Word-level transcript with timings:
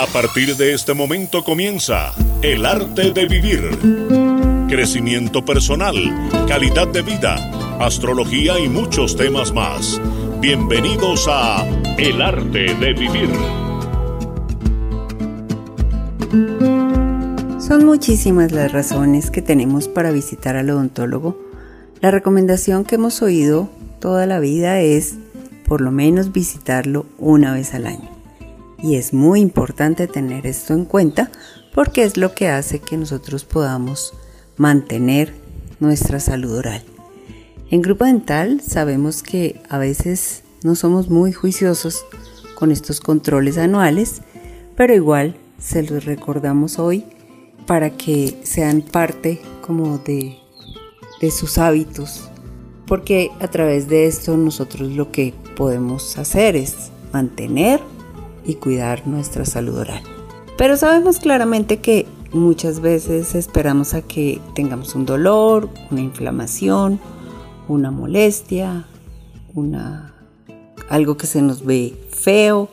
A 0.00 0.06
partir 0.06 0.56
de 0.56 0.72
este 0.72 0.94
momento 0.94 1.44
comienza 1.44 2.14
El 2.40 2.64
arte 2.64 3.12
de 3.12 3.26
vivir. 3.26 3.60
Crecimiento 4.66 5.44
personal, 5.44 5.94
calidad 6.48 6.88
de 6.88 7.02
vida, 7.02 7.34
astrología 7.78 8.58
y 8.58 8.66
muchos 8.70 9.14
temas 9.14 9.52
más. 9.52 10.00
Bienvenidos 10.40 11.26
a 11.28 11.66
El 11.98 12.22
arte 12.22 12.74
de 12.76 12.94
vivir. 12.94 13.28
Son 17.58 17.84
muchísimas 17.84 18.52
las 18.52 18.72
razones 18.72 19.30
que 19.30 19.42
tenemos 19.42 19.86
para 19.86 20.12
visitar 20.12 20.56
al 20.56 20.70
odontólogo. 20.70 21.36
La 22.00 22.10
recomendación 22.10 22.86
que 22.86 22.94
hemos 22.94 23.20
oído 23.20 23.68
toda 23.98 24.24
la 24.24 24.40
vida 24.40 24.80
es 24.80 25.16
por 25.66 25.82
lo 25.82 25.90
menos 25.90 26.32
visitarlo 26.32 27.04
una 27.18 27.52
vez 27.52 27.74
al 27.74 27.86
año. 27.86 28.19
Y 28.82 28.96
es 28.96 29.12
muy 29.12 29.40
importante 29.40 30.06
tener 30.06 30.46
esto 30.46 30.72
en 30.72 30.84
cuenta 30.84 31.30
porque 31.74 32.02
es 32.02 32.16
lo 32.16 32.34
que 32.34 32.48
hace 32.48 32.80
que 32.80 32.96
nosotros 32.96 33.44
podamos 33.44 34.14
mantener 34.56 35.34
nuestra 35.80 36.20
salud 36.20 36.58
oral. 36.58 36.82
En 37.70 37.82
Grupo 37.82 38.04
Dental 38.04 38.60
sabemos 38.60 39.22
que 39.22 39.60
a 39.68 39.78
veces 39.78 40.42
no 40.64 40.74
somos 40.74 41.08
muy 41.08 41.32
juiciosos 41.32 42.04
con 42.54 42.72
estos 42.72 43.00
controles 43.00 43.58
anuales, 43.58 44.22
pero 44.76 44.94
igual 44.94 45.36
se 45.58 45.82
los 45.82 46.04
recordamos 46.04 46.78
hoy 46.78 47.04
para 47.66 47.90
que 47.90 48.40
sean 48.42 48.82
parte 48.82 49.40
como 49.60 49.98
de, 49.98 50.36
de 51.20 51.30
sus 51.30 51.58
hábitos, 51.58 52.28
porque 52.86 53.30
a 53.40 53.48
través 53.48 53.88
de 53.88 54.06
esto 54.06 54.36
nosotros 54.36 54.90
lo 54.90 55.12
que 55.12 55.32
podemos 55.56 56.18
hacer 56.18 56.56
es 56.56 56.90
mantener 57.12 57.80
y 58.44 58.54
cuidar 58.54 59.06
nuestra 59.06 59.44
salud 59.44 59.78
oral. 59.78 60.02
Pero 60.56 60.76
sabemos 60.76 61.18
claramente 61.18 61.78
que 61.78 62.06
muchas 62.32 62.80
veces 62.80 63.34
esperamos 63.34 63.94
a 63.94 64.02
que 64.02 64.40
tengamos 64.54 64.94
un 64.94 65.06
dolor, 65.06 65.68
una 65.90 66.00
inflamación, 66.00 67.00
una 67.68 67.90
molestia, 67.90 68.86
una 69.54 70.14
algo 70.88 71.16
que 71.16 71.26
se 71.26 71.40
nos 71.40 71.64
ve 71.64 71.96
feo 72.10 72.68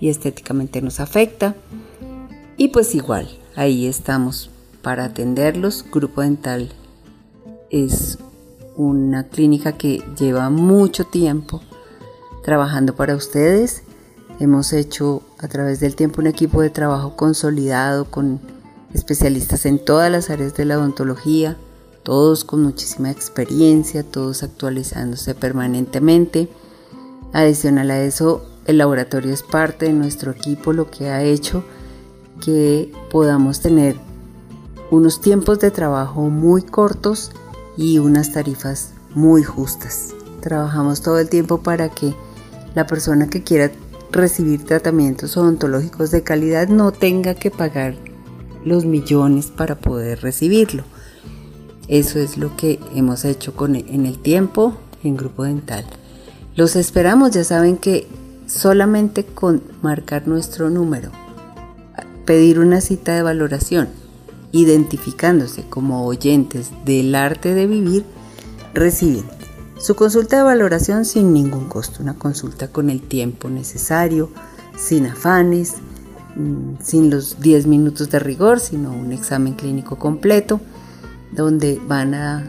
y 0.00 0.08
estéticamente 0.08 0.82
nos 0.82 1.00
afecta. 1.00 1.54
Y 2.56 2.68
pues 2.68 2.94
igual, 2.94 3.28
ahí 3.56 3.86
estamos 3.86 4.50
para 4.82 5.04
atenderlos. 5.04 5.84
Grupo 5.90 6.20
Dental 6.20 6.70
es 7.70 8.18
una 8.76 9.28
clínica 9.28 9.72
que 9.72 10.02
lleva 10.18 10.50
mucho 10.50 11.04
tiempo 11.04 11.62
trabajando 12.42 12.94
para 12.96 13.14
ustedes 13.14 13.83
Hemos 14.40 14.72
hecho 14.72 15.22
a 15.38 15.46
través 15.46 15.78
del 15.78 15.94
tiempo 15.94 16.20
un 16.20 16.26
equipo 16.26 16.60
de 16.60 16.70
trabajo 16.70 17.14
consolidado 17.16 18.06
con 18.06 18.40
especialistas 18.92 19.64
en 19.64 19.84
todas 19.84 20.10
las 20.10 20.28
áreas 20.28 20.54
de 20.54 20.64
la 20.64 20.78
odontología, 20.78 21.56
todos 22.02 22.44
con 22.44 22.62
muchísima 22.62 23.10
experiencia, 23.10 24.02
todos 24.02 24.42
actualizándose 24.42 25.34
permanentemente. 25.34 26.48
Adicional 27.32 27.90
a 27.92 28.00
eso, 28.00 28.44
el 28.66 28.78
laboratorio 28.78 29.32
es 29.32 29.42
parte 29.42 29.86
de 29.86 29.92
nuestro 29.92 30.32
equipo, 30.32 30.72
lo 30.72 30.90
que 30.90 31.10
ha 31.10 31.22
hecho 31.22 31.64
que 32.40 32.92
podamos 33.10 33.60
tener 33.60 33.96
unos 34.90 35.20
tiempos 35.20 35.60
de 35.60 35.70
trabajo 35.70 36.22
muy 36.22 36.62
cortos 36.62 37.30
y 37.76 37.98
unas 37.98 38.32
tarifas 38.32 38.90
muy 39.14 39.44
justas. 39.44 40.10
Trabajamos 40.40 41.02
todo 41.02 41.20
el 41.20 41.28
tiempo 41.28 41.62
para 41.62 41.88
que 41.88 42.14
la 42.74 42.86
persona 42.86 43.28
que 43.28 43.42
quiera 43.42 43.70
recibir 44.10 44.64
tratamientos 44.64 45.36
odontológicos 45.36 46.10
de 46.10 46.22
calidad 46.22 46.68
no 46.68 46.92
tenga 46.92 47.34
que 47.34 47.50
pagar 47.50 47.94
los 48.64 48.84
millones 48.84 49.46
para 49.46 49.76
poder 49.76 50.20
recibirlo. 50.22 50.84
Eso 51.88 52.18
es 52.18 52.38
lo 52.38 52.56
que 52.56 52.80
hemos 52.94 53.24
hecho 53.24 53.54
con, 53.54 53.76
e, 53.76 53.84
en 53.88 54.06
el 54.06 54.18
tiempo 54.18 54.76
en 55.02 55.16
Grupo 55.16 55.44
Dental. 55.44 55.84
Los 56.56 56.76
esperamos, 56.76 57.32
ya 57.32 57.44
saben 57.44 57.76
que 57.76 58.06
solamente 58.46 59.24
con 59.24 59.62
marcar 59.82 60.28
nuestro 60.28 60.70
número, 60.70 61.10
pedir 62.24 62.58
una 62.58 62.80
cita 62.80 63.14
de 63.14 63.22
valoración, 63.22 63.88
identificándose 64.52 65.64
como 65.68 66.06
oyentes 66.06 66.70
del 66.84 67.14
arte 67.14 67.54
de 67.54 67.66
vivir, 67.66 68.04
reciben 68.72 69.24
su 69.84 69.94
consulta 69.96 70.36
de 70.38 70.44
valoración 70.44 71.04
sin 71.04 71.34
ningún 71.34 71.68
costo, 71.68 72.02
una 72.02 72.14
consulta 72.14 72.68
con 72.68 72.88
el 72.88 73.02
tiempo 73.02 73.50
necesario, 73.50 74.30
sin 74.78 75.04
afanes, 75.04 75.74
mm, 76.36 76.76
sin 76.82 77.10
los 77.10 77.42
10 77.42 77.66
minutos 77.66 78.08
de 78.08 78.18
rigor, 78.18 78.60
sino 78.60 78.94
un 78.94 79.12
examen 79.12 79.52
clínico 79.52 79.96
completo, 79.96 80.62
donde 81.32 81.78
van 81.86 82.14
a 82.14 82.48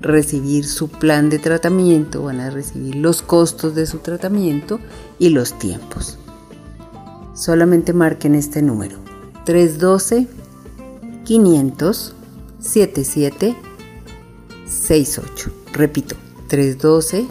recibir 0.00 0.64
su 0.64 0.88
plan 0.88 1.28
de 1.28 1.40
tratamiento, 1.40 2.22
van 2.22 2.38
a 2.38 2.50
recibir 2.50 2.94
los 2.94 3.20
costos 3.20 3.74
de 3.74 3.86
su 3.86 3.98
tratamiento 3.98 4.78
y 5.18 5.30
los 5.30 5.58
tiempos. 5.58 6.18
Solamente 7.34 7.94
marquen 7.94 8.36
este 8.36 8.62
número, 8.62 8.98
312 9.44 10.28
500 11.24 12.14
7768. 12.60 15.50
Repito, 15.72 16.14
312 16.48 17.26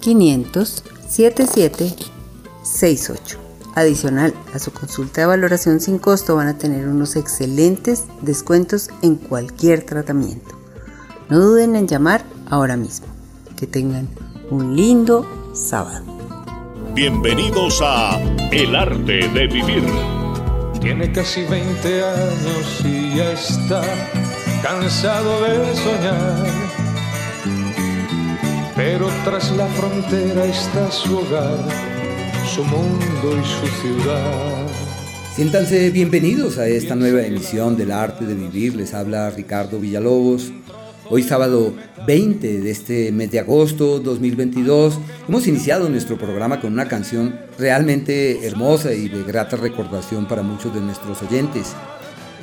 500 0.00 0.84
7768. 1.08 3.38
Adicional 3.74 4.34
a 4.52 4.58
su 4.58 4.70
consulta 4.72 5.22
de 5.22 5.26
valoración 5.26 5.80
sin 5.80 5.98
costo 5.98 6.36
van 6.36 6.48
a 6.48 6.58
tener 6.58 6.86
unos 6.88 7.16
excelentes 7.16 8.04
descuentos 8.22 8.90
en 9.02 9.16
cualquier 9.16 9.84
tratamiento. 9.84 10.54
No 11.28 11.40
duden 11.40 11.76
en 11.76 11.88
llamar 11.88 12.24
ahora 12.50 12.76
mismo. 12.76 13.06
Que 13.56 13.66
tengan 13.66 14.08
un 14.50 14.76
lindo 14.76 15.26
sábado. 15.54 16.04
Bienvenidos 16.94 17.80
a 17.82 18.20
El 18.52 18.76
arte 18.76 19.28
de 19.28 19.46
vivir. 19.46 19.82
Tiene 20.80 21.10
casi 21.12 21.44
20 21.44 22.04
años 22.04 22.80
y 22.84 23.16
ya 23.16 23.32
está 23.32 23.82
cansado 24.62 25.42
de 25.42 25.74
soñar 25.76 26.73
pero 28.76 29.08
tras 29.24 29.52
la 29.56 29.66
frontera 29.68 30.44
está 30.46 30.90
su 30.90 31.18
hogar, 31.18 31.58
su 32.44 32.64
mundo 32.64 33.38
y 33.40 33.44
su 33.44 33.66
ciudad. 33.80 34.66
Siéntanse 35.34 35.90
bienvenidos 35.90 36.58
a 36.58 36.66
esta 36.66 36.96
nueva 36.96 37.22
emisión 37.22 37.76
del 37.76 37.92
Arte 37.92 38.24
de 38.24 38.34
Vivir. 38.34 38.74
Les 38.74 38.92
habla 38.94 39.30
Ricardo 39.30 39.78
Villalobos. 39.78 40.52
Hoy 41.08 41.22
sábado 41.22 41.74
20 42.06 42.60
de 42.60 42.70
este 42.70 43.12
mes 43.12 43.30
de 43.30 43.38
agosto 43.38 44.00
2022 44.00 44.98
hemos 45.28 45.46
iniciado 45.46 45.88
nuestro 45.88 46.16
programa 46.16 46.60
con 46.60 46.72
una 46.72 46.88
canción 46.88 47.38
realmente 47.58 48.44
hermosa 48.46 48.92
y 48.92 49.08
de 49.08 49.22
grata 49.22 49.56
recordación 49.56 50.26
para 50.26 50.42
muchos 50.42 50.74
de 50.74 50.80
nuestros 50.80 51.22
oyentes. 51.22 51.74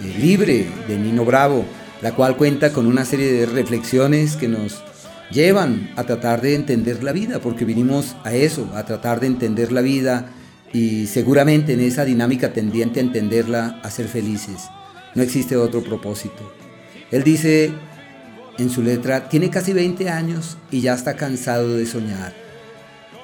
Eh, 0.02 0.16
Libre 0.20 0.68
de 0.88 0.98
Nino 0.98 1.26
Bravo, 1.26 1.66
la 2.02 2.14
cual 2.14 2.38
cuenta 2.38 2.72
con 2.72 2.86
una 2.86 3.04
serie 3.04 3.32
de 3.34 3.46
reflexiones 3.48 4.36
que 4.36 4.48
nos 4.48 4.84
llevan 5.32 5.92
a 5.96 6.04
tratar 6.04 6.42
de 6.42 6.56
entender 6.56 7.04
la 7.04 7.12
vida, 7.12 7.40
porque 7.40 7.66
vinimos 7.66 8.16
a 8.24 8.34
eso, 8.34 8.70
a 8.76 8.86
tratar 8.86 9.20
de 9.20 9.28
entender 9.28 9.72
la 9.72 9.82
vida 9.82 10.32
y 10.74 11.08
seguramente 11.08 11.74
en 11.74 11.82
esa 11.82 12.06
dinámica 12.06 12.54
tendiente 12.54 13.00
a 13.00 13.04
entenderla, 13.04 13.80
a 13.84 13.92
ser 13.92 14.08
felices. 14.08 14.64
No 15.16 15.24
existe 15.24 15.58
otro 15.58 15.84
propósito. 15.84 16.54
Él 17.12 17.24
dice 17.24 17.74
en 18.58 18.70
su 18.70 18.82
letra, 18.82 19.28
tiene 19.28 19.50
casi 19.50 19.74
20 19.74 20.10
años 20.10 20.58
y 20.70 20.82
ya 20.82 20.94
está 20.94 21.16
cansado 21.16 21.76
de 21.76 21.86
soñar. 21.86 22.34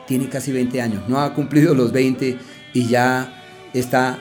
Tiene 0.08 0.30
casi 0.30 0.52
20 0.52 0.82
años, 0.82 1.04
no 1.08 1.20
ha 1.20 1.34
cumplido 1.34 1.74
los 1.74 1.92
20 1.92 2.38
y 2.74 2.88
ya 2.88 3.44
está 3.74 4.20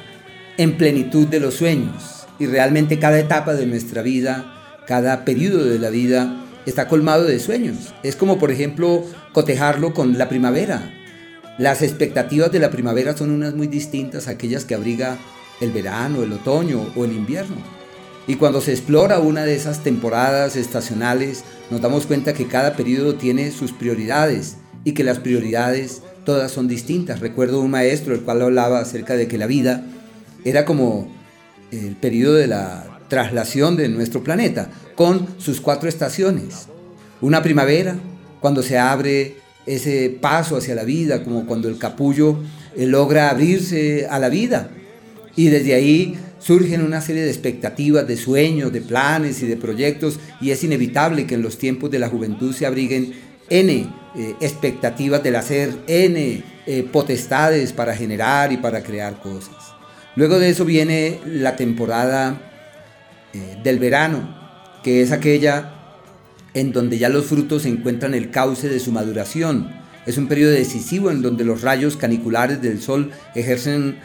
en 0.57 0.77
plenitud 0.77 1.27
de 1.27 1.41
los 1.41 1.55
sueños. 1.55 2.27
Y 2.39 2.47
realmente 2.47 2.99
cada 2.99 3.19
etapa 3.19 3.55
de 3.55 3.67
nuestra 3.67 4.03
vida, 4.03 4.83
cada 4.87 5.25
periodo 5.25 5.65
de 5.65 5.79
la 5.79 5.91
vida, 5.91 6.46
está 6.67 6.89
colmado 6.89 7.25
de 7.25 7.39
sueños. 7.39 7.95
Es 8.03 8.17
como, 8.17 8.39
por 8.39 8.51
ejemplo, 8.51 9.05
cotejarlo 9.33 9.95
con 9.95 10.19
la 10.19 10.29
primavera. 10.29 10.93
Las 11.59 11.81
expectativas 11.83 12.53
de 12.53 12.59
la 12.59 12.71
primavera 12.71 13.17
son 13.17 13.31
unas 13.31 13.55
muy 13.55 13.67
distintas 13.67 14.29
a 14.29 14.33
aquellas 14.33 14.65
que 14.65 14.75
abriga 14.75 15.17
el 15.61 15.71
verano, 15.71 16.23
el 16.23 16.33
otoño 16.33 16.93
o 16.95 17.05
el 17.05 17.13
invierno. 17.13 17.57
Y 18.27 18.35
cuando 18.37 18.61
se 18.61 18.73
explora 18.73 19.21
una 19.21 19.45
de 19.45 19.55
esas 19.55 19.83
temporadas 19.83 20.57
estacionales, 20.57 21.45
nos 21.71 21.81
damos 21.81 22.07
cuenta 22.07 22.35
que 22.35 22.49
cada 22.49 22.75
periodo 22.75 23.15
tiene 23.15 23.53
sus 23.53 23.73
prioridades 23.73 24.57
y 24.85 24.93
que 24.93 25.05
las 25.05 25.21
prioridades 25.21 26.03
todas 26.25 26.51
son 26.51 26.67
distintas. 26.67 27.21
Recuerdo 27.21 27.61
un 27.61 27.71
maestro 27.71 28.15
el 28.15 28.23
cual 28.23 28.43
hablaba 28.43 28.81
acerca 28.81 29.17
de 29.17 29.29
que 29.29 29.39
la 29.39 29.47
vida 29.47 29.85
era 30.45 30.65
como 30.65 31.09
el 31.71 31.97
periodo 31.97 32.35
de 32.35 32.49
la 32.49 32.96
traslación 33.09 33.77
de 33.77 33.89
nuestro 33.89 34.23
planeta, 34.23 34.71
con 34.95 35.27
sus 35.39 35.61
cuatro 35.61 35.89
estaciones. 35.89 36.69
Una 37.21 37.43
primavera, 37.43 37.97
cuando 38.41 38.63
se 38.63 38.79
abre 38.79 39.37
ese 39.67 40.17
paso 40.21 40.57
hacia 40.57 40.75
la 40.75 40.85
vida, 40.85 41.25
como 41.25 41.47
cuando 41.47 41.69
el 41.69 41.79
capullo 41.79 42.39
eh, 42.77 42.87
logra 42.87 43.31
abrirse 43.31 44.07
a 44.09 44.19
la 44.19 44.29
vida. 44.29 44.71
Y 45.35 45.49
desde 45.49 45.75
ahí 45.75 46.17
surgen 46.39 46.83
una 46.83 47.01
serie 47.01 47.23
de 47.23 47.31
expectativas, 47.31 48.07
de 48.07 48.17
sueños, 48.17 48.73
de 48.73 48.81
planes 48.81 49.43
y 49.43 49.47
de 49.47 49.57
proyectos 49.57 50.21
y 50.41 50.51
es 50.51 50.63
inevitable 50.63 51.27
que 51.27 51.35
en 51.35 51.43
los 51.43 51.59
tiempos 51.59 51.91
de 51.91 51.99
la 51.99 52.09
juventud 52.09 52.55
se 52.55 52.67
abriguen 52.67 53.15
N 53.49 53.73
eh, 54.17 54.35
expectativas 54.41 55.23
del 55.23 55.37
hacer, 55.37 55.75
N 55.87 56.43
eh, 56.67 56.89
potestades 56.93 57.73
para 57.73 57.97
generar 57.97 58.53
y 58.53 58.59
para 58.59 58.83
crear 58.83 59.21
cosas. 59.21 59.57
Luego 60.15 60.39
de 60.39 60.51
eso 60.51 60.65
viene 60.65 61.21
la 61.27 61.57
temporada 61.57 62.56
eh, 63.37 63.59
del 63.63 63.79
verano, 63.79 64.35
que 64.83 65.03
es 65.03 65.13
aquella 65.13 65.73
en 66.55 66.73
donde 66.73 66.99
ya 66.99 67.09
los 67.09 67.27
frutos 67.27 67.67
encuentran 67.67 68.15
el 68.15 68.31
cauce 68.31 68.69
de 68.69 68.81
su 68.81 68.91
maduración. 68.93 69.71
Es 70.07 70.17
un 70.17 70.27
periodo 70.27 70.53
decisivo 70.53 71.11
en 71.11 71.21
donde 71.21 71.45
los 71.45 71.61
rayos 71.63 71.97
caniculares 71.97 72.63
del 72.63 72.81
sol 72.81 73.11
ejercen 73.35 73.99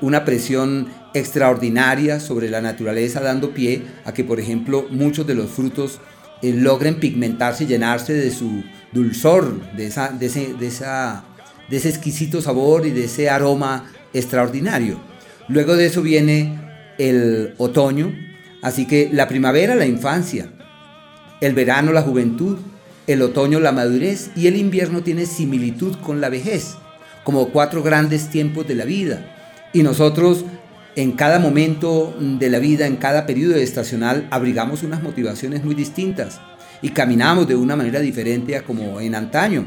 una 0.00 0.24
presión 0.24 0.88
extraordinaria 1.12 2.20
sobre 2.20 2.48
la 2.48 2.62
naturaleza, 2.62 3.20
dando 3.20 3.52
pie 3.52 3.82
a 4.04 4.14
que, 4.14 4.24
por 4.24 4.40
ejemplo, 4.40 4.86
muchos 4.90 5.26
de 5.26 5.34
los 5.34 5.50
frutos 5.50 6.00
logren 6.42 7.00
pigmentarse 7.00 7.64
y 7.64 7.66
llenarse 7.66 8.14
de 8.14 8.30
su 8.30 8.62
dulzor, 8.92 9.72
de, 9.72 9.86
esa, 9.86 10.10
de, 10.10 10.26
ese, 10.26 10.54
de, 10.54 10.66
esa, 10.66 11.24
de 11.68 11.76
ese 11.76 11.88
exquisito 11.88 12.40
sabor 12.40 12.86
y 12.86 12.90
de 12.90 13.04
ese 13.04 13.28
aroma 13.28 13.90
extraordinario. 14.12 15.00
Luego 15.48 15.76
de 15.76 15.86
eso 15.86 16.02
viene 16.02 16.58
el 16.98 17.54
otoño, 17.58 18.12
así 18.62 18.86
que 18.86 19.08
la 19.12 19.28
primavera 19.28 19.74
la 19.74 19.86
infancia, 19.86 20.50
el 21.40 21.54
verano 21.54 21.92
la 21.92 22.02
juventud, 22.02 22.58
el 23.06 23.22
otoño 23.22 23.60
la 23.60 23.72
madurez 23.72 24.30
y 24.36 24.46
el 24.46 24.56
invierno 24.56 25.02
tiene 25.02 25.26
similitud 25.26 25.96
con 25.96 26.20
la 26.20 26.28
vejez, 26.28 26.76
como 27.24 27.48
cuatro 27.48 27.82
grandes 27.82 28.28
tiempos 28.28 28.66
de 28.68 28.74
la 28.74 28.84
vida. 28.84 29.34
Y 29.72 29.82
nosotros 29.82 30.44
en 30.98 31.12
cada 31.12 31.38
momento 31.38 32.16
de 32.18 32.50
la 32.50 32.58
vida, 32.58 32.86
en 32.86 32.96
cada 32.96 33.24
periodo 33.24 33.54
estacional, 33.54 34.26
abrigamos 34.30 34.82
unas 34.82 35.00
motivaciones 35.02 35.64
muy 35.64 35.76
distintas 35.76 36.40
y 36.82 36.88
caminamos 36.88 37.46
de 37.46 37.54
una 37.54 37.76
manera 37.76 38.00
diferente 38.00 38.56
a 38.56 38.62
como 38.62 39.00
en 39.00 39.14
antaño. 39.14 39.64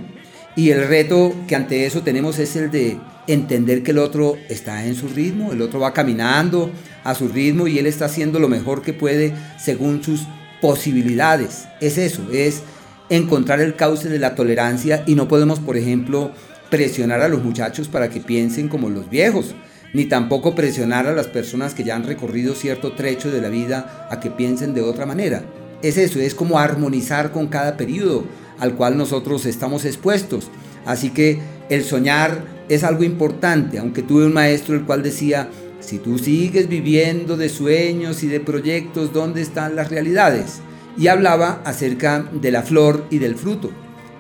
Y 0.56 0.72
el 0.72 0.88
reto 0.88 1.34
que 1.48 1.56
ante 1.56 1.86
eso 1.86 2.02
tenemos 2.02 2.38
es 2.38 2.56
el 2.58 2.70
de 2.70 2.98
entender 3.28 3.82
que 3.82 3.92
el 3.92 4.00
otro 4.00 4.38
está 4.50 4.86
en 4.86 4.96
su 4.96 5.08
ritmo, 5.08 5.54
el 5.54 5.62
otro 5.62 5.80
va 5.80 5.94
caminando 5.94 6.70
a 7.04 7.16
su 7.16 7.28
ritmo 7.28 7.68
y 7.68 7.80
él 7.80 7.86
está 7.86 8.06
haciendo 8.06 8.40
lo 8.40 8.48
mejor 8.48 8.82
que 8.82 8.94
puede 8.94 9.34
según 9.60 10.04
sus 10.04 10.28
posibilidades. 10.62 11.66
Es 11.80 11.98
eso, 11.98 12.24
es 12.32 12.64
encontrar 13.10 13.60
el 13.60 13.76
cauce 13.76 14.10
de 14.10 14.20
la 14.20 14.36
tolerancia 14.36 15.04
y 15.06 15.16
no 15.16 15.28
podemos, 15.28 15.60
por 15.60 15.78
ejemplo, 15.78 16.32
presionar 16.70 17.22
a 17.22 17.30
los 17.30 17.44
muchachos 17.44 17.88
para 17.88 18.10
que 18.10 18.22
piensen 18.22 18.70
como 18.70 18.90
los 18.90 19.10
viejos, 19.10 19.56
ni 19.94 20.06
tampoco 20.06 20.56
presionar 20.56 21.08
a 21.08 21.14
las 21.14 21.28
personas 21.28 21.74
que 21.74 21.84
ya 21.84 21.96
han 21.96 22.06
recorrido 22.06 22.56
cierto 22.56 22.94
trecho 22.94 23.30
de 23.32 23.42
la 23.42 23.50
vida 23.50 24.08
a 24.10 24.20
que 24.20 24.32
piensen 24.32 24.74
de 24.74 24.82
otra 24.82 25.06
manera 25.06 25.44
es 25.82 25.98
eso, 25.98 26.20
es 26.20 26.36
como 26.36 26.60
armonizar 26.60 27.32
con 27.32 27.48
cada 27.48 27.78
periodo 27.78 28.26
al 28.60 28.76
cual 28.76 28.98
nosotros 28.98 29.46
estamos 29.46 29.86
expuestos. 29.86 30.50
Así 30.86 31.10
que 31.10 31.40
el 31.70 31.84
soñar 31.84 32.44
es 32.70 32.84
algo 32.84 33.04
importante, 33.04 33.80
aunque 33.80 34.04
tuve 34.04 34.26
un 34.26 34.34
maestro 34.34 34.76
el 34.76 34.84
cual 34.84 35.04
decía, 35.04 35.50
si 35.82 35.98
tú 35.98 36.18
sigues 36.18 36.70
viviendo 36.70 37.36
de 37.38 37.50
sueños 37.50 38.24
y 38.24 38.28
de 38.28 38.40
proyectos, 38.40 39.12
¿dónde 39.12 39.42
están 39.42 39.76
las 39.76 39.90
realidades? 39.90 40.62
Y 40.98 41.08
hablaba 41.08 41.62
acerca 41.66 42.30
de 42.32 42.52
la 42.52 42.62
flor 42.62 43.06
y 43.10 43.18
del 43.18 43.36
fruto. 43.36 43.72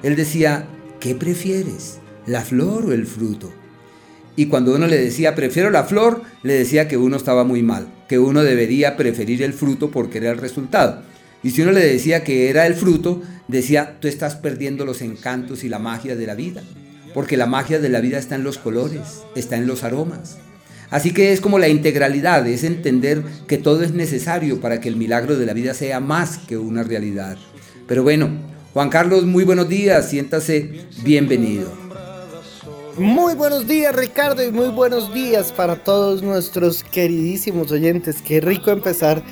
Él 0.03 0.15
decía, 0.15 0.67
¿qué 0.99 1.15
prefieres? 1.15 1.99
¿La 2.25 2.41
flor 2.41 2.85
o 2.87 2.93
el 2.93 3.05
fruto? 3.05 3.53
Y 4.35 4.47
cuando 4.47 4.73
uno 4.73 4.87
le 4.87 4.97
decía, 4.97 5.35
prefiero 5.35 5.69
la 5.69 5.83
flor, 5.83 6.23
le 6.41 6.53
decía 6.53 6.87
que 6.87 6.97
uno 6.97 7.17
estaba 7.17 7.43
muy 7.43 7.61
mal, 7.61 7.93
que 8.09 8.17
uno 8.17 8.43
debería 8.43 8.97
preferir 8.97 9.43
el 9.43 9.53
fruto 9.53 9.91
porque 9.91 10.17
era 10.17 10.31
el 10.31 10.37
resultado. 10.37 11.03
Y 11.43 11.51
si 11.51 11.61
uno 11.61 11.71
le 11.71 11.85
decía 11.85 12.23
que 12.23 12.49
era 12.49 12.65
el 12.65 12.75
fruto, 12.75 13.21
decía, 13.47 13.97
tú 13.99 14.07
estás 14.07 14.35
perdiendo 14.35 14.85
los 14.85 15.01
encantos 15.01 15.63
y 15.63 15.69
la 15.69 15.79
magia 15.79 16.15
de 16.15 16.27
la 16.27 16.35
vida. 16.35 16.63
Porque 17.13 17.37
la 17.37 17.45
magia 17.45 17.79
de 17.79 17.89
la 17.89 17.99
vida 17.99 18.17
está 18.19 18.35
en 18.35 18.43
los 18.43 18.57
colores, 18.57 19.23
está 19.35 19.57
en 19.57 19.67
los 19.67 19.83
aromas. 19.83 20.37
Así 20.91 21.13
que 21.13 21.31
es 21.31 21.39
como 21.39 21.57
la 21.57 21.69
integralidad, 21.69 22.45
es 22.45 22.65
entender 22.65 23.23
que 23.47 23.57
todo 23.57 23.81
es 23.81 23.93
necesario 23.93 24.59
para 24.59 24.81
que 24.81 24.89
el 24.89 24.97
milagro 24.97 25.37
de 25.37 25.45
la 25.45 25.53
vida 25.53 25.73
sea 25.73 26.01
más 26.01 26.37
que 26.37 26.57
una 26.57 26.83
realidad. 26.83 27.37
Pero 27.87 28.03
bueno, 28.03 28.29
Juan 28.73 28.89
Carlos, 28.89 29.23
muy 29.23 29.45
buenos 29.45 29.69
días, 29.69 30.09
siéntase 30.09 30.81
bienvenido. 31.01 31.71
Muy 32.97 33.35
buenos 33.35 33.67
días 33.67 33.95
Ricardo 33.95 34.43
y 34.43 34.51
muy 34.51 34.67
buenos 34.67 35.13
días 35.13 35.53
para 35.53 35.77
todos 35.77 36.21
nuestros 36.21 36.83
queridísimos 36.83 37.71
oyentes. 37.71 38.21
Qué 38.21 38.41
rico 38.41 38.69
empezar 38.69 39.23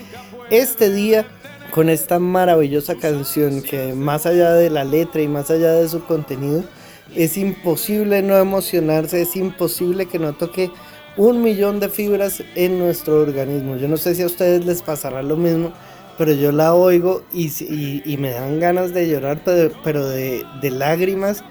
este 0.49 0.89
día 0.89 1.25
con 1.71 1.89
esta 1.89 2.19
maravillosa 2.19 2.95
canción 2.95 3.61
que 3.61 3.93
más 3.93 4.25
allá 4.25 4.53
de 4.53 4.69
la 4.69 4.85
letra 4.85 5.21
y 5.21 5.27
más 5.27 5.51
allá 5.51 5.73
de 5.73 5.89
su 5.89 6.05
contenido, 6.05 6.63
es 7.15 7.37
imposible 7.37 8.21
no 8.21 8.37
emocionarse, 8.37 9.21
es 9.21 9.35
imposible 9.35 10.05
que 10.05 10.19
no 10.19 10.33
toque 10.33 10.71
un 11.17 11.41
millón 11.41 11.79
de 11.79 11.89
fibras 11.89 12.43
en 12.55 12.79
nuestro 12.79 13.21
organismo. 13.21 13.77
Yo 13.77 13.87
no 13.87 13.97
sé 13.97 14.15
si 14.15 14.23
a 14.23 14.25
ustedes 14.25 14.65
les 14.65 14.81
pasará 14.81 15.21
lo 15.21 15.35
mismo, 15.35 15.73
pero 16.17 16.33
yo 16.33 16.51
la 16.51 16.73
oigo 16.73 17.23
y, 17.33 17.47
y, 18.05 18.17
me 18.17 18.31
dan 18.31 18.59
ganas 18.59 18.93
de 18.93 19.07
llorar, 19.07 19.41
pero, 19.83 20.07
de, 20.07 20.43
lágrimas, 20.61 21.43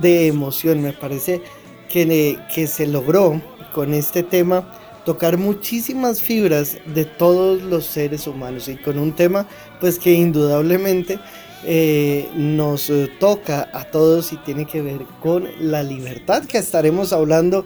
de 0.00 0.28
emoción. 0.28 0.80
Me 0.80 0.92
parece 0.92 1.42
que, 1.88 2.38
que 2.54 2.66
se 2.66 2.86
logró 2.86 3.40
con 3.74 3.94
este 3.94 4.22
tema 4.22 4.72
tocar 5.04 5.38
muchísimas 5.38 6.22
fibras 6.22 6.76
de 6.94 7.04
todos 7.04 7.62
los 7.62 7.84
seres 7.84 8.26
humanos 8.26 8.68
y 8.68 8.76
con 8.76 8.98
un 8.98 9.12
tema 9.12 9.48
pues 9.80 9.98
que 9.98 10.12
indudablemente 10.12 11.18
eh, 11.64 12.28
nos 12.34 12.92
toca 13.18 13.68
a 13.72 13.84
todos 13.84 14.32
y 14.32 14.36
tiene 14.38 14.66
que 14.66 14.82
ver 14.82 15.00
con 15.20 15.48
la 15.60 15.82
libertad 15.82 16.44
que 16.44 16.58
estaremos 16.58 17.12
hablando 17.12 17.64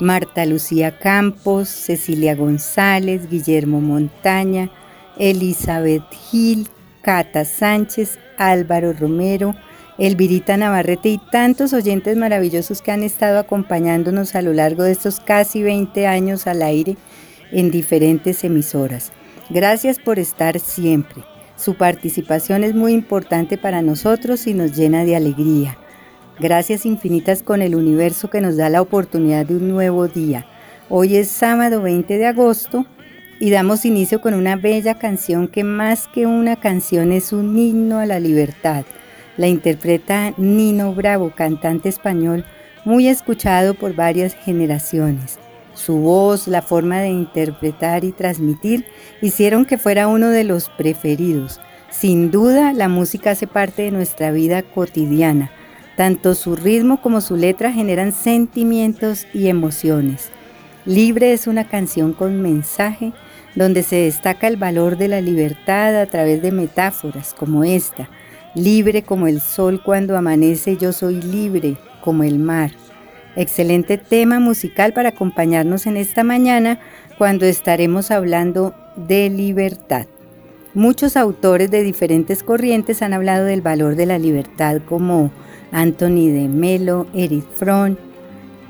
Marta 0.03 0.45
Lucía 0.47 0.99
Campos, 0.99 1.69
Cecilia 1.69 2.35
González, 2.35 3.31
Guillermo 3.31 3.81
Montaña, 3.81 4.69
Elizabeth 5.17 6.03
Gil, 6.29 6.67
Cata 7.03 7.45
Sánchez, 7.45 8.19
Álvaro 8.37 8.95
Romero, 8.95 9.55
Elvirita 9.99 10.57
Navarrete 10.57 11.09
y 11.11 11.19
tantos 11.31 11.73
oyentes 11.73 12.17
maravillosos 12.17 12.83
que 12.83 12.91
han 12.91 13.05
estado 13.05 13.39
acompañándonos 13.39 14.35
a 14.35 14.43
lo 14.43 14.53
largo 14.53 14.83
de 14.83 14.91
estos 14.91 15.21
casi 15.21 15.63
20 15.63 16.05
años 16.09 16.49
al 16.49 16.63
aire 16.63 16.97
en 17.53 17.71
diferentes 17.71 18.43
emisoras. 18.43 19.13
Gracias 19.51 20.01
por 20.01 20.19
estar 20.19 20.59
siempre. 20.59 21.23
Su 21.55 21.77
participación 21.77 22.65
es 22.65 22.75
muy 22.75 22.93
importante 22.93 23.57
para 23.57 23.83
nosotros 23.83 24.49
y 24.49 24.55
nos 24.55 24.75
llena 24.75 25.05
de 25.05 25.15
alegría. 25.15 25.79
Gracias 26.39 26.87
infinitas 26.87 27.43
con 27.43 27.61
el 27.61 27.75
universo 27.75 28.31
que 28.31 28.41
nos 28.41 28.57
da 28.57 28.71
la 28.71 28.81
oportunidad 28.81 29.45
de 29.45 29.57
un 29.57 29.69
nuevo 29.69 30.09
día. 30.09 30.47
Hoy 30.89 31.17
es 31.17 31.29
sábado 31.29 31.83
20 31.83 32.17
de 32.17 32.27
agosto 32.27 32.87
y 33.39 33.51
damos 33.51 33.85
inicio 33.85 34.23
con 34.23 34.33
una 34.33 34.57
bella 34.57 34.99
canción 34.99 35.47
que 35.47 35.63
más 35.63 36.09
que 36.09 36.25
una 36.25 36.57
canción 36.57 37.13
es 37.13 37.35
un 37.35 37.59
himno 37.59 37.99
a 37.99 38.07
la 38.07 38.19
libertad. 38.19 38.87
La 39.37 39.47
interpreta 39.47 40.33
Nino 40.39 40.95
Bravo, 40.95 41.33
cantante 41.35 41.91
español 41.91 42.47
muy 42.87 43.09
escuchado 43.09 43.75
por 43.75 43.95
varias 43.95 44.35
generaciones. 44.35 45.39
Su 45.75 45.99
voz, 45.99 46.49
la 46.49 46.63
forma 46.63 47.01
de 47.01 47.11
interpretar 47.11 48.05
y 48.05 48.13
transmitir 48.13 48.87
hicieron 49.21 49.67
que 49.67 49.77
fuera 49.77 50.09
uno 50.09 50.31
de 50.31 50.45
los 50.45 50.71
preferidos. 50.71 51.61
Sin 51.91 52.31
duda, 52.31 52.73
la 52.73 52.89
música 52.89 53.33
hace 53.33 53.47
parte 53.47 53.83
de 53.83 53.91
nuestra 53.91 54.31
vida 54.31 54.63
cotidiana. 54.63 55.51
Tanto 56.03 56.35
su 56.35 56.57
ritmo 56.57 57.01
como 57.01 57.21
su 57.21 57.37
letra 57.37 57.71
generan 57.71 58.11
sentimientos 58.11 59.25
y 59.33 59.47
emociones. 59.47 60.31
Libre 60.85 61.33
es 61.33 61.47
una 61.47 61.69
canción 61.69 62.13
con 62.13 62.43
mensaje 62.43 63.13
donde 63.55 63.85
se 63.85 63.95
destaca 63.95 64.49
el 64.49 64.57
valor 64.57 64.97
de 64.97 65.07
la 65.07 65.21
libertad 65.21 66.01
a 66.01 66.07
través 66.07 66.43
de 66.43 66.51
metáforas 66.51 67.37
como 67.39 67.63
esta. 67.63 68.09
Libre 68.57 69.05
como 69.05 69.29
el 69.29 69.41
sol 69.41 69.81
cuando 69.81 70.17
amanece, 70.17 70.77
yo 70.77 70.93
soy 70.93 71.23
libre 71.23 71.77
como 72.01 72.25
el 72.25 72.41
mar. 72.41 72.73
Excelente 73.37 73.97
tema 73.97 74.41
musical 74.41 74.93
para 74.93 75.11
acompañarnos 75.11 75.87
en 75.87 75.97
esta 75.97 76.25
mañana 76.25 76.81
cuando 77.17 77.47
estaremos 77.47 78.11
hablando 78.11 78.75
de 78.97 79.31
libertad. 79.31 80.07
Muchos 80.75 81.17
autores 81.17 81.71
de 81.71 81.85
diferentes 81.85 82.43
corrientes 82.43 83.03
han 83.03 83.13
hablado 83.13 83.45
del 83.45 83.61
valor 83.61 83.95
de 83.95 84.07
la 84.07 84.19
libertad 84.19 84.81
como 84.85 85.31
Anthony 85.73 86.29
de 86.31 86.49
Melo, 86.49 87.07
Eric 87.15 87.45
Fromm, 87.57 87.97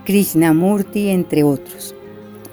Krishnamurti, 0.04 1.11
entre 1.11 1.44
otros. 1.44 1.94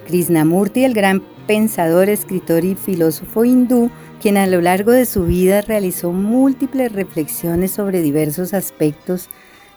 Krishnamurti, 0.08 0.84
el 0.84 0.94
gran 0.94 1.24
pensador, 1.48 2.10
escritor 2.10 2.66
y 2.66 2.76
filósofo 2.76 3.46
hindú, 3.46 3.90
quien 4.22 4.38
a 4.38 4.48
lo 4.48 4.62
largo 4.62 4.92
de 4.92 5.06
su 5.06 5.26
vida 5.26 5.62
realizó 5.62 6.12
múltiples 6.12 6.92
reflexiones 6.92 7.72
sobre 7.72 8.02
diversos 8.02 8.54
aspectos 8.54 9.30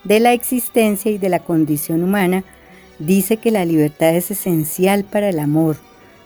de 0.05 0.21
la 0.21 0.33
existencia 0.33 1.13
y 1.13 1.19
de 1.19 1.29
la 1.29 1.39
condición 1.39 2.03
humana, 2.03 2.45
dice 2.99 3.37
que 3.37 3.51
la 3.51 3.65
libertad 3.65 4.15
es 4.15 4.31
esencial 4.31 5.05
para 5.05 5.29
el 5.29 5.39
amor, 5.39 5.77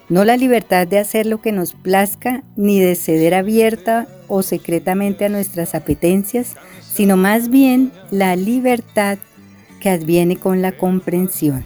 no 0.09 0.23
la 0.23 0.37
libertad 0.37 0.87
de 0.87 0.99
hacer 0.99 1.25
lo 1.25 1.41
que 1.41 1.51
nos 1.51 1.73
plazca 1.73 2.43
ni 2.55 2.79
de 2.79 2.95
ceder 2.95 3.33
abierta 3.33 4.07
o 4.27 4.41
secretamente 4.41 5.25
a 5.25 5.29
nuestras 5.29 5.75
apetencias, 5.75 6.55
sino 6.81 7.17
más 7.17 7.49
bien 7.49 7.91
la 8.09 8.35
libertad 8.35 9.17
que 9.79 9.89
adviene 9.89 10.37
con 10.37 10.61
la 10.61 10.71
comprensión. 10.71 11.65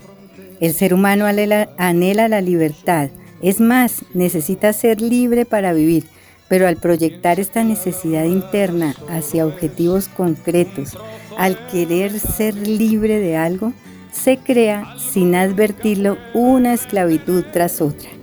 El 0.59 0.73
ser 0.73 0.93
humano 0.93 1.25
anhela, 1.25 2.27
la 2.27 2.41
libertad, 2.41 3.09
es 3.41 3.59
más, 3.59 4.05
necesita 4.13 4.73
ser 4.73 5.01
libre 5.01 5.45
para 5.45 5.73
vivir, 5.73 6.05
pero 6.47 6.67
al 6.67 6.77
proyectar 6.77 7.39
esta 7.39 7.63
necesidad 7.63 8.25
interna 8.25 8.95
hacia 9.09 9.47
objetivos 9.47 10.07
concretos, 10.07 10.97
al 11.37 11.67
querer 11.67 12.19
ser 12.19 12.55
libre 12.55 13.19
de 13.19 13.37
algo, 13.37 13.73
se 14.11 14.37
crea, 14.37 14.95
sin 14.99 15.33
advertirlo, 15.33 16.17
una 16.33 16.73
esclavitud 16.73 17.45
tras 17.51 17.81
otra. 17.81 18.20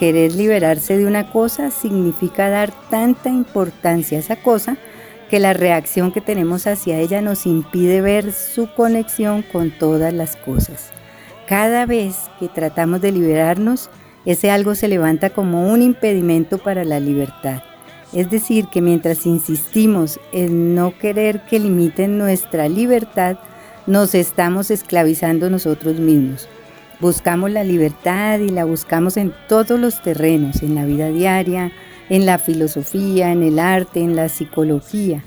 Querer 0.00 0.32
liberarse 0.32 0.96
de 0.96 1.04
una 1.04 1.30
cosa 1.30 1.70
significa 1.70 2.48
dar 2.48 2.72
tanta 2.88 3.28
importancia 3.28 4.16
a 4.16 4.20
esa 4.20 4.36
cosa 4.36 4.78
que 5.28 5.38
la 5.38 5.52
reacción 5.52 6.10
que 6.10 6.22
tenemos 6.22 6.66
hacia 6.66 6.98
ella 6.98 7.20
nos 7.20 7.44
impide 7.44 8.00
ver 8.00 8.32
su 8.32 8.72
conexión 8.74 9.42
con 9.42 9.70
todas 9.70 10.14
las 10.14 10.36
cosas. 10.36 10.90
Cada 11.46 11.84
vez 11.84 12.16
que 12.38 12.48
tratamos 12.48 13.02
de 13.02 13.12
liberarnos, 13.12 13.90
ese 14.24 14.50
algo 14.50 14.74
se 14.74 14.88
levanta 14.88 15.28
como 15.28 15.70
un 15.70 15.82
impedimento 15.82 16.56
para 16.56 16.82
la 16.84 16.98
libertad. 16.98 17.62
Es 18.14 18.30
decir, 18.30 18.68
que 18.68 18.80
mientras 18.80 19.26
insistimos 19.26 20.18
en 20.32 20.74
no 20.74 20.96
querer 20.98 21.42
que 21.42 21.58
limiten 21.58 22.16
nuestra 22.16 22.70
libertad, 22.70 23.36
nos 23.86 24.14
estamos 24.14 24.70
esclavizando 24.70 25.50
nosotros 25.50 25.96
mismos. 25.96 26.48
Buscamos 27.00 27.50
la 27.50 27.64
libertad 27.64 28.40
y 28.40 28.50
la 28.50 28.66
buscamos 28.66 29.16
en 29.16 29.32
todos 29.48 29.80
los 29.80 30.02
terrenos, 30.02 30.62
en 30.62 30.74
la 30.74 30.84
vida 30.84 31.08
diaria, 31.08 31.72
en 32.10 32.26
la 32.26 32.38
filosofía, 32.38 33.32
en 33.32 33.42
el 33.42 33.58
arte, 33.58 34.00
en 34.00 34.16
la 34.16 34.28
psicología. 34.28 35.24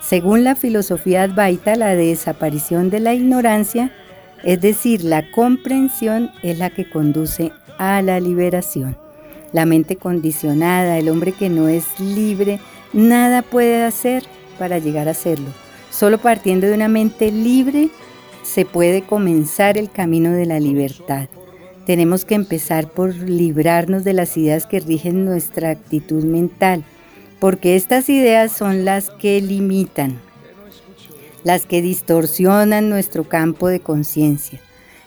Según 0.00 0.44
la 0.44 0.54
filosofía 0.54 1.24
Advaita, 1.24 1.74
la 1.74 1.96
desaparición 1.96 2.90
de 2.90 3.00
la 3.00 3.12
ignorancia, 3.12 3.90
es 4.44 4.60
decir, 4.60 5.02
la 5.02 5.28
comprensión, 5.32 6.30
es 6.44 6.58
la 6.58 6.70
que 6.70 6.88
conduce 6.88 7.50
a 7.76 8.02
la 8.02 8.20
liberación. 8.20 8.96
La 9.52 9.66
mente 9.66 9.96
condicionada, 9.96 10.96
el 10.96 11.08
hombre 11.08 11.32
que 11.32 11.48
no 11.48 11.66
es 11.66 11.98
libre, 11.98 12.60
nada 12.92 13.42
puede 13.42 13.82
hacer 13.82 14.22
para 14.60 14.78
llegar 14.78 15.08
a 15.08 15.14
serlo. 15.14 15.48
Solo 15.90 16.18
partiendo 16.18 16.68
de 16.68 16.74
una 16.74 16.88
mente 16.88 17.32
libre 17.32 17.88
se 18.46 18.64
puede 18.64 19.02
comenzar 19.02 19.76
el 19.76 19.90
camino 19.90 20.32
de 20.32 20.46
la 20.46 20.60
libertad. 20.60 21.28
Tenemos 21.86 22.24
que 22.24 22.34
empezar 22.34 22.90
por 22.90 23.14
librarnos 23.14 24.04
de 24.04 24.12
las 24.12 24.36
ideas 24.36 24.66
que 24.66 24.80
rigen 24.80 25.24
nuestra 25.24 25.70
actitud 25.70 26.24
mental, 26.24 26.84
porque 27.40 27.76
estas 27.76 28.08
ideas 28.08 28.52
son 28.52 28.84
las 28.84 29.10
que 29.10 29.40
limitan, 29.40 30.20
las 31.44 31.66
que 31.66 31.82
distorsionan 31.82 32.88
nuestro 32.88 33.24
campo 33.24 33.68
de 33.68 33.80
conciencia. 33.80 34.60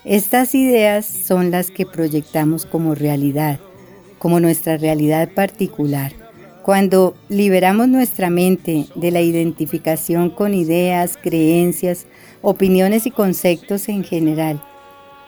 Estas 0.05 0.55
ideas 0.55 1.05
son 1.05 1.51
las 1.51 1.72
que 1.72 1.86
proyectamos 1.86 2.65
como 2.65 2.96
realidad 2.96 3.60
como 4.19 4.39
nuestra 4.39 4.77
realidad 4.77 5.29
particular. 5.29 6.12
Cuando 6.63 7.16
liberamos 7.30 7.88
nuestra 7.88 8.30
mente 8.30 8.86
de 8.96 9.12
la 9.12 9.22
identificación 9.22 10.30
con 10.30 10.54
ideas, 10.54 11.18
creencias, 11.22 12.06
opiniones 12.42 13.06
y 13.06 13.12
conceptos 13.12 13.88
en 13.88 14.04
general, 14.04 14.62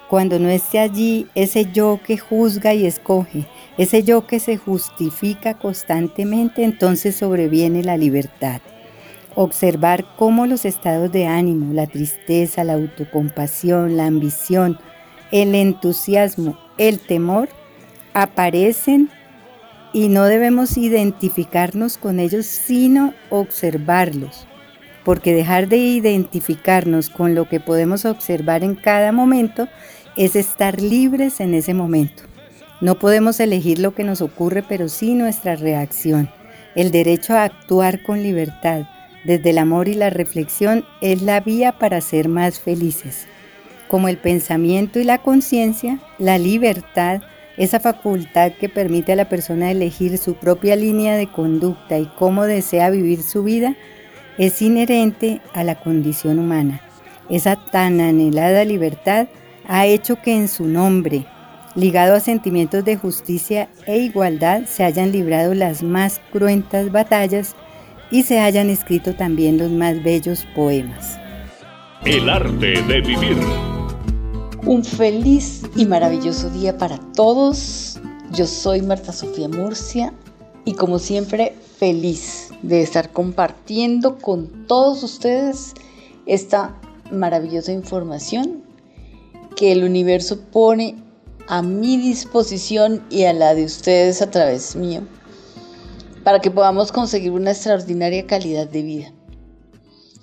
cuando 0.10 0.40
no 0.40 0.50
esté 0.50 0.80
allí 0.80 1.28
ese 1.36 1.72
yo 1.72 2.02
que 2.06 2.18
juzga 2.18 2.74
y 2.74 2.86
escoge, 2.86 3.48
ese 3.78 4.04
yo 4.04 4.28
que 4.28 4.42
se 4.42 4.58
justifica 4.58 5.58
constantemente, 5.58 6.66
entonces 6.66 7.16
sobreviene 7.16 7.82
la 7.82 7.96
libertad. 7.96 8.60
Observar 9.34 10.06
cómo 10.18 10.48
los 10.48 10.66
estados 10.66 11.14
de 11.14 11.28
ánimo, 11.28 11.74
la 11.74 11.88
tristeza, 11.88 12.66
la 12.66 12.74
autocompasión, 12.74 13.96
la 13.96 14.06
ambición, 14.06 14.78
el 15.32 15.56
entusiasmo, 15.56 16.60
el 16.78 17.00
temor, 17.00 17.48
aparecen 18.14 19.10
y 19.94 20.10
no 20.10 20.26
debemos 20.26 20.78
identificarnos 20.78 21.98
con 21.98 22.20
ellos, 22.20 22.46
sino 22.46 23.14
observarlos. 23.30 24.48
Porque 25.04 25.34
dejar 25.34 25.68
de 25.68 25.78
identificarnos 25.78 27.10
con 27.10 27.36
lo 27.36 27.50
que 27.50 27.60
podemos 27.60 28.06
observar 28.06 28.64
en 28.64 28.76
cada 28.76 29.12
momento 29.12 29.68
es 30.16 30.36
estar 30.36 30.82
libres 30.82 31.40
en 31.40 31.54
ese 31.54 31.74
momento. 31.74 32.24
No 32.82 32.98
podemos 33.00 33.40
elegir 33.40 33.80
lo 33.80 33.94
que 33.94 34.04
nos 34.04 34.22
ocurre, 34.22 34.64
pero 34.64 34.90
sí 34.90 35.14
nuestra 35.14 35.56
reacción. 35.56 36.30
El 36.76 36.92
derecho 36.92 37.34
a 37.34 37.44
actuar 37.44 38.02
con 38.04 38.24
libertad 38.24 38.86
desde 39.24 39.52
el 39.52 39.58
amor 39.58 39.88
y 39.88 39.94
la 39.94 40.10
reflexión 40.10 40.86
es 41.02 41.22
la 41.22 41.40
vía 41.42 41.74
para 41.74 42.02
ser 42.02 42.28
más 42.28 42.60
felices. 42.60 43.28
Como 43.88 44.08
el 44.08 44.18
pensamiento 44.18 45.00
y 45.00 45.04
la 45.04 45.20
conciencia, 45.20 46.00
la 46.18 46.38
libertad 46.38 47.22
esa 47.58 47.80
facultad 47.80 48.54
que 48.54 48.70
permite 48.70 49.14
a 49.14 49.16
la 49.16 49.30
persona 49.30 49.72
elegir 49.72 50.18
su 50.18 50.36
propia 50.36 50.76
línea 50.76 51.16
de 51.16 51.28
conducta 51.28 52.00
y 52.00 52.06
cómo 52.18 52.46
desea 52.46 52.90
vivir 52.90 53.22
su 53.24 53.44
vida 53.44 53.76
es 54.38 54.62
inherente 54.62 55.42
a 55.54 55.64
la 55.64 55.76
condición 55.76 56.40
humana. 56.40 56.82
Esa 57.30 57.56
tan 57.56 58.02
anhelada 58.02 58.66
libertad 58.66 59.28
ha 59.68 59.86
hecho 59.86 60.22
que 60.22 60.36
en 60.36 60.48
su 60.48 60.66
nombre, 60.66 61.26
ligado 61.76 62.16
a 62.16 62.20
sentimientos 62.20 62.84
de 62.84 62.98
justicia 62.98 63.70
e 63.86 64.00
igualdad, 64.00 64.64
se 64.66 64.84
hayan 64.84 65.12
librado 65.12 65.54
las 65.54 65.84
más 65.84 66.22
cruentas 66.32 66.92
batallas 66.92 67.56
y 68.10 68.24
se 68.24 68.40
hayan 68.40 68.70
escrito 68.70 69.14
también 69.16 69.58
los 69.58 69.72
más 69.72 70.02
bellos 70.04 70.46
poemas. 70.56 71.18
El 72.06 72.30
arte 72.30 72.82
de 72.82 73.02
vivir. 73.02 73.38
Un 74.66 74.84
feliz 74.84 75.64
y 75.76 75.88
maravilloso 75.88 76.50
día 76.52 76.78
para 76.78 77.00
todos. 77.14 78.00
Yo 78.32 78.46
soy 78.46 78.84
Marta 78.84 79.12
Sofía 79.12 79.50
Murcia 79.50 80.14
y 80.66 80.74
como 80.74 81.00
siempre 81.00 81.56
feliz 81.78 82.50
de 82.62 82.84
estar 82.84 83.12
compartiendo 83.12 84.20
con 84.20 84.68
todos 84.68 85.02
ustedes 85.02 85.74
esta 86.28 86.80
maravillosa 87.12 87.72
información 87.72 88.64
que 89.56 89.72
el 89.72 89.84
universo 89.84 90.40
pone 90.52 90.96
a 91.48 91.64
mi 91.64 91.98
disposición 91.98 93.04
y 93.10 93.24
a 93.24 93.34
la 93.34 93.56
de 93.56 93.66
ustedes 93.66 94.22
a 94.22 94.30
través 94.30 94.76
mío 94.76 95.02
para 96.24 96.40
que 96.40 96.52
podamos 96.52 96.92
conseguir 96.92 97.32
una 97.32 97.52
extraordinaria 97.52 98.28
calidad 98.28 98.68
de 98.68 98.84
vida 98.84 99.12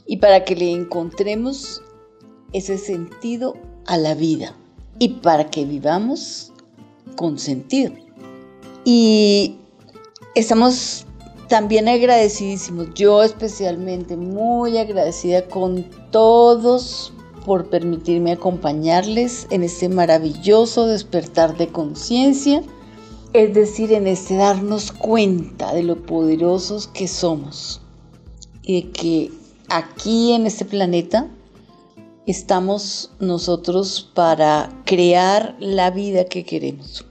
y 0.07 0.19
para 0.19 0.45
que 0.45 0.55
le 0.55 0.71
encontremos 0.71 1.83
ese 2.53 2.79
sentido 2.79 3.55
a 3.89 3.97
la 3.97 4.15
vida 4.15 4.55
y 4.99 5.09
para 5.09 5.51
que 5.51 5.65
vivamos 5.65 6.53
con 7.17 7.39
sentido. 7.39 7.93
Y 8.85 9.57
estamos 10.35 11.07
también 11.49 11.89
agradecidísimos, 11.89 12.89
yo 12.95 13.23
especialmente 13.23 14.17
muy 14.17 14.77
agradecida 14.77 15.47
con 15.47 15.87
todos 16.11 17.13
por 17.47 17.71
permitirme 17.71 18.33
acompañarles 18.33 19.47
en 19.51 19.63
este 19.63 19.89
maravilloso 19.89 20.87
despertar 20.87 21.57
de 21.57 21.69
conciencia 21.69 22.63
Es 23.33 23.55
decir, 23.55 23.93
en 23.93 24.07
este 24.07 24.37
darnos 24.37 24.93
cuenta 24.93 25.73
de 25.73 25.83
lo 25.83 25.97
poderosos 25.97 26.89
que 26.89 27.09
somos 27.09 27.81
y 28.63 28.83
de 28.83 28.91
que 28.91 29.33
aquí 29.69 30.33
en 30.33 30.47
este 30.47 30.67
planeta 30.67 31.29
estamos 32.31 33.11
nosotros 33.21 34.11
para 34.15 34.69
crear 34.85 35.57
la 35.61 35.91
vida 35.91 36.27
que 36.27 36.45
queremos. 36.45 37.07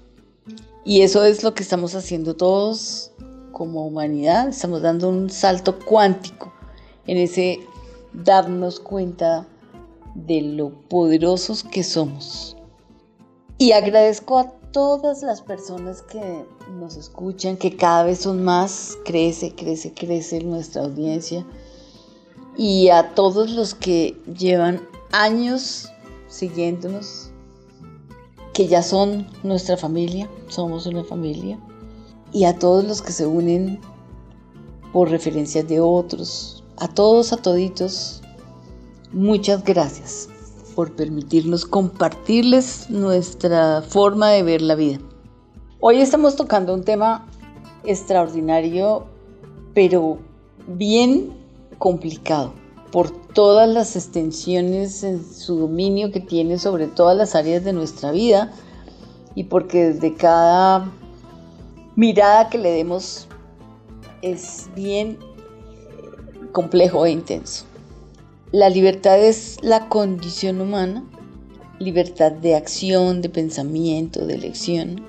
Y 0.86 1.02
eso 1.02 1.24
es 1.24 1.44
lo 1.44 1.56
que 1.56 1.64
estamos 1.64 1.96
haciendo 1.96 2.36
todos 2.36 3.12
como 3.52 3.88
humanidad. 3.88 4.48
Estamos 4.48 4.84
dando 4.84 5.10
un 5.10 5.32
salto 5.32 5.80
cuántico 5.80 6.54
en 7.08 7.18
ese 7.18 7.60
darnos 8.14 8.80
cuenta 8.80 9.48
de 10.14 10.42
lo 10.42 10.70
poderosos 10.88 11.64
que 11.64 11.84
somos. 11.84 12.56
Y 13.58 13.72
agradezco 13.72 14.38
a 14.38 14.52
todas 14.72 15.24
las 15.24 15.42
personas 15.42 16.04
que 16.04 16.46
nos 16.80 16.96
escuchan, 16.96 17.58
que 17.58 17.76
cada 17.76 18.04
vez 18.04 18.20
son 18.20 18.44
más, 18.44 18.96
crece, 19.04 19.56
crece, 19.56 19.94
crece 19.94 20.44
nuestra 20.44 20.84
audiencia. 20.84 21.44
Y 22.56 22.90
a 22.90 23.16
todos 23.16 23.50
los 23.52 23.74
que 23.74 24.16
llevan 24.32 24.82
años 25.12 25.92
siguiéndonos, 26.28 27.32
que 28.54 28.68
ya 28.68 28.82
son 28.82 29.28
nuestra 29.44 29.78
familia, 29.78 30.30
somos 30.48 30.86
una 30.86 31.04
familia, 31.04 31.60
y 32.32 32.46
a 32.46 32.58
todos 32.58 32.84
los 32.86 33.02
que 33.02 33.12
se 33.12 33.26
unen 33.26 33.80
por 34.92 35.10
referencias 35.10 35.68
de 35.68 35.80
otros, 35.80 36.64
a 36.78 36.88
todos, 36.88 37.34
a 37.34 37.38
toditos, 37.38 38.22
muchas 39.12 39.64
gracias 39.64 40.30
por 40.76 40.96
permitirnos 40.96 41.66
compartirles 41.66 42.90
nuestra 42.90 43.82
forma 43.82 44.30
de 44.30 44.44
ver 44.44 44.62
la 44.62 44.76
vida. 44.76 45.00
Hoy 45.80 46.02
estamos 46.02 46.36
tocando 46.36 46.74
un 46.74 46.84
tema 46.84 47.28
extraordinario, 47.84 49.06
pero 49.74 50.18
bien 50.68 51.32
complicado 51.78 52.54
por 52.92 53.12
todas 53.12 53.68
las 53.70 53.96
extensiones 53.96 55.04
en 55.04 55.24
su 55.24 55.58
dominio 55.58 56.12
que 56.12 56.20
tiene 56.20 56.58
sobre 56.58 56.88
todas 56.88 57.18
las 57.18 57.36
áreas 57.36 57.64
de 57.64 57.74
nuestra 57.74 58.12
vida 58.12 58.52
y 59.36 59.46
porque 59.46 59.94
desde 59.94 60.16
cada 60.16 60.92
mirada 61.96 62.50
que 62.50 62.58
le 62.58 62.72
demos 62.72 63.28
es 64.22 64.70
bien 64.76 65.18
complejo 66.52 67.06
e 67.06 67.12
intenso. 67.12 67.66
La 68.52 68.70
libertad 68.70 69.20
es 69.20 69.58
la 69.62 69.90
condición 69.90 70.62
humana, 70.62 71.04
libertad 71.80 72.32
de 72.32 72.56
acción, 72.56 73.22
de 73.22 73.30
pensamiento, 73.30 74.26
de 74.26 74.36
elección, 74.36 75.02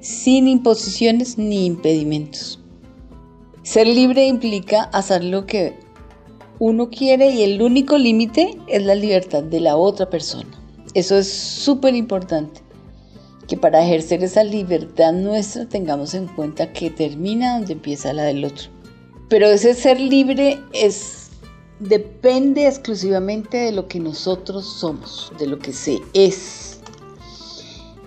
sin 0.00 0.48
imposiciones 0.48 1.38
ni 1.38 1.64
impedimentos. 1.64 2.58
Ser 3.62 3.86
libre 3.86 4.26
implica 4.26 4.82
hacer 4.82 5.22
lo 5.22 5.46
que 5.46 5.78
uno 6.64 6.90
quiere 6.90 7.32
y 7.32 7.42
el 7.42 7.60
único 7.60 7.98
límite 7.98 8.56
es 8.68 8.84
la 8.84 8.94
libertad 8.94 9.42
de 9.42 9.58
la 9.58 9.76
otra 9.76 10.08
persona. 10.08 10.48
Eso 10.94 11.18
es 11.18 11.26
súper 11.28 11.96
importante, 11.96 12.60
que 13.48 13.56
para 13.56 13.84
ejercer 13.84 14.22
esa 14.22 14.44
libertad 14.44 15.12
nuestra 15.12 15.68
tengamos 15.68 16.14
en 16.14 16.28
cuenta 16.28 16.72
que 16.72 16.88
termina 16.88 17.54
donde 17.54 17.72
empieza 17.72 18.12
la 18.12 18.22
del 18.22 18.44
otro. 18.44 18.68
Pero 19.28 19.48
ese 19.48 19.74
ser 19.74 19.98
libre 19.98 20.60
es 20.72 21.30
depende 21.80 22.68
exclusivamente 22.68 23.56
de 23.56 23.72
lo 23.72 23.88
que 23.88 23.98
nosotros 23.98 24.64
somos, 24.64 25.32
de 25.40 25.48
lo 25.48 25.58
que 25.58 25.72
se 25.72 25.98
es. 26.14 26.78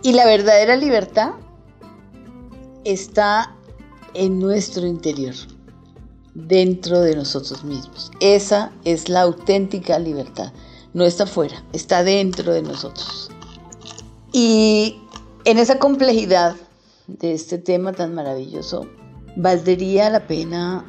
Y 0.01 0.13
la 0.13 0.25
verdadera 0.25 0.77
libertad 0.77 1.31
está 2.85 3.53
en 4.13 4.39
nuestro 4.39 4.87
interior 4.87 5.35
dentro 6.35 7.01
de 7.01 7.15
nosotros 7.15 7.63
mismos. 7.63 8.11
Esa 8.19 8.71
es 8.83 9.09
la 9.09 9.21
auténtica 9.21 9.97
libertad. 9.97 10.51
No 10.93 11.05
está 11.05 11.25
fuera, 11.25 11.63
está 11.73 12.03
dentro 12.03 12.53
de 12.53 12.61
nosotros. 12.61 13.31
Y 14.31 14.97
en 15.45 15.57
esa 15.57 15.79
complejidad 15.79 16.55
de 17.07 17.33
este 17.33 17.57
tema 17.57 17.93
tan 17.93 18.13
maravilloso, 18.13 18.87
valdría 19.35 20.09
la 20.09 20.27
pena 20.27 20.85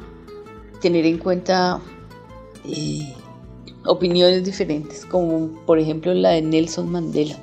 tener 0.81 1.05
en 1.05 1.17
cuenta 1.17 1.79
eh, 2.65 3.13
opiniones 3.85 4.43
diferentes, 4.43 5.05
como 5.05 5.49
por 5.65 5.79
ejemplo 5.79 6.13
la 6.13 6.31
de 6.31 6.41
Nelson 6.41 6.89
Mandela. 6.89 7.37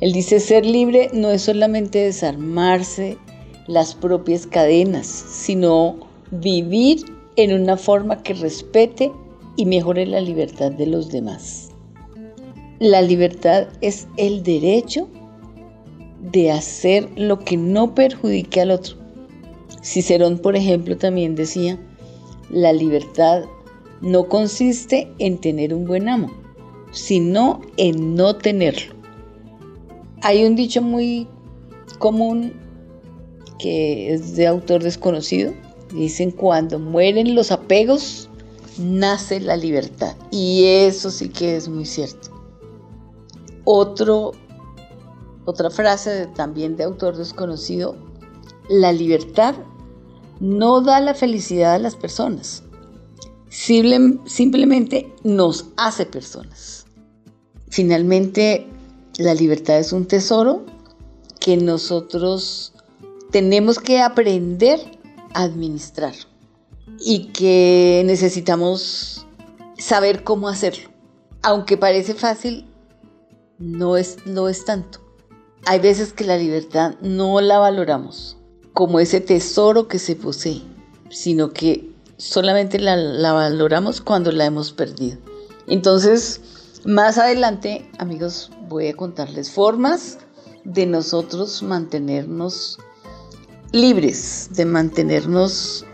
Él 0.00 0.12
dice, 0.12 0.40
ser 0.40 0.66
libre 0.66 1.10
no 1.12 1.30
es 1.30 1.42
solamente 1.42 2.00
desarmarse 2.00 3.16
las 3.66 3.94
propias 3.94 4.46
cadenas, 4.46 5.06
sino 5.06 6.05
vivir 6.30 7.04
en 7.36 7.52
una 7.52 7.76
forma 7.76 8.22
que 8.22 8.34
respete 8.34 9.12
y 9.56 9.66
mejore 9.66 10.06
la 10.06 10.20
libertad 10.20 10.72
de 10.72 10.86
los 10.86 11.10
demás. 11.10 11.70
La 12.78 13.00
libertad 13.00 13.68
es 13.80 14.06
el 14.16 14.42
derecho 14.42 15.08
de 16.20 16.50
hacer 16.50 17.08
lo 17.16 17.38
que 17.38 17.56
no 17.56 17.94
perjudique 17.94 18.60
al 18.60 18.70
otro. 18.70 18.96
Cicerón, 19.82 20.38
por 20.38 20.56
ejemplo, 20.56 20.96
también 20.96 21.34
decía, 21.34 21.78
la 22.50 22.72
libertad 22.72 23.44
no 24.00 24.28
consiste 24.28 25.10
en 25.18 25.38
tener 25.38 25.72
un 25.72 25.84
buen 25.86 26.08
amo, 26.08 26.30
sino 26.90 27.60
en 27.76 28.14
no 28.14 28.36
tenerlo. 28.36 28.94
Hay 30.22 30.44
un 30.44 30.56
dicho 30.56 30.82
muy 30.82 31.28
común 31.98 32.52
que 33.58 34.12
es 34.12 34.36
de 34.36 34.46
autor 34.46 34.82
desconocido, 34.82 35.52
Dicen, 35.96 36.30
cuando 36.30 36.78
mueren 36.78 37.34
los 37.34 37.50
apegos, 37.50 38.28
nace 38.78 39.40
la 39.40 39.56
libertad. 39.56 40.14
Y 40.30 40.64
eso 40.64 41.10
sí 41.10 41.30
que 41.30 41.56
es 41.56 41.68
muy 41.68 41.86
cierto. 41.86 42.28
Otro, 43.64 44.32
otra 45.46 45.70
frase 45.70 46.28
también 46.34 46.76
de 46.76 46.84
autor 46.84 47.16
desconocido, 47.16 47.96
la 48.68 48.92
libertad 48.92 49.54
no 50.38 50.82
da 50.82 51.00
la 51.00 51.14
felicidad 51.14 51.74
a 51.74 51.78
las 51.78 51.96
personas, 51.96 52.62
simplemente 53.48 55.12
nos 55.24 55.66
hace 55.76 56.04
personas. 56.04 56.84
Finalmente, 57.70 58.66
la 59.18 59.34
libertad 59.34 59.78
es 59.78 59.92
un 59.92 60.06
tesoro 60.06 60.64
que 61.40 61.56
nosotros 61.56 62.72
tenemos 63.30 63.78
que 63.78 64.00
aprender 64.00 64.95
administrar 65.36 66.14
y 66.98 67.26
que 67.32 68.02
necesitamos 68.06 69.26
saber 69.78 70.24
cómo 70.24 70.48
hacerlo. 70.48 70.88
Aunque 71.42 71.76
parece 71.76 72.14
fácil, 72.14 72.66
no 73.58 73.96
es, 73.96 74.18
no 74.26 74.48
es 74.48 74.64
tanto. 74.64 75.00
Hay 75.66 75.80
veces 75.80 76.12
que 76.12 76.24
la 76.24 76.38
libertad 76.38 76.94
no 77.00 77.40
la 77.40 77.58
valoramos 77.58 78.36
como 78.72 79.00
ese 79.00 79.20
tesoro 79.20 79.88
que 79.88 79.98
se 79.98 80.16
posee, 80.16 80.62
sino 81.10 81.52
que 81.52 81.90
solamente 82.18 82.78
la, 82.78 82.96
la 82.96 83.32
valoramos 83.32 84.00
cuando 84.00 84.32
la 84.32 84.46
hemos 84.46 84.72
perdido. 84.72 85.18
Entonces, 85.66 86.40
más 86.84 87.18
adelante, 87.18 87.90
amigos, 87.98 88.50
voy 88.68 88.88
a 88.88 88.96
contarles 88.96 89.50
formas 89.50 90.18
de 90.64 90.86
nosotros 90.86 91.62
mantenernos 91.62 92.78
libres, 93.72 94.48
de 94.52 94.64
mantenernos 94.64 95.86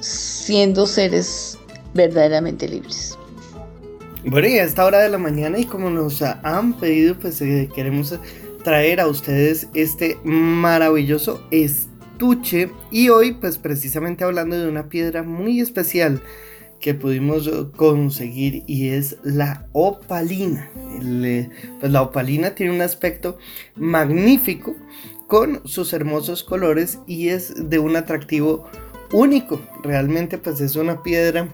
siendo 0.00 0.86
seres 0.86 1.58
verdaderamente 1.94 2.68
libres. 2.68 3.18
Bueno, 4.24 4.48
y 4.48 4.58
a 4.58 4.64
esta 4.64 4.84
hora 4.84 4.98
de 4.98 5.08
la 5.08 5.18
mañana 5.18 5.58
y 5.58 5.64
como 5.64 5.90
nos 5.90 6.22
han 6.22 6.74
pedido, 6.74 7.18
pues 7.18 7.40
eh, 7.40 7.68
queremos 7.74 8.18
traer 8.62 9.00
a 9.00 9.06
ustedes 9.06 9.68
este 9.74 10.18
maravilloso 10.24 11.42
estuche 11.50 12.70
y 12.90 13.08
hoy 13.08 13.32
pues 13.32 13.58
precisamente 13.58 14.24
hablando 14.24 14.58
de 14.58 14.68
una 14.68 14.88
piedra 14.88 15.22
muy 15.22 15.60
especial 15.60 16.20
que 16.80 16.94
pudimos 16.94 17.48
conseguir 17.76 18.64
y 18.66 18.88
es 18.88 19.16
la 19.22 19.66
opalina. 19.72 20.70
Eh, 21.02 21.48
pues 21.80 21.92
la 21.92 22.02
opalina 22.02 22.54
tiene 22.54 22.74
un 22.74 22.82
aspecto 22.82 23.38
magnífico 23.76 24.76
con 25.28 25.60
sus 25.66 25.92
hermosos 25.92 26.42
colores 26.42 26.98
y 27.06 27.28
es 27.28 27.70
de 27.70 27.78
un 27.78 27.94
atractivo 27.94 28.64
único. 29.12 29.60
Realmente 29.84 30.38
pues 30.38 30.60
es 30.60 30.74
una 30.74 31.02
piedra 31.02 31.48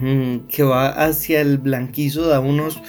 mm, 0.00 0.48
que 0.48 0.64
va 0.64 0.88
hacia 0.88 1.42
el 1.42 1.58
blanquizo, 1.58 2.26
da 2.26 2.40
unos, 2.40 2.80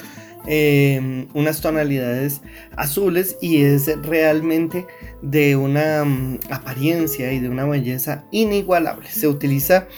em, 0.46 1.28
unas 1.34 1.60
tonalidades 1.60 2.40
azules 2.74 3.36
y 3.40 3.62
es 3.62 3.86
realmente 4.02 4.86
de 5.20 5.56
una 5.56 6.04
mm, 6.04 6.40
apariencia 6.50 7.30
y 7.32 7.38
de 7.38 7.50
una 7.50 7.66
belleza 7.66 8.24
inigualable. 8.32 9.08
Se 9.10 9.28
utiliza 9.28 9.88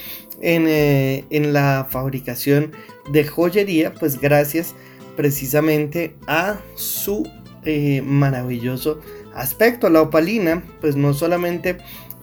en, 0.42 0.66
eh, 0.66 1.25
en 1.31 1.53
la 1.53 1.87
fabricación 1.88 2.73
de 3.12 3.25
joyería 3.25 3.94
pues 3.94 4.20
gracias 4.20 4.75
precisamente 5.16 6.16
a 6.27 6.59
su 6.75 7.29
eh, 7.64 8.03
maravilloso 8.03 9.01
aspecto. 9.40 9.88
La 9.90 10.03
opalina, 10.03 10.62
pues 10.81 10.96
no 10.96 11.14
solamente 11.14 11.79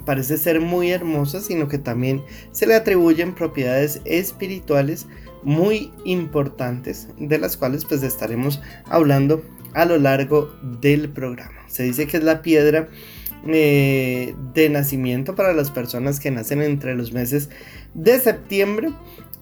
parece 0.05 0.37
ser 0.37 0.61
muy 0.61 0.91
hermosa, 0.91 1.41
sino 1.41 1.67
que 1.67 1.77
también 1.77 2.23
se 2.51 2.65
le 2.65 2.75
atribuyen 2.75 3.35
propiedades 3.35 4.01
espirituales 4.05 5.05
muy 5.43 5.91
importantes, 6.05 7.09
de 7.19 7.37
las 7.37 7.57
cuales 7.57 7.85
pues 7.85 8.03
estaremos 8.03 8.61
hablando 8.85 9.43
a 9.73 9.85
lo 9.85 9.97
largo 9.97 10.49
del 10.81 11.09
programa. 11.09 11.61
Se 11.67 11.83
dice 11.83 12.07
que 12.07 12.17
es 12.17 12.23
la 12.23 12.41
piedra 12.41 12.87
eh, 13.45 14.33
de 14.53 14.69
nacimiento 14.69 15.35
para 15.35 15.53
las 15.53 15.71
personas 15.71 16.19
que 16.19 16.31
nacen 16.31 16.61
entre 16.61 16.95
los 16.95 17.11
meses 17.11 17.49
de 17.93 18.19
septiembre 18.19 18.91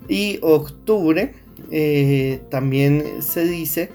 y 0.09 0.39
octubre. 0.41 1.33
Eh, 1.71 2.41
también 2.49 3.21
se 3.21 3.45
dice 3.45 3.89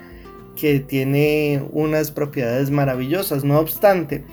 que 0.57 0.81
tiene 0.81 1.63
unas 1.71 2.11
propiedades 2.11 2.71
maravillosas. 2.71 3.45
No 3.45 3.59
obstante, 3.59 4.25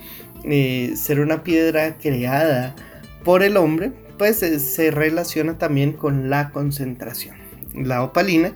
eh, 0.43 0.93
ser 0.95 1.19
una 1.19 1.43
piedra 1.43 1.97
creada 1.97 2.75
por 3.23 3.43
el 3.43 3.57
hombre, 3.57 3.91
pues 4.17 4.41
eh, 4.43 4.59
se 4.59 4.91
relaciona 4.91 5.57
también 5.57 5.93
con 5.93 6.29
la 6.29 6.51
concentración. 6.51 7.35
La 7.73 8.03
opalina 8.03 8.53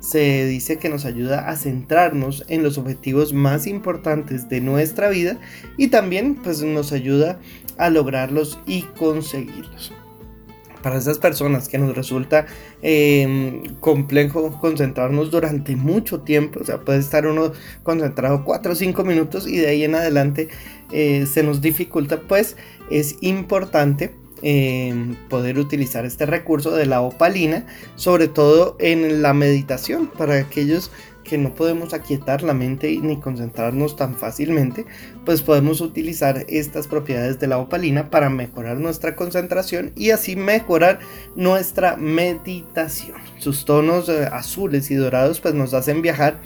se 0.00 0.44
dice 0.46 0.78
que 0.78 0.90
nos 0.90 1.06
ayuda 1.06 1.48
a 1.48 1.56
centrarnos 1.56 2.44
en 2.48 2.62
los 2.62 2.76
objetivos 2.76 3.32
más 3.32 3.66
importantes 3.66 4.48
de 4.48 4.60
nuestra 4.60 5.08
vida 5.08 5.38
y 5.78 5.88
también 5.88 6.34
pues 6.34 6.62
nos 6.62 6.92
ayuda 6.92 7.38
a 7.78 7.88
lograrlos 7.88 8.58
y 8.66 8.82
conseguirlos 8.82 9.92
para 10.84 10.98
esas 10.98 11.18
personas 11.18 11.66
que 11.66 11.78
nos 11.78 11.96
resulta 11.96 12.44
em, 12.82 13.62
complejo 13.80 14.60
concentrarnos 14.60 15.30
durante 15.30 15.76
mucho 15.76 16.20
tiempo, 16.20 16.60
o 16.60 16.64
sea, 16.64 16.76
puede 16.76 16.98
estar 16.98 17.26
uno 17.26 17.52
concentrado 17.82 18.44
4 18.44 18.72
o 18.72 18.74
5 18.74 19.02
minutos 19.02 19.48
y 19.48 19.56
de 19.56 19.68
ahí 19.68 19.84
en 19.84 19.94
adelante 19.94 20.50
eh, 20.92 21.24
se 21.24 21.42
nos 21.42 21.62
dificulta, 21.62 22.20
pues 22.20 22.58
es 22.90 23.16
importante 23.22 24.14
em, 24.42 25.14
poder 25.30 25.58
utilizar 25.58 26.04
este 26.04 26.26
recurso 26.26 26.72
de 26.72 26.84
la 26.84 27.00
opalina, 27.00 27.64
sobre 27.96 28.28
todo 28.28 28.76
en 28.78 29.22
la 29.22 29.32
meditación, 29.32 30.06
para 30.06 30.36
aquellos 30.36 30.90
que 31.24 31.38
no 31.38 31.54
podemos 31.54 31.94
aquietar 31.94 32.42
la 32.42 32.54
mente 32.54 32.98
ni 33.02 33.18
concentrarnos 33.18 33.96
tan 33.96 34.14
fácilmente, 34.14 34.86
pues 35.24 35.42
podemos 35.42 35.80
utilizar 35.80 36.44
estas 36.48 36.86
propiedades 36.86 37.40
de 37.40 37.48
la 37.48 37.58
opalina 37.58 38.10
para 38.10 38.30
mejorar 38.30 38.76
nuestra 38.76 39.16
concentración 39.16 39.92
y 39.96 40.10
así 40.10 40.36
mejorar 40.36 41.00
nuestra 41.34 41.96
meditación. 41.96 43.16
Sus 43.38 43.64
tonos 43.64 44.08
eh, 44.08 44.28
azules 44.30 44.90
y 44.90 44.94
dorados 44.94 45.40
pues 45.40 45.54
nos 45.54 45.74
hacen 45.74 46.02
viajar 46.02 46.38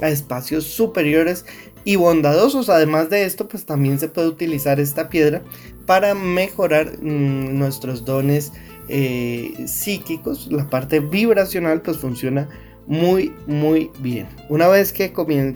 a 0.00 0.08
espacios 0.08 0.64
superiores 0.64 1.44
y 1.84 1.96
bondadosos. 1.96 2.68
Además 2.68 3.10
de 3.10 3.24
esto, 3.24 3.48
pues 3.48 3.64
también 3.66 3.98
se 3.98 4.08
puede 4.08 4.28
utilizar 4.28 4.80
esta 4.80 5.08
piedra 5.08 5.42
para 5.86 6.14
mejorar 6.14 6.98
mm, 7.00 7.58
nuestros 7.58 8.04
dones 8.04 8.52
eh, 8.88 9.54
psíquicos. 9.66 10.48
La 10.50 10.68
parte 10.68 11.00
vibracional 11.00 11.82
pues 11.82 11.98
funciona 11.98 12.48
muy 12.90 13.32
muy 13.46 13.92
bien. 14.00 14.26
Una 14.48 14.66
vez 14.66 14.92
que, 14.92 15.12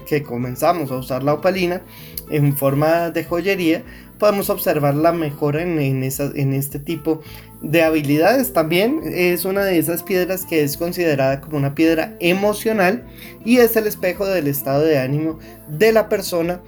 que 0.06 0.22
comenzamos 0.22 0.92
a 0.92 0.96
usar 0.96 1.24
la 1.24 1.34
opalina 1.34 1.82
en 2.30 2.56
forma 2.56 3.10
de 3.10 3.24
joyería, 3.24 3.82
podemos 4.20 4.50
observar 4.50 4.94
la 4.94 5.10
mejora 5.10 5.62
en, 5.62 5.80
en, 5.80 6.04
en, 6.04 6.52
este 6.54 6.78
tipo 6.78 7.22
de 7.60 7.82
habilidades. 7.82 8.52
También 8.52 9.00
es 9.04 9.44
una 9.44 9.64
de 9.64 9.78
esas 9.78 10.04
piedras 10.04 10.44
que 10.44 10.62
es 10.62 10.76
considerada 10.76 11.40
como 11.40 11.56
una 11.56 11.74
piedra 11.74 12.14
emocional 12.20 13.04
y 13.44 13.58
es 13.58 13.74
el 13.74 13.88
espejo 13.88 14.26
del 14.26 14.46
estado 14.46 14.84
de 14.84 14.98
ánimo 14.98 15.40
de 15.66 15.90
la 15.90 16.08
persona 16.08 16.60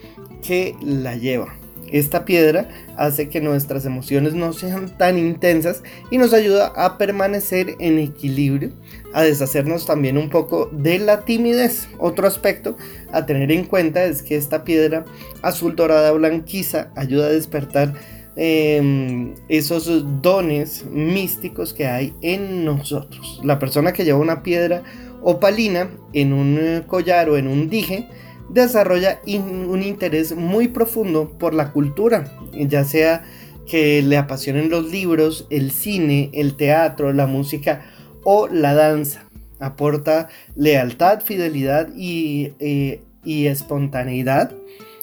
que 0.42 0.74
la 0.82 1.14
lleva. 1.14 1.54
Esta 1.92 2.24
piedra 2.24 2.68
hace 2.96 3.28
que 3.28 3.40
nuestras 3.40 3.84
emociones 3.84 4.34
no 4.34 4.52
sean 4.52 4.96
tan 4.96 5.18
intensas 5.18 5.82
y 6.10 6.18
nos 6.18 6.32
ayuda 6.32 6.72
a 6.76 6.98
permanecer 6.98 7.74
en 7.78 7.98
equilibrio, 7.98 8.72
a 9.12 9.22
deshacernos 9.22 9.86
también 9.86 10.18
un 10.18 10.30
poco 10.30 10.68
de 10.72 10.98
la 10.98 11.24
timidez. 11.24 11.88
Otro 11.98 12.26
aspecto 12.26 12.76
a 13.12 13.26
tener 13.26 13.52
en 13.52 13.64
cuenta 13.64 14.04
es 14.04 14.22
que 14.22 14.36
esta 14.36 14.64
piedra 14.64 15.04
azul 15.42 15.76
dorada 15.76 16.12
blanquiza 16.12 16.90
ayuda 16.96 17.26
a 17.26 17.30
despertar 17.30 17.94
em, 18.36 19.34
esos 19.48 20.22
dones 20.22 20.84
místicos 20.90 21.72
que 21.72 21.86
hay 21.86 22.14
en 22.20 22.64
nosotros. 22.64 23.40
La 23.44 23.58
persona 23.58 23.92
que 23.92 24.04
lleva 24.04 24.18
una 24.18 24.42
piedra 24.42 24.82
opalina 25.22 25.90
en 26.12 26.32
un 26.32 26.84
collar 26.86 27.28
o 27.30 27.36
en 27.36 27.48
un 27.48 27.68
dije, 27.68 28.08
desarrolla 28.48 29.20
un 29.26 29.82
interés 29.82 30.34
muy 30.34 30.68
profundo 30.68 31.36
por 31.38 31.54
la 31.54 31.72
cultura, 31.72 32.32
ya 32.52 32.84
sea 32.84 33.24
que 33.66 34.00
le 34.02 34.16
apasionen 34.16 34.70
los 34.70 34.90
libros, 34.90 35.46
el 35.50 35.70
cine, 35.72 36.30
el 36.32 36.54
teatro, 36.56 37.12
la 37.12 37.26
música 37.26 37.84
o 38.24 38.48
la 38.48 38.74
danza. 38.74 39.24
Aporta 39.58 40.28
lealtad, 40.54 41.20
fidelidad 41.20 41.88
y, 41.96 42.52
eh, 42.60 43.00
espontaneidad. 43.24 44.52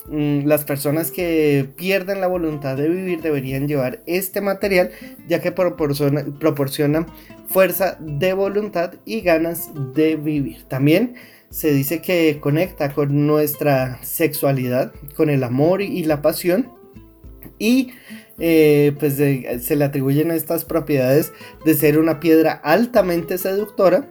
Mm, 0.08 0.46
las 0.46 0.64
personas 0.64 1.12
que 1.12 1.68
pierden 1.76 2.22
la 2.22 2.28
voluntad 2.28 2.78
de 2.78 2.90
vivir 2.90 3.22
deberían 3.22 3.68
llevar 3.68 4.02
este 4.06 4.42
material 4.42 4.92
ya 5.28 5.42
que 5.42 5.52
proporciona 5.52 7.06
fuerza 7.48 7.98
de 8.00 8.34
voluntad 8.34 8.94
y 9.06 9.22
ganas 9.22 9.70
de 9.94 10.16
vivir. 10.16 10.64
También 10.68 11.16
se 11.54 11.72
dice 11.72 12.02
que 12.02 12.40
conecta 12.40 12.94
con 12.94 13.28
nuestra 13.28 14.00
sexualidad, 14.02 14.92
con 15.16 15.30
el 15.30 15.44
amor 15.44 15.84
y 15.84 16.04
la 16.04 16.24
pasión. 16.24 16.72
Y 17.60 17.92
eh, 18.40 18.94
pues 19.00 19.18
se 19.18 19.76
le 19.76 19.86
atribuyen 19.86 20.32
estas 20.32 20.66
propiedades 20.66 21.32
de 21.64 21.76
ser 21.76 22.00
una 22.00 22.20
piedra 22.20 22.54
altamente 22.54 23.38
seductora. 23.38 24.10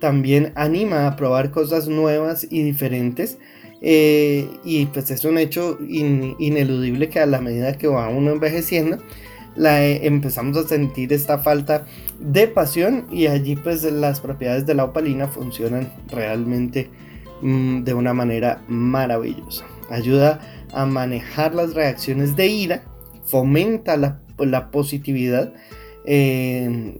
También 0.00 0.52
anima 0.54 1.06
a 1.06 1.16
probar 1.16 1.50
cosas 1.50 1.86
nuevas 1.86 2.46
y 2.48 2.62
diferentes. 2.62 3.36
Eh, 3.82 4.48
y 4.64 4.86
pues 4.86 5.10
es 5.10 5.26
un 5.26 5.36
hecho 5.36 5.78
ineludible 5.86 7.10
que 7.10 7.20
a 7.20 7.26
la 7.26 7.42
medida 7.42 7.76
que 7.76 7.88
va 7.88 8.08
uno 8.08 8.30
envejeciendo, 8.30 8.96
la, 9.56 9.84
eh, 9.84 10.06
empezamos 10.06 10.56
a 10.56 10.68
sentir 10.68 11.12
esta 11.12 11.38
falta 11.38 11.86
de 12.18 12.46
pasión 12.46 13.06
y 13.10 13.26
allí 13.26 13.56
pues 13.56 13.82
las 13.84 14.20
propiedades 14.20 14.66
de 14.66 14.74
la 14.74 14.84
opalina 14.84 15.26
funcionan 15.28 15.92
realmente 16.08 16.90
mm, 17.42 17.82
de 17.82 17.94
una 17.94 18.14
manera 18.14 18.62
maravillosa. 18.68 19.64
Ayuda 19.90 20.40
a 20.72 20.86
manejar 20.86 21.54
las 21.54 21.74
reacciones 21.74 22.36
de 22.36 22.46
ira, 22.46 22.82
fomenta 23.24 23.96
la, 23.96 24.70
positividad, 24.70 25.52
em, 26.04 26.98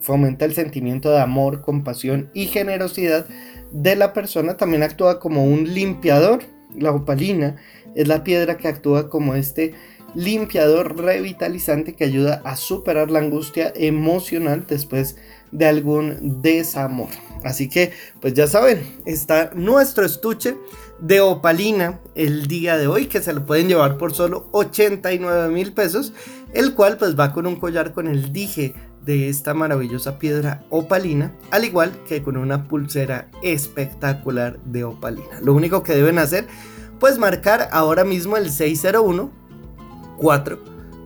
fomenta 0.00 0.44
el 0.44 0.54
sentimiento 0.54 1.10
de 1.10 1.20
amor, 1.20 1.60
compasión 1.60 2.30
y 2.34 2.46
generosidad 2.46 3.26
de 3.70 3.96
la 3.96 4.12
persona. 4.12 4.56
También 4.56 4.82
actúa 4.82 5.20
como 5.20 5.44
un 5.44 5.74
limpiador. 5.74 6.40
La 6.76 6.92
opalina 6.92 7.56
es 7.94 8.08
la 8.08 8.24
piedra 8.24 8.56
que 8.56 8.68
actúa 8.68 9.08
como 9.08 9.34
este 9.34 9.74
limpiador 10.14 10.96
revitalizante 10.96 11.94
que 11.94 12.04
ayuda 12.04 12.42
a 12.44 12.56
superar 12.56 13.10
la 13.10 13.20
angustia 13.20 13.72
emocional 13.74 14.64
después 14.68 15.16
de 15.52 15.66
algún 15.66 16.42
desamor. 16.42 17.08
Así 17.44 17.68
que, 17.68 17.92
pues 18.20 18.34
ya 18.34 18.46
saben, 18.46 18.82
está 19.06 19.50
nuestro 19.54 20.04
estuche 20.04 20.56
de 21.00 21.20
opalina 21.20 22.00
el 22.14 22.46
día 22.46 22.76
de 22.76 22.86
hoy 22.86 23.06
que 23.06 23.22
se 23.22 23.32
lo 23.32 23.46
pueden 23.46 23.68
llevar 23.68 23.96
por 23.96 24.14
solo 24.14 24.48
89 24.52 25.48
mil 25.48 25.72
pesos, 25.72 26.12
el 26.52 26.74
cual 26.74 26.98
pues 26.98 27.18
va 27.18 27.32
con 27.32 27.46
un 27.46 27.56
collar 27.56 27.92
con 27.92 28.06
el 28.06 28.32
dije 28.32 28.74
de 29.04 29.30
esta 29.30 29.54
maravillosa 29.54 30.18
piedra 30.18 30.64
opalina, 30.68 31.34
al 31.50 31.64
igual 31.64 31.92
que 32.06 32.22
con 32.22 32.36
una 32.36 32.68
pulsera 32.68 33.30
espectacular 33.42 34.60
de 34.64 34.84
opalina. 34.84 35.40
Lo 35.40 35.54
único 35.54 35.82
que 35.82 35.94
deben 35.94 36.18
hacer 36.18 36.46
pues 36.98 37.18
marcar 37.18 37.70
ahora 37.72 38.04
mismo 38.04 38.36
el 38.36 38.50
601 38.50 39.30
4 40.20 40.58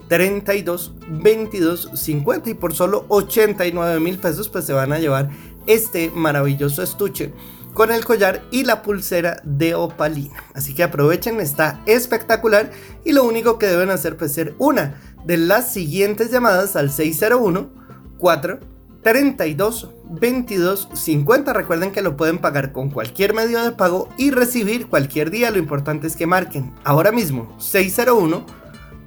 32 0.08 0.92
22 1.08 1.90
50 1.94 2.50
y 2.50 2.54
por 2.54 2.74
solo 2.74 3.06
89 3.08 4.00
mil 4.00 4.18
pesos 4.18 4.48
pues 4.48 4.64
se 4.64 4.72
van 4.72 4.92
a 4.92 4.98
llevar 4.98 5.30
este 5.66 6.10
maravilloso 6.10 6.82
estuche 6.82 7.32
con 7.72 7.90
el 7.90 8.04
collar 8.04 8.42
y 8.52 8.64
la 8.64 8.82
pulsera 8.82 9.40
de 9.42 9.74
opalina. 9.74 10.44
Así 10.54 10.74
que 10.74 10.84
aprovechen, 10.84 11.40
está 11.40 11.82
espectacular 11.86 12.70
y 13.04 13.12
lo 13.12 13.24
único 13.24 13.58
que 13.58 13.66
deben 13.66 13.90
hacer 13.90 14.16
pues 14.16 14.32
ser 14.32 14.54
una 14.58 15.00
de 15.24 15.38
las 15.38 15.72
siguientes 15.72 16.30
llamadas 16.30 16.76
al 16.76 16.90
601 16.90 17.70
4 18.18 18.60
32 19.02 19.90
22 20.08 20.88
50. 20.94 21.52
Recuerden 21.52 21.90
que 21.90 22.02
lo 22.02 22.16
pueden 22.16 22.38
pagar 22.38 22.72
con 22.72 22.90
cualquier 22.90 23.34
medio 23.34 23.62
de 23.62 23.72
pago 23.72 24.08
y 24.16 24.30
recibir 24.30 24.86
cualquier 24.86 25.30
día. 25.30 25.50
Lo 25.50 25.58
importante 25.58 26.06
es 26.06 26.16
que 26.16 26.26
marquen 26.26 26.72
ahora 26.84 27.10
mismo 27.10 27.54
601 27.58 28.63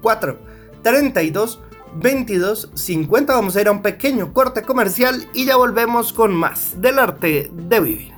4 0.08 0.40
32 0.84 1.60
22 1.96 2.70
50. 2.74 3.34
Vamos 3.34 3.58
a 3.58 3.62
ir 3.62 3.68
a 3.68 3.72
un 3.72 3.82
pequeño 3.82 4.32
corte 4.32 4.62
comercial 4.62 5.28
y 5.34 5.44
ya 5.44 5.58
volvemos 5.58 6.14
con 6.14 6.34
más 6.34 6.80
del 6.80 6.98
arte 6.98 7.52
de 7.52 7.80
vivir. 7.82 8.14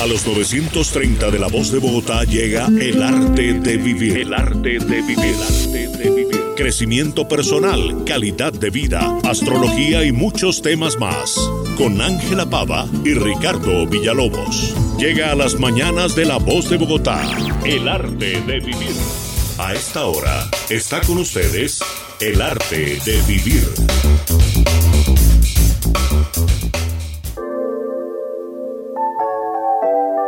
A 0.00 0.06
los 0.06 0.26
930 0.26 1.30
de 1.30 1.38
la 1.38 1.48
voz 1.48 1.70
de 1.72 1.78
Bogotá 1.78 2.24
llega 2.24 2.68
El 2.68 3.02
arte 3.02 3.52
de 3.52 3.76
vivir. 3.76 4.16
El 4.16 4.32
arte 4.32 4.78
de 4.78 5.02
vivir. 5.02 5.18
El 5.18 5.42
arte 5.42 5.88
de 5.88 6.10
vivir. 6.10 6.36
Crecimiento 6.56 7.28
personal, 7.28 8.04
calidad 8.06 8.54
de 8.54 8.70
vida, 8.70 9.14
astrología 9.24 10.04
y 10.04 10.12
muchos 10.12 10.62
temas 10.62 10.98
más. 10.98 11.36
Con 11.76 12.00
Ángela 12.00 12.48
Pava 12.48 12.86
y 13.04 13.12
Ricardo 13.12 13.86
Villalobos. 13.86 14.74
Llega 14.98 15.32
a 15.32 15.34
las 15.34 15.60
mañanas 15.60 16.16
de 16.16 16.24
la 16.24 16.38
voz 16.38 16.70
de 16.70 16.78
Bogotá. 16.78 17.20
El 17.66 17.86
arte 17.88 18.40
de 18.40 18.60
vivir. 18.60 19.25
A 19.58 19.72
esta 19.72 20.04
hora 20.04 20.50
está 20.68 21.00
con 21.00 21.16
ustedes 21.16 21.80
El 22.20 22.42
arte 22.42 22.98
de 23.06 23.22
vivir. 23.26 23.66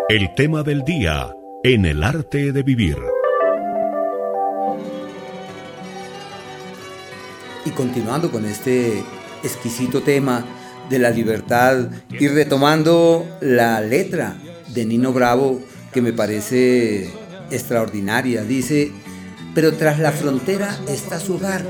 El 0.08 0.34
tema 0.34 0.62
del 0.62 0.82
día 0.82 1.30
en 1.62 1.84
el 1.84 2.02
arte 2.04 2.52
de 2.52 2.62
vivir. 2.62 2.96
Y 7.66 7.70
continuando 7.72 8.30
con 8.30 8.46
este 8.46 9.04
exquisito 9.42 10.02
tema 10.02 10.42
de 10.88 10.98
la 10.98 11.10
libertad 11.10 11.90
y 12.08 12.28
retomando 12.28 13.26
la 13.42 13.82
letra 13.82 14.38
de 14.68 14.86
Nino 14.86 15.12
Bravo 15.12 15.60
que 15.92 16.00
me 16.00 16.14
parece 16.14 17.10
extraordinaria, 17.50 18.42
dice, 18.42 18.90
pero 19.54 19.74
tras 19.74 19.98
la 19.98 20.12
frontera 20.12 20.78
está 20.88 21.18
su 21.18 21.34
hogar, 21.34 21.64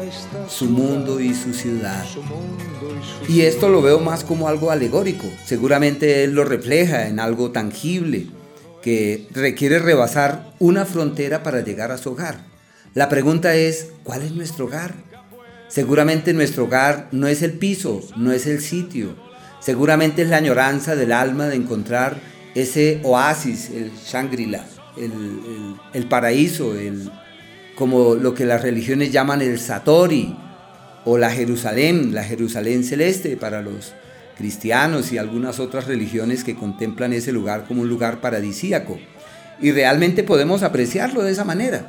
su 0.48 0.66
mundo 0.66 1.20
y 1.20 1.34
su 1.34 1.54
ciudad. 1.54 2.04
Y 3.28 3.42
esto 3.42 3.68
lo 3.68 3.82
veo 3.82 4.00
más 4.00 4.24
como 4.24 4.48
algo 4.48 4.70
alegórico. 4.70 5.26
Seguramente 5.44 6.24
él 6.24 6.32
lo 6.32 6.44
refleja 6.44 7.08
en 7.08 7.20
algo 7.20 7.50
tangible 7.50 8.26
que 8.82 9.26
requiere 9.32 9.78
rebasar 9.78 10.52
una 10.58 10.84
frontera 10.84 11.42
para 11.42 11.60
llegar 11.60 11.90
a 11.90 11.98
su 11.98 12.12
hogar. 12.12 12.40
La 12.94 13.08
pregunta 13.08 13.54
es, 13.54 13.88
¿cuál 14.02 14.22
es 14.22 14.32
nuestro 14.32 14.66
hogar? 14.66 14.94
Seguramente 15.68 16.32
nuestro 16.32 16.64
hogar 16.64 17.08
no 17.12 17.26
es 17.26 17.42
el 17.42 17.52
piso, 17.52 18.02
no 18.16 18.32
es 18.32 18.46
el 18.46 18.60
sitio. 18.60 19.14
Seguramente 19.60 20.22
es 20.22 20.28
la 20.28 20.38
añoranza 20.38 20.96
del 20.96 21.12
alma 21.12 21.46
de 21.46 21.56
encontrar 21.56 22.16
ese 22.54 23.00
oasis, 23.04 23.70
el 23.70 23.92
Shangri-La, 23.92 24.64
el, 25.92 26.08
paraíso, 26.08 26.74
el, 26.74 27.10
como 27.78 28.16
lo 28.16 28.34
que 28.34 28.44
las 28.44 28.62
religiones 28.62 29.12
llaman 29.12 29.40
el 29.40 29.60
Satori, 29.60 30.36
o 31.04 31.16
la 31.16 31.30
Jerusalén, 31.30 32.12
la 32.12 32.24
Jerusalén 32.24 32.82
celeste 32.82 33.36
para 33.36 33.62
los 33.62 33.94
cristianos 34.36 35.12
y 35.12 35.18
algunas 35.18 35.60
otras 35.60 35.86
religiones 35.86 36.42
que 36.42 36.56
contemplan 36.56 37.12
ese 37.12 37.30
lugar 37.30 37.66
como 37.68 37.82
un 37.82 37.88
lugar 37.88 38.20
paradisíaco. 38.20 38.98
Y 39.60 39.70
realmente 39.70 40.24
podemos 40.24 40.64
apreciarlo 40.64 41.22
de 41.22 41.30
esa 41.30 41.44
manera. 41.44 41.88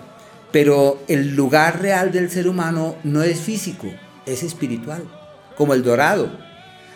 Pero 0.51 1.01
el 1.07 1.35
lugar 1.35 1.81
real 1.81 2.11
del 2.11 2.29
ser 2.29 2.47
humano 2.47 2.95
no 3.03 3.23
es 3.23 3.39
físico, 3.39 3.87
es 4.27 4.43
espiritual, 4.43 5.03
como 5.57 5.73
el 5.73 5.81
dorado. 5.81 6.29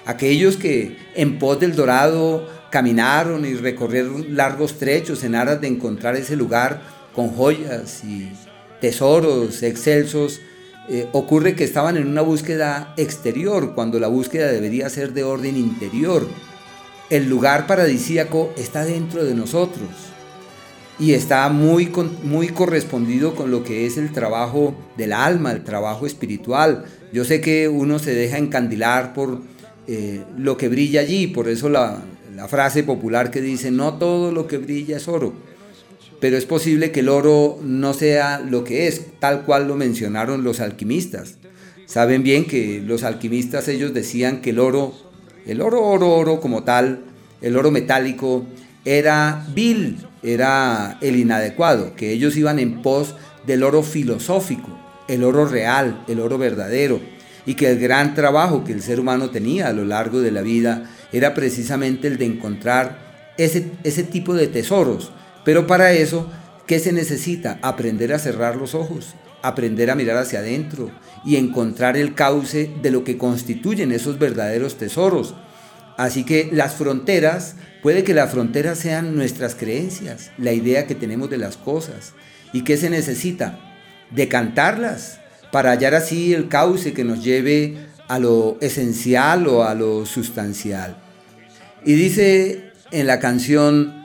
Aquellos 0.06 0.56
que 0.56 0.98
en 1.16 1.40
pos 1.40 1.60
del 1.60 1.76
dorado 1.76 2.48
caminaron 2.70 3.44
y 3.44 3.56
recorrieron 3.56 4.36
largos 4.36 4.78
trechos 4.78 5.24
en 5.24 5.34
aras 5.34 5.60
de 5.62 5.68
encontrar 5.68 6.16
ese 6.16 6.36
lugar 6.36 6.82
con 7.16 7.30
joyas 7.30 8.04
y 8.04 8.32
tesoros 8.84 9.64
excelsos, 9.64 10.42
eh, 10.90 11.08
ocurre 11.14 11.56
que 11.56 11.64
estaban 11.64 11.96
en 11.96 12.06
una 12.06 12.22
búsqueda 12.22 12.94
exterior 12.98 13.76
cuando 13.76 13.98
la 13.98 14.10
búsqueda 14.10 14.52
debería 14.52 14.90
ser 14.90 15.14
de 15.14 15.24
orden 15.24 15.56
interior. 15.56 16.28
El 17.10 17.30
lugar 17.30 17.66
paradisíaco 17.66 18.52
está 18.58 18.84
dentro 18.84 19.24
de 19.24 19.36
nosotros 19.36 19.88
y 21.00 21.14
está 21.14 21.48
muy, 21.48 21.90
muy 22.24 22.50
correspondido 22.50 23.36
con 23.36 23.52
lo 23.52 23.64
que 23.64 23.86
es 23.86 23.96
el 23.96 24.12
trabajo 24.12 24.76
del 24.98 25.14
alma, 25.14 25.54
el 25.54 25.64
trabajo 25.64 26.06
espiritual. 26.06 26.84
Yo 27.14 27.24
sé 27.24 27.40
que 27.40 27.70
uno 27.70 28.00
se 28.00 28.14
deja 28.14 28.38
encandilar 28.38 29.14
por 29.14 29.40
eh, 29.88 30.24
lo 30.38 30.58
que 30.58 30.68
brilla 30.68 31.00
allí, 31.00 31.28
por 31.28 31.48
eso 31.48 31.70
la, 31.70 32.04
la 32.36 32.50
frase 32.50 32.84
popular 32.84 33.32
que 33.32 33.40
dice, 33.40 33.72
no 33.72 33.94
todo 33.94 34.34
lo 34.34 34.46
que 34.46 34.58
brilla 34.58 34.98
es 34.98 35.08
oro, 35.08 35.32
pero 36.24 36.38
es 36.38 36.46
posible 36.46 36.94
que 36.94 37.02
el 37.02 37.10
oro 37.10 37.60
no 37.62 37.94
sea 37.94 38.40
lo 38.40 38.64
que 38.64 38.88
es, 38.88 39.20
tal 39.20 39.44
cual 39.44 39.68
lo 39.68 39.76
mencionaron 39.76 40.46
los 40.46 40.62
alquimistas. 40.62 41.36
Saben 41.86 42.24
bien 42.24 42.46
que 42.46 42.82
los 42.82 43.04
alquimistas 43.04 43.68
ellos 43.68 43.94
decían 43.94 44.40
que 44.40 44.52
el 44.52 44.60
oro, 44.60 44.94
el 45.46 45.60
oro, 45.60 45.84
oro, 45.86 46.16
oro 46.16 46.40
como 46.40 46.64
tal, 46.64 47.02
el 47.42 47.58
oro 47.58 47.72
metálico, 47.72 48.46
era 48.86 49.46
vil, 49.54 49.98
era 50.24 50.98
el 51.02 51.18
inadecuado, 51.18 51.94
que 51.94 52.14
ellos 52.14 52.38
iban 52.38 52.58
en 52.58 52.82
pos 52.82 53.16
del 53.46 53.62
oro 53.62 53.84
filosófico, 53.84 54.70
el 55.10 55.26
oro 55.26 55.46
real, 55.46 56.06
el 56.08 56.22
oro 56.22 56.38
verdadero, 56.38 57.02
y 57.46 57.56
que 57.56 57.70
el 57.70 57.80
gran 57.80 58.16
trabajo 58.16 58.64
que 58.64 58.72
el 58.72 58.82
ser 58.82 59.02
humano 59.02 59.30
tenía 59.30 59.68
a 59.68 59.74
lo 59.74 59.84
largo 59.84 60.22
de 60.22 60.32
la 60.32 60.42
vida 60.42 60.90
era 61.12 61.34
precisamente 61.34 62.08
el 62.08 62.18
de 62.18 62.28
encontrar 62.28 63.34
ese, 63.38 63.72
ese 63.84 64.04
tipo 64.04 64.34
de 64.34 64.48
tesoros. 64.48 65.12
Pero 65.46 65.68
para 65.68 65.92
eso, 65.92 66.30
¿qué 66.68 66.80
se 66.80 66.94
necesita? 66.94 67.60
Aprender 67.62 68.14
a 68.14 68.20
cerrar 68.20 68.56
los 68.56 68.76
ojos, 68.76 69.16
aprender 69.42 69.92
a 69.92 69.96
mirar 69.96 70.18
hacia 70.18 70.40
adentro 70.40 70.92
y 71.26 71.36
encontrar 71.36 71.98
el 71.98 72.16
cauce 72.16 72.70
de 72.82 72.92
lo 72.92 73.04
que 73.04 73.18
constituyen 73.18 73.92
esos 73.92 74.20
verdaderos 74.20 74.78
tesoros. 74.78 75.36
Así 75.98 76.24
que 76.24 76.50
las 76.52 76.74
fronteras 76.74 77.56
Puede 77.84 78.06
que 78.06 78.14
las 78.14 78.32
fronteras 78.32 78.80
sean 78.80 79.14
nuestras 79.14 79.56
creencias, 79.56 80.32
la 80.38 80.54
idea 80.54 80.88
que 80.88 80.96
tenemos 80.96 81.30
de 81.30 81.38
las 81.38 81.58
cosas. 81.58 82.14
¿Y 82.54 82.64
qué 82.64 82.78
se 82.78 82.90
necesita? 82.90 83.60
Decantarlas 84.10 85.20
para 85.52 85.72
hallar 85.72 85.94
así 85.94 86.34
el 86.34 86.48
cauce 86.48 86.94
que 86.94 87.04
nos 87.04 87.22
lleve 87.26 87.76
a 88.08 88.20
lo 88.20 88.58
esencial 88.62 89.48
o 89.48 89.66
a 89.66 89.76
lo 89.76 90.06
sustancial. 90.06 90.96
Y 91.84 91.96
dice 91.96 92.72
en 92.92 93.06
la 93.06 93.20
canción, 93.20 94.03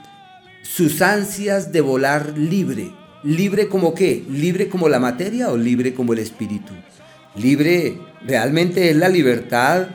sus 0.68 1.00
ansias 1.00 1.72
de 1.72 1.80
volar 1.80 2.36
libre. 2.36 2.92
¿Libre 3.24 3.68
como 3.68 3.94
qué? 3.94 4.22
¿Libre 4.30 4.68
como 4.68 4.88
la 4.88 5.00
materia 5.00 5.48
o 5.48 5.56
libre 5.56 5.94
como 5.94 6.12
el 6.12 6.18
espíritu? 6.18 6.74
Libre 7.34 7.98
realmente 8.24 8.90
es 8.90 8.96
la 8.96 9.08
libertad 9.08 9.88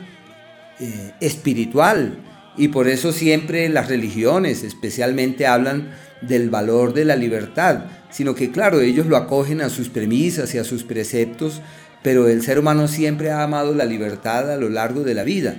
eh, 0.80 1.12
espiritual, 1.20 2.18
y 2.58 2.70
por 2.70 2.88
eso 2.88 3.12
siempre 3.12 3.70
las 3.70 3.88
religiones 3.88 4.64
especialmente 4.64 5.48
hablan 5.48 5.92
del 6.22 6.50
valor 6.50 6.94
de 6.94 7.06
la 7.06 7.16
libertad, 7.16 7.86
sino 8.10 8.36
que 8.36 8.52
claro, 8.52 8.82
ellos 8.82 9.06
lo 9.06 9.18
acogen 9.18 9.62
a 9.62 9.70
sus 9.70 9.90
premisas 9.90 10.54
y 10.54 10.58
a 10.58 10.64
sus 10.64 10.84
preceptos, 10.84 11.62
pero 12.02 12.28
el 12.28 12.42
ser 12.42 12.60
humano 12.60 12.88
siempre 12.88 13.32
ha 13.32 13.44
amado 13.44 13.74
la 13.74 13.86
libertad 13.86 14.52
a 14.52 14.58
lo 14.58 14.70
largo 14.70 15.04
de 15.04 15.14
la 15.14 15.24
vida. 15.24 15.56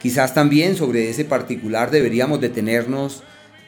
Quizás 0.00 0.34
también 0.34 0.76
sobre 0.76 1.10
ese 1.10 1.24
particular 1.24 1.90
deberíamos 1.90 2.40
detenernos 2.40 3.22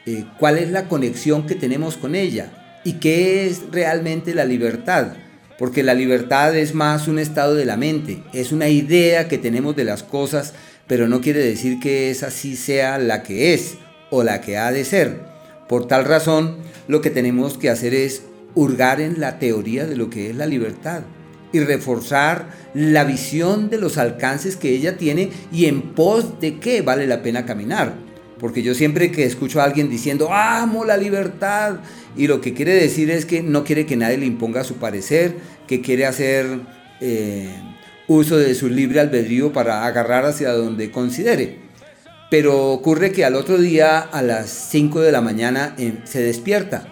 eh, 0.05 0.25
cuál 0.39 0.57
es 0.57 0.69
la 0.69 0.87
conexión 0.87 1.45
que 1.45 1.55
tenemos 1.55 1.97
con 1.97 2.15
ella 2.15 2.79
y 2.83 2.93
qué 2.93 3.47
es 3.47 3.61
realmente 3.71 4.33
la 4.33 4.45
libertad, 4.45 5.13
porque 5.57 5.83
la 5.83 5.93
libertad 5.93 6.55
es 6.55 6.73
más 6.73 7.07
un 7.07 7.19
estado 7.19 7.55
de 7.55 7.65
la 7.65 7.77
mente, 7.77 8.23
es 8.33 8.51
una 8.51 8.69
idea 8.69 9.27
que 9.27 9.37
tenemos 9.37 9.75
de 9.75 9.83
las 9.83 10.03
cosas 10.03 10.53
pero 10.91 11.07
no 11.07 11.21
quiere 11.21 11.39
decir 11.39 11.79
que 11.79 12.11
esa 12.11 12.29
sí 12.31 12.57
sea 12.57 12.97
la 12.97 13.23
que 13.23 13.53
es 13.53 13.75
o 14.09 14.23
la 14.23 14.41
que 14.41 14.57
ha 14.57 14.73
de 14.73 14.83
ser. 14.83 15.21
Por 15.69 15.87
tal 15.87 16.03
razón, 16.03 16.57
lo 16.89 16.99
que 16.99 17.09
tenemos 17.09 17.57
que 17.57 17.69
hacer 17.69 17.93
es 17.93 18.23
hurgar 18.55 18.99
en 18.99 19.21
la 19.21 19.39
teoría 19.39 19.85
de 19.85 19.95
lo 19.95 20.09
que 20.09 20.29
es 20.29 20.35
la 20.35 20.45
libertad 20.45 21.03
y 21.53 21.61
reforzar 21.61 22.49
la 22.73 23.05
visión 23.05 23.69
de 23.69 23.77
los 23.77 23.97
alcances 23.97 24.57
que 24.57 24.71
ella 24.71 24.97
tiene 24.97 25.29
y 25.49 25.67
en 25.67 25.93
pos 25.93 26.41
de 26.41 26.59
qué 26.59 26.81
vale 26.81 27.07
la 27.07 27.21
pena 27.21 27.45
caminar. 27.45 27.93
Porque 28.41 28.63
yo 28.63 28.73
siempre 28.73 29.11
que 29.11 29.23
escucho 29.23 29.61
a 29.61 29.65
alguien 29.65 29.87
diciendo, 29.87 30.33
amo 30.33 30.83
la 30.83 30.97
libertad, 30.97 31.75
y 32.17 32.25
lo 32.25 32.41
que 32.41 32.55
quiere 32.55 32.73
decir 32.73 33.11
es 33.11 33.27
que 33.27 33.43
no 33.43 33.63
quiere 33.63 33.85
que 33.85 33.95
nadie 33.95 34.17
le 34.17 34.25
imponga 34.25 34.63
su 34.63 34.77
parecer, 34.77 35.35
que 35.67 35.79
quiere 35.79 36.07
hacer 36.07 36.47
eh, 37.01 37.51
uso 38.07 38.39
de 38.39 38.55
su 38.55 38.67
libre 38.67 38.99
albedrío 38.99 39.53
para 39.53 39.85
agarrar 39.85 40.25
hacia 40.25 40.53
donde 40.53 40.89
considere. 40.89 41.59
Pero 42.31 42.71
ocurre 42.71 43.11
que 43.11 43.25
al 43.25 43.35
otro 43.35 43.59
día 43.59 43.99
a 43.99 44.23
las 44.23 44.49
5 44.49 45.01
de 45.01 45.11
la 45.11 45.21
mañana 45.21 45.75
em, 45.77 45.97
se 46.05 46.23
despierta. 46.23 46.91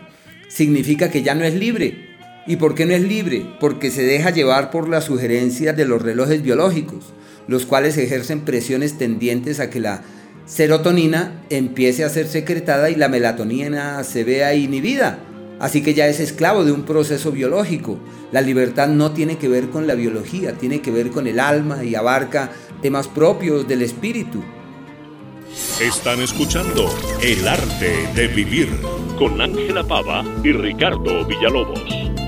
Significa 0.50 1.10
que 1.10 1.24
ya 1.24 1.34
no 1.34 1.46
es 1.46 1.56
libre. 1.56 2.10
¿Y 2.46 2.58
por 2.58 2.76
qué 2.76 2.86
no 2.86 2.94
es 2.94 3.02
libre? 3.02 3.48
Porque 3.60 3.90
se 3.90 4.04
deja 4.04 4.30
llevar 4.30 4.70
por 4.70 4.88
las 4.88 5.06
sugerencias 5.06 5.76
de 5.76 5.86
los 5.86 6.00
relojes 6.00 6.44
biológicos, 6.44 7.06
los 7.48 7.66
cuales 7.66 7.98
ejercen 7.98 8.42
presiones 8.42 9.00
tendientes 9.00 9.60
a 9.60 9.72
que 9.72 9.80
la 9.80 10.04
serotonina 10.50 11.44
empiece 11.50 12.04
a 12.04 12.10
ser 12.10 12.28
secretada 12.28 12.90
y 12.90 12.96
la 12.96 13.08
melatonina 13.08 14.04
se 14.04 14.26
vea 14.26 14.54
inhibida 14.56 15.20
Así 15.60 15.84
que 15.84 15.94
ya 15.94 16.08
es 16.08 16.20
esclavo 16.20 16.64
de 16.64 16.72
un 16.72 16.84
proceso 16.84 17.32
biológico. 17.32 18.00
La 18.32 18.42
libertad 18.42 18.88
no 18.88 19.12
tiene 19.12 19.38
que 19.38 19.50
ver 19.50 19.70
con 19.70 19.88
la 19.88 19.96
biología, 19.96 20.54
tiene 20.54 20.82
que 20.82 20.92
ver 20.92 21.10
con 21.12 21.28
el 21.28 21.40
alma 21.40 21.84
y 21.84 21.96
abarca 21.96 22.50
temas 22.82 23.08
propios 23.10 23.68
del 23.68 23.82
espíritu. 23.82 24.42
Están 25.82 26.22
escuchando 26.22 26.90
El 27.22 27.48
arte 27.48 28.08
de 28.16 28.28
vivir 28.28 28.70
con 29.18 29.42
Ángela 29.42 29.84
Pava 29.84 30.24
y 30.44 30.54
Ricardo 30.54 31.26
Villalobos. 31.26 32.19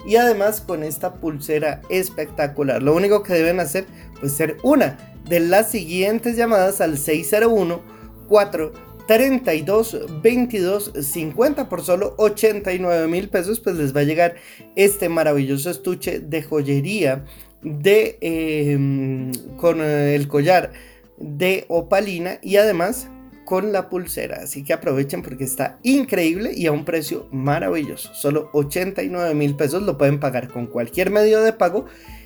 y 0.06 0.16
además 0.16 0.62
con 0.62 0.84
esta 0.84 1.16
pulsera 1.16 1.82
espectacular. 1.90 2.84
Lo 2.84 2.96
único 2.96 3.24
que 3.24 3.34
deben 3.34 3.60
hacer 3.60 3.86
pues 4.20 4.34
ser 4.34 4.58
una 4.64 4.98
de 5.28 5.40
las 5.40 5.72
siguientes 5.72 6.36
llamadas 6.36 6.82
al 6.82 6.98
601 6.98 7.82
432 8.28 10.22
22 10.22 10.94
50 11.02 11.70
por 11.70 11.84
solo 11.84 12.16
89 12.18 13.08
mil 13.08 13.30
pesos 13.30 13.60
pues 13.60 13.76
les 13.76 13.96
va 13.96 14.02
a 14.02 14.06
llegar 14.06 14.36
este 14.76 15.10
maravilloso 15.10 15.70
estuche 15.70 16.20
de 16.20 16.44
joyería 16.44 17.26
de 17.62 18.18
em, 18.22 19.32
con 19.58 19.82
el 19.82 20.28
collar 20.28 20.72
de 21.18 21.66
opalina 21.68 22.40
y 22.42 22.58
además 22.58 23.10
con 23.46 23.72
la 23.72 23.90
pulsera. 23.90 24.42
Así 24.44 24.64
que 24.64 24.74
aprovechen 24.74 25.24
porque 25.24 25.44
está 25.44 25.80
increíble 25.82 26.52
y 26.56 26.68
a 26.68 26.72
un 26.72 26.86
precio 26.86 27.28
maravilloso. 27.32 28.14
Solo 28.14 28.50
89 28.54 29.34
mil 29.34 29.56
pesos 29.56 29.82
lo 29.84 29.98
pueden 29.98 30.20
pagar 30.20 30.50
con 30.50 30.68
cualquier 30.68 31.10
medio 31.10 31.42
de 31.42 31.54
pago 31.54 31.86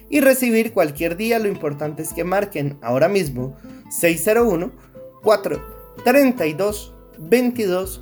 y 0.09 0.19
recibir 0.19 0.73
cualquier 0.73 1.15
día. 1.15 1.39
Lo 1.39 1.47
importante 1.47 2.03
es 2.03 2.11
que 2.13 2.25
marquen 2.25 2.77
ahora 2.81 3.07
mismo 3.07 3.57
601 3.89 4.71
432 5.23 6.93
22 7.19 8.01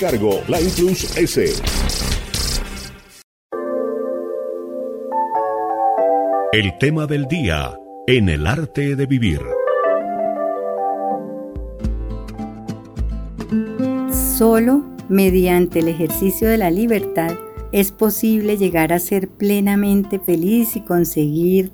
cargo, 0.00 0.40
la 0.48 0.58
Plus 0.58 1.14
S. 1.14 1.44
El 6.52 6.78
tema 6.78 7.06
del 7.06 7.26
día 7.26 7.78
en 8.06 8.30
el 8.30 8.46
arte 8.46 8.96
de 8.96 9.04
vivir. 9.04 9.40
Solo 14.10 14.82
mediante 15.10 15.80
el 15.80 15.88
ejercicio 15.88 16.48
de 16.48 16.56
la 16.56 16.70
libertad 16.70 17.36
es 17.70 17.92
posible 17.92 18.56
llegar 18.56 18.94
a 18.94 18.98
ser 18.98 19.28
plenamente 19.28 20.18
feliz 20.18 20.76
y 20.76 20.80
conseguir 20.80 21.72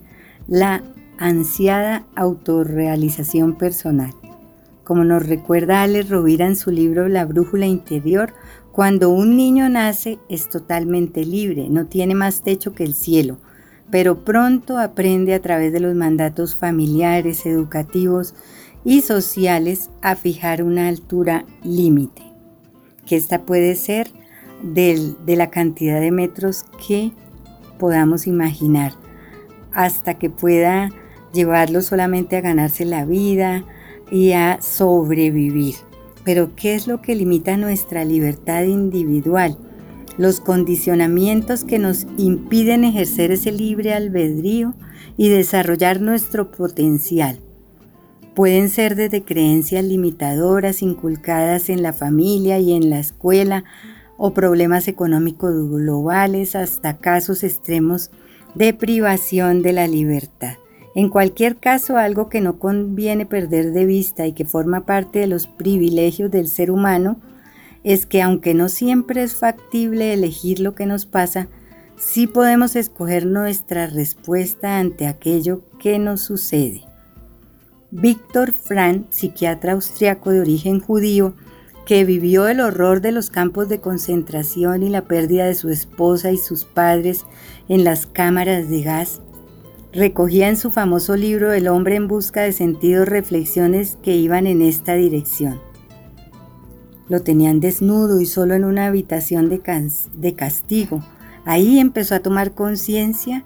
la 0.49 0.83
ansiada 1.17 2.07
autorrealización 2.17 3.57
personal. 3.57 4.13
Como 4.87 5.03
nos 5.03 5.27
recuerda 5.27 5.83
Alex 5.83 6.11
Rovira 6.11 6.47
en 6.47 6.55
su 6.55 6.71
libro 6.71 7.09
La 7.09 7.25
brújula 7.25 7.67
interior, 7.67 8.33
cuando 8.71 9.11
un 9.11 9.37
niño 9.37 9.69
nace 9.69 10.21
es 10.29 10.49
totalmente 10.49 11.25
libre, 11.25 11.69
no 11.69 11.87
tiene 11.87 12.15
más 12.15 12.43
techo 12.43 12.73
que 12.73 12.85
el 12.85 12.95
cielo, 12.95 13.39
pero 13.91 14.25
pronto 14.25 14.79
aprende 14.79 15.35
a 15.35 15.43
través 15.43 15.73
de 15.73 15.81
los 15.81 15.97
mandatos 15.97 16.55
familiares, 16.55 17.47
educativos 17.47 18.37
y 18.85 19.01
sociales 19.01 19.91
a 20.03 20.15
fijar 20.15 20.63
una 20.63 20.87
altura 20.87 21.45
límite, 21.65 22.23
que 23.07 23.17
esta 23.17 23.43
puede 23.43 23.75
ser 23.75 24.13
de 24.63 25.17
la 25.27 25.51
cantidad 25.51 26.01
de 26.01 26.13
metros 26.13 26.65
que 26.87 27.11
podamos 27.81 28.29
imaginar, 28.29 28.93
hasta 29.73 30.15
que 30.15 30.31
pueda 30.31 30.91
llevarlo 31.33 31.83
solamente 31.83 32.37
a 32.37 32.41
ganarse 32.41 32.85
la 32.85 33.05
vida, 33.05 33.65
y 34.11 34.33
a 34.33 34.61
sobrevivir. 34.61 35.75
Pero 36.25 36.57
¿qué 36.57 36.75
es 36.75 36.87
lo 36.87 37.01
que 37.01 37.15
limita 37.15 37.57
nuestra 37.57 38.05
libertad 38.05 38.65
individual? 38.65 39.57
Los 40.19 40.41
condicionamientos 40.41 41.65
que 41.65 41.79
nos 41.79 42.07
impiden 42.17 42.85
ejercer 42.85 43.31
ese 43.31 43.53
libre 43.53 43.95
albedrío 43.95 44.75
y 45.17 45.29
desarrollar 45.29 46.01
nuestro 46.01 46.51
potencial. 46.51 47.41
Pueden 48.35 48.69
ser 48.69 48.97
desde 48.97 49.23
creencias 49.23 49.85
limitadoras 49.85 50.83
inculcadas 50.83 51.71
en 51.71 51.83
la 51.83 51.93
familia 51.93 52.59
y 52.59 52.73
en 52.73 52.91
la 52.91 52.99
escuela 52.99 53.65
o 54.19 54.35
problemas 54.35 54.89
económicos 54.89 55.53
globales 55.71 56.55
hasta 56.55 56.99
casos 56.99 57.45
extremos 57.45 58.11
de 58.55 58.75
privación 58.75 59.63
de 59.63 59.73
la 59.73 59.87
libertad. 59.87 60.57
En 60.97 61.11
cualquier 61.11 61.57
caso, 61.57 61.99
algo 61.99 62.31
que 62.31 62.41
no 62.41 62.59
conviene 62.59 63.27
perder 63.27 63.73
de 63.73 63.85
vista 63.85 64.27
y 64.27 64.33
que 64.33 64.47
forma 64.47 64.87
parte 64.87 65.19
de 65.19 65.27
los 65.27 65.47
privilegios 65.47 66.31
del 66.31 66.49
ser 66.49 66.71
humano 66.71 67.21
es 67.85 68.07
que 68.07 68.23
aunque 68.23 68.55
no 68.55 68.71
siempre 68.71 69.23
es 69.23 69.37
factible 69.37 70.15
elegir 70.15 70.59
lo 70.59 70.75
que 70.75 70.87
nos 70.87 71.05
pasa, 71.05 71.49
sí 71.99 72.27
podemos 72.27 72.77
escoger 72.77 73.27
nuestra 73.27 73.89
respuesta 73.89 74.79
ante 74.79 75.07
aquello 75.07 75.61
que 75.79 75.99
nos 75.99 76.23
sucede. 76.23 76.85
Víctor 77.91 78.53
Frank, 78.53 79.09
psiquiatra 79.11 79.75
austriaco 79.75 80.31
de 80.31 80.41
origen 80.41 80.81
judío, 80.81 81.35
que 81.85 82.07
vivió 82.07 82.49
el 82.49 82.61
horror 82.61 83.03
de 83.03 83.13
los 83.13 83.29
campos 83.29 83.69
de 83.69 83.83
concentración 83.83 84.83
y 84.83 84.89
la 84.89 85.03
pérdida 85.03 85.45
de 85.45 85.55
su 85.55 85.69
esposa 85.69 86.33
y 86.33 86.39
sus 86.39 86.65
padres 86.65 87.27
en 87.69 87.85
las 87.85 88.07
cámaras 88.07 88.71
de 88.71 88.81
gas, 88.81 89.21
recogía 89.97 90.49
en 90.49 90.57
su 90.57 90.71
famoso 90.71 91.17
libro 91.17 91.55
El 91.55 91.69
hombre 91.69 91.97
en 91.97 92.07
busca 92.07 92.43
de 92.43 92.53
sentido 92.53 93.07
reflexiones 93.07 93.97
que 94.03 94.15
iban 94.15 94.47
en 94.47 94.61
esta 94.61 94.95
dirección. 94.95 95.59
Lo 97.09 97.23
tenían 97.23 97.61
desnudo 97.61 98.21
y 98.21 98.27
solo 98.27 98.55
en 98.55 98.65
una 98.65 98.87
habitación 98.87 99.49
de, 99.49 99.63
de 100.15 100.35
castigo. 100.35 101.03
Ahí 101.47 101.79
empezó 101.79 102.15
a 102.15 102.21
tomar 102.21 102.53
conciencia 102.53 103.45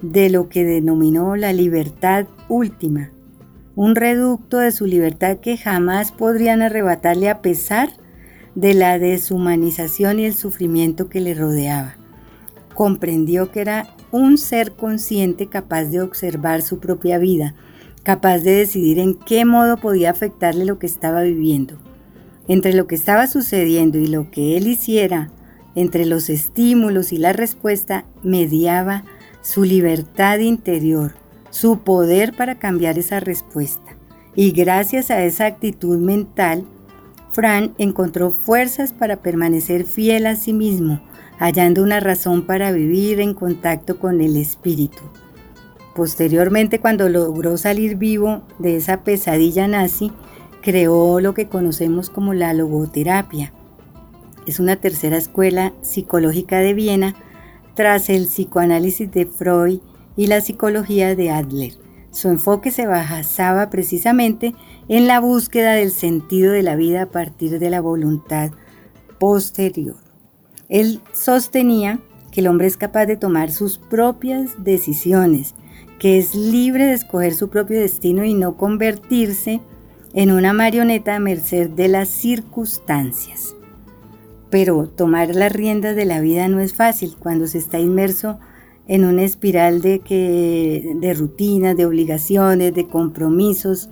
de 0.00 0.30
lo 0.30 0.48
que 0.48 0.64
denominó 0.64 1.36
la 1.36 1.52
libertad 1.52 2.26
última, 2.48 3.10
un 3.76 3.94
reducto 3.94 4.56
de 4.56 4.72
su 4.72 4.86
libertad 4.86 5.38
que 5.38 5.58
jamás 5.58 6.12
podrían 6.12 6.62
arrebatarle 6.62 7.28
a 7.28 7.42
pesar 7.42 7.90
de 8.54 8.72
la 8.72 8.98
deshumanización 8.98 10.18
y 10.18 10.24
el 10.24 10.34
sufrimiento 10.34 11.10
que 11.10 11.20
le 11.20 11.34
rodeaba. 11.34 11.96
Comprendió 12.74 13.50
que 13.50 13.60
era 13.60 13.94
un 14.12 14.38
ser 14.38 14.72
consciente 14.72 15.46
capaz 15.46 15.84
de 15.84 16.00
observar 16.00 16.62
su 16.62 16.78
propia 16.78 17.18
vida, 17.18 17.54
capaz 18.02 18.38
de 18.38 18.52
decidir 18.52 18.98
en 18.98 19.14
qué 19.14 19.44
modo 19.44 19.76
podía 19.76 20.10
afectarle 20.10 20.64
lo 20.64 20.78
que 20.78 20.86
estaba 20.86 21.22
viviendo. 21.22 21.78
Entre 22.48 22.72
lo 22.72 22.86
que 22.86 22.94
estaba 22.94 23.26
sucediendo 23.26 23.98
y 23.98 24.06
lo 24.06 24.30
que 24.30 24.56
él 24.56 24.66
hiciera, 24.66 25.30
entre 25.74 26.06
los 26.06 26.30
estímulos 26.30 27.12
y 27.12 27.18
la 27.18 27.32
respuesta, 27.32 28.04
mediaba 28.22 29.04
su 29.42 29.64
libertad 29.64 30.38
interior, 30.38 31.12
su 31.50 31.80
poder 31.80 32.34
para 32.34 32.58
cambiar 32.58 32.98
esa 32.98 33.20
respuesta. 33.20 33.96
Y 34.34 34.52
gracias 34.52 35.10
a 35.10 35.24
esa 35.24 35.46
actitud 35.46 35.98
mental, 35.98 36.64
Fran 37.32 37.74
encontró 37.78 38.32
fuerzas 38.32 38.92
para 38.92 39.16
permanecer 39.16 39.84
fiel 39.84 40.26
a 40.26 40.34
sí 40.34 40.52
mismo, 40.52 41.00
hallando 41.40 41.82
una 41.82 42.00
razón 42.00 42.42
para 42.42 42.70
vivir 42.70 43.18
en 43.18 43.32
contacto 43.32 43.98
con 43.98 44.20
el 44.20 44.36
espíritu. 44.36 45.00
Posteriormente, 45.94 46.80
cuando 46.80 47.08
logró 47.08 47.56
salir 47.56 47.96
vivo 47.96 48.42
de 48.58 48.76
esa 48.76 49.02
pesadilla 49.02 49.66
nazi, 49.66 50.12
creó 50.60 51.18
lo 51.18 51.32
que 51.32 51.48
conocemos 51.48 52.10
como 52.10 52.34
la 52.34 52.52
logoterapia. 52.52 53.54
Es 54.46 54.60
una 54.60 54.76
tercera 54.76 55.16
escuela 55.16 55.72
psicológica 55.80 56.58
de 56.58 56.74
Viena 56.74 57.14
tras 57.74 58.10
el 58.10 58.26
psicoanálisis 58.26 59.10
de 59.10 59.24
Freud 59.24 59.80
y 60.16 60.26
la 60.26 60.42
psicología 60.42 61.16
de 61.16 61.30
Adler. 61.30 61.72
Su 62.10 62.28
enfoque 62.28 62.70
se 62.70 62.86
basaba 62.86 63.70
precisamente 63.70 64.54
en 64.88 65.06
la 65.06 65.20
búsqueda 65.20 65.72
del 65.72 65.90
sentido 65.90 66.52
de 66.52 66.62
la 66.62 66.76
vida 66.76 67.02
a 67.02 67.10
partir 67.10 67.58
de 67.58 67.70
la 67.70 67.80
voluntad 67.80 68.50
posterior. 69.18 70.09
Él 70.70 71.00
sostenía 71.12 71.98
que 72.30 72.40
el 72.40 72.46
hombre 72.46 72.68
es 72.68 72.76
capaz 72.76 73.06
de 73.06 73.16
tomar 73.16 73.50
sus 73.50 73.78
propias 73.78 74.64
decisiones, 74.64 75.54
que 75.98 76.16
es 76.16 76.34
libre 76.34 76.86
de 76.86 76.94
escoger 76.94 77.34
su 77.34 77.50
propio 77.50 77.78
destino 77.78 78.24
y 78.24 78.34
no 78.34 78.56
convertirse 78.56 79.60
en 80.14 80.30
una 80.30 80.52
marioneta 80.52 81.16
a 81.16 81.20
merced 81.20 81.68
de 81.70 81.88
las 81.88 82.08
circunstancias. 82.08 83.54
Pero 84.48 84.88
tomar 84.88 85.34
las 85.34 85.52
riendas 85.52 85.94
de 85.94 86.04
la 86.04 86.20
vida 86.20 86.48
no 86.48 86.60
es 86.60 86.74
fácil 86.74 87.16
cuando 87.18 87.46
se 87.46 87.58
está 87.58 87.78
inmerso 87.78 88.38
en 88.88 89.04
una 89.04 89.22
espiral 89.22 89.82
de, 89.82 90.00
que, 90.00 90.96
de 91.00 91.14
rutinas, 91.14 91.76
de 91.76 91.86
obligaciones, 91.86 92.74
de 92.74 92.88
compromisos 92.88 93.88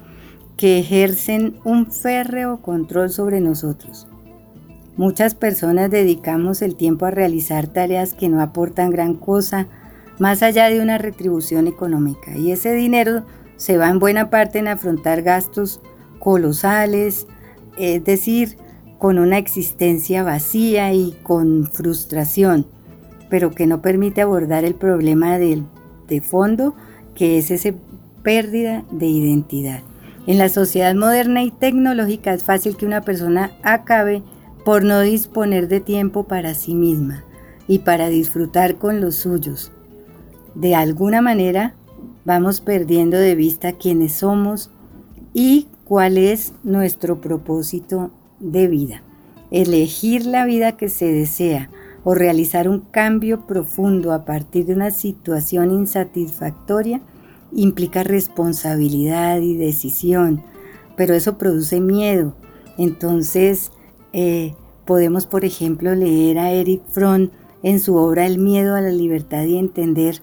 que 0.57 0.81
ejercen 0.81 1.57
un 1.63 1.93
férreo 1.93 2.63
control 2.63 3.11
sobre 3.11 3.41
nosotros. 3.41 4.08
Muchas 4.99 5.37
personas 5.37 5.93
dedicamos 5.93 6.61
el 6.61 6.75
tiempo 6.75 7.07
a 7.07 7.13
realizar 7.13 7.69
tareas 7.69 8.15
que 8.15 8.29
no 8.29 8.43
aportan 8.43 8.91
gran 8.91 9.15
cosa 9.15 9.69
más 10.19 10.43
allá 10.43 10.69
de 10.71 10.81
una 10.81 10.99
retribución 10.99 11.69
económica 11.69 12.37
y 12.37 12.51
ese 12.51 12.75
dinero 12.75 13.23
se 13.57 13.79
va 13.79 13.91
en 13.91 14.01
buena 14.01 14.29
parte 14.29 14.59
en 14.59 14.67
afrontar 14.67 15.23
gastos 15.23 15.81
colosales, 16.19 17.29
es 17.79 18.03
decir, 18.03 18.57
con 18.99 19.21
una 19.21 19.39
existencia 19.39 20.25
vacía 20.25 20.93
y 20.93 21.17
con 21.23 21.69
frustración, 21.69 22.67
pero 23.31 23.53
que 23.53 23.69
no 23.69 23.81
permite 23.81 24.23
abordar 24.23 24.65
el 24.65 24.75
problema 24.75 25.39
de, 25.39 25.63
de 26.09 26.21
fondo 26.21 26.75
que 27.15 27.39
es 27.39 27.53
esa 27.53 27.71
pérdida 28.25 28.83
de 28.91 29.07
identidad. 29.07 29.81
En 30.27 30.39
la 30.39 30.49
sociedad 30.49 30.97
moderna 30.97 31.45
y 31.45 31.53
tecnológica 31.53 32.35
es 32.35 32.43
fácil 32.43 32.77
que 32.77 32.85
una 32.85 33.03
persona 33.03 33.53
acabe 33.63 34.25
por 34.65 34.85
no 34.85 35.01
disponer 35.01 35.69
de 35.69 35.81
tiempo 35.81 36.25
para 36.25 36.55
sí 36.55 36.75
misma 36.75 37.25
y 37.67 37.81
para 37.81 38.09
disfrutar 38.09 38.77
con 38.77 39.01
los 39.01 39.17
suyos. 39.17 39.73
De 40.55 40.75
alguna 40.75 41.21
manera 41.21 41.75
vamos 42.25 42.61
perdiendo 42.61 43.17
de 43.17 43.35
vista 43.35 43.73
quiénes 43.73 44.13
somos 44.13 44.71
y 45.33 45.69
cuál 45.85 46.19
es 46.19 46.53
nuestro 46.63 47.21
propósito 47.21 48.11
de 48.41 48.69
vida. 48.69 49.03
Elegir 49.51 50.27
la 50.27 50.45
vida 50.45 50.77
que 50.77 50.89
se 50.89 51.11
desea 51.11 51.71
o 52.05 52.15
realizar 52.15 52.69
un 52.69 52.81
cambio 52.81 53.47
profundo 53.47 54.13
a 54.13 54.25
partir 54.25 54.67
de 54.67 54.75
una 54.75 54.91
situación 54.91 55.71
insatisfactoria 55.71 57.01
implica 57.53 58.03
responsabilidad 58.03 59.41
y 59.41 59.57
decisión, 59.57 60.43
pero 60.97 61.15
eso 61.15 61.39
produce 61.39 61.81
miedo. 61.81 62.35
Entonces, 62.77 63.73
eh, 64.21 64.57
podemos, 64.85 65.27
por 65.27 65.45
ejemplo, 65.45 65.95
leer 65.95 66.41
a 66.41 66.51
Eric 66.51 66.83
Fromm 66.89 67.31
en 67.63 67.79
su 67.79 67.95
obra 67.95 68.27
El 68.27 68.39
miedo 68.39 68.75
a 68.75 68.81
la 68.81 68.91
libertad 68.91 69.45
y 69.45 69.57
entender 69.57 70.21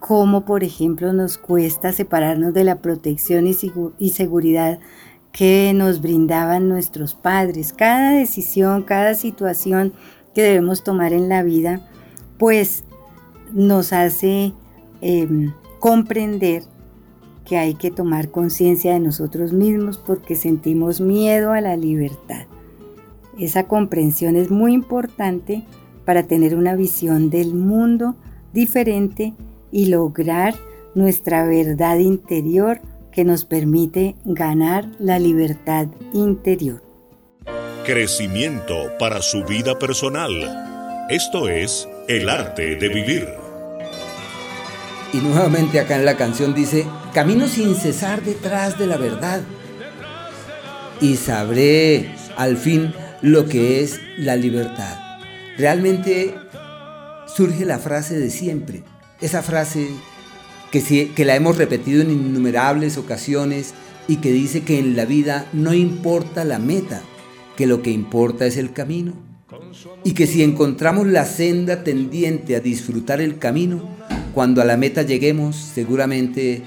cómo, 0.00 0.44
por 0.44 0.64
ejemplo, 0.64 1.14
nos 1.14 1.38
cuesta 1.38 1.94
separarnos 1.94 2.52
de 2.52 2.64
la 2.64 2.82
protección 2.82 3.46
y, 3.46 4.10
seguridad 4.10 4.80
que 5.32 5.72
nos 5.74 6.02
brindaban 6.02 6.68
nuestros 6.68 7.14
padres. 7.14 7.72
Cada 7.72 8.12
decisión, 8.12 8.82
cada 8.82 9.14
situación 9.14 9.94
que 10.34 10.42
debemos 10.42 10.84
tomar 10.84 11.14
en 11.14 11.30
la 11.30 11.42
vida, 11.42 11.88
pues 12.38 12.84
nos 13.54 13.94
hace 13.94 14.52
em, 15.00 15.54
comprender 15.78 16.64
que 17.46 17.56
hay 17.56 17.76
que 17.76 17.90
tomar 17.90 18.30
conciencia 18.30 18.92
de 18.92 19.00
nosotros 19.00 19.54
mismos 19.54 19.96
porque 19.96 20.36
sentimos 20.36 21.00
miedo 21.00 21.52
a 21.52 21.62
la 21.62 21.78
libertad. 21.78 22.44
Esa 23.38 23.68
comprensión 23.68 24.34
es 24.34 24.50
muy 24.50 24.72
importante 24.72 25.62
para 26.04 26.24
tener 26.24 26.56
una 26.56 26.74
visión 26.74 27.30
del 27.30 27.54
mundo 27.54 28.16
diferente 28.52 29.34
y 29.70 29.86
lograr 29.86 30.54
nuestra 30.94 31.44
verdad 31.44 31.98
interior 31.98 32.80
que 33.12 33.24
nos 33.24 33.44
permite 33.44 34.16
ganar 34.24 34.88
la 34.98 35.20
libertad 35.20 35.86
interior. 36.12 36.82
Crecimiento 37.84 38.74
para 38.98 39.22
su 39.22 39.44
vida 39.44 39.78
personal. 39.78 41.06
Esto 41.08 41.48
es 41.48 41.88
el 42.08 42.28
arte 42.28 42.74
de 42.74 42.88
vivir. 42.88 43.28
Y 45.12 45.18
nuevamente 45.18 45.78
acá 45.78 45.96
en 45.96 46.04
la 46.04 46.16
canción 46.16 46.54
dice, 46.54 46.86
camino 47.14 47.46
sin 47.46 47.74
cesar 47.76 48.22
detrás 48.22 48.78
de 48.78 48.86
la 48.86 48.96
verdad. 48.96 49.42
Y 51.00 51.16
sabré 51.16 52.14
al 52.36 52.56
fin 52.56 52.92
lo 53.22 53.46
que 53.46 53.82
es 53.82 54.00
la 54.16 54.36
libertad. 54.36 54.98
Realmente 55.56 56.34
surge 57.26 57.64
la 57.64 57.78
frase 57.78 58.18
de 58.18 58.30
siempre, 58.30 58.82
esa 59.20 59.42
frase 59.42 59.88
que, 60.70 61.24
la 61.24 61.36
hemos 61.36 61.56
repetido 61.56 62.02
en 62.02 62.10
innumerables 62.10 62.96
ocasiones 62.96 63.74
y 64.06 64.16
que 64.16 64.32
dice 64.32 64.62
que 64.62 64.78
en 64.78 64.96
la 64.96 65.04
vida 65.04 65.46
no 65.52 65.74
importa 65.74 66.44
la 66.44 66.58
meta, 66.58 67.02
que 67.56 67.66
lo 67.66 67.82
que 67.82 67.90
importa 67.90 68.46
es 68.46 68.56
el 68.56 68.72
camino. 68.72 69.14
Y 70.04 70.12
que 70.12 70.26
si 70.26 70.42
encontramos 70.42 71.06
la 71.06 71.24
senda 71.24 71.82
tendiente 71.82 72.54
a 72.54 72.60
disfrutar 72.60 73.20
el 73.20 73.38
camino, 73.38 73.88
cuando 74.34 74.60
a 74.60 74.64
la 74.64 74.76
meta 74.76 75.02
lleguemos, 75.02 75.56
seguramente 75.56 76.62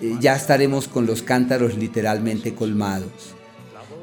eh, 0.00 0.16
ya 0.20 0.34
estaremos 0.34 0.88
con 0.88 1.06
los 1.06 1.22
cántaros 1.22 1.76
literalmente 1.78 2.52
colmados. 2.52 3.35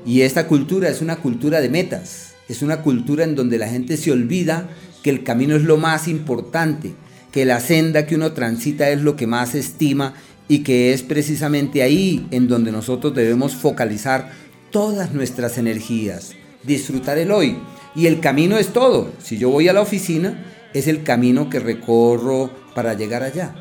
Y 0.06 0.22
esta 0.22 0.48
cultura 0.48 0.90
es 0.90 1.02
una 1.02 1.18
cultura 1.18 1.62
de 1.62 1.70
metas, 1.70 2.34
es 2.50 2.62
una 2.62 2.82
cultura 2.82 3.24
en 3.24 3.36
donde 3.36 3.58
la 3.58 3.70
gente 3.70 3.98
se 3.98 4.12
olvida 4.12 4.70
que 5.02 5.10
el 5.10 5.24
camino 5.24 5.56
es 5.56 5.64
lo 5.64 5.78
más 5.78 6.08
importante, 6.08 6.94
que 7.32 7.46
la 7.46 7.60
senda 7.60 8.06
que 8.06 8.16
uno 8.16 8.34
transita 8.34 8.90
es 8.90 9.02
lo 9.02 9.16
que 9.16 9.28
más 9.28 9.56
estima 9.56 10.14
y 10.48 10.60
que 10.60 10.94
es 10.94 11.04
precisamente 11.04 11.82
ahí 11.82 12.28
en 12.32 12.48
donde 12.48 12.72
nosotros 12.72 13.16
debemos 13.16 13.56
focalizar 13.56 14.32
todas 14.72 15.14
nuestras 15.14 15.58
energías, 15.58 16.34
disfrutar 16.64 17.18
el 17.18 17.32
hoy. 17.32 17.58
Y 17.96 18.08
el 18.08 18.20
camino 18.20 18.58
es 18.58 18.74
todo. 18.74 19.12
Si 19.22 19.38
yo 19.38 19.50
voy 19.50 19.68
a 19.68 19.74
la 19.74 19.82
oficina, 19.82 20.46
es 20.74 20.88
el 20.88 21.04
camino 21.04 21.50
que 21.50 21.60
recorro 21.60 22.50
para 22.76 22.94
llegar 22.96 23.24
allá. 23.24 23.54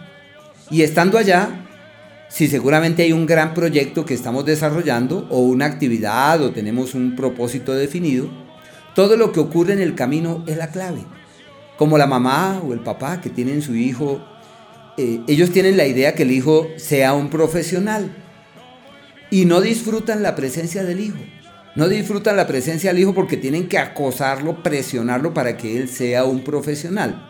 Y 0.71 0.83
estando 0.83 1.19
allá, 1.19 1.67
si 2.33 2.49
seguramente 2.49 3.03
hay 3.03 3.13
un 3.13 3.27
gran 3.27 3.53
proyecto 3.53 4.07
que 4.07 4.15
estamos 4.15 4.47
desarrollando 4.47 5.27
o 5.29 5.41
una 5.41 5.67
actividad 5.67 6.41
o 6.41 6.51
tenemos 6.51 6.95
un 6.95 7.15
propósito 7.15 7.75
definido, 7.75 8.27
todo 8.95 9.19
lo 9.19 9.33
que 9.33 9.41
ocurre 9.41 9.75
en 9.75 9.83
el 9.83 9.95
camino 9.95 10.43
es 10.47 10.57
la 10.57 10.69
clave. 10.69 11.01
Como 11.77 11.99
la 11.99 12.07
mamá 12.07 12.63
o 12.67 12.73
el 12.73 12.81
papá 12.81 13.21
que 13.21 13.29
tienen 13.29 13.61
su 13.61 13.75
hijo, 13.75 14.25
eh, 14.97 15.21
ellos 15.29 15.51
tienen 15.51 15.77
la 15.77 15.87
idea 15.87 16.15
que 16.15 16.23
el 16.23 16.31
hijo 16.31 16.69
sea 16.77 17.13
un 17.13 17.29
profesional 17.29 18.17
y 19.31 19.45
no 19.45 19.61
disfrutan 19.61 20.23
la 20.23 20.35
presencia 20.35 20.85
del 20.85 21.01
hijo. 21.01 21.19
No 21.77 21.87
disfrutan 21.87 22.37
la 22.37 22.47
presencia 22.47 22.95
del 22.95 23.03
hijo 23.03 23.13
porque 23.13 23.37
tienen 23.37 23.69
que 23.69 23.77
acosarlo, 23.77 24.63
presionarlo 24.63 25.35
para 25.35 25.59
que 25.59 25.77
él 25.77 25.87
sea 25.91 26.25
un 26.25 26.45
profesional. 26.45 27.29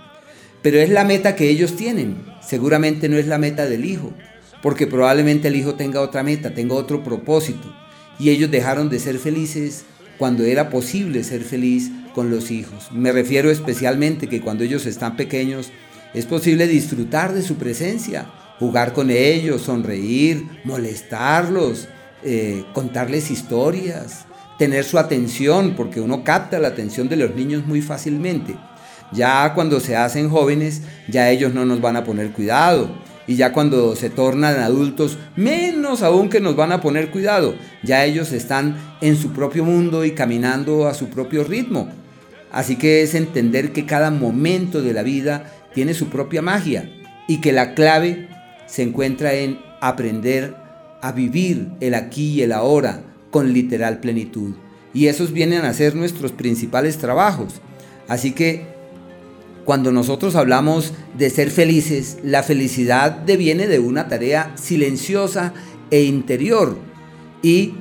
Pero 0.62 0.78
es 0.78 0.90
la 0.90 1.02
meta 1.02 1.34
que 1.34 1.48
ellos 1.48 1.74
tienen. 1.74 2.24
Seguramente 2.40 3.08
no 3.08 3.16
es 3.16 3.26
la 3.26 3.38
meta 3.38 3.66
del 3.66 3.84
hijo 3.84 4.12
porque 4.62 4.86
probablemente 4.86 5.48
el 5.48 5.56
hijo 5.56 5.74
tenga 5.74 6.00
otra 6.00 6.22
meta, 6.22 6.54
tenga 6.54 6.74
otro 6.74 7.02
propósito. 7.02 7.74
Y 8.18 8.30
ellos 8.30 8.50
dejaron 8.50 8.88
de 8.88 9.00
ser 9.00 9.18
felices 9.18 9.84
cuando 10.18 10.44
era 10.44 10.70
posible 10.70 11.24
ser 11.24 11.42
feliz 11.42 11.90
con 12.14 12.30
los 12.30 12.50
hijos. 12.50 12.90
Me 12.92 13.10
refiero 13.10 13.50
especialmente 13.50 14.28
que 14.28 14.40
cuando 14.40 14.62
ellos 14.62 14.86
están 14.86 15.16
pequeños 15.16 15.70
es 16.14 16.26
posible 16.26 16.68
disfrutar 16.68 17.34
de 17.34 17.42
su 17.42 17.56
presencia, 17.56 18.30
jugar 18.58 18.92
con 18.92 19.10
ellos, 19.10 19.62
sonreír, 19.62 20.46
molestarlos, 20.62 21.88
eh, 22.22 22.64
contarles 22.72 23.30
historias, 23.30 24.26
tener 24.58 24.84
su 24.84 24.98
atención, 24.98 25.74
porque 25.74 26.00
uno 26.00 26.22
capta 26.22 26.60
la 26.60 26.68
atención 26.68 27.08
de 27.08 27.16
los 27.16 27.34
niños 27.34 27.66
muy 27.66 27.82
fácilmente. 27.82 28.54
Ya 29.10 29.52
cuando 29.54 29.80
se 29.80 29.96
hacen 29.96 30.30
jóvenes, 30.30 30.82
ya 31.08 31.30
ellos 31.30 31.52
no 31.52 31.64
nos 31.64 31.80
van 31.80 31.96
a 31.96 32.04
poner 32.04 32.30
cuidado 32.30 32.94
y 33.32 33.36
ya 33.36 33.54
cuando 33.54 33.96
se 33.96 34.10
tornan 34.10 34.60
adultos, 34.60 35.16
menos 35.36 36.02
aún 36.02 36.28
que 36.28 36.38
nos 36.38 36.54
van 36.54 36.70
a 36.70 36.82
poner 36.82 37.10
cuidado. 37.10 37.54
Ya 37.82 38.04
ellos 38.04 38.30
están 38.30 38.76
en 39.00 39.16
su 39.16 39.32
propio 39.32 39.64
mundo 39.64 40.04
y 40.04 40.10
caminando 40.10 40.86
a 40.86 40.92
su 40.92 41.08
propio 41.08 41.42
ritmo. 41.42 41.88
Así 42.50 42.76
que 42.76 43.00
es 43.00 43.14
entender 43.14 43.72
que 43.72 43.86
cada 43.86 44.10
momento 44.10 44.82
de 44.82 44.92
la 44.92 45.02
vida 45.02 45.50
tiene 45.72 45.94
su 45.94 46.10
propia 46.10 46.42
magia 46.42 46.92
y 47.26 47.40
que 47.40 47.52
la 47.52 47.72
clave 47.72 48.28
se 48.66 48.82
encuentra 48.82 49.32
en 49.32 49.58
aprender 49.80 50.54
a 51.00 51.12
vivir 51.12 51.68
el 51.80 51.94
aquí 51.94 52.32
y 52.32 52.42
el 52.42 52.52
ahora 52.52 53.00
con 53.30 53.54
literal 53.54 54.00
plenitud. 54.00 54.56
Y 54.92 55.06
esos 55.06 55.32
vienen 55.32 55.64
a 55.64 55.72
ser 55.72 55.96
nuestros 55.96 56.32
principales 56.32 56.98
trabajos. 56.98 57.62
Así 58.08 58.32
que 58.32 58.66
cuando 59.64 59.92
nosotros 59.92 60.34
hablamos 60.34 60.92
de 61.16 61.30
ser 61.30 61.50
felices, 61.50 62.18
la 62.24 62.42
felicidad 62.42 63.12
deviene 63.12 63.68
de 63.68 63.78
una 63.78 64.08
tarea 64.08 64.52
silenciosa 64.56 65.54
e 65.90 66.02
interior. 66.02 66.76
Y 67.42 67.74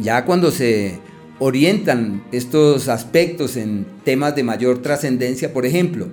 ya 0.00 0.24
cuando 0.24 0.50
se 0.50 0.98
orientan 1.38 2.24
estos 2.32 2.88
aspectos 2.88 3.56
en 3.56 3.86
temas 4.04 4.36
de 4.36 4.44
mayor 4.44 4.82
trascendencia, 4.82 5.52
por 5.52 5.66
ejemplo, 5.66 6.08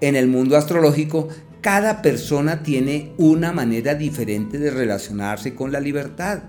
en 0.00 0.16
el 0.16 0.28
mundo 0.28 0.56
astrológico, 0.56 1.28
cada 1.60 2.02
persona 2.02 2.62
tiene 2.62 3.12
una 3.18 3.52
manera 3.52 3.94
diferente 3.94 4.58
de 4.58 4.70
relacionarse 4.70 5.54
con 5.54 5.72
la 5.72 5.80
libertad. 5.80 6.44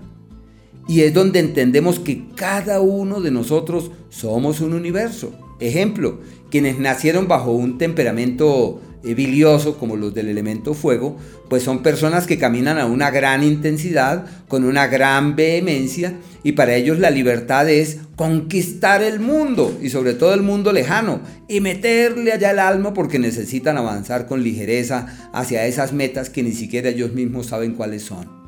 Y 0.86 1.02
es 1.02 1.14
donde 1.14 1.38
entendemos 1.38 1.98
que 1.98 2.26
cada 2.34 2.80
uno 2.80 3.20
de 3.20 3.30
nosotros 3.30 3.90
somos 4.10 4.60
un 4.60 4.74
universo. 4.74 5.32
Ejemplo, 5.60 6.20
quienes 6.50 6.78
nacieron 6.78 7.28
bajo 7.28 7.52
un 7.52 7.78
temperamento 7.78 8.80
eh, 9.04 9.14
bilioso 9.14 9.76
como 9.76 9.96
los 9.96 10.14
del 10.14 10.28
elemento 10.28 10.72
fuego, 10.72 11.16
pues 11.50 11.62
son 11.62 11.82
personas 11.82 12.26
que 12.26 12.38
caminan 12.38 12.78
a 12.78 12.86
una 12.86 13.10
gran 13.10 13.42
intensidad, 13.42 14.24
con 14.48 14.64
una 14.64 14.86
gran 14.86 15.36
vehemencia, 15.36 16.14
y 16.42 16.52
para 16.52 16.74
ellos 16.74 16.98
la 16.98 17.10
libertad 17.10 17.68
es 17.68 17.98
conquistar 18.16 19.02
el 19.02 19.20
mundo, 19.20 19.78
y 19.82 19.90
sobre 19.90 20.14
todo 20.14 20.32
el 20.32 20.42
mundo 20.42 20.72
lejano, 20.72 21.20
y 21.48 21.60
meterle 21.60 22.32
allá 22.32 22.52
el 22.52 22.58
alma 22.58 22.94
porque 22.94 23.18
necesitan 23.18 23.76
avanzar 23.76 24.26
con 24.26 24.42
ligereza 24.42 25.30
hacia 25.34 25.66
esas 25.66 25.92
metas 25.92 26.30
que 26.30 26.42
ni 26.42 26.52
siquiera 26.52 26.88
ellos 26.88 27.12
mismos 27.12 27.46
saben 27.46 27.74
cuáles 27.74 28.02
son. 28.02 28.44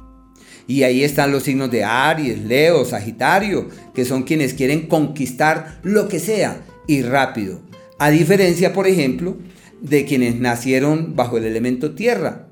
Y 0.67 0.83
ahí 0.83 1.05
están 1.05 1.33
los 1.33 1.45
signos 1.45 1.71
de 1.71 1.85
Aries, 1.85 2.43
Leo, 2.43 2.85
Sagitario, 2.85 3.69
que 3.95 4.05
son 4.05 4.25
quienes 4.25 4.55
quieren 4.55 4.89
conquistar 4.89 5.79
lo 5.83 6.09
que 6.09 6.19
sea 6.19 6.63
y 6.87 7.03
rápido. 7.03 7.61
A 7.99 8.11
diferencia, 8.11 8.73
por 8.73 8.87
ejemplo, 8.87 9.37
de 9.81 10.05
quienes 10.05 10.37
nacieron 10.37 11.17
bajo 11.17 11.39
el 11.39 11.45
elemento 11.45 11.95
tierra. 11.95 12.49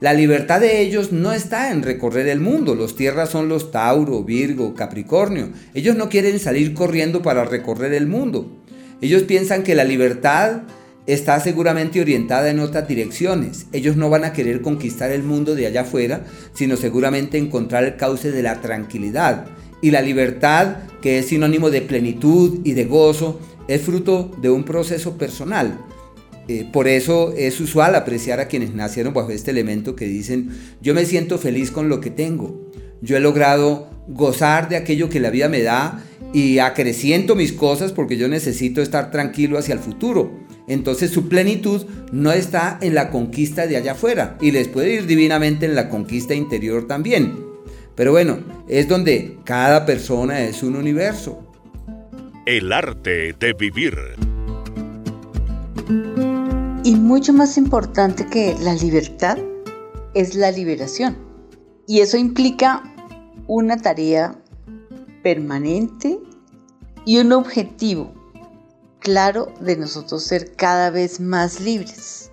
La 0.00 0.12
libertad 0.12 0.60
de 0.60 0.80
ellos 0.80 1.12
no 1.12 1.32
está 1.32 1.70
en 1.70 1.82
recorrer 1.82 2.28
el 2.28 2.40
mundo. 2.40 2.74
Los 2.74 2.94
tierras 2.94 3.30
son 3.30 3.48
los 3.48 3.70
Tauro, 3.70 4.22
Virgo, 4.22 4.74
Capricornio. 4.74 5.50
Ellos 5.72 5.96
no 5.96 6.08
quieren 6.08 6.38
salir 6.38 6.74
corriendo 6.74 7.22
para 7.22 7.44
recorrer 7.44 7.94
el 7.94 8.06
mundo. 8.06 8.60
Ellos 9.00 9.22
piensan 9.22 9.62
que 9.62 9.74
la 9.74 9.84
libertad 9.84 10.62
está 11.06 11.38
seguramente 11.40 12.00
orientada 12.00 12.50
en 12.50 12.60
otras 12.60 12.88
direcciones. 12.88 13.66
Ellos 13.72 13.96
no 13.96 14.10
van 14.10 14.24
a 14.24 14.32
querer 14.32 14.62
conquistar 14.62 15.10
el 15.10 15.22
mundo 15.22 15.54
de 15.54 15.66
allá 15.66 15.82
afuera, 15.82 16.24
sino 16.54 16.76
seguramente 16.76 17.38
encontrar 17.38 17.84
el 17.84 17.96
cauce 17.96 18.30
de 18.30 18.42
la 18.42 18.60
tranquilidad. 18.60 19.46
Y 19.80 19.90
la 19.90 20.00
libertad, 20.00 20.76
que 21.02 21.18
es 21.18 21.26
sinónimo 21.26 21.70
de 21.70 21.82
plenitud 21.82 22.60
y 22.64 22.72
de 22.72 22.84
gozo, 22.84 23.40
es 23.68 23.82
fruto 23.82 24.30
de 24.40 24.50
un 24.50 24.64
proceso 24.64 25.16
personal. 25.16 25.78
Eh, 26.46 26.68
por 26.70 26.88
eso 26.88 27.32
es 27.36 27.58
usual 27.60 27.94
apreciar 27.94 28.38
a 28.38 28.48
quienes 28.48 28.74
nacieron 28.74 29.14
bajo 29.14 29.30
este 29.30 29.50
elemento 29.50 29.96
que 29.96 30.06
dicen, 30.06 30.50
yo 30.82 30.94
me 30.94 31.06
siento 31.06 31.38
feliz 31.38 31.70
con 31.70 31.88
lo 31.88 32.00
que 32.00 32.10
tengo, 32.10 32.70
yo 33.00 33.16
he 33.16 33.20
logrado 33.20 33.88
gozar 34.08 34.68
de 34.68 34.76
aquello 34.76 35.08
que 35.08 35.20
la 35.20 35.30
vida 35.30 35.48
me 35.48 35.62
da 35.62 36.04
y 36.34 36.58
acreciento 36.58 37.34
mis 37.34 37.52
cosas 37.52 37.92
porque 37.92 38.16
yo 38.16 38.28
necesito 38.28 38.82
estar 38.82 39.10
tranquilo 39.10 39.58
hacia 39.58 39.74
el 39.74 39.80
futuro. 39.80 40.32
Entonces 40.66 41.10
su 41.10 41.28
plenitud 41.28 41.86
no 42.12 42.32
está 42.32 42.78
en 42.80 42.94
la 42.94 43.10
conquista 43.10 43.66
de 43.66 43.76
allá 43.76 43.92
afuera 43.92 44.36
y 44.40 44.50
les 44.50 44.68
puede 44.68 44.94
ir 44.94 45.06
divinamente 45.06 45.66
en 45.66 45.74
la 45.74 45.88
conquista 45.88 46.34
interior 46.34 46.86
también. 46.86 47.36
Pero 47.94 48.12
bueno, 48.12 48.38
es 48.68 48.88
donde 48.88 49.38
cada 49.44 49.86
persona 49.86 50.42
es 50.42 50.62
un 50.62 50.76
universo. 50.76 51.43
El 52.46 52.74
arte 52.74 53.32
de 53.32 53.54
vivir. 53.54 53.96
Y 56.84 56.94
mucho 56.94 57.32
más 57.32 57.56
importante 57.56 58.26
que 58.26 58.54
la 58.60 58.74
libertad 58.74 59.38
es 60.12 60.34
la 60.34 60.50
liberación. 60.50 61.16
Y 61.86 62.00
eso 62.00 62.18
implica 62.18 62.82
una 63.46 63.78
tarea 63.78 64.38
permanente 65.22 66.20
y 67.06 67.16
un 67.16 67.32
objetivo 67.32 68.12
claro 68.98 69.50
de 69.60 69.76
nosotros 69.76 70.22
ser 70.22 70.54
cada 70.54 70.90
vez 70.90 71.20
más 71.20 71.60
libres 71.60 72.30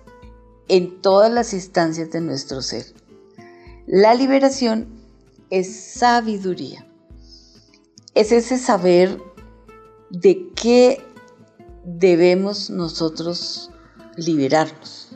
en 0.68 1.00
todas 1.00 1.32
las 1.32 1.54
instancias 1.54 2.10
de 2.10 2.20
nuestro 2.20 2.60
ser. 2.60 2.84
La 3.86 4.12
liberación 4.12 4.88
es 5.48 5.74
sabiduría. 5.74 6.86
Es 8.14 8.30
ese 8.30 8.58
saber 8.58 9.31
de 10.12 10.52
qué 10.54 11.02
debemos 11.84 12.70
nosotros 12.70 13.70
liberarnos. 14.16 15.08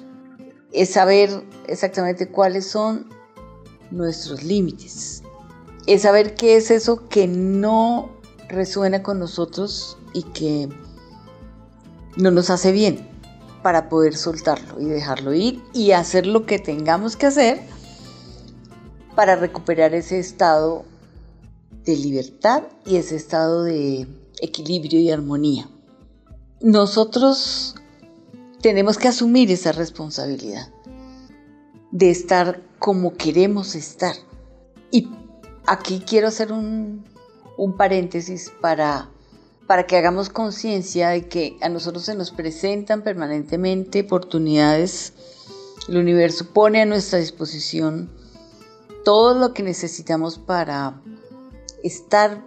Es 0.72 0.90
saber 0.90 1.44
exactamente 1.68 2.28
cuáles 2.28 2.66
son 2.66 3.08
nuestros 3.90 4.42
límites. 4.42 5.22
Es 5.86 6.02
saber 6.02 6.34
qué 6.34 6.56
es 6.56 6.70
eso 6.70 7.08
que 7.08 7.28
no 7.28 8.10
resuena 8.48 9.02
con 9.02 9.18
nosotros 9.18 9.98
y 10.12 10.22
que 10.22 10.68
no 12.16 12.30
nos 12.30 12.50
hace 12.50 12.72
bien 12.72 13.06
para 13.62 13.88
poder 13.88 14.16
soltarlo 14.16 14.80
y 14.80 14.86
dejarlo 14.86 15.34
ir 15.34 15.62
y 15.72 15.92
hacer 15.92 16.26
lo 16.26 16.46
que 16.46 16.58
tengamos 16.58 17.16
que 17.16 17.26
hacer 17.26 17.60
para 19.14 19.36
recuperar 19.36 19.94
ese 19.94 20.18
estado 20.18 20.84
de 21.84 21.96
libertad 21.96 22.62
y 22.84 22.96
ese 22.96 23.16
estado 23.16 23.64
de 23.64 24.06
equilibrio 24.40 25.00
y 25.00 25.10
armonía. 25.10 25.68
Nosotros 26.60 27.74
tenemos 28.60 28.98
que 28.98 29.08
asumir 29.08 29.50
esa 29.50 29.72
responsabilidad 29.72 30.72
de 31.90 32.10
estar 32.10 32.62
como 32.78 33.14
queremos 33.14 33.74
estar. 33.74 34.14
Y 34.90 35.08
aquí 35.66 36.02
quiero 36.06 36.28
hacer 36.28 36.52
un, 36.52 37.04
un 37.56 37.76
paréntesis 37.76 38.52
para, 38.60 39.10
para 39.66 39.86
que 39.86 39.96
hagamos 39.96 40.28
conciencia 40.28 41.10
de 41.10 41.28
que 41.28 41.56
a 41.60 41.68
nosotros 41.68 42.04
se 42.04 42.14
nos 42.14 42.30
presentan 42.30 43.02
permanentemente 43.02 44.02
oportunidades. 44.02 45.12
El 45.88 45.98
universo 45.98 46.46
pone 46.52 46.82
a 46.82 46.86
nuestra 46.86 47.18
disposición 47.18 48.10
todo 49.04 49.38
lo 49.38 49.54
que 49.54 49.62
necesitamos 49.62 50.38
para 50.38 51.00
estar 51.82 52.42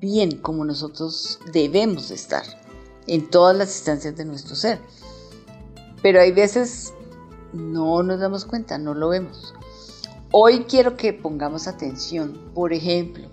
bien 0.00 0.38
como 0.38 0.64
nosotros 0.64 1.38
debemos 1.52 2.10
estar 2.10 2.44
en 3.06 3.28
todas 3.28 3.56
las 3.56 3.74
instancias 3.76 4.16
de 4.16 4.24
nuestro 4.24 4.56
ser. 4.56 4.80
Pero 6.02 6.20
hay 6.20 6.32
veces 6.32 6.94
no 7.52 8.02
nos 8.02 8.20
damos 8.20 8.44
cuenta, 8.44 8.78
no 8.78 8.94
lo 8.94 9.10
vemos. 9.10 9.54
Hoy 10.32 10.64
quiero 10.68 10.96
que 10.96 11.12
pongamos 11.12 11.66
atención, 11.66 12.50
por 12.54 12.72
ejemplo, 12.72 13.28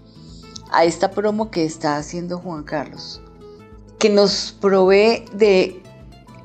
a 0.72 0.84
esta 0.84 1.11
promo 1.11 1.51
que 1.51 1.63
está 1.63 1.97
haciendo 1.97 2.39
Juan 2.39 2.63
Carlos, 2.63 3.22
que 3.99 4.09
nos 4.09 4.55
provee 4.59 5.26
de 5.34 5.82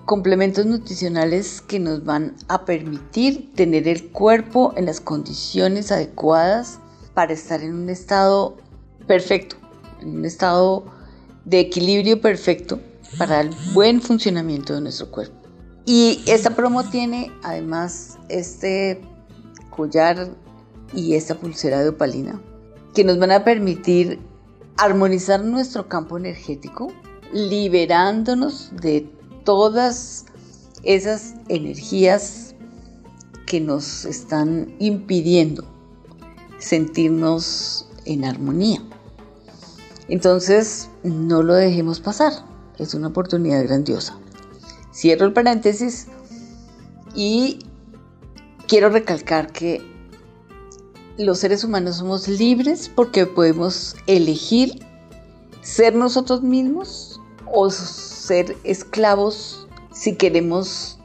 complementos 0.04 0.66
nutricionales 0.66 1.60
que 1.60 1.78
nos 1.78 2.04
van 2.04 2.36
a 2.48 2.64
permitir 2.64 3.52
tener 3.54 3.88
el 3.88 4.10
cuerpo 4.10 4.74
en 4.76 4.86
las 4.86 5.00
condiciones 5.00 5.90
adecuadas 5.90 6.78
para 7.14 7.32
estar 7.32 7.62
en 7.62 7.74
un 7.74 7.88
estado 7.88 8.56
perfecto, 9.06 9.56
en 10.02 10.16
un 10.18 10.24
estado 10.24 10.84
de 11.44 11.60
equilibrio 11.60 12.20
perfecto 12.20 12.80
para 13.18 13.40
el 13.40 13.50
buen 13.72 14.00
funcionamiento 14.00 14.74
de 14.74 14.80
nuestro 14.80 15.10
cuerpo. 15.10 15.36
Y 15.84 16.20
esta 16.26 16.50
promo 16.50 16.84
tiene 16.84 17.32
además 17.42 18.18
este 18.28 19.00
collar 19.70 20.28
y 20.94 21.14
esta 21.14 21.34
pulsera 21.34 21.82
de 21.82 21.88
opalina 21.88 22.40
que 22.94 23.04
nos 23.04 23.18
van 23.18 23.32
a 23.32 23.44
permitir 23.44 24.20
armonizar 24.76 25.44
nuestro 25.44 25.88
campo 25.88 26.18
energético, 26.18 26.92
liberándonos 27.32 28.70
de 28.80 29.08
todas 29.44 30.26
esas 30.82 31.34
energías 31.48 32.54
que 33.46 33.60
nos 33.60 34.04
están 34.04 34.74
impidiendo 34.78 35.64
sentirnos 36.58 37.88
en 38.04 38.24
armonía. 38.24 38.82
Entonces, 40.08 40.88
no 41.02 41.42
lo 41.42 41.54
dejemos 41.54 42.00
pasar. 42.00 42.32
Es 42.78 42.94
una 42.94 43.08
oportunidad 43.08 43.62
grandiosa. 43.64 44.18
Cierro 44.92 45.26
el 45.26 45.32
paréntesis 45.32 46.08
y 47.14 47.60
quiero 48.66 48.88
recalcar 48.90 49.52
que 49.52 49.80
los 51.18 51.38
seres 51.38 51.64
humanos 51.64 51.96
somos 51.96 52.28
libres 52.28 52.88
porque 52.88 53.26
podemos 53.26 53.96
elegir 54.06 54.84
ser 55.60 55.94
nosotros 55.94 56.42
mismos 56.42 57.20
o 57.46 57.70
ser 57.70 58.56
esclavos 58.64 59.68
si 59.92 60.16
queremos 60.16 60.98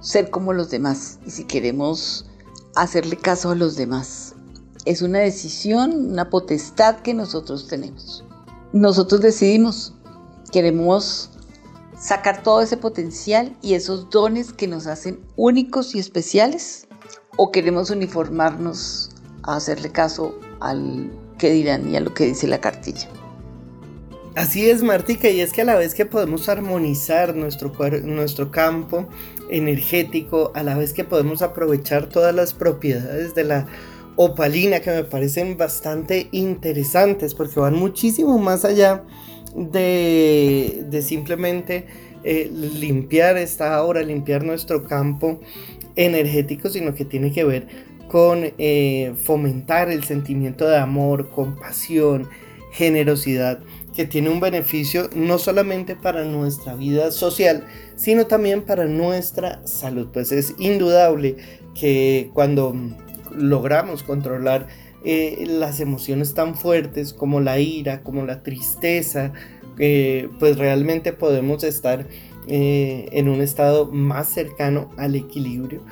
ser 0.00 0.30
como 0.30 0.52
los 0.52 0.70
demás 0.70 1.18
y 1.24 1.30
si 1.30 1.44
queremos 1.44 2.26
hacerle 2.74 3.16
caso 3.16 3.50
a 3.50 3.54
los 3.54 3.76
demás. 3.76 4.34
es 4.84 5.00
una 5.00 5.20
decisión, 5.20 6.10
una 6.10 6.28
potestad 6.28 6.96
que 7.00 7.14
nosotros 7.14 7.68
tenemos. 7.68 8.24
Nosotros 8.72 9.20
decidimos, 9.20 9.92
queremos 10.50 11.30
sacar 11.98 12.42
todo 12.42 12.62
ese 12.62 12.78
potencial 12.78 13.54
y 13.60 13.74
esos 13.74 14.08
dones 14.08 14.52
que 14.52 14.66
nos 14.66 14.86
hacen 14.86 15.20
únicos 15.36 15.94
y 15.94 15.98
especiales 15.98 16.88
o 17.36 17.52
queremos 17.52 17.90
uniformarnos 17.90 19.10
a 19.42 19.56
hacerle 19.56 19.92
caso 19.92 20.38
al 20.60 21.12
que 21.38 21.50
dirán 21.50 21.90
y 21.90 21.96
a 21.96 22.00
lo 22.00 22.14
que 22.14 22.24
dice 22.24 22.46
la 22.46 22.60
cartilla. 22.60 23.08
Así 24.34 24.70
es, 24.70 24.82
Martica, 24.82 25.28
y 25.28 25.40
es 25.40 25.52
que 25.52 25.60
a 25.60 25.66
la 25.66 25.74
vez 25.74 25.94
que 25.94 26.06
podemos 26.06 26.48
armonizar 26.48 27.36
nuestro, 27.36 27.72
nuestro 28.04 28.50
campo 28.50 29.06
energético, 29.50 30.50
a 30.54 30.62
la 30.62 30.78
vez 30.78 30.94
que 30.94 31.04
podemos 31.04 31.42
aprovechar 31.42 32.08
todas 32.08 32.34
las 32.34 32.54
propiedades 32.54 33.34
de 33.34 33.44
la 33.44 33.66
opalina 34.16 34.80
que 34.80 34.90
me 34.90 35.04
parecen 35.04 35.56
bastante 35.56 36.28
interesantes 36.32 37.34
porque 37.34 37.60
van 37.60 37.74
muchísimo 37.74 38.38
más 38.38 38.64
allá 38.64 39.04
de, 39.54 41.02
simplemente 41.02 41.86
eh, 42.24 42.50
limpiar 42.52 43.36
esta 43.36 43.82
hora, 43.82 44.02
limpiar 44.02 44.44
nuestro 44.44 44.84
campo 44.84 45.40
energético, 45.96 46.68
sino 46.68 46.94
que 46.94 47.04
tiene 47.04 47.32
que 47.32 47.44
ver 47.44 47.66
con 48.08 48.52
eh, 48.58 49.14
fomentar 49.24 49.90
el 49.90 50.04
sentimiento 50.04 50.68
de 50.68 50.76
amor, 50.76 51.30
compasión, 51.30 52.28
generosidad 52.72 53.60
que 53.94 54.06
tiene 54.06 54.30
un 54.30 54.40
beneficio 54.40 55.10
no 55.14 55.38
solamente 55.38 55.96
para 55.96 56.24
nuestra 56.24 56.74
vida 56.74 57.10
social, 57.10 57.64
sino 57.94 58.26
también 58.26 58.62
para 58.62 58.86
nuestra 58.86 59.60
salud. 59.66 60.08
Pues 60.12 60.32
es 60.32 60.54
indudable 60.58 61.36
que 61.74 62.30
cuando 62.32 62.74
logramos 63.36 64.02
controlar 64.02 64.68
eh, 65.04 65.44
las 65.48 65.80
emociones 65.80 66.34
tan 66.34 66.54
fuertes 66.54 67.12
como 67.12 67.40
la 67.40 67.58
ira, 67.58 68.02
como 68.02 68.24
la 68.24 68.42
tristeza, 68.42 69.32
eh, 69.78 70.28
pues 70.38 70.58
realmente 70.58 71.12
podemos 71.12 71.64
estar 71.64 72.06
eh, 72.46 73.08
en 73.12 73.28
un 73.28 73.40
estado 73.40 73.86
más 73.86 74.28
cercano 74.28 74.90
al 74.96 75.16
equilibrio. 75.16 75.82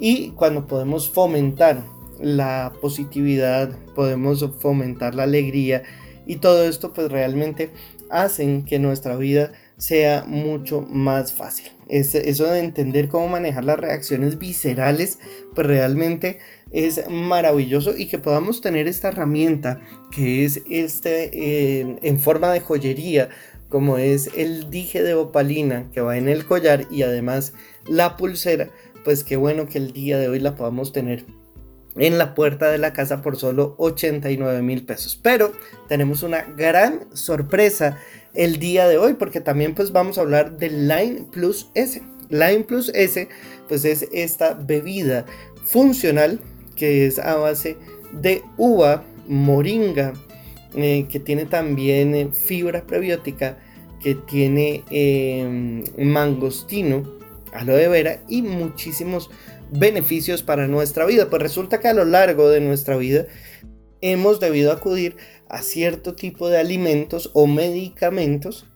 Y 0.00 0.30
cuando 0.30 0.66
podemos 0.66 1.08
fomentar 1.08 1.82
la 2.20 2.72
positividad, 2.80 3.70
podemos 3.94 4.44
fomentar 4.60 5.14
la 5.14 5.22
alegría, 5.24 5.82
y 6.26 6.36
todo 6.36 6.64
esto 6.64 6.92
pues 6.92 7.10
realmente 7.10 7.70
hacen 8.10 8.64
que 8.64 8.78
nuestra 8.78 9.16
vida 9.16 9.52
sea 9.78 10.24
mucho 10.26 10.82
más 10.82 11.32
fácil. 11.32 11.72
eso 11.88 12.44
de 12.44 12.60
entender 12.60 13.08
cómo 13.08 13.28
manejar 13.28 13.64
las 13.64 13.78
reacciones 13.78 14.38
viscerales, 14.38 15.18
pues 15.54 15.66
realmente 15.66 16.38
es 16.70 17.08
maravilloso 17.08 17.96
y 17.96 18.06
que 18.06 18.18
podamos 18.18 18.60
tener 18.60 18.88
esta 18.88 19.08
herramienta 19.08 19.80
que 20.10 20.44
es 20.44 20.62
este 20.70 21.30
eh, 21.32 21.98
en 22.02 22.20
forma 22.20 22.52
de 22.52 22.60
joyería, 22.60 23.30
como 23.68 23.98
es 23.98 24.30
el 24.36 24.70
dije 24.70 25.02
de 25.02 25.14
opalina 25.14 25.90
que 25.92 26.00
va 26.00 26.16
en 26.16 26.28
el 26.28 26.44
collar 26.44 26.86
y 26.90 27.02
además 27.02 27.52
la 27.86 28.16
pulsera, 28.16 28.70
pues 29.04 29.24
qué 29.24 29.36
bueno 29.36 29.68
que 29.68 29.78
el 29.78 29.92
día 29.92 30.18
de 30.18 30.28
hoy 30.28 30.40
la 30.40 30.56
podamos 30.56 30.92
tener 30.92 31.24
en 31.96 32.16
la 32.18 32.34
puerta 32.34 32.70
de 32.70 32.78
la 32.78 32.92
casa 32.92 33.22
por 33.22 33.36
solo 33.36 33.74
89 33.78 34.62
mil 34.62 34.84
pesos. 34.84 35.18
Pero 35.20 35.52
tenemos 35.88 36.22
una 36.22 36.42
gran 36.42 37.08
sorpresa 37.14 37.98
el 38.34 38.58
día 38.58 38.86
de 38.86 38.98
hoy 38.98 39.14
porque 39.14 39.40
también 39.40 39.74
pues 39.74 39.92
vamos 39.92 40.18
a 40.18 40.20
hablar 40.20 40.58
del 40.58 40.88
Line 40.88 41.26
Plus 41.32 41.70
S. 41.74 42.02
Line 42.30 42.64
Plus 42.64 42.90
S 42.94 43.28
pues 43.68 43.84
es 43.84 44.06
esta 44.12 44.54
bebida 44.54 45.24
funcional 45.64 46.40
que 46.78 47.06
es 47.06 47.18
a 47.18 47.34
base 47.36 47.76
de 48.12 48.42
uva, 48.56 49.04
moringa, 49.26 50.14
eh, 50.74 51.06
que 51.10 51.20
tiene 51.20 51.44
también 51.44 52.14
eh, 52.14 52.30
fibra 52.32 52.86
prebiótica, 52.86 53.58
que 54.00 54.14
tiene 54.14 54.84
eh, 54.90 55.84
mangostino, 55.98 57.02
aloe 57.52 57.88
vera 57.88 58.22
y 58.28 58.42
muchísimos 58.42 59.28
beneficios 59.70 60.42
para 60.42 60.68
nuestra 60.68 61.04
vida. 61.04 61.28
Pues 61.28 61.42
resulta 61.42 61.80
que 61.80 61.88
a 61.88 61.94
lo 61.94 62.04
largo 62.04 62.48
de 62.48 62.60
nuestra 62.60 62.96
vida 62.96 63.26
hemos 64.00 64.38
debido 64.38 64.72
acudir 64.72 65.16
a 65.48 65.62
cierto 65.62 66.14
tipo 66.14 66.48
de 66.48 66.58
alimentos 66.58 67.30
o 67.34 67.46
medicamentos 67.46 68.66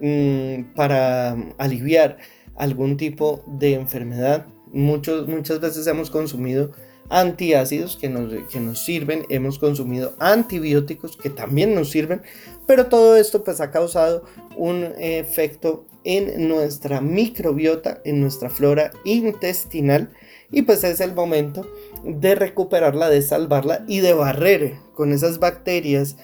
mm, 0.00 0.74
para 0.74 1.32
aliviar 1.58 2.16
algún 2.56 2.96
tipo 2.96 3.44
de 3.46 3.74
enfermedad. 3.74 4.46
Muchos, 4.72 5.28
muchas 5.28 5.60
veces 5.60 5.86
hemos 5.86 6.10
consumido 6.10 6.72
antiácidos 7.10 7.96
que 7.96 8.08
nos, 8.08 8.32
que 8.50 8.60
nos 8.60 8.84
sirven, 8.84 9.26
hemos 9.28 9.58
consumido 9.58 10.14
antibióticos 10.18 11.16
que 11.16 11.28
también 11.28 11.74
nos 11.74 11.90
sirven, 11.90 12.22
pero 12.66 12.86
todo 12.86 13.16
esto 13.16 13.44
pues 13.44 13.60
ha 13.60 13.70
causado 13.70 14.24
un 14.56 14.88
efecto 14.98 15.84
en 16.04 16.48
nuestra 16.48 17.00
microbiota, 17.00 18.00
en 18.04 18.20
nuestra 18.20 18.48
flora 18.48 18.92
intestinal 19.04 20.10
y 20.50 20.62
pues 20.62 20.82
es 20.84 21.00
el 21.00 21.14
momento 21.14 21.66
de 22.04 22.34
recuperarla, 22.34 23.08
de 23.08 23.22
salvarla 23.22 23.84
y 23.86 24.00
de 24.00 24.14
barrer 24.14 24.74
con 24.94 25.12
esas 25.12 25.38
bacterias 25.38 26.16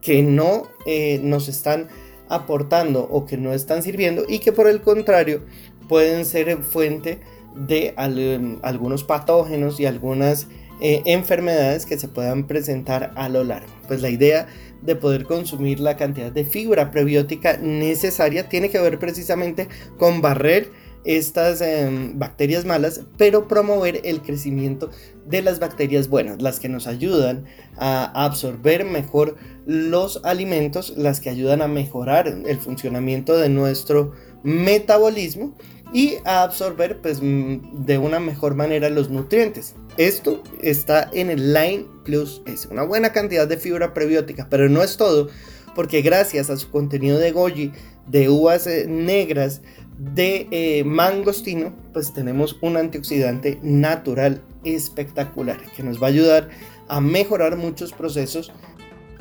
que 0.00 0.22
no 0.22 0.68
eh, 0.86 1.20
nos 1.22 1.48
están 1.48 1.88
aportando 2.28 3.06
o 3.10 3.26
que 3.26 3.36
no 3.36 3.52
están 3.52 3.82
sirviendo 3.82 4.24
y 4.28 4.38
que 4.40 4.52
por 4.52 4.66
el 4.66 4.80
contrario 4.80 5.42
pueden 5.88 6.24
ser 6.24 6.56
fuente 6.62 7.20
de 7.54 7.94
algunos 7.96 9.04
patógenos 9.04 9.80
y 9.80 9.86
algunas 9.86 10.48
eh, 10.80 11.02
enfermedades 11.06 11.86
que 11.86 11.98
se 11.98 12.08
puedan 12.08 12.46
presentar 12.46 13.12
a 13.16 13.28
lo 13.28 13.44
largo. 13.44 13.72
Pues 13.86 14.02
la 14.02 14.10
idea 14.10 14.48
de 14.82 14.96
poder 14.96 15.24
consumir 15.24 15.80
la 15.80 15.96
cantidad 15.96 16.32
de 16.32 16.44
fibra 16.44 16.90
prebiótica 16.90 17.56
necesaria 17.56 18.48
tiene 18.48 18.70
que 18.70 18.80
ver 18.80 18.98
precisamente 18.98 19.68
con 19.98 20.20
barrer 20.20 20.70
estas 21.04 21.60
em, 21.60 22.18
bacterias 22.18 22.64
malas, 22.64 23.02
pero 23.18 23.46
promover 23.46 24.00
el 24.04 24.22
crecimiento 24.22 24.90
de 25.26 25.42
las 25.42 25.60
bacterias 25.60 26.08
buenas, 26.08 26.40
las 26.40 26.60
que 26.60 26.68
nos 26.68 26.86
ayudan 26.86 27.44
a 27.76 28.24
absorber 28.24 28.84
mejor 28.84 29.36
los 29.66 30.24
alimentos, 30.24 30.94
las 30.96 31.20
que 31.20 31.30
ayudan 31.30 31.62
a 31.62 31.68
mejorar 31.68 32.26
el 32.26 32.58
funcionamiento 32.58 33.36
de 33.36 33.50
nuestro 33.50 34.12
metabolismo 34.42 35.54
y 35.92 36.16
a 36.24 36.42
absorber 36.42 37.00
pues, 37.00 37.20
de 37.20 37.98
una 37.98 38.20
mejor 38.20 38.54
manera 38.54 38.90
los 38.90 39.10
nutrientes. 39.10 39.74
Esto 39.96 40.42
está 40.60 41.08
en 41.12 41.30
el 41.30 41.52
Line 41.52 41.86
Plus 42.04 42.42
es 42.46 42.66
una 42.66 42.82
buena 42.82 43.12
cantidad 43.12 43.48
de 43.48 43.56
fibra 43.56 43.94
prebiótica, 43.94 44.48
pero 44.50 44.68
no 44.68 44.82
es 44.82 44.96
todo, 44.96 45.28
porque 45.74 46.02
gracias 46.02 46.50
a 46.50 46.56
su 46.56 46.70
contenido 46.70 47.18
de 47.18 47.32
goji, 47.32 47.72
de 48.06 48.28
uvas 48.28 48.66
eh, 48.66 48.86
negras, 48.86 49.62
de 49.98 50.48
eh, 50.50 50.84
mangostino, 50.84 51.72
pues 51.92 52.12
tenemos 52.12 52.58
un 52.60 52.76
antioxidante 52.76 53.58
natural 53.62 54.42
espectacular 54.64 55.60
que 55.76 55.82
nos 55.82 56.02
va 56.02 56.08
a 56.08 56.10
ayudar 56.10 56.48
a 56.88 57.00
mejorar 57.00 57.56
muchos 57.56 57.92
procesos 57.92 58.52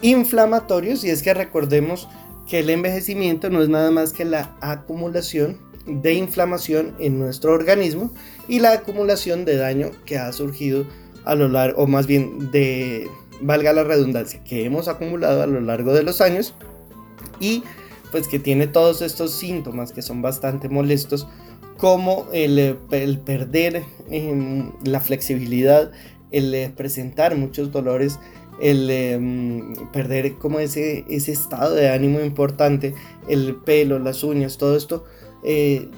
inflamatorios 0.02 1.04
y 1.04 1.10
es 1.10 1.22
que 1.22 1.34
recordemos 1.34 2.10
que 2.48 2.60
el 2.60 2.70
envejecimiento 2.70 3.50
no 3.50 3.62
es 3.62 3.70
nada 3.70 3.92
más 3.92 4.12
que 4.12 4.26
la 4.26 4.56
acumulación 4.60 5.60
de 5.86 6.14
inflamación 6.14 6.96
en 7.00 7.20
nuestro 7.20 7.54
organismo 7.54 8.12
y 8.48 8.60
la 8.60 8.74
acumulación 8.74 9.46
de 9.46 9.58
daño 9.58 9.92
que 10.06 10.18
ha 10.18 10.32
surgido 10.32 10.86
a 11.26 11.36
lo 11.36 11.48
largo, 11.50 11.84
o 11.84 11.88
más 11.88 12.08
bien 12.08 12.52
de, 12.52 13.10
valga 13.42 13.74
la 13.74 13.84
redundancia, 13.84 14.44
que 14.44 14.66
hemos 14.66 14.88
acumulado 14.88 15.44
a 15.44 15.48
lo 15.48 15.62
largo 15.62 15.94
de 15.94 16.04
los 16.04 16.22
años 16.22 16.54
y 17.40 17.64
pues 18.12 18.28
que 18.28 18.40
tiene 18.40 18.68
todos 18.68 19.02
estos 19.02 19.32
síntomas 19.32 19.92
que 19.92 20.02
son 20.02 20.22
bastante 20.22 20.70
molestos, 20.70 21.28
como 21.78 22.28
el, 22.32 22.78
perder 23.26 23.84
em, 24.10 24.72
la 24.86 25.02
flexibilidad, 25.02 25.92
el 26.32 26.54
eh, 26.54 26.72
presentar 26.76 27.36
muchos 27.36 27.72
dolores, 27.72 28.20
el 28.62 28.90
em, 28.90 29.74
perder 29.92 30.36
como 30.36 30.60
ese, 30.60 31.06
ese 31.10 31.32
estado 31.32 31.74
de 31.74 31.90
ánimo 31.90 32.22
importante, 32.22 32.94
el 33.28 33.56
pelo, 33.56 33.98
las 33.98 34.24
uñas, 34.24 34.58
todo 34.58 34.78
esto 34.78 35.06
eh, 35.44 35.90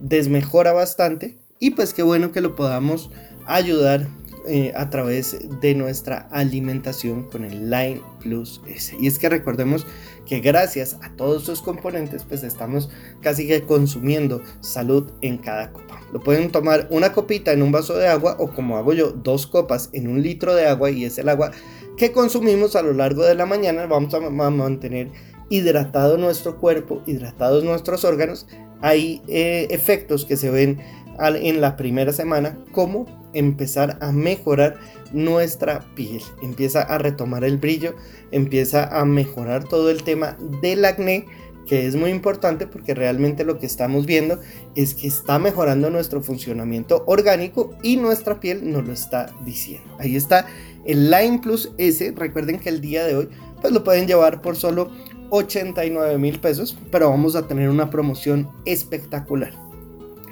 desmejora 0.00 0.72
bastante 0.72 1.36
y 1.58 1.70
pues 1.70 1.94
qué 1.94 2.02
bueno 2.02 2.32
que 2.32 2.40
lo 2.40 2.54
podamos 2.54 3.10
ayudar 3.46 4.06
eh, 4.46 4.72
a 4.76 4.90
través 4.90 5.38
de 5.62 5.74
nuestra 5.74 6.28
alimentación 6.30 7.22
con 7.22 7.44
el 7.44 7.70
Line 7.70 8.02
Plus 8.20 8.60
S. 8.68 8.94
Y 9.00 9.06
es 9.06 9.18
que 9.18 9.30
recordemos 9.30 9.86
que 10.26 10.40
gracias 10.40 10.98
a 11.00 11.16
todos 11.16 11.44
sus 11.44 11.62
componentes 11.62 12.24
pues 12.24 12.42
estamos 12.42 12.90
casi 13.22 13.46
que 13.46 13.62
consumiendo 13.62 14.42
salud 14.60 15.10
en 15.22 15.38
cada 15.38 15.72
copa. 15.72 15.98
Lo 16.12 16.20
pueden 16.20 16.52
tomar 16.52 16.86
una 16.90 17.14
copita 17.14 17.52
en 17.52 17.62
un 17.62 17.72
vaso 17.72 17.96
de 17.96 18.06
agua 18.06 18.36
o 18.38 18.50
como 18.50 18.76
hago 18.76 18.92
yo, 18.92 19.12
dos 19.12 19.46
copas 19.46 19.88
en 19.94 20.08
un 20.08 20.22
litro 20.22 20.54
de 20.54 20.66
agua 20.66 20.90
y 20.90 21.06
es 21.06 21.16
el 21.16 21.30
agua 21.30 21.50
que 21.96 22.12
consumimos 22.12 22.76
a 22.76 22.82
lo 22.82 22.92
largo 22.92 23.24
de 23.24 23.34
la 23.34 23.46
mañana. 23.46 23.86
Vamos 23.86 24.12
a 24.12 24.20
mantener 24.20 25.10
hidratado 25.54 26.18
nuestro 26.18 26.56
cuerpo, 26.58 27.00
hidratados 27.06 27.62
nuestros 27.62 28.04
órganos. 28.04 28.46
Hay 28.80 29.22
eh, 29.28 29.68
efectos 29.70 30.24
que 30.24 30.36
se 30.36 30.50
ven 30.50 30.80
en 31.20 31.60
la 31.60 31.76
primera 31.76 32.12
semana 32.12 32.58
cómo 32.72 33.06
empezar 33.34 33.98
a 34.00 34.10
mejorar 34.10 34.76
nuestra 35.12 35.86
piel. 35.94 36.20
Empieza 36.42 36.82
a 36.82 36.98
retomar 36.98 37.44
el 37.44 37.58
brillo, 37.58 37.94
empieza 38.32 38.98
a 38.98 39.04
mejorar 39.04 39.62
todo 39.62 39.90
el 39.90 40.02
tema 40.02 40.36
del 40.60 40.84
acné 40.84 41.26
que 41.68 41.86
es 41.86 41.96
muy 41.96 42.10
importante 42.10 42.66
porque 42.66 42.94
realmente 42.94 43.44
lo 43.44 43.58
que 43.58 43.64
estamos 43.64 44.04
viendo 44.04 44.38
es 44.74 44.92
que 44.92 45.06
está 45.06 45.38
mejorando 45.38 45.88
nuestro 45.88 46.20
funcionamiento 46.20 47.04
orgánico 47.06 47.70
y 47.82 47.96
nuestra 47.96 48.40
piel 48.40 48.70
nos 48.70 48.84
lo 48.86 48.92
está 48.92 49.34
diciendo. 49.46 49.96
Ahí 49.98 50.16
está 50.16 50.46
el 50.84 51.10
Line 51.10 51.40
Plus 51.42 51.70
S. 51.78 52.12
Recuerden 52.16 52.58
que 52.58 52.68
el 52.68 52.80
día 52.80 53.04
de 53.04 53.16
hoy 53.16 53.28
pues 53.64 53.72
lo 53.72 53.82
pueden 53.82 54.06
llevar 54.06 54.42
por 54.42 54.56
solo 54.56 54.90
89 55.30 56.18
mil 56.18 56.38
pesos, 56.40 56.76
pero 56.90 57.10
vamos 57.10 57.36
a 57.36 57.46
tener 57.46 57.68
una 57.68 57.90
promoción 57.90 58.48
espectacular. 58.64 59.52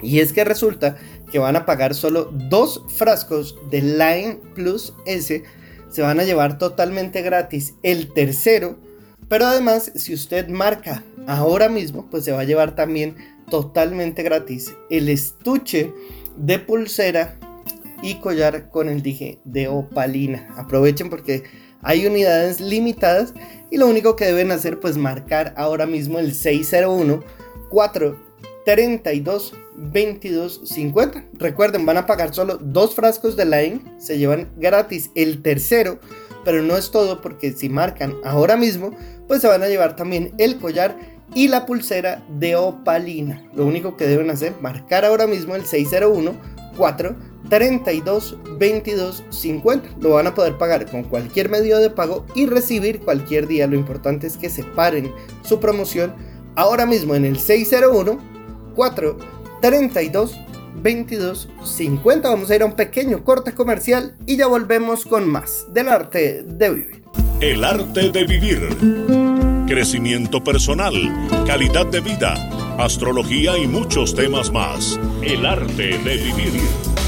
Y 0.02 0.20
es 0.20 0.32
que 0.32 0.44
resulta 0.44 0.96
que 1.30 1.38
van 1.38 1.56
a 1.56 1.64
pagar 1.64 1.94
solo 1.94 2.30
dos 2.32 2.82
frascos 2.96 3.56
de 3.70 3.82
Line 3.82 4.38
Plus 4.54 4.94
S. 5.06 5.44
Se 5.88 6.02
van 6.02 6.20
a 6.20 6.24
llevar 6.24 6.58
totalmente 6.58 7.22
gratis 7.22 7.74
el 7.82 8.12
tercero 8.12 8.76
pero 9.32 9.46
además, 9.46 9.90
si 9.94 10.12
usted 10.12 10.48
marca 10.48 11.02
ahora 11.26 11.70
mismo, 11.70 12.06
pues 12.10 12.22
se 12.22 12.32
va 12.32 12.40
a 12.40 12.44
llevar 12.44 12.74
también 12.74 13.16
totalmente 13.48 14.22
gratis 14.22 14.74
el 14.90 15.08
estuche 15.08 15.90
de 16.36 16.58
pulsera 16.58 17.38
y 18.02 18.16
collar 18.16 18.68
con 18.68 18.90
el 18.90 19.00
dije 19.00 19.38
de 19.44 19.68
opalina. 19.68 20.52
Aprovechen 20.58 21.08
porque 21.08 21.44
hay 21.82 22.06
unidades 22.06 22.60
limitadas 22.60 23.34
y 23.70 23.76
lo 23.76 23.86
único 23.86 24.16
que 24.16 24.26
deben 24.26 24.50
hacer 24.50 24.80
pues 24.80 24.96
marcar 24.96 25.54
ahora 25.56 25.86
mismo 25.86 26.18
el 26.18 26.34
601 26.34 27.22
432 27.70 29.54
2250. 29.76 31.24
Recuerden, 31.34 31.86
van 31.86 31.96
a 31.96 32.06
pagar 32.06 32.34
solo 32.34 32.58
dos 32.58 32.94
frascos 32.94 33.36
de 33.36 33.46
line, 33.46 33.80
se 33.98 34.18
llevan 34.18 34.50
gratis 34.56 35.10
el 35.14 35.42
tercero 35.42 35.98
pero 36.44 36.62
no 36.62 36.76
es 36.76 36.90
todo 36.90 37.20
porque 37.20 37.52
si 37.52 37.68
marcan 37.68 38.14
ahora 38.24 38.56
mismo, 38.56 38.90
pues 39.28 39.40
se 39.40 39.48
van 39.48 39.62
a 39.62 39.68
llevar 39.68 39.96
también 39.96 40.32
el 40.38 40.58
collar 40.58 40.96
y 41.34 41.48
la 41.48 41.66
pulsera 41.66 42.22
de 42.38 42.56
opalina. 42.56 43.42
Lo 43.54 43.64
único 43.64 43.96
que 43.96 44.06
deben 44.06 44.30
hacer, 44.30 44.54
marcar 44.60 45.04
ahora 45.04 45.26
mismo 45.26 45.54
el 45.54 45.64
601 45.64 46.34
4 46.76 47.31
32 47.48 48.38
22 48.58 49.24
50. 49.30 49.88
Lo 50.00 50.10
van 50.10 50.26
a 50.26 50.34
poder 50.34 50.58
pagar 50.58 50.90
con 50.90 51.04
cualquier 51.04 51.48
medio 51.48 51.78
de 51.78 51.90
pago 51.90 52.24
y 52.34 52.46
recibir 52.46 53.00
cualquier 53.00 53.46
día. 53.46 53.66
Lo 53.66 53.76
importante 53.76 54.26
es 54.26 54.36
que 54.36 54.48
separen 54.48 55.12
su 55.42 55.60
promoción 55.60 56.14
ahora 56.56 56.86
mismo 56.86 57.14
en 57.14 57.24
el 57.24 57.38
601 57.38 58.18
4 58.74 59.18
32 59.60 60.38
22.50. 60.82 62.22
Vamos 62.22 62.50
a 62.50 62.56
ir 62.56 62.62
a 62.62 62.66
un 62.66 62.72
pequeño 62.72 63.24
corte 63.24 63.54
comercial 63.54 64.16
y 64.26 64.36
ya 64.36 64.46
volvemos 64.46 65.04
con 65.04 65.28
más 65.28 65.66
del 65.72 65.88
arte 65.88 66.42
de 66.42 66.70
vivir. 66.70 67.02
El 67.40 67.64
arte 67.64 68.10
de 68.10 68.24
vivir. 68.24 68.68
Crecimiento 69.66 70.42
personal, 70.42 70.92
calidad 71.46 71.86
de 71.86 72.00
vida, 72.00 72.34
astrología 72.78 73.56
y 73.58 73.66
muchos 73.66 74.14
temas 74.14 74.50
más. 74.52 74.98
El 75.22 75.46
arte 75.46 75.98
de 75.98 76.16
vivir. 76.16 77.01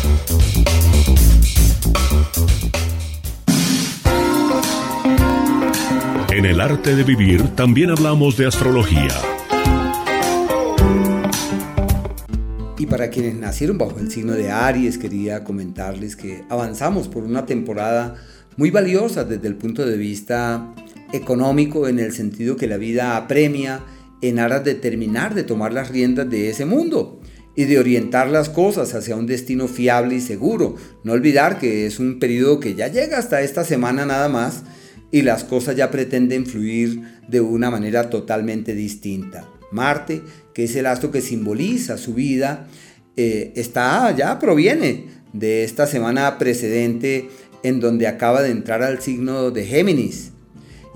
En 6.35 6.47
el 6.47 6.61
arte 6.61 6.97
de 6.97 7.05
vivir 7.05 7.55
también 7.55 7.91
hablamos 7.91 8.37
de 8.37 8.49
astrología 8.49 9.15
Y 12.77 12.87
para 12.87 13.09
quienes 13.09 13.37
nacieron 13.37 13.79
bajo 13.79 14.01
el 14.01 14.11
signo 14.11 14.33
de 14.33 14.51
Aries, 14.51 14.99
quería 14.99 15.45
comentarles 15.45 16.17
que 16.17 16.43
avanzamos 16.49 17.07
por 17.07 17.23
una 17.23 17.47
temporada 17.47 18.17
muy 18.57 18.73
valiosa 18.73 19.23
desde 19.23 19.47
el 19.47 19.55
punto 19.55 19.87
de 19.87 19.97
vista 19.97 20.75
económico, 21.13 21.87
en 21.87 22.01
el 22.01 22.11
sentido 22.11 22.57
que 22.57 22.67
la 22.67 22.79
vida 22.79 23.17
apremia 23.17 23.83
en 24.21 24.41
aras 24.41 24.65
de 24.65 24.75
terminar 24.75 25.37
de 25.37 25.45
tomar 25.45 25.73
las 25.73 25.91
riendas 25.91 26.29
de 26.29 26.51
ese 26.51 26.65
mundo 26.65 27.21
y 27.55 27.67
de 27.67 27.79
orientar 27.79 28.29
las 28.29 28.49
cosas 28.49 28.93
hacia 28.97 29.15
un 29.15 29.27
destino 29.27 29.69
fiable 29.69 30.17
y 30.17 30.21
seguro. 30.21 30.75
No 31.05 31.13
olvidar 31.13 31.61
que 31.61 31.87
es 31.87 32.01
un 32.01 32.19
periodo 32.19 32.59
que 32.59 32.75
ya 32.75 32.89
llega 32.89 33.19
hasta 33.19 33.41
esta 33.41 33.63
semana 33.63 34.05
nada 34.05 34.29
más 34.29 34.65
y 35.15 35.23
las 35.23 35.45
cosas 35.45 35.77
ya 35.77 35.93
pretenden 35.93 36.45
fluir 36.45 37.21
de 37.29 37.41
una 37.41 37.71
manera 37.71 38.11
totalmente 38.11 38.75
distinta. 38.75 39.49
Marte 39.71 40.23
que 40.53 40.65
es 40.65 40.75
el 40.75 40.87
astro 40.87 41.13
que 41.13 41.21
simboliza 41.21 41.99
su 41.99 42.15
vida, 42.15 42.67
eh, 43.17 43.53
está 43.55 44.11
ya 44.17 44.41
proviene 44.41 45.07
de 45.33 45.63
esta 45.63 45.87
semana 45.87 46.37
precedente 46.37 47.29
en 47.63 47.79
donde 47.79 48.09
acaba 48.09 48.43
de 48.43 48.51
entrar 48.51 48.83
al 48.83 49.01
signo 49.03 49.53
de 49.53 49.65
Géminis. 49.65 50.33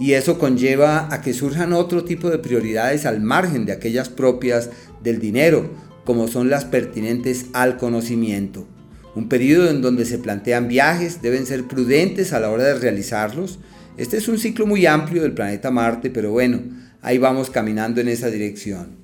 Y 0.01 0.15
eso 0.15 0.37
conlleva 0.37 1.15
a 1.15 1.23
que 1.23 1.33
surjan 1.33 1.73
otro 1.73 2.03
tipo 2.03 2.29
de 2.29 2.39
prioridades 2.39 3.07
al 3.07 3.21
margen 3.21 3.67
de 3.67 3.73
aquellas 3.73 4.09
propias 4.09 4.71
del 5.01 5.21
dinero, 5.21 5.71
como 6.05 6.27
son 6.27 6.51
las 6.51 6.65
pertinentes 6.65 7.47
al 7.53 7.77
conocimiento. 7.77 8.67
Un 9.15 9.29
periodo 9.29 9.71
en 9.71 9.81
donde 9.81 10.05
se 10.05 10.19
plantean 10.19 10.67
viajes, 10.67 11.23
deben 11.23 11.47
ser 11.47 11.69
prudentes 11.69 12.33
a 12.33 12.41
la 12.41 12.51
hora 12.51 12.65
de 12.65 12.75
realizarlos. 12.75 13.61
Este 13.99 14.17
es 14.17 14.29
un 14.29 14.39
ciclo 14.39 14.65
muy 14.65 14.87
amplio 14.87 15.23
del 15.23 15.33
planeta 15.33 15.73
Marte, 15.73 16.09
pero 16.09 16.31
bueno, 16.31 16.61
ahí 17.03 17.19
vamos 17.19 17.51
caminando 17.51 18.01
en 18.01 18.07
esa 18.07 18.31
dirección. 18.31 18.97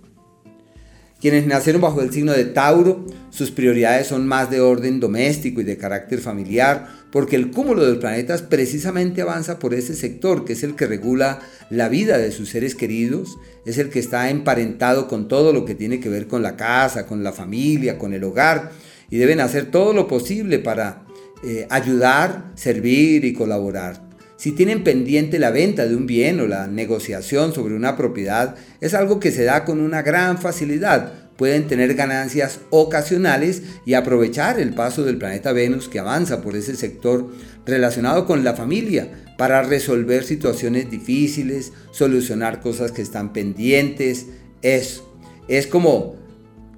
Quienes 1.21 1.49
nacieron 1.49 1.83
bajo 1.83 2.01
el 2.01 2.13
signo 2.13 2.31
de 2.31 2.45
Tauro, 2.45 3.05
sus 3.31 3.51
prioridades 3.51 4.07
son 4.07 4.29
más 4.29 4.51
de 4.51 4.61
orden 4.61 5.01
doméstico 5.01 5.61
y 5.61 5.65
de 5.65 5.77
carácter 5.77 6.21
familiar, 6.21 6.87
porque 7.11 7.35
el 7.35 7.51
cúmulo 7.51 7.85
de 7.85 7.99
planetas 7.99 8.43
precisamente 8.43 9.21
avanza 9.21 9.59
por 9.59 9.75
ese 9.75 9.97
sector, 9.97 10.45
que 10.45 10.53
es 10.53 10.63
el 10.63 10.77
que 10.77 10.87
regula 10.87 11.41
la 11.71 11.89
vida 11.89 12.17
de 12.17 12.31
sus 12.31 12.51
seres 12.51 12.77
queridos, 12.77 13.37
es 13.67 13.79
el 13.79 13.89
que 13.89 13.99
está 13.99 14.31
emparentado 14.31 15.09
con 15.09 15.27
todo 15.27 15.53
lo 15.53 15.65
que 15.65 15.75
tiene 15.75 15.99
que 15.99 16.09
ver 16.09 16.29
con 16.29 16.41
la 16.41 16.55
casa, 16.55 17.05
con 17.05 17.25
la 17.25 17.33
familia, 17.33 17.99
con 17.99 18.15
el 18.15 18.23
hogar, 18.23 18.71
y 19.11 19.17
deben 19.17 19.41
hacer 19.41 19.73
todo 19.73 19.93
lo 19.93 20.07
posible 20.07 20.61
para 20.61 21.03
eh, 21.43 21.67
ayudar, 21.69 22.53
servir 22.55 23.25
y 23.25 23.33
colaborar. 23.33 24.04
Si 24.37 24.53
tienen 24.53 24.83
pendiente 24.83 25.39
la 25.39 25.51
venta 25.51 25.87
de 25.87 25.95
un 25.95 26.07
bien 26.07 26.41
o 26.41 26.47
la 26.47 26.67
negociación 26.67 27.55
sobre 27.55 27.75
una 27.75 27.97
propiedad, 27.97 28.57
es 28.81 28.95
algo 28.95 29.21
que 29.21 29.31
se 29.31 29.45
da 29.45 29.65
con 29.65 29.81
una 29.81 30.03
gran 30.03 30.39
facilidad. 30.39 31.13
Pueden 31.37 31.67
tener 31.67 31.95
ganancias 31.95 32.61
ocasionales 32.71 33.63
y 33.87 33.95
aprovechar 33.95 34.59
el 34.59 34.75
paso 34.75 35.05
del 35.05 35.19
planeta 35.19 35.53
Venus 35.53 35.89
que 35.89 35.99
avanza 35.99 36.43
por 36.43 36.57
ese 36.57 36.77
sector 36.77 37.29
relacionado 37.65 38.27
con 38.27 38.45
la 38.45 38.55
familia 38.55 39.09
para 39.39 39.63
resolver 39.63 40.25
situaciones 40.25 40.91
difíciles, 40.91 41.73
solucionar 41.91 42.61
cosas 42.61 42.93
que 42.93 43.03
están 43.03 43.33
pendientes. 43.33 44.27
Eso 44.63 45.13
es 45.49 45.67
como 45.67 46.17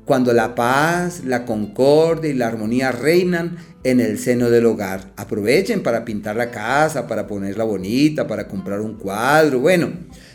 cuando 0.06 0.32
la 0.32 0.54
paz, 0.54 1.22
la 1.24 1.44
concordia 1.44 2.30
y 2.30 2.34
la 2.34 2.46
armonía 2.46 2.92
reinan 2.92 3.56
en 3.86 4.00
el 4.00 4.18
seno 4.18 4.50
del 4.50 4.66
hogar. 4.66 5.12
Aprovechen 5.16 5.80
para 5.80 6.04
pintar 6.04 6.34
la 6.34 6.50
casa, 6.50 7.06
para 7.06 7.28
ponerla 7.28 7.62
bonita, 7.62 8.26
para 8.26 8.48
comprar 8.48 8.80
un 8.80 8.94
cuadro, 8.94 9.60
bueno, 9.60 9.92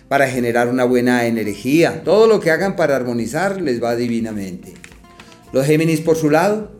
para 0.07 0.27
generar 0.29 0.69
una 0.69 0.85
buena 0.85 1.25
energía. 1.25 2.01
Todo 2.05 2.27
lo 2.27 2.39
que 2.39 2.49
hagan 2.49 2.77
para 2.77 2.95
armonizar 2.95 3.61
les 3.61 3.83
va 3.83 3.97
divinamente. 3.97 4.73
Los 5.51 5.65
Géminis 5.65 5.99
por 5.99 6.15
su 6.15 6.29
lado, 6.29 6.71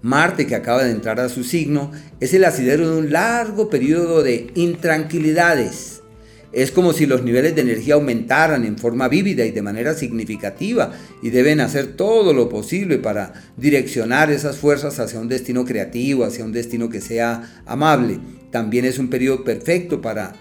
Marte 0.00 0.46
que 0.46 0.54
acaba 0.54 0.84
de 0.84 0.92
entrar 0.92 1.18
a 1.18 1.28
su 1.28 1.42
signo 1.42 1.90
es 2.20 2.32
el 2.34 2.44
asidero 2.44 2.88
de 2.88 2.98
un 2.98 3.10
largo 3.10 3.68
periodo 3.68 4.22
de 4.22 4.52
intranquilidades 4.54 5.97
es 6.52 6.72
como 6.72 6.92
si 6.92 7.06
los 7.06 7.22
niveles 7.22 7.54
de 7.54 7.62
energía 7.62 7.94
aumentaran 7.94 8.64
en 8.64 8.78
forma 8.78 9.08
vívida 9.08 9.44
y 9.44 9.50
de 9.50 9.62
manera 9.62 9.94
significativa 9.94 10.92
y 11.22 11.30
deben 11.30 11.60
hacer 11.60 11.94
todo 11.94 12.32
lo 12.32 12.48
posible 12.48 12.98
para 12.98 13.34
direccionar 13.56 14.30
esas 14.30 14.56
fuerzas 14.56 14.98
hacia 14.98 15.20
un 15.20 15.28
destino 15.28 15.64
creativo, 15.64 16.24
hacia 16.24 16.44
un 16.44 16.52
destino 16.52 16.88
que 16.88 17.00
sea 17.00 17.62
amable. 17.66 18.18
También 18.50 18.86
es 18.86 18.98
un 18.98 19.08
periodo 19.08 19.44
perfecto 19.44 20.00
para 20.00 20.34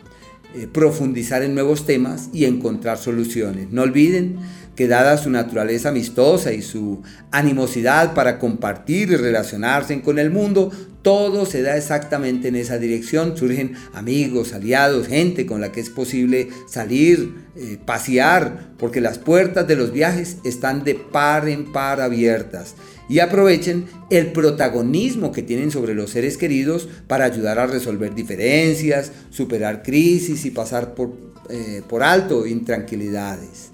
eh, 0.56 0.68
profundizar 0.72 1.44
en 1.44 1.54
nuevos 1.54 1.86
temas 1.86 2.30
y 2.32 2.46
encontrar 2.46 2.98
soluciones. 2.98 3.68
No 3.72 3.82
olviden 3.82 4.38
que 4.78 4.88
dada 4.88 5.18
su 5.18 5.30
naturaleza 5.30 5.90
amistosa 5.90 6.54
y 6.54 6.62
su 6.62 7.02
animosidad 7.32 8.14
para 8.14 8.40
compartir 8.40 9.12
y 9.12 9.16
relacionarse 9.16 10.00
con 10.02 10.20
el 10.20 10.30
mundo, 10.30 10.72
todo 11.08 11.46
se 11.46 11.62
da 11.62 11.78
exactamente 11.78 12.50
en 12.50 12.58
esa 12.58 12.80
dirección. 12.80 13.38
Surgen 13.38 13.76
amigos, 13.94 14.52
aliados, 14.52 15.08
gente 15.08 15.46
con 15.46 15.62
la 15.62 15.72
que 15.72 15.80
es 15.80 15.90
posible 15.90 16.50
salir, 16.68 17.34
eh, 17.56 17.78
pasear, 17.86 18.74
porque 18.78 19.00
las 19.00 19.18
puertas 19.18 19.66
de 19.70 19.78
los 19.78 19.94
viajes 19.94 20.36
están 20.44 20.84
de 20.84 20.96
par 20.96 21.48
en 21.48 21.72
par 21.72 22.02
abiertas. 22.02 22.76
Y 23.08 23.20
aprovechen 23.20 23.86
el 24.10 24.34
protagonismo 24.34 25.32
que 25.32 25.44
tienen 25.44 25.72
sobre 25.72 25.96
los 25.96 26.10
seres 26.10 26.36
queridos 26.36 26.90
para 27.08 27.24
ayudar 27.24 27.58
a 27.58 27.68
resolver 27.68 28.14
diferencias, 28.14 29.14
superar 29.30 29.84
crisis 29.84 30.44
y 30.44 30.52
pasar 30.52 30.94
por, 30.94 31.14
eh, 31.50 31.84
por 31.88 32.04
alto 32.04 32.46
intranquilidades. 32.46 33.70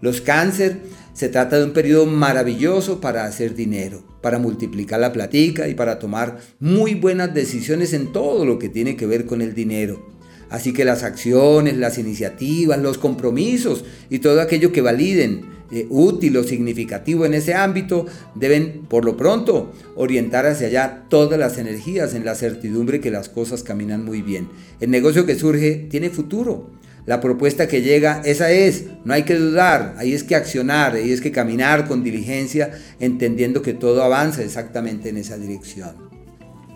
Los 0.00 0.20
cáncer 0.20 0.80
Se 1.14 1.28
trata 1.28 1.58
de 1.58 1.64
un 1.64 1.72
periodo 1.72 2.06
maravilloso 2.06 3.00
para 3.00 3.24
hacer 3.24 3.54
dinero, 3.54 4.02
para 4.20 4.40
multiplicar 4.40 4.98
la 4.98 5.12
platica 5.12 5.68
y 5.68 5.74
para 5.74 6.00
tomar 6.00 6.40
muy 6.58 6.96
buenas 6.96 7.32
decisiones 7.32 7.92
en 7.92 8.12
todo 8.12 8.44
lo 8.44 8.58
que 8.58 8.68
tiene 8.68 8.96
que 8.96 9.06
ver 9.06 9.24
con 9.24 9.40
el 9.40 9.54
dinero. 9.54 10.04
Así 10.50 10.72
que 10.72 10.84
las 10.84 11.04
acciones, 11.04 11.76
las 11.76 11.98
iniciativas, 11.98 12.80
los 12.80 12.98
compromisos 12.98 13.84
y 14.10 14.18
todo 14.18 14.40
aquello 14.40 14.72
que 14.72 14.80
validen 14.80 15.42
eh, 15.70 15.86
útil 15.88 16.36
o 16.36 16.42
significativo 16.42 17.24
en 17.24 17.34
ese 17.34 17.54
ámbito 17.54 18.06
deben, 18.34 18.82
por 18.88 19.04
lo 19.04 19.16
pronto, 19.16 19.72
orientar 19.94 20.46
hacia 20.46 20.66
allá 20.66 21.04
todas 21.08 21.38
las 21.38 21.58
energías 21.58 22.14
en 22.14 22.24
la 22.24 22.34
certidumbre 22.34 23.00
que 23.00 23.12
las 23.12 23.28
cosas 23.28 23.62
caminan 23.62 24.04
muy 24.04 24.20
bien. 24.20 24.48
El 24.80 24.90
negocio 24.90 25.26
que 25.26 25.36
surge 25.36 25.86
tiene 25.88 26.10
futuro. 26.10 26.70
La 27.06 27.20
propuesta 27.20 27.68
que 27.68 27.82
llega, 27.82 28.22
esa 28.24 28.50
es, 28.50 28.84
no 29.04 29.12
hay 29.12 29.24
que 29.24 29.34
dudar, 29.34 29.94
ahí 29.98 30.14
es 30.14 30.24
que 30.24 30.36
accionar, 30.36 30.94
ahí 30.94 31.12
es 31.12 31.20
que 31.20 31.32
caminar 31.32 31.86
con 31.86 32.02
diligencia, 32.02 32.72
entendiendo 32.98 33.60
que 33.60 33.74
todo 33.74 34.02
avanza 34.02 34.42
exactamente 34.42 35.10
en 35.10 35.18
esa 35.18 35.36
dirección. 35.36 36.14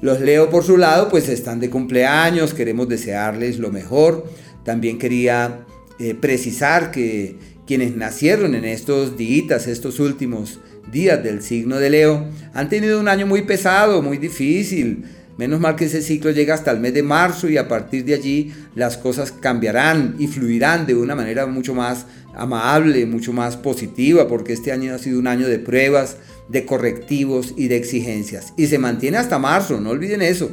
Los 0.01 0.21
Leo 0.21 0.49
por 0.49 0.65
su 0.65 0.77
lado 0.77 1.09
pues 1.09 1.29
están 1.29 1.61
de 1.61 1.71
cumpleaños, 1.71 2.55
queremos 2.55 2.89
desearles 2.89 3.59
lo 3.59 3.73
mejor. 3.73 4.31
También 4.65 4.99
quería 4.99 5.67
eh, 5.99 6.15
precisar 6.15 6.91
que 6.91 7.37
quienes 7.67 7.97
nacieron 7.97 8.55
en 8.55 8.65
estos 8.65 9.17
días, 9.17 9.67
estos 9.67 9.99
últimos 9.99 10.61
días 10.93 11.23
del 11.23 11.43
signo 11.43 11.77
de 11.77 11.91
Leo, 11.91 12.29
han 12.55 12.69
tenido 12.69 13.01
un 13.01 13.09
año 13.09 13.27
muy 13.27 13.43
pesado, 13.43 14.03
muy 14.03 14.19
difícil. 14.19 15.05
Menos 15.39 15.61
mal 15.61 15.77
que 15.77 15.85
ese 15.85 16.03
ciclo 16.03 16.33
llega 16.33 16.55
hasta 16.55 16.73
el 16.73 16.81
mes 16.81 16.93
de 16.93 17.05
marzo 17.05 17.49
y 17.49 17.57
a 17.57 17.69
partir 17.69 18.05
de 18.05 18.15
allí 18.15 18.53
las 18.75 18.97
cosas 18.97 19.31
cambiarán 19.31 20.17
y 20.19 20.27
fluirán 20.27 20.85
de 20.85 20.97
una 20.97 21.15
manera 21.15 21.47
mucho 21.47 21.75
más 21.75 22.07
amable, 22.35 23.07
mucho 23.07 23.33
más 23.33 23.57
positiva, 23.57 24.27
porque 24.27 24.53
este 24.53 24.73
año 24.73 24.93
ha 24.93 24.99
sido 24.99 25.21
un 25.21 25.29
año 25.29 25.47
de 25.47 25.61
pruebas, 25.61 26.17
de 26.49 26.67
correctivos 26.67 27.55
y 27.57 27.69
de 27.69 27.77
exigencias. 27.77 28.53
Y 28.57 28.67
se 28.67 28.79
mantiene 28.79 29.19
hasta 29.19 29.39
marzo, 29.39 29.81
no 29.81 29.91
olviden 29.91 30.23
eso. 30.23 30.51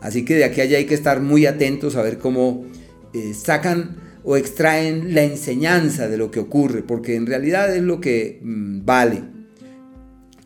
Así 0.00 0.24
que 0.24 0.36
de 0.36 0.44
aquí 0.44 0.60
a 0.60 0.64
allá 0.64 0.78
hay 0.78 0.86
que 0.86 0.94
estar 0.94 1.20
muy 1.20 1.44
atentos 1.44 1.96
a 1.96 2.02
ver 2.02 2.18
cómo 2.18 2.64
eh, 3.12 3.34
sacan 3.34 3.96
o 4.22 4.36
extraen 4.36 5.14
la 5.14 5.24
enseñanza 5.24 6.06
de 6.06 6.16
lo 6.16 6.30
que 6.30 6.38
ocurre, 6.38 6.82
porque 6.82 7.16
en 7.16 7.26
realidad 7.26 7.74
es 7.74 7.82
lo 7.82 8.00
que 8.00 8.38
mm, 8.40 8.84
vale. 8.84 9.37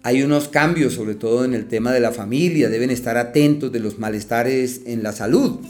Hay 0.05 0.23
unos 0.23 0.49
cambios, 0.49 0.95
sobre 0.95 1.15
todo 1.15 1.45
en 1.45 1.55
el 1.55 1.67
tema 1.67 1.93
de 1.93 2.01
la 2.01 2.11
familia, 2.11 2.69
deben 2.69 2.91
estar 2.91 3.17
atentos 3.17 3.71
de 3.71 3.81
los 3.81 3.99
malestares 3.99 4.81
en 4.87 5.03
la 5.03 5.13
salud. 5.13 5.61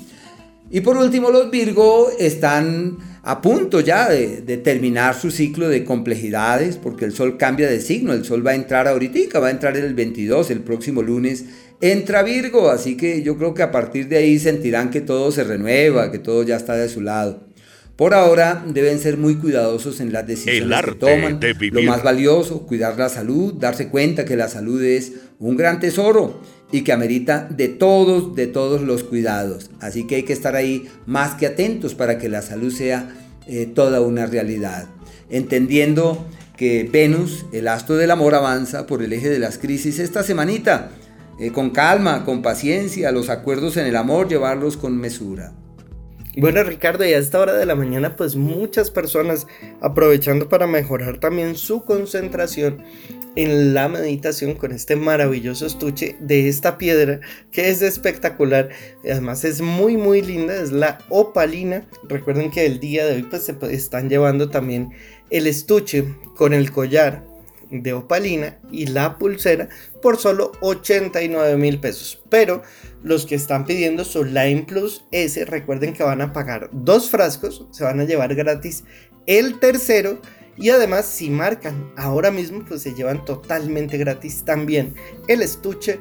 Y 0.70 0.80
por 0.80 0.96
último, 0.96 1.30
los 1.30 1.50
Virgo 1.50 2.08
están 2.18 2.96
a 3.22 3.42
punto 3.42 3.80
ya 3.80 4.08
de, 4.08 4.56
terminar 4.64 5.14
su 5.14 5.30
ciclo 5.30 5.68
de 5.68 5.84
complejidades, 5.84 6.78
porque 6.78 7.04
el 7.04 7.12
Sol 7.12 7.36
cambia 7.36 7.68
de 7.68 7.80
signo, 7.80 8.14
el 8.14 8.24
Sol 8.24 8.44
va 8.44 8.52
a 8.52 8.54
entrar 8.54 8.88
ahorita, 8.88 9.38
va 9.38 9.48
a 9.48 9.50
entrar 9.50 9.76
el 9.76 9.94
22, 9.94 10.50
el 10.50 10.60
próximo 10.60 11.02
lunes, 11.02 11.44
entra 11.82 12.22
Virgo, 12.22 12.70
así 12.70 12.96
que 12.96 13.22
yo 13.22 13.36
creo 13.36 13.52
que 13.52 13.62
a 13.62 13.70
partir 13.70 14.08
de 14.08 14.16
ahí 14.16 14.38
sentirán 14.38 14.90
que 14.90 15.02
todo 15.02 15.30
se 15.30 15.44
renueva, 15.44 16.10
que 16.10 16.18
todo 16.18 16.42
ya 16.42 16.56
está 16.56 16.74
de 16.74 16.88
su 16.88 17.02
lado. 17.02 17.51
Por 17.96 18.14
ahora 18.14 18.64
deben 18.66 18.98
ser 18.98 19.18
muy 19.18 19.36
cuidadosos 19.36 20.00
en 20.00 20.12
las 20.12 20.26
decisiones 20.26 20.80
que 20.84 20.94
toman. 20.94 21.40
Lo 21.72 21.82
más 21.82 22.02
valioso, 22.02 22.66
cuidar 22.66 22.98
la 22.98 23.08
salud, 23.08 23.54
darse 23.54 23.88
cuenta 23.88 24.24
que 24.24 24.36
la 24.36 24.48
salud 24.48 24.82
es 24.82 25.12
un 25.38 25.56
gran 25.56 25.78
tesoro 25.78 26.40
y 26.72 26.82
que 26.82 26.92
amerita 26.92 27.46
de 27.50 27.68
todos, 27.68 28.34
de 28.34 28.46
todos 28.46 28.80
los 28.80 29.04
cuidados. 29.04 29.70
Así 29.80 30.06
que 30.06 30.16
hay 30.16 30.22
que 30.22 30.32
estar 30.32 30.56
ahí 30.56 30.88
más 31.04 31.34
que 31.34 31.46
atentos 31.46 31.94
para 31.94 32.18
que 32.18 32.30
la 32.30 32.40
salud 32.40 32.72
sea 32.72 33.14
eh, 33.46 33.66
toda 33.66 34.00
una 34.00 34.26
realidad. 34.26 34.88
Entendiendo 35.28 36.26
que 36.56 36.88
Venus, 36.90 37.44
el 37.52 37.68
astro 37.68 37.96
del 37.96 38.10
amor, 38.10 38.34
avanza 38.34 38.86
por 38.86 39.02
el 39.02 39.12
eje 39.12 39.28
de 39.28 39.38
las 39.38 39.58
crisis 39.58 39.98
esta 39.98 40.22
semanita. 40.22 40.90
Eh, 41.40 41.50
con 41.50 41.70
calma, 41.70 42.24
con 42.24 42.40
paciencia, 42.40 43.10
los 43.12 43.28
acuerdos 43.28 43.76
en 43.76 43.86
el 43.86 43.96
amor, 43.96 44.28
llevarlos 44.28 44.76
con 44.76 44.96
mesura. 44.96 45.52
Bueno 46.36 46.62
Ricardo, 46.64 47.04
y 47.04 47.12
a 47.12 47.18
esta 47.18 47.38
hora 47.40 47.52
de 47.52 47.66
la 47.66 47.74
mañana 47.74 48.16
pues 48.16 48.36
muchas 48.36 48.90
personas 48.90 49.46
aprovechando 49.82 50.48
para 50.48 50.66
mejorar 50.66 51.20
también 51.20 51.56
su 51.56 51.84
concentración 51.84 52.82
en 53.36 53.74
la 53.74 53.88
meditación 53.88 54.54
con 54.54 54.72
este 54.72 54.96
maravilloso 54.96 55.66
estuche 55.66 56.16
de 56.20 56.48
esta 56.48 56.78
piedra 56.78 57.20
que 57.50 57.68
es 57.68 57.82
espectacular. 57.82 58.70
Además 59.04 59.44
es 59.44 59.60
muy 59.60 59.98
muy 59.98 60.22
linda, 60.22 60.56
es 60.56 60.72
la 60.72 60.98
opalina. 61.10 61.86
Recuerden 62.08 62.50
que 62.50 62.64
el 62.64 62.80
día 62.80 63.04
de 63.04 63.16
hoy 63.16 63.22
pues 63.24 63.44
se 63.44 63.54
están 63.70 64.08
llevando 64.08 64.48
también 64.48 64.90
el 65.28 65.46
estuche 65.46 66.04
con 66.36 66.54
el 66.54 66.72
collar 66.72 67.24
de 67.72 67.94
opalina 67.94 68.58
y 68.70 68.86
la 68.86 69.16
pulsera 69.18 69.68
por 70.02 70.18
solo 70.18 70.52
89 70.60 71.56
mil 71.56 71.80
pesos. 71.80 72.22
Pero 72.28 72.62
los 73.02 73.24
que 73.26 73.34
están 73.34 73.64
pidiendo 73.64 74.04
su 74.04 74.24
Line 74.24 74.64
Plus 74.66 75.04
S, 75.10 75.44
recuerden 75.46 75.94
que 75.94 76.02
van 76.02 76.20
a 76.20 76.32
pagar 76.32 76.68
dos 76.72 77.10
frascos, 77.10 77.66
se 77.70 77.84
van 77.84 78.00
a 78.00 78.04
llevar 78.04 78.34
gratis 78.34 78.84
el 79.26 79.58
tercero. 79.58 80.20
Y 80.54 80.68
además, 80.68 81.06
si 81.06 81.30
marcan 81.30 81.92
ahora 81.96 82.30
mismo, 82.30 82.62
pues 82.68 82.82
se 82.82 82.94
llevan 82.94 83.24
totalmente 83.24 83.96
gratis 83.96 84.44
también 84.44 84.94
el 85.26 85.40
estuche 85.40 85.98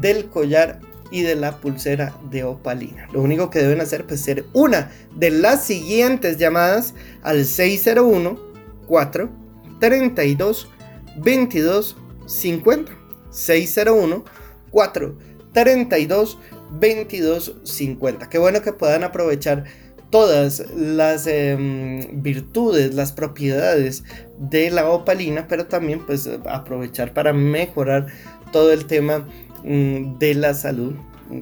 del 0.00 0.28
collar 0.28 0.80
y 1.12 1.22
de 1.22 1.36
la 1.36 1.58
pulsera 1.58 2.16
de 2.30 2.42
opalina. 2.42 3.06
Lo 3.12 3.22
único 3.22 3.50
que 3.50 3.60
deben 3.60 3.80
hacer 3.80 4.06
pues 4.06 4.22
ser 4.22 4.46
una 4.54 4.90
de 5.14 5.30
las 5.30 5.64
siguientes 5.64 6.38
llamadas 6.38 6.94
al 7.22 7.44
601 7.44 8.40
4 8.86 9.30
32 9.78 10.68
22 11.16 11.96
50 12.26 12.92
601 13.30 14.24
4 14.70 15.18
32 15.52 16.38
22 16.72 17.56
50. 17.62 18.28
Qué 18.28 18.38
bueno 18.38 18.62
que 18.62 18.72
puedan 18.72 19.04
aprovechar 19.04 19.64
todas 20.10 20.70
las 20.76 21.26
em, 21.26 22.22
virtudes, 22.22 22.94
las 22.94 23.12
propiedades 23.12 24.04
de 24.38 24.70
la 24.70 24.88
opalina, 24.90 25.46
pero 25.48 25.66
también 25.66 26.04
pues 26.04 26.28
aprovechar 26.46 27.14
para 27.14 27.32
mejorar 27.32 28.06
todo 28.52 28.72
el 28.72 28.86
tema 28.86 29.26
mm, 29.64 30.18
de 30.18 30.34
la 30.34 30.54
salud 30.54 30.94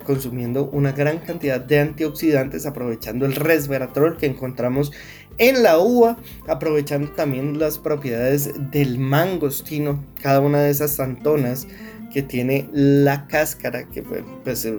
consumiendo 0.05 0.69
una 0.71 0.93
gran 0.93 1.19
cantidad 1.19 1.61
de 1.61 1.81
antioxidantes, 1.81 2.65
aprovechando 2.65 3.27
el 3.27 3.35
resveratrol 3.35 4.17
que 4.17 4.27
encontramos 4.27 4.93
en 5.41 5.63
la 5.63 5.79
uva, 5.79 6.19
aprovechando 6.47 7.11
también 7.13 7.59
las 7.59 7.79
propiedades 7.79 8.53
del 8.71 8.99
mangostino, 8.99 10.05
cada 10.23 10.41
una 10.41 10.61
de 10.61 10.71
esas 10.71 10.93
santonas 10.93 11.67
que 12.13 12.23
tiene 12.23 12.69
la 12.73 13.27
cáscara, 13.27 13.89
que 13.89 14.03
pues, 14.03 14.67
eh, 14.67 14.79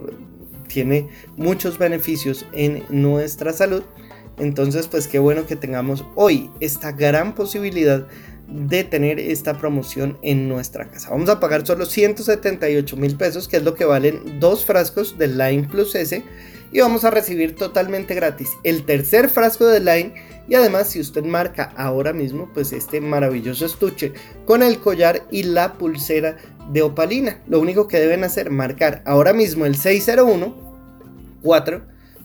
tiene 0.67 1.09
muchos 1.35 1.79
beneficios 1.79 2.45
en 2.53 2.83
nuestra 2.89 3.53
salud. 3.53 3.83
Entonces, 4.37 4.87
pues 4.87 5.07
qué 5.07 5.17
bueno 5.17 5.47
que 5.47 5.55
tengamos 5.55 6.05
hoy 6.15 6.51
esta 6.59 6.91
gran 6.91 7.33
posibilidad 7.33 8.07
de 8.47 8.83
tener 8.83 9.19
esta 9.19 9.57
promoción 9.57 10.19
en 10.21 10.47
nuestra 10.47 10.89
casa. 10.89 11.09
Vamos 11.09 11.29
a 11.29 11.39
pagar 11.39 11.65
solo 11.65 11.85
178 11.85 12.97
mil 12.97 13.15
pesos, 13.15 13.47
que 13.47 13.57
es 13.57 13.63
lo 13.63 13.73
que 13.73 13.85
valen 13.85 14.39
dos 14.39 14.63
frascos 14.63 15.17
de 15.17 15.27
Line 15.27 15.67
Plus 15.69 15.95
S. 15.95 16.23
Y 16.71 16.79
vamos 16.79 17.03
a 17.03 17.11
recibir 17.11 17.55
totalmente 17.55 18.15
gratis 18.15 18.49
el 18.63 18.85
tercer 18.85 19.29
frasco 19.29 19.67
de 19.67 19.79
Line. 19.79 20.13
Y 20.47 20.55
además, 20.55 20.89
si 20.89 20.99
usted 20.99 21.23
marca 21.23 21.73
ahora 21.75 22.13
mismo, 22.13 22.49
pues 22.53 22.71
este 22.71 23.01
maravilloso 23.01 23.65
estuche 23.65 24.13
con 24.45 24.63
el 24.63 24.79
collar 24.79 25.23
y 25.31 25.43
la 25.43 25.73
pulsera 25.73 26.37
de 26.71 26.81
opalina. 26.81 27.41
Lo 27.47 27.59
único 27.59 27.87
que 27.87 27.99
deben 27.99 28.23
hacer, 28.23 28.49
marcar 28.51 29.03
ahora 29.05 29.33
mismo 29.33 29.65
el 29.65 29.75
601 29.75 30.71
4 31.41 31.81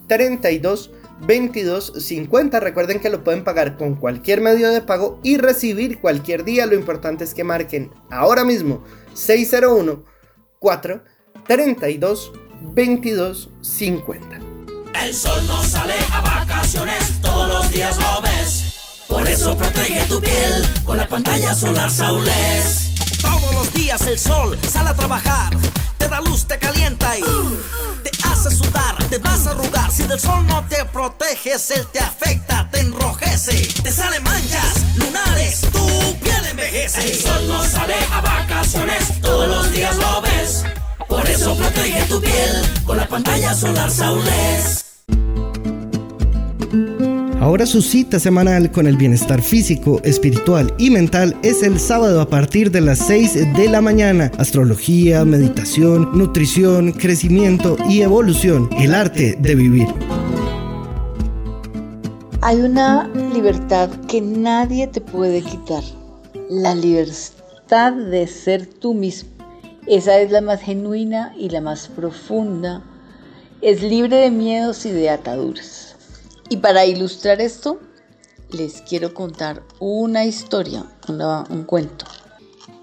32 0.06 0.90
22.50. 1.22 2.60
Recuerden 2.60 3.00
que 3.00 3.10
lo 3.10 3.24
pueden 3.24 3.42
pagar 3.42 3.76
con 3.76 3.94
cualquier 3.94 4.40
medio 4.40 4.70
de 4.70 4.82
pago 4.82 5.18
y 5.22 5.38
recibir 5.38 6.00
cualquier 6.00 6.44
día. 6.44 6.66
Lo 6.66 6.74
importante 6.74 7.24
es 7.24 7.34
que 7.34 7.44
marquen 7.44 7.90
ahora 8.10 8.44
mismo 8.44 8.84
601 9.14 10.04
4 10.58 11.02
32 11.46 12.32
22 12.32 12.45
50. 13.62 14.38
El 15.02 15.14
sol 15.14 15.46
no 15.46 15.62
sale 15.62 15.94
a 16.12 16.20
vacaciones, 16.20 17.20
todos 17.20 17.48
los 17.48 17.70
días 17.70 17.96
lo 17.98 18.22
ves. 18.22 19.04
Por 19.08 19.26
eso 19.28 19.56
protege 19.56 20.04
tu 20.06 20.20
piel 20.20 20.66
con 20.84 20.96
la 20.96 21.06
pantalla 21.06 21.54
solar 21.54 21.90
Saules. 21.90 22.90
Todos 23.20 23.54
los 23.54 23.72
días 23.72 24.00
el 24.06 24.18
sol 24.18 24.58
sale 24.68 24.90
a 24.90 24.94
trabajar, 24.94 25.56
te 25.98 26.08
da 26.08 26.20
luz, 26.20 26.46
te 26.46 26.58
calienta 26.58 27.18
y 27.18 27.22
te 28.02 28.10
hace 28.24 28.50
sudar, 28.50 28.96
te 29.08 29.18
vas 29.18 29.46
a 29.46 29.50
arrugar. 29.52 29.90
Si 29.90 30.02
del 30.04 30.20
sol 30.20 30.46
no 30.46 30.64
te 30.68 30.84
proteges, 30.86 31.70
él 31.70 31.86
te 31.92 32.00
afecta, 32.00 32.68
te 32.70 32.80
enrojece, 32.80 33.68
te 33.82 33.92
salen 33.92 34.22
manchas, 34.22 34.96
lunares, 34.96 35.60
tu 35.72 36.18
piel 36.18 36.44
envejece. 36.50 37.12
El 37.12 37.20
sol 37.20 37.48
no 37.48 37.62
sale 37.64 37.94
a 38.12 38.20
vacaciones, 38.20 39.20
todos 39.20 39.48
los 39.48 39.72
días 39.72 39.96
lo 39.96 40.20
ves. 40.22 40.64
Por 41.08 41.28
eso 41.28 41.56
protege 41.56 42.02
tu 42.08 42.20
piel 42.20 42.84
con 42.84 42.96
la 42.96 43.06
pantalla 43.06 43.54
solar 43.54 43.90
Saules. 43.90 44.86
Ahora 47.40 47.64
su 47.64 47.80
cita 47.80 48.18
semanal 48.18 48.72
con 48.72 48.88
el 48.88 48.96
bienestar 48.96 49.40
físico, 49.40 50.00
espiritual 50.02 50.74
y 50.78 50.90
mental 50.90 51.36
es 51.44 51.62
el 51.62 51.78
sábado 51.78 52.20
a 52.20 52.28
partir 52.28 52.72
de 52.72 52.80
las 52.80 52.98
6 52.98 53.54
de 53.54 53.68
la 53.68 53.80
mañana. 53.80 54.32
Astrología, 54.36 55.24
meditación, 55.24 56.10
nutrición, 56.18 56.90
crecimiento 56.90 57.76
y 57.88 58.00
evolución. 58.00 58.68
El 58.76 58.94
arte 58.94 59.36
de 59.38 59.54
vivir. 59.54 59.86
Hay 62.40 62.62
una 62.62 63.08
libertad 63.32 63.90
que 64.08 64.20
nadie 64.20 64.88
te 64.88 65.00
puede 65.00 65.42
quitar. 65.42 65.84
La 66.50 66.74
libertad 66.74 67.92
de 67.92 68.26
ser 68.26 68.66
tú 68.66 68.92
mismo. 68.92 69.35
Esa 69.86 70.18
es 70.18 70.32
la 70.32 70.40
más 70.40 70.60
genuina 70.60 71.32
y 71.36 71.50
la 71.50 71.60
más 71.60 71.86
profunda. 71.88 72.82
Es 73.60 73.82
libre 73.82 74.16
de 74.16 74.30
miedos 74.30 74.84
y 74.84 74.90
de 74.90 75.10
ataduras. 75.10 75.94
Y 76.48 76.56
para 76.56 76.86
ilustrar 76.86 77.40
esto, 77.40 77.80
les 78.50 78.82
quiero 78.82 79.14
contar 79.14 79.62
una 79.78 80.24
historia, 80.24 80.84
un 81.08 81.64
cuento. 81.64 82.04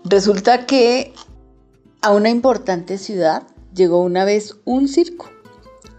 Resulta 0.06 0.66
que 0.66 1.14
a 2.02 2.12
una 2.12 2.30
importante 2.30 2.98
ciudad 2.98 3.44
llegó 3.74 4.02
una 4.02 4.26
vez 4.26 4.56
un 4.66 4.88
circo 4.88 5.30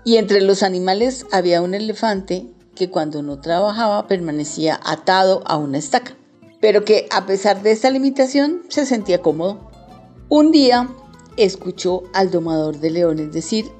y 0.04 0.16
entre 0.16 0.40
los 0.40 0.62
animales 0.62 1.26
había 1.32 1.62
un 1.62 1.74
elefante 1.74 2.46
que 2.74 2.90
cuando 2.90 3.22
no 3.22 3.40
trabajaba 3.40 4.06
permanecía 4.06 4.80
atado 4.84 5.42
a 5.46 5.56
una 5.56 5.78
estaca, 5.78 6.16
pero 6.60 6.84
que 6.84 7.06
a 7.10 7.26
pesar 7.26 7.62
de 7.62 7.72
esta 7.72 7.90
limitación 7.90 8.62
se 8.68 8.84
sentía 8.84 9.22
cómodo. 9.22 9.70
Un 10.36 10.50
día 10.50 10.88
escuchó 11.36 12.02
al 12.12 12.32
domador 12.32 12.80
de 12.80 12.90
leones 12.90 13.32
decir 13.32 13.70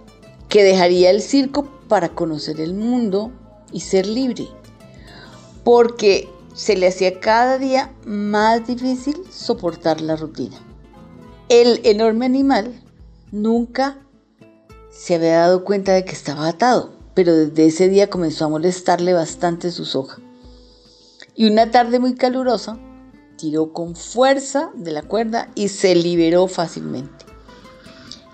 que 0.49 0.63
dejaría 0.63 1.11
el 1.11 1.21
circo 1.21 1.67
para 1.89 2.11
conocer 2.11 2.61
el 2.61 2.75
mundo 2.75 3.33
y 3.73 3.81
ser 3.81 4.07
libre, 4.07 4.47
porque 5.65 6.29
se 6.55 6.77
le 6.77 6.87
hacía 6.87 7.19
cada 7.19 7.59
día 7.59 7.93
más 8.07 8.69
difícil 8.69 9.21
soportar 9.33 10.01
la 10.01 10.15
rutina. 10.15 10.57
El 11.49 11.81
enorme 11.83 12.25
animal 12.25 12.81
nunca 13.33 13.99
se 14.91 15.17
había 15.17 15.39
dado 15.39 15.65
cuenta 15.65 15.93
de 15.95 16.05
que 16.05 16.13
estaba 16.13 16.47
atado 16.47 16.93
pero 17.15 17.35
desde 17.35 17.67
ese 17.67 17.89
día 17.89 18.09
comenzó 18.09 18.45
a 18.45 18.51
molestarle 18.51 19.13
bastante 19.13 19.73
su 19.73 19.85
soja. 19.85 20.23
Y 21.35 21.51
una 21.51 21.73
tarde 21.73 21.99
muy 21.99 22.15
calurosa, 22.15 22.79
tiró 23.45 23.75
con 23.75 23.95
fuerza 23.95 24.71
de 24.75 24.91
la 24.91 25.03
cuerda 25.03 25.51
y 25.55 25.69
se 25.69 25.95
liberó 25.95 26.49
fácilmente. 26.49 27.27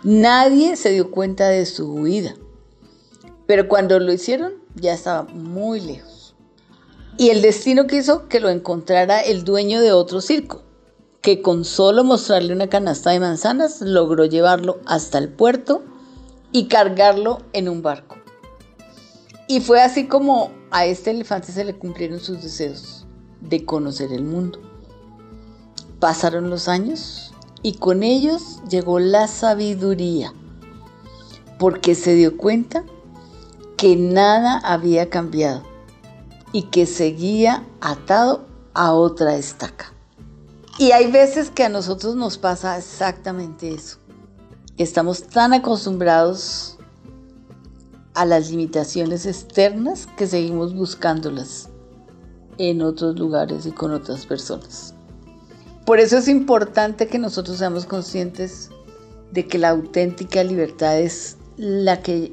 Nadie 0.04 0.76
se 0.76 0.90
dio 0.90 1.10
cuenta 1.10 1.48
de 1.48 1.66
su 1.66 1.92
huida, 1.92 2.36
pero 3.48 3.66
cuando 3.66 3.98
lo 3.98 4.12
hicieron 4.12 4.52
ya 4.76 4.94
estaba 4.94 5.24
muy 5.24 5.80
lejos. 5.80 6.36
Y 7.18 7.30
el 7.30 7.42
destino 7.42 7.88
quiso 7.88 8.28
que 8.28 8.38
lo 8.38 8.50
encontrara 8.50 9.18
el 9.20 9.42
dueño 9.42 9.80
de 9.80 9.90
otro 9.90 10.20
circo, 10.20 10.62
que 11.22 11.42
con 11.42 11.64
solo 11.64 12.04
mostrarle 12.04 12.52
una 12.52 12.68
canasta 12.68 13.10
de 13.10 13.18
manzanas 13.18 13.80
logró 13.80 14.26
llevarlo 14.26 14.78
hasta 14.86 15.18
el 15.18 15.28
puerto 15.28 15.82
y 16.52 16.68
cargarlo 16.68 17.40
en 17.52 17.68
un 17.68 17.82
barco. 17.82 18.14
Y 19.48 19.58
fue 19.58 19.82
así 19.82 20.06
como 20.06 20.52
a 20.70 20.86
este 20.86 21.10
elefante 21.10 21.50
se 21.50 21.64
le 21.64 21.76
cumplieron 21.76 22.20
sus 22.20 22.40
deseos 22.40 23.08
de 23.40 23.64
conocer 23.64 24.12
el 24.12 24.22
mundo. 24.22 24.69
Pasaron 26.00 26.48
los 26.48 26.66
años 26.66 27.32
y 27.62 27.74
con 27.74 28.02
ellos 28.02 28.60
llegó 28.68 28.98
la 28.98 29.28
sabiduría, 29.28 30.32
porque 31.58 31.94
se 31.94 32.14
dio 32.14 32.38
cuenta 32.38 32.84
que 33.76 33.96
nada 33.96 34.58
había 34.64 35.10
cambiado 35.10 35.62
y 36.52 36.62
que 36.64 36.86
seguía 36.86 37.64
atado 37.82 38.46
a 38.72 38.94
otra 38.94 39.36
estaca. 39.36 39.92
Y 40.78 40.92
hay 40.92 41.12
veces 41.12 41.50
que 41.50 41.64
a 41.64 41.68
nosotros 41.68 42.16
nos 42.16 42.38
pasa 42.38 42.78
exactamente 42.78 43.74
eso. 43.74 43.98
Estamos 44.78 45.24
tan 45.24 45.52
acostumbrados 45.52 46.78
a 48.14 48.24
las 48.24 48.50
limitaciones 48.50 49.26
externas 49.26 50.06
que 50.16 50.26
seguimos 50.26 50.74
buscándolas 50.74 51.68
en 52.56 52.80
otros 52.80 53.18
lugares 53.18 53.66
y 53.66 53.72
con 53.72 53.92
otras 53.92 54.24
personas. 54.24 54.94
Por 55.90 55.98
eso 55.98 56.18
es 56.18 56.28
importante 56.28 57.08
que 57.08 57.18
nosotros 57.18 57.58
seamos 57.58 57.84
conscientes 57.84 58.70
de 59.32 59.48
que 59.48 59.58
la 59.58 59.70
auténtica 59.70 60.44
libertad 60.44 61.00
es 61.00 61.36
la 61.56 62.00
que 62.00 62.32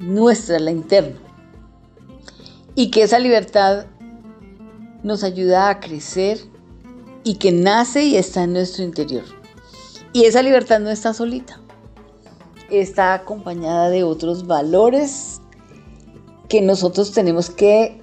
nuestra, 0.00 0.58
la 0.58 0.70
interna. 0.70 1.16
Y 2.74 2.90
que 2.90 3.04
esa 3.04 3.18
libertad 3.18 3.86
nos 5.02 5.24
ayuda 5.24 5.70
a 5.70 5.80
crecer 5.80 6.40
y 7.22 7.36
que 7.36 7.52
nace 7.52 8.04
y 8.04 8.16
está 8.16 8.42
en 8.42 8.52
nuestro 8.52 8.84
interior. 8.84 9.24
Y 10.12 10.26
esa 10.26 10.42
libertad 10.42 10.80
no 10.80 10.90
está 10.90 11.14
solita 11.14 11.58
está 12.68 13.14
acompañada 13.14 13.88
de 13.88 14.04
otros 14.04 14.46
valores 14.46 15.40
que 16.50 16.60
nosotros 16.60 17.12
tenemos 17.12 17.48
que 17.48 17.98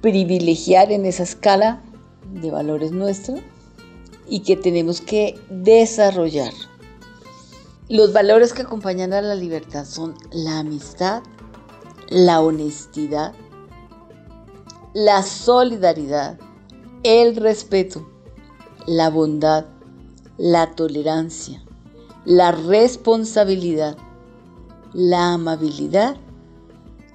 privilegiar 0.00 0.92
en 0.92 1.06
esa 1.06 1.24
escala 1.24 1.82
de 2.40 2.50
valores 2.50 2.92
nuestros 2.92 3.40
y 4.28 4.40
que 4.40 4.56
tenemos 4.56 5.00
que 5.00 5.38
desarrollar. 5.50 6.52
Los 7.88 8.12
valores 8.12 8.52
que 8.52 8.62
acompañan 8.62 9.12
a 9.12 9.22
la 9.22 9.34
libertad 9.34 9.84
son 9.84 10.14
la 10.32 10.58
amistad, 10.58 11.22
la 12.08 12.40
honestidad, 12.40 13.32
la 14.92 15.22
solidaridad, 15.22 16.38
el 17.04 17.36
respeto, 17.36 18.08
la 18.86 19.10
bondad, 19.10 19.66
la 20.36 20.72
tolerancia, 20.72 21.62
la 22.24 22.50
responsabilidad, 22.50 23.96
la 24.92 25.34
amabilidad, 25.34 26.16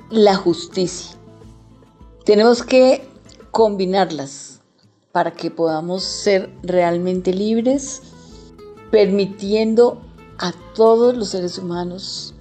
la 0.09 0.35
justicia. 0.35 1.17
Tenemos 2.23 2.63
que 2.63 3.07
combinarlas 3.51 4.50
para 5.11 5.31
que 5.31 5.51
podamos 5.51 6.03
ser 6.03 6.49
realmente 6.63 7.33
libres, 7.33 8.01
permitiendo 8.91 10.01
a 10.37 10.53
todos 10.73 11.15
los 11.15 11.29
seres 11.29 11.57
humanos 11.57 12.33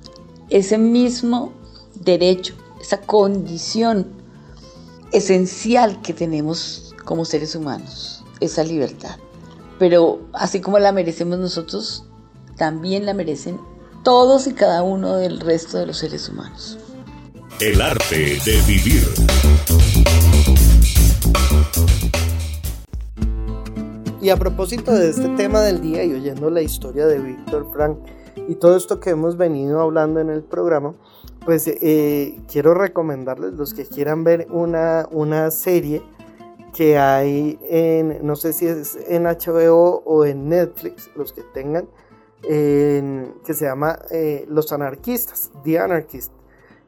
ese 0.48 0.78
mismo 0.78 1.52
derecho, 1.94 2.54
esa 2.80 3.00
condición 3.00 4.06
esencial 5.12 6.00
que 6.02 6.12
tenemos 6.12 6.94
como 7.04 7.24
seres 7.24 7.54
humanos, 7.54 8.24
esa 8.40 8.64
libertad. 8.64 9.16
Pero 9.78 10.20
así 10.32 10.60
como 10.60 10.78
la 10.78 10.92
merecemos 10.92 11.38
nosotros, 11.38 12.04
también 12.56 13.06
la 13.06 13.14
merecen 13.14 13.60
todos 14.04 14.46
y 14.46 14.52
cada 14.52 14.82
uno 14.82 15.16
del 15.16 15.40
resto 15.40 15.78
de 15.78 15.86
los 15.86 15.98
seres 15.98 16.28
humanos. 16.28 16.78
El 17.60 17.80
arte 17.80 18.38
de 18.44 18.62
vivir. 18.66 19.04
Y 24.22 24.28
a 24.28 24.36
propósito 24.36 24.92
de 24.92 25.08
este 25.08 25.28
tema 25.30 25.60
del 25.60 25.80
día 25.80 26.04
y 26.04 26.12
oyendo 26.12 26.50
la 26.50 26.60
historia 26.60 27.06
de 27.06 27.18
Víctor 27.18 27.66
Frank 27.72 27.96
y 28.36 28.56
todo 28.56 28.76
esto 28.76 29.00
que 29.00 29.10
hemos 29.10 29.38
venido 29.38 29.80
hablando 29.80 30.20
en 30.20 30.28
el 30.28 30.42
programa, 30.42 30.94
pues 31.46 31.66
eh, 31.66 32.38
quiero 32.46 32.74
recomendarles 32.74 33.54
los 33.54 33.72
que 33.72 33.86
quieran 33.86 34.22
ver 34.22 34.46
una, 34.50 35.08
una 35.10 35.50
serie 35.50 36.02
que 36.74 36.98
hay 36.98 37.58
en, 37.62 38.18
no 38.26 38.36
sé 38.36 38.52
si 38.52 38.66
es 38.66 38.98
en 39.08 39.24
HBO 39.24 40.02
o 40.04 40.26
en 40.26 40.50
Netflix, 40.50 41.10
los 41.16 41.32
que 41.32 41.42
tengan, 41.54 41.88
que 42.42 43.54
se 43.54 43.64
llama 43.64 44.00
eh, 44.10 44.44
Los 44.48 44.70
Anarquistas, 44.70 45.50
The 45.64 45.78
Anarchist. 45.78 46.32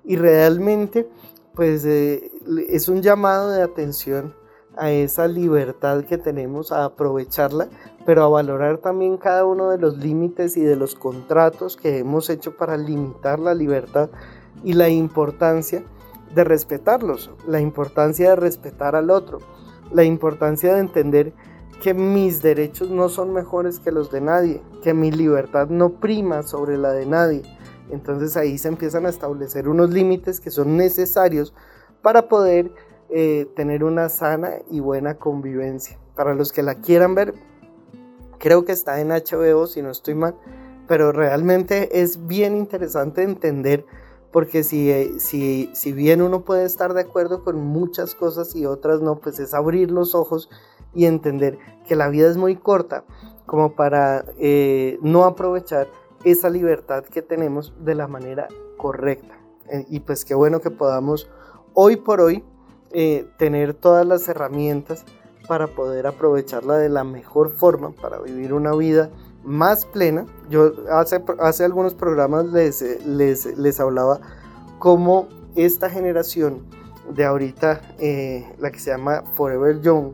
Y 0.04 0.16
realmente, 0.16 1.08
pues 1.54 1.84
eh, 1.86 2.30
es 2.68 2.88
un 2.88 3.00
llamado 3.00 3.50
de 3.50 3.62
atención 3.62 4.34
a 4.76 4.90
esa 4.90 5.28
libertad 5.28 6.04
que 6.04 6.18
tenemos, 6.18 6.72
a 6.72 6.84
aprovecharla, 6.84 7.68
pero 8.06 8.24
a 8.24 8.28
valorar 8.28 8.78
también 8.78 9.16
cada 9.16 9.44
uno 9.44 9.70
de 9.70 9.78
los 9.78 9.98
límites 9.98 10.56
y 10.56 10.62
de 10.62 10.76
los 10.76 10.94
contratos 10.94 11.76
que 11.76 11.98
hemos 11.98 12.30
hecho 12.30 12.56
para 12.56 12.76
limitar 12.76 13.38
la 13.38 13.54
libertad 13.54 14.10
y 14.64 14.72
la 14.72 14.88
importancia 14.88 15.84
de 16.34 16.44
respetarlos, 16.44 17.30
la 17.46 17.60
importancia 17.60 18.30
de 18.30 18.36
respetar 18.36 18.96
al 18.96 19.10
otro, 19.10 19.38
la 19.92 20.04
importancia 20.04 20.74
de 20.74 20.80
entender 20.80 21.32
que 21.82 21.94
mis 21.94 22.42
derechos 22.42 22.90
no 22.90 23.08
son 23.08 23.32
mejores 23.32 23.80
que 23.80 23.90
los 23.90 24.10
de 24.10 24.20
nadie, 24.20 24.62
que 24.82 24.94
mi 24.94 25.10
libertad 25.10 25.68
no 25.68 25.90
prima 25.90 26.42
sobre 26.42 26.78
la 26.78 26.92
de 26.92 27.06
nadie. 27.06 27.42
Entonces 27.90 28.36
ahí 28.36 28.56
se 28.56 28.68
empiezan 28.68 29.04
a 29.04 29.10
establecer 29.10 29.68
unos 29.68 29.90
límites 29.90 30.40
que 30.40 30.50
son 30.50 30.76
necesarios 30.76 31.52
para 32.00 32.28
poder 32.28 32.72
eh, 33.12 33.46
tener 33.54 33.84
una 33.84 34.08
sana 34.08 34.52
y 34.70 34.80
buena 34.80 35.18
convivencia. 35.18 35.98
Para 36.14 36.34
los 36.34 36.52
que 36.52 36.62
la 36.62 36.76
quieran 36.76 37.14
ver, 37.14 37.34
creo 38.38 38.64
que 38.64 38.72
está 38.72 39.00
en 39.00 39.08
HBO 39.08 39.66
si 39.66 39.82
no 39.82 39.90
estoy 39.90 40.14
mal, 40.14 40.34
pero 40.88 41.12
realmente 41.12 42.00
es 42.00 42.26
bien 42.26 42.56
interesante 42.56 43.22
entender 43.22 43.84
porque 44.32 44.64
si, 44.64 44.90
eh, 44.90 45.12
si, 45.18 45.70
si 45.74 45.92
bien 45.92 46.22
uno 46.22 46.44
puede 46.44 46.64
estar 46.64 46.94
de 46.94 47.02
acuerdo 47.02 47.44
con 47.44 47.58
muchas 47.58 48.14
cosas 48.14 48.56
y 48.56 48.64
otras 48.66 49.02
no, 49.02 49.18
pues 49.20 49.38
es 49.38 49.52
abrir 49.54 49.90
los 49.90 50.14
ojos 50.14 50.48
y 50.94 51.04
entender 51.04 51.58
que 51.86 51.96
la 51.96 52.08
vida 52.08 52.28
es 52.28 52.36
muy 52.36 52.56
corta 52.56 53.04
como 53.46 53.74
para 53.74 54.24
eh, 54.38 54.98
no 55.02 55.24
aprovechar 55.24 55.88
esa 56.24 56.48
libertad 56.48 57.04
que 57.04 57.20
tenemos 57.20 57.74
de 57.80 57.94
la 57.94 58.08
manera 58.08 58.48
correcta. 58.78 59.38
Eh, 59.68 59.84
y 59.88 60.00
pues 60.00 60.24
qué 60.24 60.34
bueno 60.34 60.60
que 60.60 60.70
podamos 60.70 61.30
hoy 61.74 61.96
por 61.96 62.20
hoy 62.20 62.44
tener 63.38 63.74
todas 63.74 64.06
las 64.06 64.28
herramientas 64.28 65.04
para 65.48 65.66
poder 65.66 66.06
aprovecharla 66.06 66.76
de 66.76 66.88
la 66.88 67.04
mejor 67.04 67.50
forma, 67.50 67.92
para 67.92 68.20
vivir 68.20 68.52
una 68.52 68.74
vida 68.74 69.10
más 69.44 69.86
plena. 69.86 70.26
Yo 70.50 70.72
hace, 70.90 71.22
hace 71.40 71.64
algunos 71.64 71.94
programas 71.94 72.46
les, 72.46 72.82
les, 73.06 73.58
les 73.58 73.80
hablaba 73.80 74.20
cómo 74.78 75.28
esta 75.54 75.90
generación 75.90 76.62
de 77.14 77.24
ahorita, 77.24 77.80
eh, 77.98 78.46
la 78.58 78.70
que 78.70 78.78
se 78.78 78.90
llama 78.90 79.24
Forever 79.34 79.80
Young, 79.80 80.12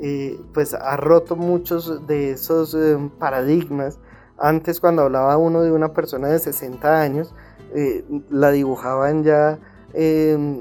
eh, 0.00 0.40
pues 0.54 0.74
ha 0.74 0.96
roto 0.96 1.36
muchos 1.36 2.06
de 2.06 2.32
esos 2.32 2.74
eh, 2.74 2.96
paradigmas. 3.18 3.98
Antes 4.38 4.80
cuando 4.80 5.02
hablaba 5.02 5.36
uno 5.36 5.62
de 5.62 5.72
una 5.72 5.92
persona 5.92 6.28
de 6.28 6.38
60 6.38 7.00
años, 7.00 7.34
la 8.30 8.50
dibujaban 8.50 9.22
ya 9.22 9.60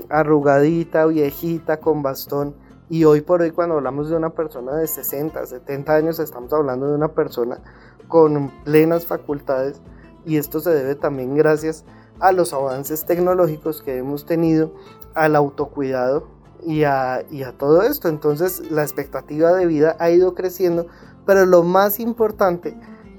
arrugadita, 0.10 1.06
viejita, 1.06 1.80
con 1.80 2.02
bastón. 2.02 2.56
Y 2.90 3.04
hoy 3.04 3.22
por 3.22 3.42
hoy 3.42 3.52
cuando 3.52 3.76
hablamos 3.76 4.10
de 4.10 4.16
una 4.16 4.32
persona 4.32 4.76
de 4.76 4.88
60, 4.88 5.46
70 5.46 5.94
años, 5.94 6.20
estamos 6.20 6.52
hablando 6.54 6.88
de 6.88 6.96
una 6.96 7.10
persona 7.10 7.60
con 8.08 8.52
plenas 8.64 9.06
facultades 9.06 9.82
y 10.26 10.38
esto 10.38 10.60
se 10.60 10.72
debe 10.72 10.96
también 10.96 11.36
gracias 11.36 11.86
a 12.20 12.32
los 12.32 12.54
avances 12.54 13.06
tecnológicos 13.06 13.82
que 13.82 13.98
hemos 13.98 14.26
tenido, 14.26 14.74
al 15.14 15.36
autocuidado 15.36 16.28
y 16.66 16.84
a, 16.84 17.24
y 17.32 17.44
a 17.44 17.54
todo 17.54 17.84
esto. 17.84 18.10
Entonces 18.10 18.70
la 18.72 18.84
expectativa 18.84 19.54
de 19.54 19.66
vida 19.66 19.96
ha 20.00 20.10
ido 20.10 20.34
creciendo, 20.34 20.88
pero 21.26 21.46
lo 21.46 21.64
más 21.64 22.00
importante 22.00 22.78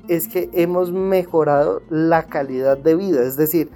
es 0.09 0.29
que 0.29 0.51
hemos 0.53 0.93
mejorado 0.93 1.83
la 1.89 2.25
calidad 2.25 2.77
de 2.77 2.97
vida, 2.97 3.23
es 3.23 3.37
decir, 3.37 3.71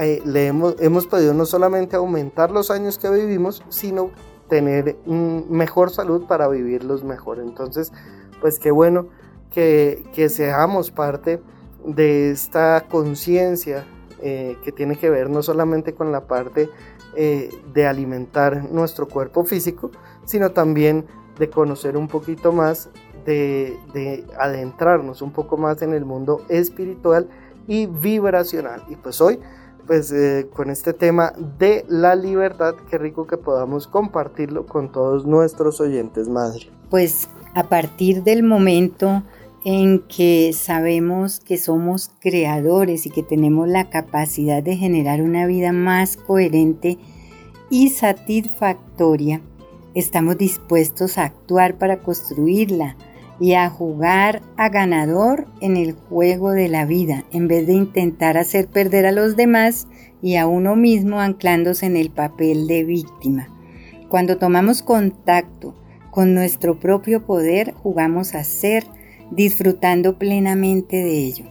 eh, 0.00 0.22
le 0.24 0.46
hemos, 0.46 0.76
hemos 0.80 1.06
podido 1.06 1.34
no 1.34 1.46
solamente 1.46 1.96
aumentar 1.96 2.50
los 2.50 2.70
años 2.70 2.98
que 2.98 3.10
vivimos, 3.10 3.62
sino 3.68 4.10
tener 4.48 4.96
mejor 5.06 5.90
salud 5.90 6.26
para 6.26 6.48
vivirlos 6.48 7.04
mejor. 7.04 7.40
Entonces, 7.40 7.92
pues 8.40 8.58
qué 8.58 8.70
bueno 8.70 9.08
que, 9.50 10.28
seamos 10.28 10.90
parte 10.90 11.40
de 11.84 12.30
esta 12.30 12.84
conciencia 12.88 13.86
eh, 14.20 14.56
que 14.62 14.72
tiene 14.72 14.96
que 14.96 15.08
ver 15.10 15.30
no 15.30 15.42
solamente 15.42 15.94
con 15.94 16.12
la 16.12 16.26
parte 16.26 16.68
eh, 17.14 17.50
de 17.72 17.86
alimentar 17.86 18.70
nuestro 18.70 19.08
cuerpo 19.08 19.44
físico, 19.44 19.90
sino 20.24 20.50
también 20.50 21.06
de 21.38 21.48
conocer 21.48 21.96
un 21.96 22.08
poquito 22.08 22.52
más, 22.52 22.90
de, 23.24 24.24
adentrarnos 24.38 25.22
un 25.22 25.32
poco 25.32 25.56
más 25.56 25.82
en 25.82 25.92
el 25.92 26.04
mundo 26.04 26.42
espiritual 26.48 27.28
y 27.66 27.86
vibracional. 27.86 28.84
Y 28.88 28.96
pues 28.96 29.20
hoy, 29.20 29.40
pues 29.86 30.12
eh, 30.12 30.48
con 30.54 30.70
este 30.70 30.92
tema 30.92 31.32
de 31.58 31.84
la 31.88 32.14
libertad, 32.14 32.74
qué 32.90 32.98
rico 32.98 33.26
que 33.26 33.36
podamos 33.36 33.86
compartirlo 33.86 34.66
con 34.66 34.90
todos 34.90 35.26
nuestros 35.26 35.80
oyentes, 35.80 36.28
madre. 36.28 36.70
Pues 36.90 37.28
a 37.54 37.68
partir 37.68 38.22
del 38.22 38.42
momento 38.42 39.22
en 39.64 40.00
que 40.00 40.52
sabemos 40.52 41.40
que 41.40 41.56
somos 41.56 42.10
creadores 42.20 43.06
y 43.06 43.10
que 43.10 43.22
tenemos 43.22 43.68
la 43.68 43.90
capacidad 43.90 44.62
de 44.62 44.76
generar 44.76 45.22
una 45.22 45.46
vida 45.46 45.72
más 45.72 46.16
coherente 46.16 46.98
y 47.68 47.88
satisfactoria, 47.88 49.40
estamos 49.94 50.38
dispuestos 50.38 51.18
a 51.18 51.24
actuar 51.24 51.78
para 51.78 51.98
construirla 51.98 52.96
y 53.38 53.54
a 53.54 53.68
jugar 53.68 54.42
a 54.56 54.68
ganador 54.68 55.46
en 55.60 55.76
el 55.76 55.92
juego 55.92 56.52
de 56.52 56.68
la 56.68 56.86
vida, 56.86 57.24
en 57.32 57.48
vez 57.48 57.66
de 57.66 57.74
intentar 57.74 58.38
hacer 58.38 58.68
perder 58.68 59.06
a 59.06 59.12
los 59.12 59.36
demás 59.36 59.86
y 60.22 60.36
a 60.36 60.46
uno 60.46 60.76
mismo 60.76 61.20
anclándose 61.20 61.86
en 61.86 61.96
el 61.96 62.10
papel 62.10 62.66
de 62.66 62.84
víctima. 62.84 63.48
Cuando 64.08 64.38
tomamos 64.38 64.82
contacto 64.82 65.74
con 66.10 66.34
nuestro 66.34 66.78
propio 66.78 67.26
poder, 67.26 67.72
jugamos 67.74 68.34
a 68.34 68.44
ser 68.44 68.84
disfrutando 69.30 70.18
plenamente 70.18 70.96
de 70.96 71.24
ello. 71.24 71.44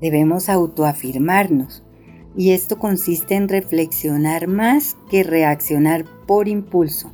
Debemos 0.00 0.48
autoafirmarnos 0.48 1.82
y 2.36 2.50
esto 2.50 2.78
consiste 2.78 3.36
en 3.36 3.48
reflexionar 3.48 4.48
más 4.48 4.96
que 5.10 5.22
reaccionar 5.22 6.04
por 6.26 6.48
impulso. 6.48 7.13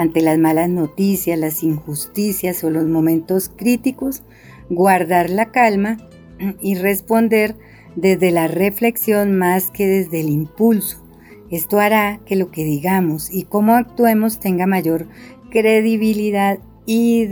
Ante 0.00 0.22
las 0.22 0.38
malas 0.38 0.70
noticias, 0.70 1.38
las 1.38 1.62
injusticias 1.62 2.64
o 2.64 2.70
los 2.70 2.86
momentos 2.86 3.50
críticos, 3.54 4.22
guardar 4.70 5.28
la 5.28 5.52
calma 5.52 5.98
y 6.62 6.74
responder 6.76 7.54
desde 7.96 8.30
la 8.30 8.48
reflexión 8.48 9.36
más 9.36 9.70
que 9.70 9.86
desde 9.86 10.20
el 10.20 10.30
impulso. 10.30 11.06
Esto 11.50 11.80
hará 11.80 12.18
que 12.24 12.34
lo 12.34 12.50
que 12.50 12.64
digamos 12.64 13.30
y 13.30 13.42
cómo 13.42 13.74
actuemos 13.74 14.40
tenga 14.40 14.66
mayor 14.66 15.06
credibilidad 15.50 16.60
y, 16.86 17.28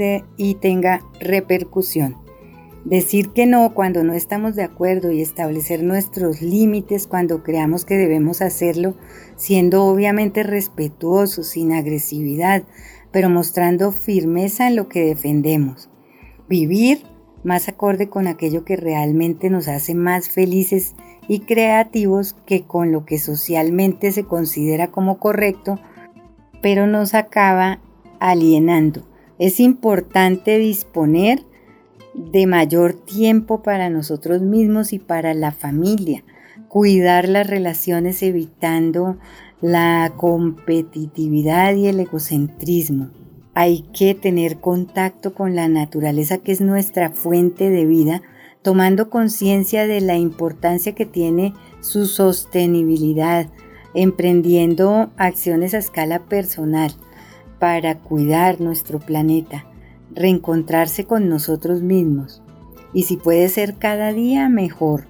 tenga 0.60 1.00
repercusión. 1.20 2.16
Decir 2.84 3.30
que 3.30 3.46
no 3.46 3.72
cuando 3.72 4.04
no 4.04 4.12
estamos 4.12 4.56
de 4.56 4.64
acuerdo 4.64 5.10
y 5.10 5.22
establecer 5.22 5.82
nuestros 5.82 6.42
límites 6.42 7.06
cuando 7.06 7.42
creamos 7.42 7.86
que 7.86 7.96
debemos 7.96 8.42
hacerlo, 8.42 8.94
siendo 9.38 9.86
obviamente 9.86 10.42
respetuosos, 10.42 11.46
sin 11.46 11.72
agresividad, 11.72 12.64
pero 13.10 13.30
mostrando 13.30 13.90
firmeza 13.90 14.68
en 14.68 14.76
lo 14.76 14.90
que 14.90 15.06
defendemos. 15.06 15.88
Vivir 16.46 17.04
más 17.42 17.70
acorde 17.70 18.10
con 18.10 18.26
aquello 18.26 18.66
que 18.66 18.76
realmente 18.76 19.48
nos 19.48 19.66
hace 19.68 19.94
más 19.94 20.28
felices 20.28 20.94
y 21.28 21.40
creativos 21.40 22.34
que 22.44 22.64
con 22.64 22.92
lo 22.92 23.06
que 23.06 23.18
socialmente 23.18 24.12
se 24.12 24.24
considera 24.24 24.88
como 24.88 25.18
correcto, 25.18 25.80
pero 26.60 26.86
nos 26.86 27.14
acaba 27.14 27.80
alienando 28.20 29.08
es 29.38 29.60
importante 29.60 30.58
disponer 30.58 31.44
de 32.14 32.46
mayor 32.46 32.94
tiempo 32.94 33.62
para 33.62 33.88
nosotros 33.88 34.42
mismos 34.42 34.92
y 34.92 34.98
para 34.98 35.32
la 35.34 35.52
familia, 35.52 36.24
cuidar 36.68 37.28
las 37.28 37.46
relaciones 37.46 38.22
evitando 38.22 39.18
la 39.60 40.12
competitividad 40.16 41.74
y 41.74 41.88
el 41.88 42.00
egocentrismo. 42.00 43.10
Hay 43.54 43.82
que 43.92 44.14
tener 44.14 44.60
contacto 44.60 45.34
con 45.34 45.56
la 45.56 45.68
naturaleza 45.68 46.38
que 46.38 46.52
es 46.52 46.60
nuestra 46.60 47.10
fuente 47.10 47.70
de 47.70 47.86
vida, 47.86 48.22
tomando 48.62 49.10
conciencia 49.10 49.86
de 49.86 50.00
la 50.00 50.16
importancia 50.16 50.94
que 50.94 51.06
tiene 51.06 51.54
su 51.80 52.06
sostenibilidad, 52.06 53.48
emprendiendo 53.94 55.10
acciones 55.16 55.74
a 55.74 55.78
escala 55.78 56.20
personal 56.20 56.92
para 57.58 57.98
cuidar 57.98 58.60
nuestro 58.60 59.00
planeta, 59.00 59.66
reencontrarse 60.14 61.04
con 61.04 61.28
nosotros 61.28 61.82
mismos 61.82 62.42
y 62.92 63.02
si 63.04 63.16
puede 63.16 63.48
ser 63.48 63.76
cada 63.76 64.12
día 64.12 64.48
mejor, 64.48 65.07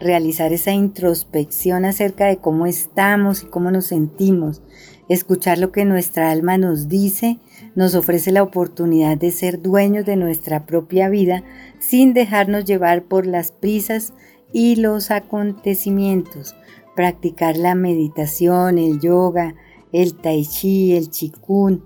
realizar 0.00 0.52
esa 0.52 0.72
introspección 0.72 1.84
acerca 1.84 2.26
de 2.26 2.38
cómo 2.38 2.66
estamos 2.66 3.42
y 3.42 3.46
cómo 3.46 3.70
nos 3.70 3.86
sentimos, 3.86 4.62
escuchar 5.08 5.58
lo 5.58 5.72
que 5.72 5.84
nuestra 5.84 6.30
alma 6.30 6.58
nos 6.58 6.88
dice, 6.88 7.38
nos 7.74 7.94
ofrece 7.94 8.32
la 8.32 8.42
oportunidad 8.42 9.16
de 9.16 9.30
ser 9.30 9.62
dueños 9.62 10.04
de 10.04 10.16
nuestra 10.16 10.66
propia 10.66 11.08
vida 11.08 11.42
sin 11.78 12.12
dejarnos 12.12 12.64
llevar 12.64 13.04
por 13.04 13.26
las 13.26 13.50
prisas 13.50 14.12
y 14.52 14.76
los 14.76 15.10
acontecimientos, 15.10 16.54
practicar 16.94 17.56
la 17.56 17.74
meditación, 17.74 18.78
el 18.78 19.00
yoga, 19.00 19.54
el 19.92 20.14
tai 20.14 20.44
chi, 20.44 20.96
el 20.96 21.10
chikun, 21.10 21.82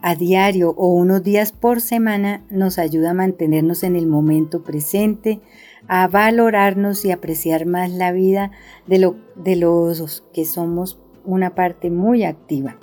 a 0.00 0.14
diario 0.14 0.70
o 0.76 0.88
unos 0.88 1.22
días 1.22 1.52
por 1.52 1.80
semana 1.80 2.44
nos 2.50 2.78
ayuda 2.78 3.10
a 3.10 3.14
mantenernos 3.14 3.82
en 3.82 3.96
el 3.96 4.06
momento 4.06 4.62
presente, 4.62 5.40
a 5.88 6.06
valorarnos 6.06 7.04
y 7.04 7.10
apreciar 7.10 7.66
más 7.66 7.90
la 7.90 8.12
vida 8.12 8.50
de, 8.86 8.98
lo, 8.98 9.16
de 9.34 9.56
los 9.56 10.22
que 10.32 10.44
somos 10.44 11.00
una 11.24 11.54
parte 11.54 11.90
muy 11.90 12.24
activa. 12.24 12.76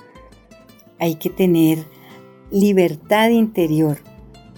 Hay 0.99 1.15
que 1.15 1.29
tener 1.29 1.85
libertad 2.51 3.29
interior. 3.29 3.99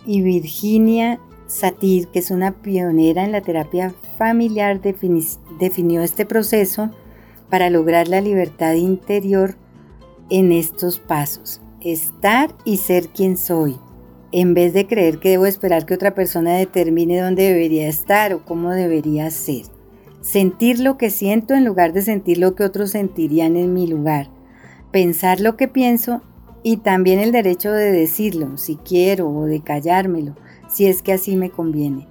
Y 0.06 0.22
Virginia 0.22 1.20
Satir, 1.48 2.08
que 2.08 2.20
es 2.20 2.32
una 2.32 2.62
pionera 2.62 3.24
en 3.24 3.32
la 3.32 3.42
terapia 3.42 3.94
familiar, 4.18 4.82
definió 4.82 6.02
este 6.02 6.26
proceso 6.26 6.92
para 7.50 7.70
lograr 7.70 8.08
la 8.08 8.22
libertad 8.22 8.74
interior 8.74 9.56
en 10.30 10.52
estos 10.52 11.00
pasos 11.00 11.62
estar 11.82 12.54
y 12.66 12.78
ser 12.78 13.10
quien 13.10 13.38
soy, 13.38 13.78
en 14.32 14.54
vez 14.54 14.74
de 14.74 14.88
creer 14.88 15.20
que 15.20 15.30
debo 15.30 15.46
esperar 15.46 15.86
que 15.86 15.94
otra 15.94 16.14
persona 16.14 16.56
determine 16.56 17.20
dónde 17.20 17.44
debería 17.44 17.88
estar 17.88 18.34
o 18.34 18.44
cómo 18.44 18.72
debería 18.72 19.30
ser. 19.32 19.66
sentir 20.22 20.80
lo 20.80 20.98
que 20.98 21.10
siento 21.10 21.54
en 21.54 21.64
lugar 21.64 21.94
de 21.94 22.02
sentir 22.02 22.38
lo 22.38 22.54
que 22.54 22.66
otros 22.66 22.92
sentirían 22.92 23.56
en 23.56 23.74
mi 23.74 23.88
lugar, 23.88 24.30
pensar 24.92 25.40
lo 25.40 25.56
que 25.56 25.70
pienso 25.70 26.22
y 26.64 26.78
también 26.78 27.20
el 27.20 27.32
derecho 27.32 27.72
de 27.72 27.92
decirlo, 27.92 28.58
si 28.58 28.76
quiero, 28.76 29.30
o 29.30 29.46
de 29.46 29.62
callármelo, 29.62 30.36
si 30.68 30.88
es 30.88 31.02
que 31.02 31.14
así 31.14 31.38
me 31.38 31.50
conviene. 31.50 32.10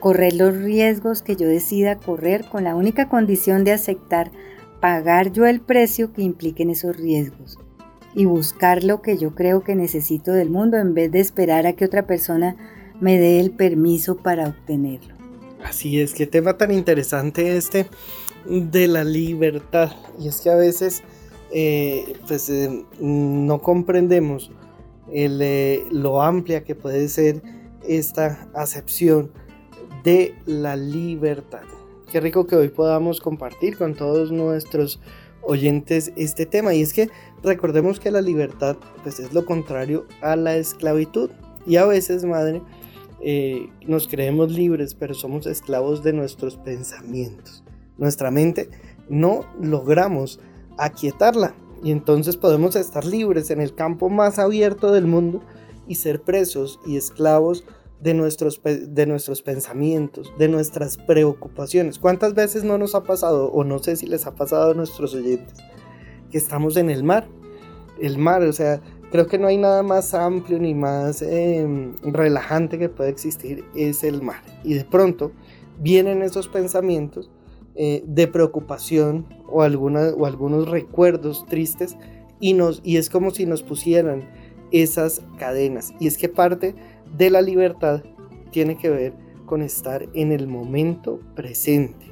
Correr 0.00 0.32
los 0.32 0.56
riesgos 0.56 1.22
que 1.22 1.36
yo 1.36 1.46
decida 1.46 1.98
correr 1.98 2.46
con 2.48 2.64
la 2.64 2.74
única 2.74 3.08
condición 3.08 3.62
de 3.62 3.72
aceptar 3.72 4.32
pagar 4.80 5.30
yo 5.30 5.46
el 5.46 5.60
precio 5.60 6.12
que 6.12 6.22
impliquen 6.22 6.70
esos 6.70 6.96
riesgos 6.96 7.58
y 8.14 8.24
buscar 8.26 8.84
lo 8.84 9.02
que 9.02 9.16
yo 9.16 9.34
creo 9.34 9.62
que 9.62 9.74
necesito 9.74 10.32
del 10.32 10.50
mundo 10.50 10.76
en 10.76 10.94
vez 10.94 11.10
de 11.10 11.20
esperar 11.20 11.66
a 11.66 11.72
que 11.74 11.84
otra 11.84 12.06
persona 12.06 12.56
me 13.00 13.18
dé 13.18 13.40
el 13.40 13.50
permiso 13.50 14.16
para 14.16 14.48
obtenerlo. 14.48 15.14
Así 15.64 16.00
es, 16.00 16.14
qué 16.14 16.26
tema 16.26 16.58
tan 16.58 16.72
interesante 16.72 17.56
este 17.56 17.86
de 18.46 18.88
la 18.88 19.04
libertad. 19.04 19.92
Y 20.18 20.28
es 20.28 20.40
que 20.40 20.50
a 20.50 20.56
veces 20.56 21.02
eh, 21.52 22.16
pues, 22.26 22.48
eh, 22.48 22.84
no 23.00 23.60
comprendemos 23.60 24.50
eh, 25.12 25.84
lo 25.90 26.22
amplia 26.22 26.64
que 26.64 26.74
puede 26.74 27.08
ser 27.08 27.42
esta 27.86 28.48
acepción 28.54 29.30
de 30.04 30.34
la 30.46 30.76
libertad. 30.76 31.62
Qué 32.10 32.20
rico 32.20 32.46
que 32.46 32.56
hoy 32.56 32.68
podamos 32.68 33.20
compartir 33.20 33.76
con 33.76 33.94
todos 33.94 34.32
nuestros 34.32 35.00
oyentes 35.42 36.12
este 36.16 36.46
tema. 36.46 36.74
Y 36.74 36.82
es 36.82 36.92
que 36.92 37.08
recordemos 37.42 38.00
que 38.00 38.10
la 38.10 38.20
libertad 38.20 38.76
pues, 39.02 39.20
es 39.20 39.32
lo 39.32 39.44
contrario 39.44 40.06
a 40.20 40.36
la 40.36 40.56
esclavitud. 40.56 41.30
Y 41.66 41.76
a 41.76 41.86
veces, 41.86 42.24
madre, 42.24 42.62
eh, 43.20 43.68
nos 43.86 44.08
creemos 44.08 44.50
libres, 44.50 44.94
pero 44.94 45.14
somos 45.14 45.46
esclavos 45.46 46.02
de 46.02 46.12
nuestros 46.12 46.56
pensamientos. 46.56 47.62
Nuestra 47.98 48.30
mente 48.30 48.68
no 49.08 49.44
logramos 49.60 50.40
aquietarla 50.78 51.54
y 51.82 51.90
entonces 51.90 52.36
podemos 52.36 52.76
estar 52.76 53.04
libres 53.04 53.50
en 53.50 53.60
el 53.60 53.74
campo 53.74 54.08
más 54.08 54.38
abierto 54.38 54.92
del 54.92 55.06
mundo 55.06 55.40
y 55.86 55.96
ser 55.96 56.22
presos 56.22 56.80
y 56.86 56.96
esclavos 56.96 57.64
de 58.00 58.14
nuestros, 58.14 58.60
de 58.62 59.06
nuestros 59.06 59.42
pensamientos, 59.42 60.32
de 60.38 60.48
nuestras 60.48 60.96
preocupaciones. 60.96 61.98
¿Cuántas 61.98 62.34
veces 62.34 62.64
no 62.64 62.78
nos 62.78 62.94
ha 62.94 63.04
pasado, 63.04 63.52
o 63.52 63.62
no 63.62 63.78
sé 63.78 63.96
si 63.96 64.06
les 64.06 64.26
ha 64.26 64.34
pasado 64.34 64.72
a 64.72 64.74
nuestros 64.74 65.14
oyentes, 65.14 65.54
que 66.32 66.38
estamos 66.38 66.76
en 66.76 66.90
el 66.90 67.04
mar? 67.04 67.28
El 68.00 68.18
mar, 68.18 68.42
o 68.42 68.52
sea, 68.52 68.80
Creo 69.12 69.26
que 69.26 69.38
no 69.38 69.46
hay 69.46 69.58
nada 69.58 69.82
más 69.82 70.14
amplio 70.14 70.58
ni 70.58 70.74
más 70.74 71.20
em, 71.20 71.94
relajante 72.02 72.78
que 72.78 72.88
pueda 72.88 73.10
existir, 73.10 73.62
es 73.74 74.04
el 74.04 74.22
mar. 74.22 74.42
Y 74.64 74.72
de 74.72 74.86
pronto 74.86 75.32
vienen 75.78 76.22
esos 76.22 76.48
pensamientos 76.48 77.30
eh, 77.74 78.02
de 78.06 78.26
preocupación 78.26 79.26
o, 79.46 79.60
alguna, 79.60 80.14
o 80.16 80.24
algunos 80.24 80.66
recuerdos 80.66 81.44
tristes 81.44 81.94
y, 82.40 82.54
nos, 82.54 82.80
y 82.84 82.96
es 82.96 83.10
como 83.10 83.32
si 83.32 83.44
nos 83.44 83.62
pusieran 83.62 84.30
esas 84.70 85.20
cadenas. 85.38 85.92
Y 86.00 86.06
es 86.06 86.16
que 86.16 86.30
parte 86.30 86.74
de 87.14 87.28
la 87.28 87.42
libertad 87.42 88.02
tiene 88.50 88.78
que 88.78 88.88
ver 88.88 89.12
con 89.44 89.60
estar 89.60 90.08
en 90.14 90.32
el 90.32 90.46
momento 90.46 91.20
presente. 91.36 92.06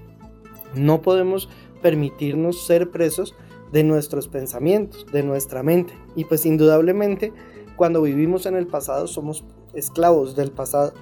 No 0.74 1.00
podemos 1.00 1.48
permitirnos 1.80 2.66
ser 2.66 2.90
presos 2.90 3.34
de 3.72 3.84
nuestros 3.84 4.28
pensamientos, 4.28 5.06
de 5.12 5.22
nuestra 5.22 5.62
mente. 5.62 5.94
Y 6.16 6.24
pues 6.24 6.46
indudablemente 6.46 7.32
cuando 7.76 8.02
vivimos 8.02 8.46
en 8.46 8.56
el 8.56 8.66
pasado 8.66 9.06
somos 9.06 9.44
esclavos 9.74 10.36
del 10.36 10.50
pasado 10.50 10.92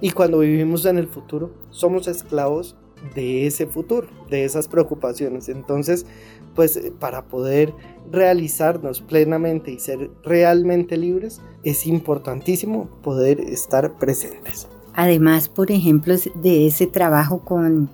y 0.00 0.10
cuando 0.10 0.40
vivimos 0.40 0.84
en 0.84 0.98
el 0.98 1.06
futuro 1.06 1.52
somos 1.70 2.08
esclavos 2.08 2.76
de 3.14 3.46
ese 3.46 3.66
futuro, 3.66 4.08
de 4.30 4.44
esas 4.44 4.68
preocupaciones. 4.68 5.48
Entonces, 5.48 6.06
pues 6.54 6.80
para 6.98 7.26
poder 7.26 7.72
realizarnos 8.10 9.00
plenamente 9.00 9.70
y 9.70 9.78
ser 9.78 10.10
realmente 10.22 10.96
libres, 10.96 11.40
es 11.62 11.86
importantísimo 11.86 12.88
poder 13.02 13.40
estar 13.40 13.98
presentes. 13.98 14.68
Además, 14.94 15.48
por 15.48 15.70
ejemplo, 15.70 16.14
de 16.34 16.66
ese 16.66 16.86
trabajo 16.86 17.40
con, 17.40 17.90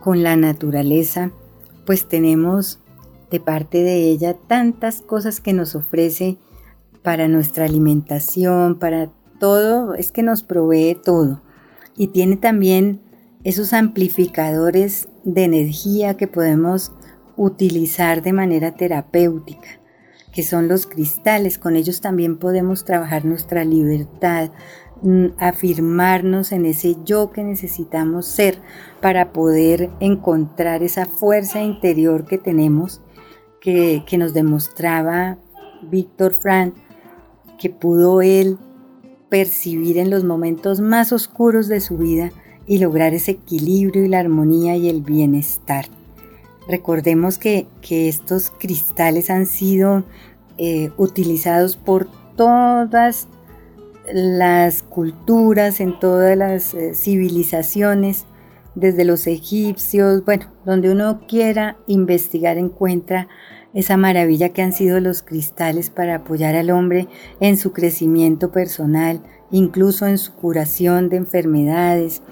con 0.00 0.22
la 0.22 0.36
naturaleza, 0.36 1.32
pues 1.84 2.06
tenemos 2.06 2.78
de 3.34 3.40
parte 3.40 3.82
de 3.82 4.10
ella 4.10 4.34
tantas 4.46 5.00
cosas 5.00 5.40
que 5.40 5.52
nos 5.52 5.74
ofrece 5.74 6.38
para 7.02 7.26
nuestra 7.26 7.64
alimentación, 7.64 8.78
para 8.78 9.10
todo, 9.40 9.94
es 9.94 10.12
que 10.12 10.22
nos 10.22 10.44
provee 10.44 10.94
todo. 10.94 11.42
Y 11.96 12.08
tiene 12.08 12.36
también 12.36 13.00
esos 13.42 13.72
amplificadores 13.72 15.08
de 15.24 15.42
energía 15.42 16.16
que 16.16 16.28
podemos 16.28 16.92
utilizar 17.36 18.22
de 18.22 18.32
manera 18.32 18.76
terapéutica, 18.76 19.80
que 20.32 20.44
son 20.44 20.68
los 20.68 20.86
cristales. 20.86 21.58
Con 21.58 21.74
ellos 21.74 22.00
también 22.00 22.38
podemos 22.38 22.84
trabajar 22.84 23.24
nuestra 23.24 23.64
libertad, 23.64 24.52
mm, 25.02 25.26
afirmarnos 25.38 26.52
en 26.52 26.66
ese 26.66 26.98
yo 27.04 27.32
que 27.32 27.42
necesitamos 27.42 28.26
ser 28.26 28.60
para 29.00 29.32
poder 29.32 29.90
encontrar 29.98 30.84
esa 30.84 31.06
fuerza 31.06 31.62
interior 31.62 32.26
que 32.26 32.38
tenemos 32.38 33.00
que, 33.64 34.18
nos 34.18 34.34
demostraba 34.34 35.38
Víctor 35.82 36.34
Frank, 36.34 36.74
que 37.58 37.70
pudo 37.70 38.20
él 38.20 38.58
percibir 39.30 39.96
en 39.96 40.10
los 40.10 40.22
momentos 40.22 40.80
más 40.80 41.12
oscuros 41.12 41.66
de 41.66 41.80
su 41.80 41.96
vida 41.96 42.30
y 42.66 42.78
lograr 42.78 43.14
ese 43.14 43.32
equilibrio 43.32 44.04
y 44.04 44.08
la 44.08 44.20
armonía 44.20 44.76
y 44.76 44.90
el 44.90 45.00
bienestar. 45.00 45.86
Recordemos 46.68 47.38
que, 47.38 47.66
estos 47.90 48.50
cristales 48.50 49.30
han 49.30 49.46
sido 49.46 50.04
eh, 50.58 50.90
utilizados 50.98 51.76
por 51.76 52.06
todas 52.36 53.28
las 54.12 54.82
culturas, 54.82 55.80
en 55.80 55.98
todas 55.98 56.36
las 56.36 56.74
eh, 56.74 56.94
civilizaciones, 56.94 58.26
desde 58.74 59.04
los 59.04 59.26
egipcios, 59.26 60.24
bueno, 60.24 60.46
donde 60.66 60.90
uno 60.90 61.20
quiera 61.26 61.76
investigar 61.86 62.58
encuentra 62.58 63.28
esa 63.74 63.96
maravilla 63.96 64.50
que 64.50 64.62
han 64.62 64.72
sido 64.72 65.00
los 65.00 65.22
cristales 65.22 65.90
para 65.90 66.16
apoyar 66.16 66.54
al 66.54 66.70
hombre 66.70 67.08
en 67.40 67.56
su 67.56 67.72
crecimiento 67.72 68.52
personal, 68.52 69.20
incluso 69.50 70.06
en 70.06 70.18
su 70.18 70.32
curación 70.34 71.08
de 71.08 71.16
enfermedades, 71.16 72.22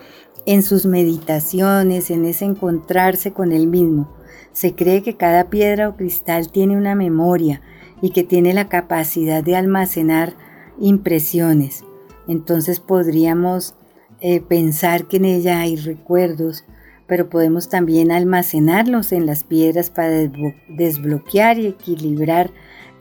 en 0.46 0.62
sus 0.62 0.86
meditaciones, 0.86 2.10
en 2.10 2.24
ese 2.24 2.44
encontrarse 2.44 3.32
con 3.32 3.52
él 3.52 3.66
mismo. 3.66 4.12
Se 4.52 4.74
cree 4.74 5.02
que 5.02 5.16
cada 5.16 5.50
piedra 5.50 5.88
o 5.88 5.96
cristal 5.96 6.50
tiene 6.50 6.76
una 6.76 6.94
memoria 6.94 7.60
y 8.00 8.10
que 8.10 8.22
tiene 8.22 8.52
la 8.52 8.68
capacidad 8.68 9.42
de 9.42 9.56
almacenar 9.56 10.34
impresiones. 10.78 11.84
Entonces 12.28 12.80
podríamos 12.80 13.74
eh, 14.20 14.40
pensar 14.40 15.06
que 15.06 15.16
en 15.16 15.24
ella 15.24 15.60
hay 15.60 15.76
recuerdos, 15.76 16.64
pero 17.12 17.28
podemos 17.28 17.68
también 17.68 18.10
almacenarlos 18.10 19.12
en 19.12 19.26
las 19.26 19.44
piedras 19.44 19.90
para 19.90 20.30
desbloquear 20.66 21.58
y 21.58 21.66
equilibrar 21.66 22.50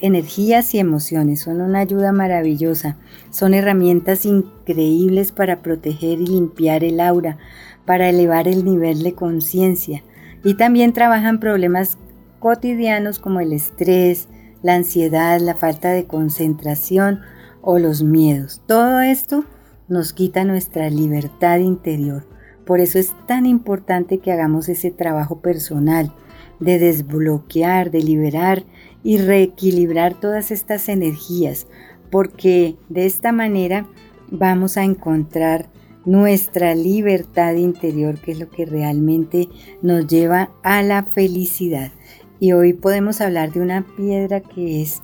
energías 0.01 0.75
y 0.75 0.79
emociones. 0.79 1.39
Son 1.39 1.61
una 1.61 1.79
ayuda 1.79 2.11
maravillosa. 2.11 2.97
Son 3.29 3.53
herramientas 3.53 4.25
increíbles 4.25 5.31
para 5.31 5.61
proteger 5.61 6.19
y 6.19 6.27
limpiar 6.27 6.83
el 6.83 6.99
aura, 6.99 7.37
para 7.85 8.09
elevar 8.09 8.49
el 8.49 8.65
nivel 8.65 9.01
de 9.01 9.13
conciencia. 9.13 10.03
Y 10.43 10.55
también 10.55 10.91
trabajan 10.91 11.39
problemas 11.39 11.97
cotidianos 12.39 13.17
como 13.17 13.39
el 13.39 13.53
estrés, 13.53 14.27
la 14.61 14.75
ansiedad, 14.75 15.39
la 15.39 15.55
falta 15.55 15.91
de 15.91 16.03
concentración 16.03 17.21
o 17.61 17.79
los 17.79 18.03
miedos. 18.03 18.61
Todo 18.67 18.99
esto 18.99 19.45
nos 19.87 20.11
quita 20.11 20.43
nuestra 20.43 20.89
libertad 20.89 21.59
interior. 21.59 22.25
Por 22.65 22.79
eso 22.79 22.99
es 22.99 23.13
tan 23.27 23.45
importante 23.45 24.19
que 24.19 24.31
hagamos 24.31 24.69
ese 24.69 24.91
trabajo 24.91 25.39
personal 25.41 26.13
de 26.59 26.79
desbloquear, 26.79 27.91
de 27.91 28.03
liberar 28.03 28.63
y 29.03 29.17
reequilibrar 29.17 30.19
todas 30.19 30.51
estas 30.51 30.89
energías, 30.89 31.67
porque 32.11 32.75
de 32.89 33.05
esta 33.05 33.31
manera 33.31 33.87
vamos 34.29 34.77
a 34.77 34.83
encontrar 34.83 35.69
nuestra 36.05 36.75
libertad 36.75 37.53
interior, 37.55 38.19
que 38.19 38.31
es 38.31 38.39
lo 38.39 38.49
que 38.49 38.65
realmente 38.65 39.49
nos 39.81 40.07
lleva 40.07 40.51
a 40.63 40.81
la 40.83 41.03
felicidad. 41.03 41.91
Y 42.39 42.53
hoy 42.53 42.73
podemos 42.73 43.21
hablar 43.21 43.51
de 43.51 43.61
una 43.61 43.85
piedra 43.95 44.39
que 44.41 44.81
es 44.81 45.01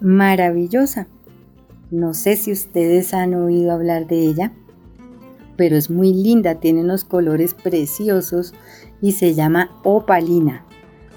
maravillosa, 0.00 1.08
no 1.90 2.12
sé 2.12 2.36
si 2.36 2.52
ustedes 2.52 3.14
han 3.14 3.34
oído 3.34 3.72
hablar 3.72 4.06
de 4.06 4.20
ella, 4.20 4.52
pero 5.58 5.76
es 5.76 5.90
muy 5.90 6.14
linda, 6.14 6.54
tiene 6.54 6.82
unos 6.82 7.04
colores 7.04 7.52
preciosos 7.52 8.54
y 9.02 9.12
se 9.12 9.34
llama 9.34 9.72
opalina, 9.82 10.64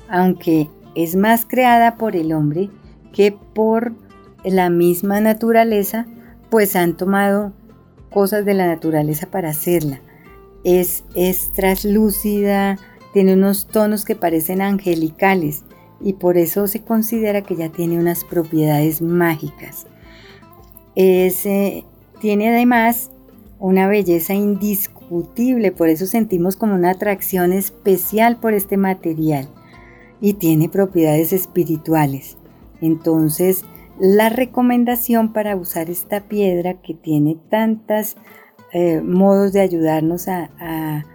aunque 0.09 0.68
es 0.95 1.15
más 1.15 1.45
creada 1.45 1.95
por 1.95 2.15
el 2.15 2.34
hombre 2.34 2.72
que 3.13 3.31
por 3.31 3.93
la 4.43 4.72
misma 4.72 5.22
naturaleza, 5.22 6.07
pues 6.49 6.76
han 6.76 6.97
tomado 6.97 7.53
cosas 8.09 8.43
de 8.43 8.55
la 8.55 8.65
naturaleza 8.65 9.27
para 9.27 9.51
hacerla. 9.51 10.01
Es, 10.63 11.03
es 11.13 11.51
traslúcida, 11.51 12.80
tiene 13.13 13.35
unos 13.35 13.68
tonos 13.68 14.05
que 14.05 14.15
parecen 14.15 14.63
angelicales 14.63 15.65
y 15.99 16.13
por 16.13 16.38
eso 16.38 16.65
se 16.65 16.81
considera 16.81 17.43
que 17.43 17.55
ya 17.55 17.69
tiene 17.69 17.99
unas 17.99 18.23
propiedades 18.23 19.03
mágicas. 19.03 19.85
tiene 20.95 22.49
además 22.49 23.11
una 23.61 23.88
belleza 23.88 24.33
indiscutible, 24.33 25.71
por 25.71 25.88
eso 25.88 26.05
sentimos 26.05 26.57
como 26.57 26.75
una 26.75 26.91
atracción 26.91 27.53
especial 27.53 28.38
por 28.41 28.53
este 28.53 28.75
material 28.75 29.47
y 30.19 30.33
tiene 30.33 30.67
propiedades 30.67 31.31
espirituales. 31.31 32.38
Entonces, 32.81 33.63
la 33.97 34.27
recomendación 34.27 35.31
para 35.31 35.55
usar 35.55 35.89
esta 35.89 36.21
piedra 36.27 36.81
que 36.81 36.93
tiene 36.93 37.38
tantos 37.49 38.17
eh, 38.73 38.99
modos 39.01 39.53
de 39.53 39.61
ayudarnos 39.61 40.27
a 40.27 41.05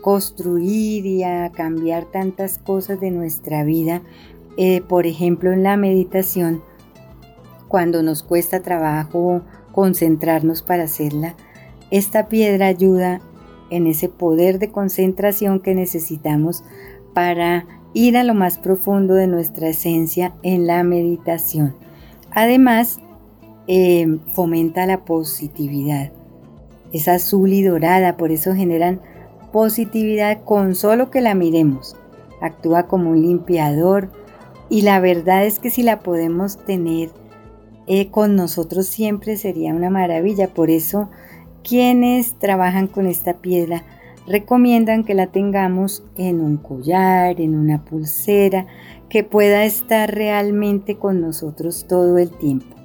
construir 0.00 1.04
y 1.04 1.24
a 1.24 1.50
cambiar 1.50 2.04
tantas 2.04 2.58
cosas 2.58 3.00
de 3.00 3.10
nuestra 3.10 3.64
vida 3.64 4.00
eh, 4.56 4.80
por 4.80 5.06
ejemplo, 5.06 5.52
en 5.52 5.62
la 5.62 5.76
meditación, 5.76 6.62
cuando 7.68 8.02
nos 8.02 8.22
cuesta 8.22 8.62
trabajo 8.62 9.42
concentrarnos 9.72 10.62
para 10.62 10.84
hacerla, 10.84 11.36
esta 11.90 12.28
piedra 12.28 12.66
ayuda 12.66 13.20
en 13.70 13.86
ese 13.86 14.08
poder 14.08 14.58
de 14.58 14.70
concentración 14.70 15.60
que 15.60 15.74
necesitamos 15.74 16.64
para 17.14 17.66
ir 17.94 18.16
a 18.16 18.24
lo 18.24 18.34
más 18.34 18.58
profundo 18.58 19.14
de 19.14 19.26
nuestra 19.26 19.68
esencia 19.68 20.34
en 20.42 20.66
la 20.66 20.82
meditación. 20.84 21.74
Además, 22.30 22.98
eh, 23.66 24.18
fomenta 24.32 24.86
la 24.86 25.04
positividad. 25.04 26.12
Es 26.92 27.08
azul 27.08 27.52
y 27.52 27.62
dorada, 27.62 28.16
por 28.16 28.30
eso 28.30 28.54
generan 28.54 29.00
positividad 29.52 30.44
con 30.44 30.74
solo 30.74 31.10
que 31.10 31.20
la 31.20 31.34
miremos. 31.34 31.96
Actúa 32.40 32.86
como 32.86 33.10
un 33.10 33.22
limpiador, 33.22 34.10
y 34.68 34.82
la 34.82 35.00
verdad 35.00 35.46
es 35.46 35.58
que 35.58 35.70
si 35.70 35.82
la 35.82 36.00
podemos 36.00 36.58
tener 36.64 37.10
eh, 37.86 38.10
con 38.10 38.34
nosotros 38.34 38.86
siempre 38.86 39.36
sería 39.36 39.72
una 39.72 39.90
maravilla. 39.90 40.48
Por 40.48 40.70
eso 40.70 41.08
quienes 41.66 42.34
trabajan 42.34 42.86
con 42.86 43.06
esta 43.06 43.38
piedra 43.38 43.84
recomiendan 44.26 45.04
que 45.04 45.14
la 45.14 45.26
tengamos 45.28 46.04
en 46.16 46.40
un 46.40 46.58
collar, 46.58 47.40
en 47.40 47.56
una 47.56 47.84
pulsera, 47.84 48.66
que 49.08 49.24
pueda 49.24 49.64
estar 49.64 50.14
realmente 50.14 50.96
con 50.96 51.20
nosotros 51.20 51.86
todo 51.88 52.18
el 52.18 52.30
tiempo. 52.30 52.76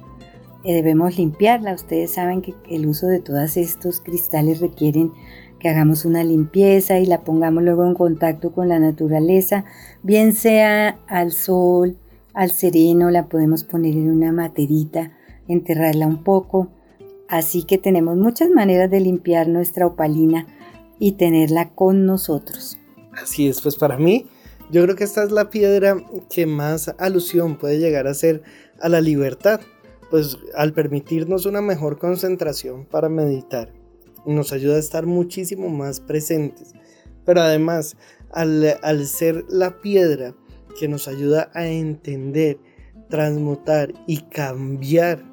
Eh, 0.64 0.74
debemos 0.74 1.16
limpiarla. 1.16 1.74
Ustedes 1.74 2.12
saben 2.12 2.42
que 2.42 2.54
el 2.68 2.86
uso 2.86 3.06
de 3.06 3.20
todos 3.20 3.56
estos 3.56 4.00
cristales 4.00 4.60
requieren 4.60 5.12
que 5.58 5.68
hagamos 5.68 6.04
una 6.04 6.24
limpieza 6.24 6.98
y 6.98 7.06
la 7.06 7.22
pongamos 7.22 7.62
luego 7.62 7.86
en 7.86 7.94
contacto 7.94 8.52
con 8.52 8.68
la 8.68 8.80
naturaleza, 8.80 9.64
bien 10.02 10.32
sea 10.32 10.98
al 11.06 11.30
sol, 11.30 11.98
al 12.34 12.50
sereno, 12.50 13.10
la 13.10 13.26
podemos 13.28 13.62
poner 13.62 13.94
en 13.94 14.10
una 14.10 14.32
materita, 14.32 15.12
enterrarla 15.46 16.08
un 16.08 16.24
poco. 16.24 16.68
Así 17.32 17.62
que 17.62 17.78
tenemos 17.78 18.18
muchas 18.18 18.50
maneras 18.50 18.90
de 18.90 19.00
limpiar 19.00 19.48
nuestra 19.48 19.86
opalina 19.86 20.46
y 20.98 21.12
tenerla 21.12 21.70
con 21.70 22.04
nosotros. 22.04 22.76
Así 23.12 23.48
es, 23.48 23.62
pues 23.62 23.76
para 23.76 23.96
mí, 23.96 24.26
yo 24.70 24.82
creo 24.82 24.96
que 24.96 25.04
esta 25.04 25.24
es 25.24 25.32
la 25.32 25.48
piedra 25.48 25.96
que 26.28 26.44
más 26.44 26.94
alusión 26.98 27.56
puede 27.56 27.78
llegar 27.78 28.06
a 28.06 28.12
ser 28.12 28.42
a 28.82 28.90
la 28.90 29.00
libertad, 29.00 29.62
pues 30.10 30.36
al 30.54 30.74
permitirnos 30.74 31.46
una 31.46 31.62
mejor 31.62 31.98
concentración 31.98 32.84
para 32.84 33.08
meditar 33.08 33.72
nos 34.26 34.52
ayuda 34.52 34.76
a 34.76 34.80
estar 34.80 35.06
muchísimo 35.06 35.70
más 35.70 36.00
presentes. 36.00 36.74
Pero 37.24 37.40
además, 37.40 37.96
al, 38.30 39.06
ser 39.06 39.46
la 39.48 39.80
piedra 39.80 40.34
que 40.78 40.86
nos 40.86 41.08
ayuda 41.08 41.50
a 41.54 41.66
entender, 41.66 42.58
transmutar 43.08 43.94
y 44.06 44.18
cambiar 44.18 45.31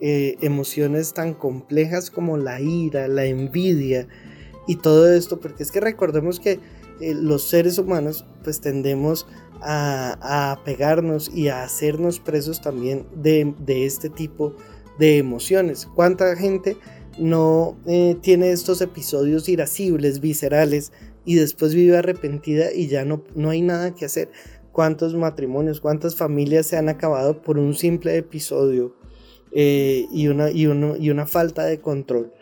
eh, 0.00 0.36
emociones 0.40 1.12
tan 1.12 1.34
complejas 1.34 2.10
como 2.10 2.36
la 2.36 2.60
ira, 2.60 3.08
la 3.08 3.24
envidia 3.24 4.08
y 4.66 4.76
todo 4.76 5.12
esto, 5.12 5.40
porque 5.40 5.62
es 5.62 5.70
que 5.70 5.80
recordemos 5.80 6.40
que 6.40 6.60
eh, 7.00 7.14
los 7.14 7.48
seres 7.48 7.78
humanos 7.78 8.26
pues 8.42 8.60
tendemos 8.60 9.26
a, 9.60 10.18
a, 10.20 10.52
apegarnos 10.52 11.30
y 11.34 11.48
a 11.48 11.62
hacernos 11.62 12.20
presos 12.20 12.60
también 12.60 13.06
de, 13.14 13.54
de 13.58 13.86
este 13.86 14.08
tipo 14.08 14.54
de 14.98 15.18
emociones. 15.18 15.86
¿Cuánta 15.94 16.36
gente 16.36 16.76
no 17.18 17.76
eh, 17.86 18.16
tiene 18.20 18.50
estos 18.50 18.80
episodios 18.80 19.48
irascibles, 19.48 20.20
viscerales, 20.20 20.92
y 21.24 21.34
después 21.34 21.74
vive 21.74 21.98
arrepentida 21.98 22.72
y 22.72 22.86
ya 22.88 23.04
no, 23.04 23.22
no 23.34 23.50
hay 23.50 23.60
nada 23.60 23.94
que 23.94 24.06
hacer. 24.06 24.30
¿Cuántos 24.72 25.14
matrimonios, 25.14 25.80
cuántas 25.80 26.16
familias 26.16 26.66
se 26.66 26.76
han 26.76 26.88
acabado 26.88 27.42
por 27.42 27.58
un 27.58 27.74
simple 27.74 28.16
episodio 28.16 28.94
eh, 29.52 30.06
y, 30.10 30.28
una, 30.28 30.50
y, 30.50 30.62
y 30.62 31.10
una 31.10 31.26
falta 31.26 31.64
de 31.64 31.80
control? 31.80 32.32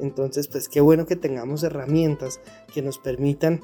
Entonces, 0.00 0.48
pues 0.48 0.68
qué 0.68 0.80
bueno 0.80 1.06
que 1.06 1.16
tengamos 1.16 1.62
herramientas 1.62 2.40
que 2.72 2.82
nos 2.82 2.98
permitan 2.98 3.62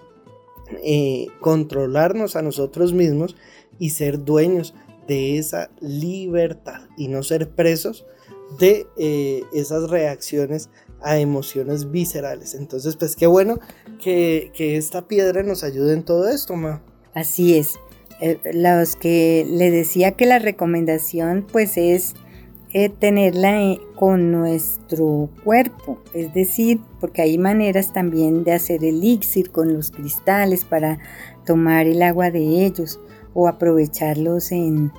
eh, 0.82 1.26
controlarnos 1.40 2.36
a 2.36 2.42
nosotros 2.42 2.92
mismos 2.92 3.36
y 3.78 3.90
ser 3.90 4.24
dueños 4.24 4.74
de 5.06 5.38
esa 5.38 5.70
libertad 5.80 6.82
y 6.96 7.08
no 7.08 7.22
ser 7.22 7.50
presos 7.50 8.06
de 8.58 8.86
eh, 8.96 9.42
esas 9.52 9.90
reacciones 9.90 10.70
a 11.02 11.18
emociones 11.18 11.90
viscerales. 11.90 12.54
Entonces, 12.54 12.96
pues 12.96 13.16
qué 13.16 13.26
bueno 13.26 13.58
que, 14.00 14.52
esta 14.56 15.08
piedra 15.08 15.42
nos 15.42 15.64
ayude 15.64 15.94
en 15.94 16.04
todo 16.04 16.28
esto, 16.28 16.54
ma. 16.54 16.82
Así 17.14 17.58
es. 17.58 17.78
Los 18.52 18.94
que 18.94 19.44
le 19.48 19.70
decía 19.72 20.12
que 20.12 20.26
la 20.26 20.38
recomendación 20.38 21.44
pues 21.50 21.76
es 21.76 22.14
eh, 22.74 22.88
tenerla 22.88 23.76
con 23.96 24.32
nuestro 24.32 25.28
cuerpo, 25.44 25.98
es 26.14 26.32
decir, 26.32 26.80
porque 27.00 27.22
hay 27.22 27.36
maneras 27.36 27.92
también 27.92 28.44
de 28.44 28.52
hacer 28.52 28.82
elixir 28.84 29.50
con 29.50 29.74
los 29.74 29.90
cristales 29.90 30.64
para 30.64 30.98
tomar 31.44 31.86
el 31.86 32.00
agua 32.02 32.30
de 32.30 32.64
ellos 32.64 32.98
o 33.34 33.46
aprovecharlos 33.48 34.52
en, 34.52 34.90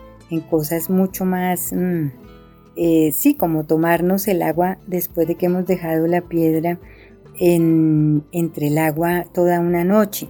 cosas 0.49 0.89
mucho 0.89 1.25
más... 1.25 1.73
Mm, 1.73 2.11
eh, 2.75 3.11
sí, 3.11 3.35
como 3.35 3.65
tomarnos 3.65 4.27
el 4.27 4.41
agua 4.41 4.79
después 4.87 5.27
de 5.27 5.35
que 5.35 5.45
hemos 5.45 5.67
dejado 5.67 6.07
la 6.07 6.21
piedra 6.21 6.79
entre 7.39 8.67
el 8.67 8.77
agua 8.77 9.25
toda 9.31 9.59
una 9.59 9.83
noche. 9.83 10.27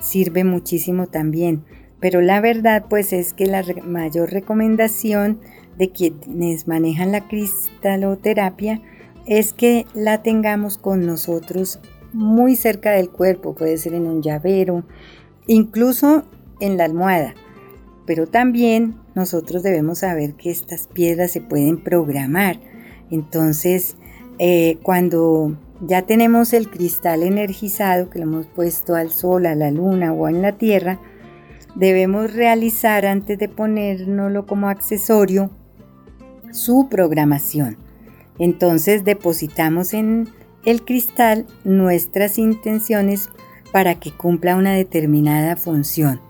Sirve 0.00 0.44
muchísimo 0.44 1.08
también. 1.08 1.64
Pero 2.00 2.20
la 2.20 2.40
verdad 2.40 2.86
pues 2.88 3.12
es 3.12 3.32
que 3.32 3.46
la 3.46 3.62
mayor 3.84 4.30
recomendación 4.30 5.40
de 5.80 5.90
quienes 5.90 6.68
manejan 6.68 7.10
la 7.10 7.26
cristaloterapia 7.26 8.82
es 9.24 9.54
que 9.54 9.86
la 9.94 10.22
tengamos 10.22 10.76
con 10.76 11.06
nosotros 11.06 11.80
muy 12.12 12.54
cerca 12.54 12.90
del 12.90 13.08
cuerpo, 13.08 13.54
puede 13.54 13.78
ser 13.78 13.94
en 13.94 14.06
un 14.06 14.20
llavero, 14.20 14.84
incluso 15.46 16.24
en 16.60 16.76
la 16.76 16.84
almohada. 16.84 17.34
Pero 18.06 18.26
también 18.26 18.96
nosotros 19.14 19.62
debemos 19.62 20.00
saber 20.00 20.34
que 20.34 20.50
estas 20.50 20.86
piedras 20.86 21.30
se 21.30 21.40
pueden 21.40 21.82
programar. 21.82 22.60
Entonces, 23.10 23.96
eh, 24.38 24.78
cuando 24.82 25.56
ya 25.80 26.02
tenemos 26.02 26.52
el 26.52 26.68
cristal 26.68 27.22
energizado 27.22 28.10
que 28.10 28.18
lo 28.18 28.26
hemos 28.26 28.46
puesto 28.48 28.96
al 28.96 29.10
sol, 29.10 29.46
a 29.46 29.54
la 29.54 29.70
luna 29.70 30.12
o 30.12 30.28
en 30.28 30.42
la 30.42 30.58
tierra, 30.58 31.00
debemos 31.74 32.34
realizar 32.34 33.06
antes 33.06 33.38
de 33.38 33.48
ponérnoslo 33.48 34.44
como 34.44 34.68
accesorio 34.68 35.50
su 36.52 36.88
programación. 36.90 37.76
Entonces 38.38 39.04
depositamos 39.04 39.94
en 39.94 40.28
el 40.64 40.84
cristal 40.84 41.46
nuestras 41.64 42.38
intenciones 42.38 43.28
para 43.72 44.00
que 44.00 44.12
cumpla 44.12 44.56
una 44.56 44.72
determinada 44.74 45.56
función. 45.56 46.20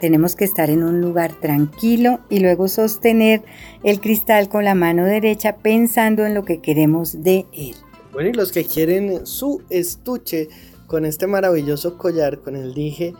Tenemos 0.00 0.34
que 0.34 0.44
estar 0.44 0.70
en 0.70 0.82
un 0.82 1.00
lugar 1.02 1.34
tranquilo 1.40 2.20
y 2.30 2.40
luego 2.40 2.68
sostener 2.68 3.42
el 3.84 4.00
cristal 4.00 4.48
con 4.48 4.64
la 4.64 4.74
mano 4.74 5.04
derecha 5.04 5.56
pensando 5.56 6.24
en 6.24 6.34
lo 6.34 6.44
que 6.44 6.60
queremos 6.60 7.22
de 7.22 7.44
él. 7.52 7.74
Bueno, 8.12 8.30
y 8.30 8.32
los 8.32 8.50
que 8.50 8.64
quieren 8.64 9.26
su 9.26 9.62
estuche 9.68 10.48
con 10.86 11.04
este 11.04 11.26
maravilloso 11.26 11.98
collar, 11.98 12.40
con 12.40 12.56
el 12.56 12.74
dije 12.74 13.14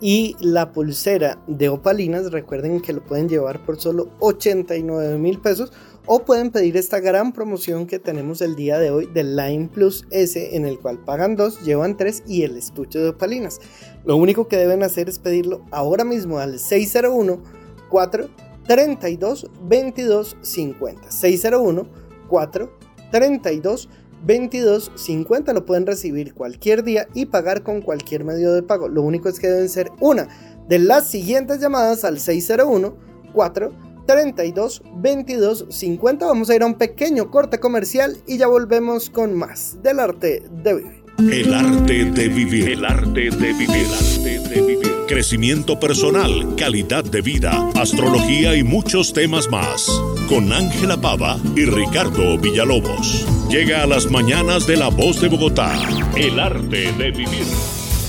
y 0.00 0.36
la 0.40 0.72
pulsera 0.72 1.38
de 1.46 1.68
opalinas, 1.68 2.32
recuerden 2.32 2.80
que 2.80 2.92
lo 2.92 3.04
pueden 3.04 3.28
llevar 3.28 3.64
por 3.64 3.80
solo 3.80 4.08
89 4.20 5.18
mil 5.18 5.38
pesos 5.40 5.72
o 6.06 6.24
pueden 6.24 6.50
pedir 6.50 6.76
esta 6.76 7.00
gran 7.00 7.32
promoción 7.32 7.86
que 7.86 7.98
tenemos 7.98 8.40
el 8.40 8.56
día 8.56 8.78
de 8.78 8.90
hoy 8.90 9.06
del 9.06 9.36
Line 9.36 9.68
Plus 9.68 10.06
S 10.10 10.56
en 10.56 10.64
el 10.64 10.78
cual 10.78 10.98
pagan 10.98 11.36
dos, 11.36 11.60
llevan 11.62 11.96
tres 11.96 12.22
y 12.26 12.42
el 12.42 12.56
estuche 12.56 12.98
de 12.98 13.10
opalinas. 13.10 13.60
Lo 14.04 14.16
único 14.16 14.48
que 14.48 14.56
deben 14.56 14.82
hacer 14.82 15.08
es 15.08 15.18
pedirlo 15.18 15.64
ahora 15.70 16.04
mismo 16.04 16.38
al 16.38 16.58
601 16.58 17.42
432 17.90 19.50
2250 19.68 21.10
601 21.10 21.86
432 22.28 23.88
2250 24.26 25.52
lo 25.52 25.64
pueden 25.64 25.86
recibir 25.86 26.34
cualquier 26.34 26.84
día 26.84 27.08
y 27.14 27.26
pagar 27.26 27.62
con 27.62 27.80
cualquier 27.80 28.24
medio 28.24 28.52
de 28.52 28.62
pago. 28.62 28.88
Lo 28.88 29.02
único 29.02 29.28
es 29.28 29.40
que 29.40 29.48
deben 29.48 29.68
ser 29.68 29.90
una 30.00 30.28
de 30.68 30.78
las 30.78 31.08
siguientes 31.08 31.60
llamadas 31.60 32.04
al 32.04 32.18
601 32.18 32.94
4 33.32 33.72
32 34.06 34.82
22 34.96 35.66
50. 35.68 36.26
Vamos 36.26 36.50
a 36.50 36.56
ir 36.56 36.62
a 36.62 36.66
un 36.66 36.74
pequeño 36.74 37.30
corte 37.30 37.58
comercial 37.58 38.16
y 38.26 38.38
ya 38.38 38.46
volvemos 38.46 39.10
con 39.10 39.34
más 39.34 39.78
del 39.82 40.00
arte 40.00 40.42
de 40.62 40.74
vivir. 40.74 41.00
El 41.18 41.54
arte 41.54 42.04
de 42.04 42.28
vivir. 42.28 42.68
El 42.70 42.84
arte 42.84 43.30
de 43.30 43.30
vivir. 43.30 43.70
El 43.70 43.92
arte 43.92 44.48
de 44.48 44.62
vivir. 44.62 44.89
Crecimiento 45.10 45.80
personal, 45.80 46.54
calidad 46.56 47.02
de 47.02 47.20
vida, 47.20 47.68
astrología 47.74 48.54
y 48.54 48.62
muchos 48.62 49.12
temas 49.12 49.50
más. 49.50 49.90
Con 50.28 50.52
Ángela 50.52 51.00
Pava 51.00 51.36
y 51.56 51.64
Ricardo 51.64 52.38
Villalobos. 52.38 53.26
Llega 53.48 53.82
a 53.82 53.88
las 53.88 54.08
mañanas 54.08 54.68
de 54.68 54.76
La 54.76 54.86
Voz 54.86 55.20
de 55.20 55.28
Bogotá. 55.28 55.76
El 56.14 56.38
arte 56.38 56.92
de 56.92 57.10
vivir. 57.10 57.44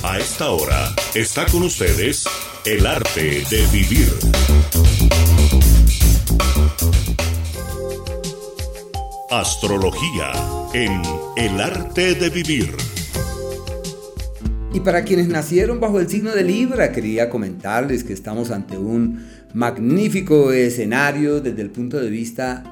A 0.04 0.20
esta 0.20 0.52
hora 0.52 0.94
está 1.16 1.48
con 1.48 1.64
ustedes 1.64 2.26
El 2.66 2.86
arte 2.86 3.46
de 3.50 3.66
vivir. 3.74 4.14
Astrología 9.32 10.34
en 10.76 11.02
El 11.36 11.60
arte 11.60 12.14
de 12.14 12.30
vivir. 12.30 13.01
Y 14.74 14.80
para 14.80 15.04
quienes 15.04 15.28
nacieron 15.28 15.82
bajo 15.82 16.00
el 16.00 16.08
signo 16.08 16.32
de 16.32 16.46
Libra, 16.46 16.94
quería 16.94 17.30
comentarles 17.30 18.06
que 18.06 18.14
estamos 18.14 18.52
ante 18.52 18.78
un 18.78 19.20
magnífico 19.54 20.54
escenario 20.54 21.42
desde 21.42 21.62
el 21.62 21.72
punto 21.72 22.00
de 22.00 22.10
vista 22.10 22.64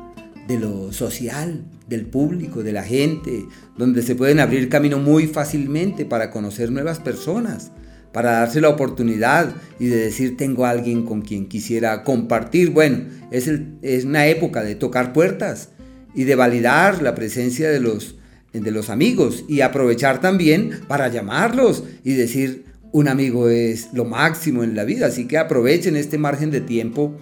de 0.47 0.57
lo 0.57 0.93
social, 0.93 1.61
del 1.89 2.05
público, 2.05 2.63
de 2.63 2.71
la 2.71 2.83
gente, 2.83 3.45
donde 3.77 4.01
se 4.01 4.15
pueden 4.15 4.39
abrir 4.39 4.69
camino 4.69 4.97
muy 4.97 5.27
fácilmente 5.27 6.05
para 6.05 6.31
conocer 6.31 6.71
nuevas 6.71 6.99
personas, 6.99 7.71
para 8.13 8.31
darse 8.31 8.61
la 8.61 8.69
oportunidad 8.69 9.53
y 9.77 9.87
de 9.87 9.97
decir 9.97 10.37
tengo 10.37 10.65
alguien 10.65 11.03
con 11.03 11.21
quien 11.21 11.47
quisiera 11.49 12.05
compartir. 12.05 12.69
Bueno, 12.69 13.07
es, 13.29 13.51
es 13.81 14.05
una 14.05 14.25
época 14.27 14.63
de 14.63 14.75
tocar 14.75 15.11
puertas 15.11 15.71
y 16.15 16.23
de 16.23 16.35
validar 16.35 17.01
la 17.01 17.13
presencia 17.13 17.69
de 17.69 17.81
los 17.81 18.18
de 18.53 18.71
los 18.71 18.89
amigos 18.89 19.45
y 19.47 19.61
aprovechar 19.61 20.21
también 20.21 20.81
para 20.87 21.07
llamarlos 21.07 21.83
y 22.03 22.13
decir 22.13 22.65
un 22.91 23.07
amigo 23.07 23.49
es 23.49 23.89
lo 23.93 24.05
máximo 24.05 24.63
en 24.63 24.75
la 24.75 24.83
vida, 24.83 25.07
así 25.07 25.27
que 25.27 25.37
aprovechen 25.37 25.95
este 25.95 26.17
margen 26.17 26.49
de 26.49 26.61
tiempo 26.61 27.15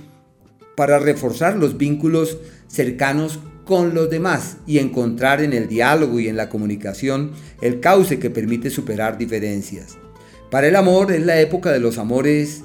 para 0.75 0.99
reforzar 0.99 1.57
los 1.57 1.77
vínculos 1.77 2.37
cercanos 2.67 3.39
con 3.65 3.93
los 3.93 4.09
demás 4.09 4.57
y 4.65 4.79
encontrar 4.79 5.41
en 5.41 5.51
el 5.51 5.67
diálogo 5.67 6.19
y 6.19 6.29
en 6.29 6.37
la 6.37 6.49
comunicación 6.49 7.31
el 7.61 7.81
cauce 7.81 8.19
que 8.19 8.29
permite 8.29 8.69
superar 8.69 9.17
diferencias. 9.17 9.97
Para 10.49 10.67
el 10.67 10.77
amor 10.77 11.11
es 11.11 11.25
la 11.25 11.41
época 11.41 11.73
de 11.73 11.79
los 11.81 11.97
amores, 11.97 12.63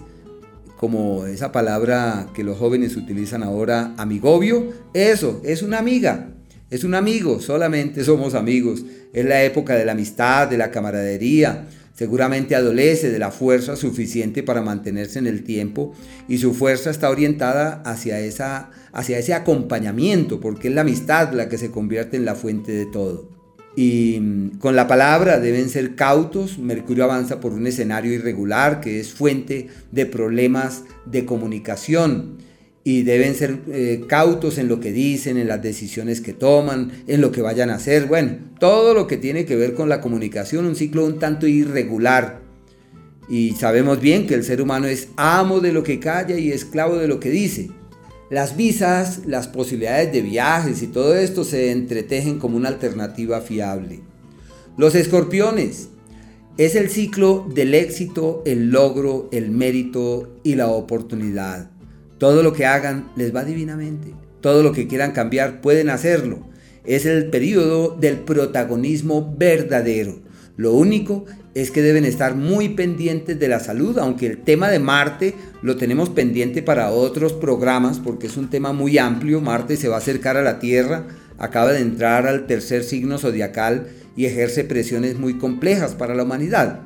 como 0.76 1.26
esa 1.26 1.51
palabra 1.51 2.28
que 2.34 2.44
los 2.44 2.59
jóvenes 2.59 2.97
utilizan 2.97 3.43
ahora, 3.43 3.94
amigobio, 3.97 4.72
eso, 4.94 5.40
es 5.44 5.62
una 5.62 5.78
amiga, 5.78 6.30
es 6.73 6.85
un 6.85 6.94
amigo, 6.94 7.39
solamente 7.39 8.03
somos 8.03 8.32
amigos. 8.32 8.82
Es 9.12 9.27
la 9.27 9.44
época 9.44 9.77
de 9.77 9.85
la 9.85 9.93
amistad, 9.93 10.49
de 10.49 10.57
la 10.57 10.70
camaradería. 10.70 11.66
Seguramente 11.94 12.57
adolece 12.57 13.11
de 13.11 13.19
la 13.19 13.31
fuerza 13.31 13.77
suficiente 13.77 14.43
para 14.43 14.62
mantenerse 14.62 15.19
en 15.19 15.27
el 15.27 15.44
tiempo 15.44 15.93
y 16.28 16.39
su 16.39 16.55
fuerza 16.55 16.89
está 16.89 17.11
orientada 17.11 17.82
hacia, 17.85 18.20
esa, 18.20 18.70
hacia 18.90 19.19
ese 19.19 19.35
acompañamiento, 19.35 20.40
porque 20.40 20.69
es 20.69 20.74
la 20.74 20.81
amistad 20.81 21.35
la 21.35 21.51
que 21.51 21.59
se 21.59 21.70
convierte 21.70 22.16
en 22.16 22.24
la 22.24 22.36
fuente 22.36 22.73
de 22.73 22.86
todo. 22.86 23.28
Y 23.77 24.19
mm, 24.19 24.59
con 24.59 24.74
la 24.74 24.89
palabra 24.89 25.40
deben 25.40 25.69
ser 25.69 25.94
cautos. 25.94 26.59
Mercurio 26.59 27.05
avanza 27.05 27.39
por 27.39 27.53
un 27.53 27.66
escenario 27.66 28.15
irregular 28.15 28.81
que 28.81 28.99
es 28.99 29.12
fuente 29.12 29.69
de 29.90 30.07
problemas 30.07 30.85
de 31.05 31.27
comunicación 31.27 32.39
y 32.85 33.03
deben 33.03 33.35
ser 33.35 33.61
eh, 33.69 34.05
cautos 34.09 34.59
en 34.59 34.69
lo 34.69 34.81
que 34.81 34.93
dicen, 34.93 35.37
en 35.37 35.49
las 35.49 35.63
decisiones 35.63 36.21
que 36.21 36.33
toman, 36.33 36.91
en 37.07 37.21
lo 37.21 37.31
que 37.31 37.43
vayan 37.43 37.71
a 37.71 37.77
hacer. 37.77 38.07
Bueno, 38.07 38.39
todo 38.59 38.93
lo 38.95 39.07
que 39.07 39.17
tiene 39.17 39.45
que 39.45 39.57
ver 39.57 39.75
con 39.75 39.89
la 39.89 40.01
comunicación, 40.01 40.67
un 40.67 40.75
ciclo 40.75 41.05
un 41.05 41.19
tanto 41.19 41.47
irregular. 41.47 42.41
Y 43.29 43.53
sabemos 43.53 44.01
bien 44.01 44.27
que 44.27 44.35
el 44.35 44.43
ser 44.43 44.61
humano 44.61 44.89
es 44.89 45.09
amo 45.17 45.61
de 45.61 45.73
lo 45.73 45.85
que 45.85 46.01
calla 46.01 46.37
y 46.37 46.51
esclavo 46.51 46.97
de 46.97 47.09
lo 47.09 47.21
que 47.21 47.31
dice. 47.31 47.71
Las 48.31 48.57
visas, 48.57 49.21
las 49.27 49.47
posibilidades 49.47 50.13
de 50.13 50.23
viajes 50.23 50.83
y 50.83 50.89
todo 50.89 51.15
esto 51.15 51.45
se 51.45 51.71
entretejen 51.71 52.39
como 52.39 52.57
una 52.57 52.69
alternativa 52.69 53.41
fiable. 53.43 54.01
Los 54.77 54.95
escorpiones 54.95 55.89
es 56.57 56.75
el 56.75 56.91
ciclo 56.91 57.47
del 57.55 57.75
éxito, 57.75 58.43
el 58.45 58.71
logro, 58.71 59.29
el 59.33 59.51
mérito 59.51 60.41
y 60.43 60.55
la 60.57 60.69
oportunidad. 60.69 61.72
Todo 62.23 62.44
lo 62.44 62.53
que 62.53 62.66
hagan 62.66 63.11
les 63.16 63.35
va 63.35 63.43
divinamente. 63.43 64.15
Todo 64.40 64.62
lo 64.62 64.70
que 64.70 64.86
quieran 64.86 65.11
cambiar 65.11 65.61
pueden 65.61 65.90
hacerlo. 65.90 66.47
Es 66.85 67.05
el 67.05 67.31
periodo 67.31 67.97
del 68.01 68.20
protagonismo 68.20 69.35
verdadero. 69.36 70.20
Lo 70.57 70.73
único 70.73 71.24
es 71.57 71.73
que 71.73 71.82
deben 71.82 72.05
estar 72.05 72.36
muy 72.36 72.69
pendientes 72.69 73.40
de 73.40 73.49
la 73.49 73.59
salud, 73.59 73.99
aunque 73.99 74.27
el 74.27 74.39
tema 74.39 74.70
de 74.70 74.78
Marte 74.78 75.35
lo 75.62 75.77
tenemos 75.77 76.11
pendiente 76.11 76.62
para 76.62 76.93
otros 76.93 77.32
programas 77.32 77.99
porque 77.99 78.28
es 78.28 78.36
un 78.36 78.51
tema 78.51 78.73
muy 78.73 78.99
amplio. 78.99 79.40
Marte 79.40 79.77
se 79.77 79.89
va 79.89 79.97
a 79.97 79.99
acercar 79.99 80.36
a 80.36 80.43
la 80.43 80.61
Tierra, 80.61 81.09
acaba 81.39 81.73
de 81.73 81.81
entrar 81.81 82.28
al 82.28 82.47
tercer 82.47 82.85
signo 82.85 83.19
zodiacal 83.19 83.89
y 84.15 84.27
ejerce 84.27 84.62
presiones 84.62 85.19
muy 85.19 85.39
complejas 85.39 85.97
para 85.97 86.15
la 86.15 86.23
humanidad. 86.23 86.82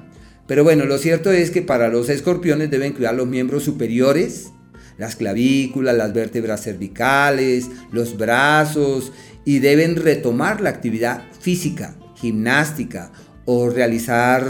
Pero 0.47 0.65
bueno, 0.65 0.87
lo 0.87 0.97
cierto 0.97 1.31
es 1.31 1.51
que 1.51 1.61
para 1.61 1.89
los 1.89 2.09
escorpiones 2.09 2.71
deben 2.71 2.95
cuidar 2.95 3.15
los 3.15 3.27
miembros 3.27 3.65
superiores, 3.65 4.53
las 4.99 5.17
clavículas, 5.17 5.97
las 5.97 6.13
vértebras 6.13 6.63
cervicales, 6.63 7.69
los 7.93 8.17
brazos 8.17 9.13
y 9.45 9.59
deben 9.61 9.97
retomar 9.97 10.61
la 10.61 10.71
actividad 10.71 11.23
física, 11.41 11.97
gimnástica 12.17 13.13
o 13.45 13.71
realizar 13.71 14.45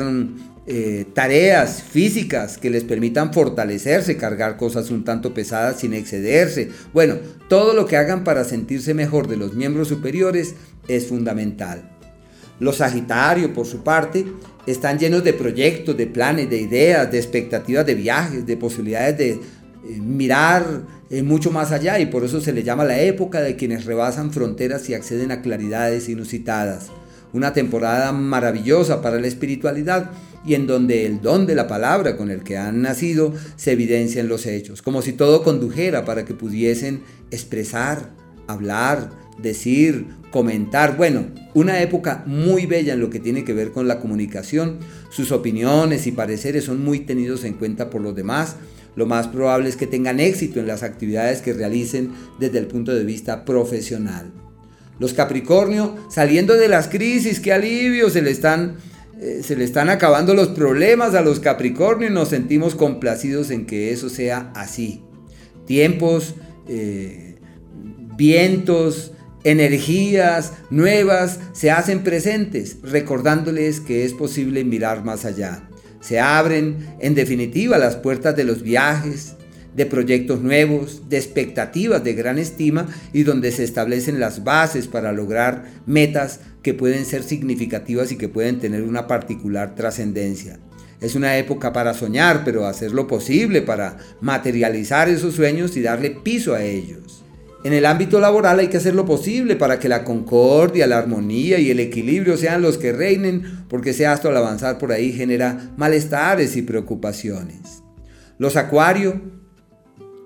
eh, 0.68 1.04
tareas 1.14 1.82
físicas 1.82 2.58
que 2.58 2.70
les 2.70 2.82
permitan 2.82 3.32
fortalecerse, 3.32 4.16
cargar 4.16 4.56
cosas 4.56 4.90
un 4.90 5.04
tanto 5.04 5.32
pesadas 5.32 5.80
sin 5.80 5.94
excederse. 5.94 6.70
Bueno, 6.92 7.16
todo 7.48 7.74
lo 7.74 7.86
que 7.86 7.96
hagan 7.96 8.24
para 8.24 8.42
sentirse 8.42 8.94
mejor 8.94 9.28
de 9.28 9.36
los 9.36 9.54
miembros 9.54 9.88
superiores 9.88 10.54
es 10.88 11.06
fundamental. 11.06 11.92
Los 12.58 12.78
Sagitarios, 12.78 13.50
por 13.50 13.66
su 13.66 13.84
parte, 13.84 14.24
están 14.66 14.98
llenos 14.98 15.22
de 15.22 15.34
proyectos, 15.34 15.96
de 15.96 16.06
planes, 16.06 16.50
de 16.50 16.58
ideas, 16.58 17.10
de 17.12 17.18
expectativas 17.18 17.86
de 17.86 17.94
viajes, 17.94 18.46
de 18.46 18.56
posibilidades 18.56 19.18
de 19.18 19.40
eh, 19.88 20.00
mirar 20.00 20.82
eh, 21.10 21.22
mucho 21.22 21.50
más 21.50 21.70
allá 21.70 21.98
y 22.00 22.06
por 22.06 22.24
eso 22.24 22.40
se 22.40 22.52
le 22.52 22.62
llama 22.62 22.84
la 22.84 23.00
época 23.00 23.40
de 23.40 23.56
quienes 23.56 23.84
rebasan 23.84 24.32
fronteras 24.32 24.88
y 24.88 24.94
acceden 24.94 25.30
a 25.30 25.42
claridades 25.42 26.08
inusitadas. 26.08 26.88
Una 27.32 27.52
temporada 27.52 28.12
maravillosa 28.12 29.02
para 29.02 29.20
la 29.20 29.26
espiritualidad 29.26 30.10
y 30.44 30.54
en 30.54 30.66
donde 30.66 31.06
el 31.06 31.20
don 31.20 31.46
de 31.46 31.54
la 31.54 31.68
palabra 31.68 32.16
con 32.16 32.30
el 32.30 32.42
que 32.42 32.56
han 32.56 32.82
nacido 32.82 33.34
se 33.56 33.72
evidencia 33.72 34.20
en 34.20 34.28
los 34.28 34.46
hechos, 34.46 34.82
como 34.82 35.02
si 35.02 35.12
todo 35.12 35.42
condujera 35.42 36.04
para 36.04 36.24
que 36.24 36.34
pudiesen 36.34 37.02
expresar, 37.30 38.10
hablar, 38.46 39.10
decir, 39.38 40.06
comentar. 40.30 40.96
Bueno, 40.96 41.26
una 41.54 41.80
época 41.82 42.24
muy 42.26 42.66
bella 42.66 42.94
en 42.94 43.00
lo 43.00 43.10
que 43.10 43.20
tiene 43.20 43.44
que 43.44 43.54
ver 43.54 43.72
con 43.72 43.88
la 43.88 44.00
comunicación. 44.00 44.78
Sus 45.10 45.32
opiniones 45.32 46.06
y 46.06 46.12
pareceres 46.12 46.64
son 46.64 46.84
muy 46.84 47.00
tenidos 47.00 47.44
en 47.44 47.54
cuenta 47.54 47.90
por 47.90 48.00
los 48.00 48.14
demás 48.14 48.56
lo 48.96 49.06
más 49.06 49.28
probable 49.28 49.68
es 49.68 49.76
que 49.76 49.86
tengan 49.86 50.18
éxito 50.18 50.58
en 50.58 50.66
las 50.66 50.82
actividades 50.82 51.42
que 51.42 51.52
realicen 51.52 52.12
desde 52.40 52.58
el 52.58 52.66
punto 52.66 52.94
de 52.94 53.04
vista 53.04 53.44
profesional. 53.44 54.32
Los 54.98 55.12
Capricornio, 55.12 55.94
saliendo 56.10 56.54
de 56.54 56.68
las 56.68 56.88
crisis, 56.88 57.38
qué 57.38 57.52
alivio, 57.52 58.08
se 58.08 58.22
le 58.22 58.30
están, 58.30 58.76
eh, 59.20 59.42
se 59.44 59.54
le 59.54 59.64
están 59.64 59.90
acabando 59.90 60.34
los 60.34 60.48
problemas 60.48 61.14
a 61.14 61.20
los 61.20 61.38
Capricornio 61.38 62.08
y 62.08 62.12
nos 62.12 62.30
sentimos 62.30 62.74
complacidos 62.74 63.50
en 63.50 63.66
que 63.66 63.92
eso 63.92 64.08
sea 64.08 64.50
así. 64.54 65.02
Tiempos, 65.66 66.34
eh, 66.66 67.36
vientos, 68.16 69.12
energías 69.44 70.54
nuevas 70.70 71.38
se 71.52 71.70
hacen 71.70 72.02
presentes, 72.02 72.78
recordándoles 72.82 73.80
que 73.80 74.06
es 74.06 74.14
posible 74.14 74.64
mirar 74.64 75.04
más 75.04 75.26
allá. 75.26 75.68
Se 76.00 76.20
abren, 76.20 76.96
en 77.00 77.14
definitiva, 77.14 77.78
las 77.78 77.96
puertas 77.96 78.36
de 78.36 78.44
los 78.44 78.62
viajes, 78.62 79.36
de 79.76 79.86
proyectos 79.86 80.40
nuevos, 80.40 81.08
de 81.08 81.18
expectativas 81.18 82.02
de 82.02 82.14
gran 82.14 82.38
estima 82.38 82.88
y 83.12 83.24
donde 83.24 83.52
se 83.52 83.62
establecen 83.62 84.18
las 84.18 84.42
bases 84.42 84.86
para 84.86 85.12
lograr 85.12 85.66
metas 85.84 86.40
que 86.62 86.72
pueden 86.72 87.04
ser 87.04 87.22
significativas 87.22 88.10
y 88.10 88.16
que 88.16 88.28
pueden 88.28 88.58
tener 88.58 88.82
una 88.82 89.06
particular 89.06 89.74
trascendencia. 89.74 90.58
Es 91.00 91.14
una 91.14 91.36
época 91.36 91.74
para 91.74 91.92
soñar, 91.92 92.42
pero 92.42 92.66
hacer 92.66 92.92
lo 92.92 93.06
posible 93.06 93.60
para 93.60 93.98
materializar 94.22 95.10
esos 95.10 95.34
sueños 95.34 95.76
y 95.76 95.82
darle 95.82 96.10
piso 96.10 96.54
a 96.54 96.64
ellos. 96.64 97.25
En 97.64 97.72
el 97.72 97.86
ámbito 97.86 98.20
laboral 98.20 98.60
hay 98.60 98.68
que 98.68 98.76
hacer 98.76 98.94
lo 98.94 99.06
posible 99.06 99.56
para 99.56 99.78
que 99.78 99.88
la 99.88 100.04
concordia, 100.04 100.86
la 100.86 100.98
armonía 100.98 101.58
y 101.58 101.70
el 101.70 101.80
equilibrio 101.80 102.36
sean 102.36 102.62
los 102.62 102.78
que 102.78 102.92
reinen, 102.92 103.64
porque 103.68 103.90
ese 103.90 104.06
astro 104.06 104.30
al 104.30 104.36
avanzar 104.36 104.78
por 104.78 104.92
ahí 104.92 105.12
genera 105.12 105.72
malestares 105.76 106.56
y 106.56 106.62
preocupaciones. 106.62 107.82
Los 108.38 108.56
acuario, 108.56 109.20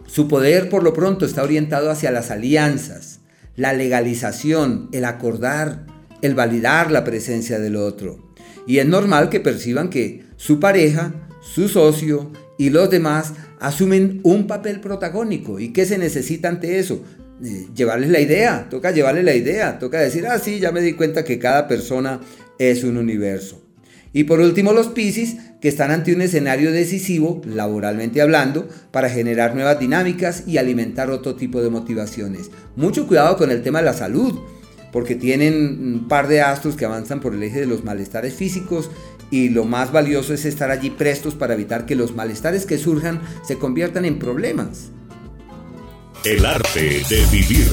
su 0.06 0.28
poder 0.28 0.68
por 0.68 0.82
lo 0.82 0.92
pronto 0.92 1.24
está 1.24 1.42
orientado 1.42 1.90
hacia 1.90 2.10
las 2.10 2.30
alianzas, 2.30 3.20
la 3.56 3.72
legalización, 3.72 4.88
el 4.92 5.04
acordar, 5.04 5.86
el 6.20 6.34
validar 6.34 6.90
la 6.90 7.04
presencia 7.04 7.58
del 7.58 7.76
otro. 7.76 8.32
Y 8.66 8.78
es 8.78 8.86
normal 8.86 9.30
que 9.30 9.40
perciban 9.40 9.88
que 9.88 10.24
su 10.36 10.60
pareja, 10.60 11.14
su 11.40 11.68
socio 11.68 12.30
y 12.58 12.70
los 12.70 12.90
demás 12.90 13.32
asumen 13.60 14.20
un 14.22 14.46
papel 14.46 14.80
protagónico. 14.80 15.60
¿Y 15.60 15.72
qué 15.72 15.86
se 15.86 15.98
necesita 15.98 16.48
ante 16.48 16.78
eso? 16.78 17.02
Eh, 17.42 17.68
llevarles 17.74 18.10
la 18.10 18.20
idea, 18.20 18.68
toca 18.68 18.90
llevarles 18.90 19.24
la 19.24 19.34
idea, 19.34 19.78
toca 19.78 19.98
decir, 19.98 20.26
ah, 20.26 20.38
sí, 20.38 20.60
ya 20.60 20.72
me 20.72 20.82
di 20.82 20.92
cuenta 20.92 21.24
que 21.24 21.38
cada 21.38 21.68
persona 21.68 22.20
es 22.58 22.84
un 22.84 22.96
universo. 22.98 23.62
Y 24.12 24.24
por 24.24 24.40
último 24.40 24.72
los 24.72 24.88
Piscis, 24.88 25.36
que 25.60 25.68
están 25.68 25.90
ante 25.90 26.14
un 26.14 26.20
escenario 26.20 26.72
decisivo, 26.72 27.40
laboralmente 27.46 28.20
hablando, 28.20 28.68
para 28.90 29.08
generar 29.08 29.54
nuevas 29.54 29.78
dinámicas 29.78 30.44
y 30.46 30.58
alimentar 30.58 31.10
otro 31.10 31.36
tipo 31.36 31.62
de 31.62 31.70
motivaciones. 31.70 32.50
Mucho 32.76 33.06
cuidado 33.06 33.36
con 33.36 33.50
el 33.50 33.62
tema 33.62 33.78
de 33.78 33.84
la 33.84 33.94
salud, 33.94 34.38
porque 34.92 35.14
tienen 35.14 35.54
un 35.54 36.08
par 36.08 36.26
de 36.28 36.40
astros 36.40 36.76
que 36.76 36.84
avanzan 36.84 37.20
por 37.20 37.34
el 37.34 37.42
eje 37.42 37.60
de 37.60 37.66
los 37.66 37.84
malestares 37.84 38.34
físicos 38.34 38.90
y 39.30 39.48
lo 39.48 39.64
más 39.64 39.92
valioso 39.92 40.34
es 40.34 40.44
estar 40.44 40.70
allí 40.70 40.90
prestos 40.90 41.36
para 41.36 41.54
evitar 41.54 41.86
que 41.86 41.94
los 41.94 42.14
malestares 42.14 42.66
que 42.66 42.78
surjan 42.78 43.20
se 43.46 43.58
conviertan 43.58 44.04
en 44.04 44.18
problemas. 44.18 44.90
El 46.22 46.44
arte 46.44 47.02
de 47.08 47.24
vivir. 47.32 47.72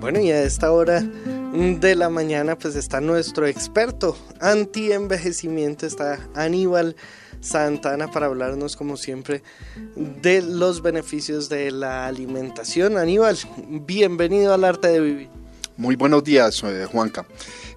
Bueno, 0.00 0.20
y 0.20 0.30
a 0.30 0.44
esta 0.44 0.70
hora 0.70 1.00
de 1.00 1.96
la 1.96 2.08
mañana 2.08 2.56
pues 2.56 2.76
está 2.76 3.00
nuestro 3.00 3.48
experto 3.48 4.16
anti-envejecimiento, 4.40 5.84
está 5.84 6.20
Aníbal 6.36 6.94
Santana 7.40 8.08
para 8.08 8.26
hablarnos 8.26 8.76
como 8.76 8.96
siempre 8.96 9.42
de 9.96 10.42
los 10.42 10.80
beneficios 10.80 11.48
de 11.48 11.72
la 11.72 12.06
alimentación. 12.06 12.98
Aníbal, 12.98 13.36
bienvenido 13.66 14.54
al 14.54 14.62
arte 14.62 14.88
de 14.88 15.00
vivir. 15.00 15.28
Muy 15.76 15.96
buenos 15.96 16.22
días, 16.22 16.62
eh, 16.62 16.86
Juanca. 16.90 17.26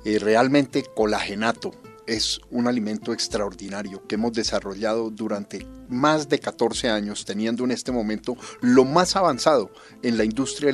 Eh, 0.05 0.19
realmente 0.19 0.83
colagenato 0.95 1.71
es 2.11 2.41
un 2.49 2.67
alimento 2.67 3.13
extraordinario 3.13 4.05
que 4.05 4.15
hemos 4.15 4.33
desarrollado 4.33 5.09
durante 5.09 5.65
más 5.87 6.27
de 6.27 6.39
14 6.39 6.89
años, 6.89 7.23
teniendo 7.23 7.63
en 7.63 7.71
este 7.71 7.93
momento 7.93 8.35
lo 8.59 8.83
más 8.83 9.15
avanzado 9.15 9.71
en 10.03 10.17
la 10.17 10.25
industria 10.25 10.73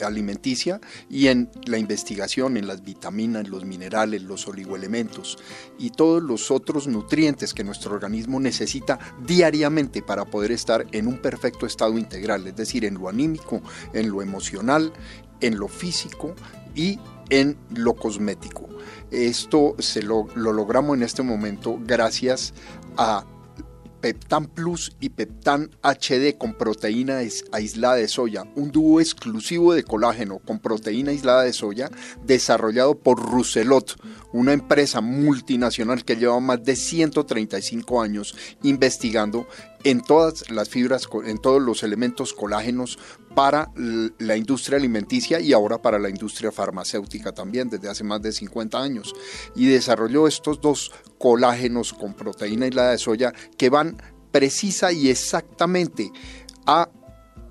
alimenticia 0.00 0.80
y 1.10 1.26
en 1.26 1.50
la 1.66 1.76
investigación 1.76 2.56
en 2.56 2.66
las 2.66 2.82
vitaminas, 2.82 3.48
los 3.48 3.66
minerales, 3.66 4.22
los 4.22 4.48
oligoelementos 4.48 5.38
y 5.78 5.90
todos 5.90 6.22
los 6.22 6.50
otros 6.50 6.86
nutrientes 6.86 7.52
que 7.52 7.64
nuestro 7.64 7.92
organismo 7.92 8.40
necesita 8.40 8.98
diariamente 9.26 10.00
para 10.00 10.24
poder 10.24 10.52
estar 10.52 10.86
en 10.92 11.06
un 11.06 11.18
perfecto 11.18 11.66
estado 11.66 11.98
integral, 11.98 12.46
es 12.46 12.56
decir, 12.56 12.86
en 12.86 12.94
lo 12.94 13.10
anímico, 13.10 13.60
en 13.92 14.08
lo 14.10 14.22
emocional, 14.22 14.90
en 15.40 15.58
lo 15.58 15.68
físico 15.68 16.34
y 16.74 16.98
en 17.30 17.56
lo 17.74 17.94
cosmético. 17.94 18.68
Esto 19.10 19.74
se 19.78 20.02
lo, 20.02 20.26
logramos 20.34 20.96
en 20.96 21.02
este 21.02 21.22
momento 21.22 21.78
gracias 21.84 22.52
a 22.96 23.24
Peptan 24.00 24.46
Plus 24.46 24.92
y 25.00 25.08
Peptan 25.08 25.70
HD 25.82 26.36
con 26.38 26.54
proteína 26.54 27.18
aislada 27.52 27.96
de 27.96 28.06
soya, 28.06 28.44
un 28.54 28.70
dúo 28.70 29.00
exclusivo 29.00 29.72
de 29.72 29.82
colágeno 29.82 30.38
con 30.38 30.60
proteína 30.60 31.10
aislada 31.10 31.42
de 31.42 31.52
soya 31.52 31.90
desarrollado 32.24 32.96
por 32.96 33.20
Rousselot, 33.20 34.00
una 34.32 34.52
empresa 34.52 35.00
multinacional 35.00 36.04
que 36.04 36.16
lleva 36.16 36.38
más 36.38 36.62
de 36.62 36.76
135 36.76 38.00
años 38.00 38.36
investigando 38.62 39.48
en 39.84 40.00
todas 40.00 40.50
las 40.50 40.68
fibras, 40.68 41.08
en 41.24 41.38
todos 41.38 41.60
los 41.60 41.82
elementos 41.82 42.32
colágenos 42.32 42.98
para 43.38 43.70
la 44.18 44.36
industria 44.36 44.78
alimenticia 44.78 45.38
y 45.38 45.52
ahora 45.52 45.80
para 45.80 46.00
la 46.00 46.10
industria 46.10 46.50
farmacéutica 46.50 47.30
también 47.30 47.70
desde 47.70 47.88
hace 47.88 48.02
más 48.02 48.20
de 48.20 48.32
50 48.32 48.82
años. 48.82 49.14
Y 49.54 49.66
desarrolló 49.66 50.26
estos 50.26 50.60
dos 50.60 50.90
colágenos 51.18 51.92
con 51.92 52.14
proteína 52.14 52.64
aislada 52.64 52.90
de 52.90 52.98
soya 52.98 53.32
que 53.56 53.70
van 53.70 53.96
precisa 54.32 54.90
y 54.90 55.08
exactamente 55.08 56.10
a 56.66 56.90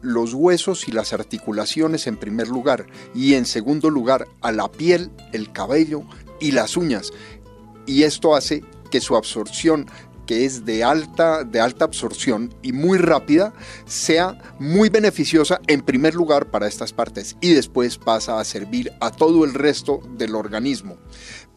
los 0.01 0.33
huesos 0.33 0.89
y 0.89 0.91
las 0.91 1.13
articulaciones 1.13 2.05
en 2.05 2.17
primer 2.17 2.49
lugar 2.49 2.85
y 3.15 3.35
en 3.35 3.45
segundo 3.45 3.89
lugar 3.89 4.27
a 4.41 4.51
la 4.51 4.69
piel, 4.69 5.09
el 5.31 5.53
cabello 5.53 6.03
y 6.41 6.51
las 6.51 6.75
uñas. 6.75 7.13
Y 7.85 8.03
esto 8.03 8.35
hace 8.35 8.61
que 8.91 8.99
su 8.99 9.15
absorción 9.15 9.85
que 10.27 10.45
es 10.45 10.65
de 10.65 10.83
alta, 10.83 11.43
de 11.43 11.59
alta 11.59 11.85
absorción 11.85 12.53
y 12.61 12.73
muy 12.73 12.99
rápida, 12.99 13.53
sea 13.85 14.37
muy 14.59 14.89
beneficiosa 14.89 15.59
en 15.65 15.81
primer 15.81 16.13
lugar 16.13 16.51
para 16.51 16.67
estas 16.67 16.93
partes 16.93 17.35
y 17.41 17.53
después 17.53 17.97
pasa 17.97 18.39
a 18.39 18.45
servir 18.45 18.91
a 18.99 19.09
todo 19.09 19.45
el 19.45 19.55
resto 19.55 20.01
del 20.17 20.35
organismo. 20.35 20.97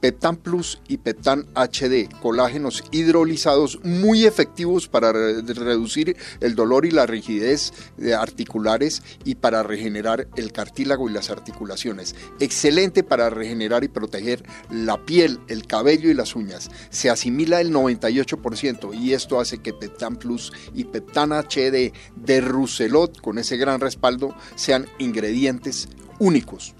Peptan 0.01 0.36
Plus 0.36 0.81
y 0.89 0.98
Peptan 0.98 1.47
HD, 1.55 2.09
colágenos 2.20 2.82
hidrolizados 2.90 3.81
muy 3.85 4.24
efectivos 4.24 4.89
para 4.89 5.12
reducir 5.12 6.16
el 6.40 6.55
dolor 6.55 6.86
y 6.86 6.90
la 6.90 7.06
rigidez 7.06 7.72
articulares 8.18 9.02
y 9.24 9.35
para 9.35 9.62
regenerar 9.62 10.27
el 10.36 10.52
cartílago 10.52 11.09
y 11.09 11.12
las 11.12 11.31
articulaciones. 11.31 12.14
Excelente 12.40 13.02
para 13.02 13.31
regenerar 13.31 13.85
y 13.85 13.89
proteger 13.89 14.43
la 14.70 15.05
piel, 15.05 15.39
el 15.48 15.66
cabello 15.66 16.10
y 16.10 16.14
las 16.14 16.35
uñas. 16.35 16.70
Se 16.89 17.10
asimila 17.10 17.60
el 17.60 17.72
98% 17.72 18.94
y 18.98 19.12
esto 19.12 19.39
hace 19.39 19.59
que 19.59 19.74
Peptan 19.74 20.16
Plus 20.16 20.52
y 20.74 20.85
Peptan 20.85 21.32
HD 21.32 21.93
de 22.16 22.40
Rousselot 22.40 23.20
con 23.20 23.39
ese 23.39 23.56
gran 23.56 23.81
respaldo 23.81 24.35
sean 24.55 24.86
ingredientes 24.98 25.89
únicos 26.18 26.74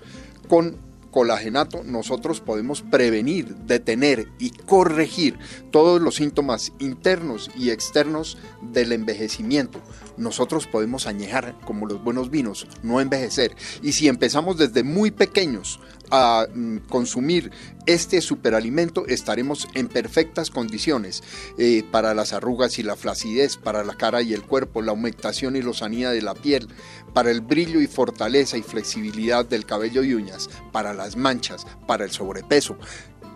con 0.49 0.90
colagenato 1.11 1.83
nosotros 1.85 2.41
podemos 2.41 2.83
prevenir, 2.83 3.55
detener 3.57 4.29
y 4.39 4.51
corregir 4.51 5.39
todos 5.71 6.01
los 6.01 6.17
síntomas 6.17 6.73
internos 6.79 7.51
y 7.57 7.71
externos 7.71 8.39
del 8.63 8.93
envejecimiento. 8.93 9.81
Nosotros 10.17 10.67
podemos 10.67 11.07
añejar 11.07 11.57
como 11.65 11.87
los 11.87 12.03
buenos 12.03 12.31
vinos, 12.31 12.67
no 12.83 13.01
envejecer. 13.01 13.57
Y 13.83 13.93
si 13.93 14.09
empezamos 14.09 14.59
desde 14.59 14.83
muy 14.83 15.11
pequeños 15.11 15.81
a 16.11 16.47
mm, 16.53 16.79
consumir 16.89 17.51
este 17.87 18.21
superalimento, 18.21 19.07
estaremos 19.07 19.69
en 19.75 19.89
perfectas 19.89 20.51
condiciones 20.51 21.23
eh, 21.59 21.83
para 21.91 22.15
las 22.15 22.33
arrugas 22.33 22.79
y 22.79 22.83
la 22.83 22.97
flacidez, 22.97 23.57
para 23.57 23.85
la 23.85 23.95
cara 23.95 24.23
y 24.23 24.33
el 24.33 24.43
cuerpo, 24.43 24.83
la 24.83 24.93
humectación 24.93 25.57
y 25.57 25.63
lozanía 25.63 26.11
de 26.11 26.23
la 26.23 26.35
piel, 26.35 26.69
para 27.15 27.31
el 27.31 27.41
brillo 27.41 27.81
y 27.81 27.87
fortaleza 27.87 28.57
y 28.57 28.63
flexibilidad 28.63 29.45
del 29.45 29.67
cabello 29.67 30.03
y 30.03 30.15
uñas, 30.15 30.51
para 30.73 30.95
las 30.95 31.17
manchas, 31.17 31.67
para 31.87 32.05
el 32.05 32.11
sobrepeso. 32.11 32.77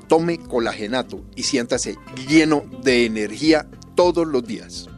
Tome 0.08 0.38
colagenato 0.38 1.24
y 1.34 1.44
siéntase 1.44 1.96
lleno 2.28 2.64
de 2.82 3.06
energía 3.06 3.66
todos 3.94 4.26
los 4.26 4.46
días. 4.46 4.88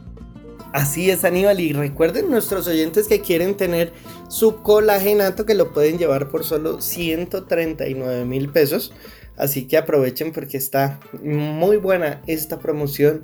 Así 0.73 1.09
es, 1.09 1.23
Aníbal. 1.23 1.59
Y 1.59 1.73
recuerden 1.73 2.29
nuestros 2.29 2.67
oyentes 2.67 3.07
que 3.07 3.21
quieren 3.21 3.55
tener 3.55 3.93
su 4.27 4.61
colagenato 4.61 5.45
que 5.45 5.55
lo 5.55 5.73
pueden 5.73 5.97
llevar 5.97 6.29
por 6.29 6.43
solo 6.43 6.81
139 6.81 8.25
mil 8.25 8.49
pesos. 8.49 8.93
Así 9.37 9.67
que 9.67 9.77
aprovechen 9.77 10.31
porque 10.31 10.57
está 10.57 10.99
muy 11.21 11.77
buena 11.77 12.21
esta 12.27 12.59
promoción 12.59 13.23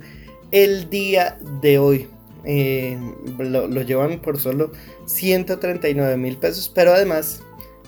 el 0.52 0.90
día 0.90 1.40
de 1.62 1.80
hoy. 1.80 2.08
Eh, 2.46 2.98
lo, 3.40 3.68
llevan 3.82 4.22
por 4.22 4.40
solo 4.40 4.72
139 5.06 6.18
mil 6.18 6.38
pesos. 6.38 6.72
Pero 6.74 6.94
además, 6.94 7.42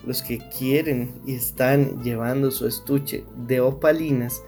los 0.06 0.24
que 0.24 0.40
quieren 0.58 1.14
y 1.26 1.36
están 1.36 2.02
llevando 2.04 2.52
su 2.52 2.68
estuche 2.68 3.24
de 3.48 3.60
opalinas, 3.60 4.42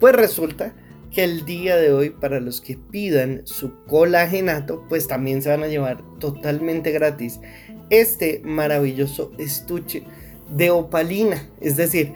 pues 0.00 0.14
resulta 0.14 0.74
que 1.10 1.24
el 1.24 1.44
día 1.44 1.76
de 1.76 1.92
hoy 1.92 2.10
para 2.10 2.40
los 2.40 2.60
que 2.60 2.76
pidan 2.76 3.42
su 3.44 3.84
colagenato 3.86 4.84
pues 4.88 5.08
también 5.08 5.42
se 5.42 5.48
van 5.48 5.62
a 5.62 5.68
llevar 5.68 6.02
totalmente 6.18 6.92
gratis 6.92 7.40
este 7.90 8.40
maravilloso 8.44 9.32
estuche 9.38 10.02
de 10.50 10.70
opalina. 10.70 11.48
Es 11.60 11.76
decir 11.76 12.14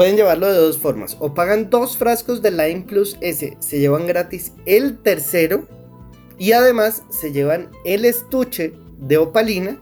pueden 0.00 0.16
llevarlo 0.16 0.46
de 0.46 0.58
dos 0.58 0.78
formas. 0.78 1.16
O 1.20 1.34
pagan 1.34 1.68
dos 1.68 1.96
frascos 1.96 2.42
de 2.42 2.50
Lime 2.50 2.84
Plus 2.88 3.18
S 3.20 3.56
se 3.58 3.78
llevan 3.78 4.06
gratis 4.06 4.52
el 4.64 4.98
tercero 4.98 5.68
y 6.38 6.52
además 6.52 7.02
se 7.10 7.32
llevan 7.32 7.70
el 7.84 8.06
estuche 8.06 8.72
de 8.98 9.18
opalina 9.18 9.78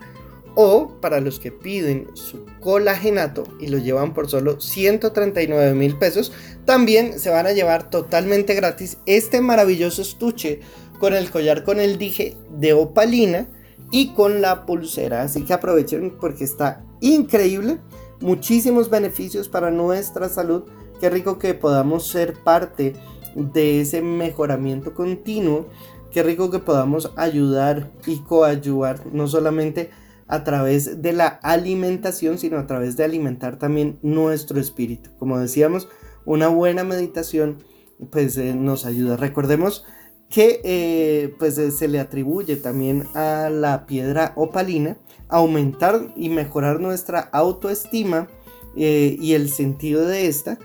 o 0.57 0.99
para 1.01 1.21
los 1.21 1.39
que 1.39 1.53
piden 1.53 2.09
su 2.15 2.45
colagenato 2.59 3.45
y 3.61 3.69
lo 3.69 3.79
llevan 3.79 4.13
por 4.13 4.29
solo 4.29 4.61
139 4.61 5.75
mil 5.75 5.97
pesos, 5.97 6.33
también 6.65 7.21
se 7.21 7.31
van 7.31 7.47
a 7.47 7.53
llevar 7.53 7.91
totalmente 7.91 8.55
gratis 8.55 8.99
este 9.07 9.41
maravilloso 9.41 10.03
estuche 10.03 10.59
con 10.99 11.15
el 11.15 11.31
collar 11.31 11.63
con 11.63 11.79
el 11.79 11.97
dije 11.97 12.37
de 12.51 12.73
opalina 12.73 13.47
y 13.90 14.15
con 14.15 14.40
la 14.40 14.66
pulsera. 14.66 15.23
Así 15.23 15.44
que 15.44 15.52
aprovechen 15.52 16.16
porque 16.20 16.44
está 16.44 16.85
increíble. 17.01 17.78
Muchísimos 18.20 18.90
beneficios 18.90 19.48
para 19.48 19.70
nuestra 19.70 20.28
salud. 20.28 20.65
Qué 21.01 21.10
rico 21.10 21.39
que 21.39 21.55
podamos 21.55 22.09
ser 22.09 22.35
parte 22.43 22.94
de 23.35 23.81
ese 23.81 24.02
mejoramiento 24.02 24.94
continuo. 24.94 25.69
Qué 26.10 26.23
rico 26.23 26.51
que 26.51 26.59
podamos 26.59 27.12
ayudar 27.16 27.93
y 28.06 28.19
coayudar 28.19 29.06
no 29.12 29.28
solamente 29.28 29.90
a 30.27 30.44
través 30.44 31.01
de 31.01 31.12
la 31.12 31.27
alimentación, 31.27 32.39
sino 32.39 32.59
a 32.59 32.66
través 32.66 32.97
de 32.97 33.05
alimentar 33.05 33.59
también 33.59 33.98
nuestro 34.02 34.60
espíritu. 34.60 35.10
Como 35.19 35.39
decíamos, 35.39 35.89
una 36.24 36.48
buena 36.48 36.85
meditación 36.85 37.59
pues 38.10 38.36
eh, 38.36 38.55
nos 38.55 38.85
ayuda. 38.85 39.16
Recordemos 39.16 39.85
que 40.31 40.61
eh, 40.65 41.35
pues 41.39 41.57
eh, 41.59 41.71
se 41.71 41.89
le 41.89 42.01
atribuye 42.01 42.57
también 42.57 43.05
a 43.15 43.51
la 43.51 43.87
piedra 43.87 44.33
opalina 44.37 44.99
aumentar 45.29 46.13
y 46.17 46.29
mejorar 46.29 46.81
nuestra 46.81 47.21
autoestima 47.21 48.29
y 48.77 49.33
el 49.33 49.51
sentido 49.51 50.07
de 50.07 50.29
esta. 50.29 50.59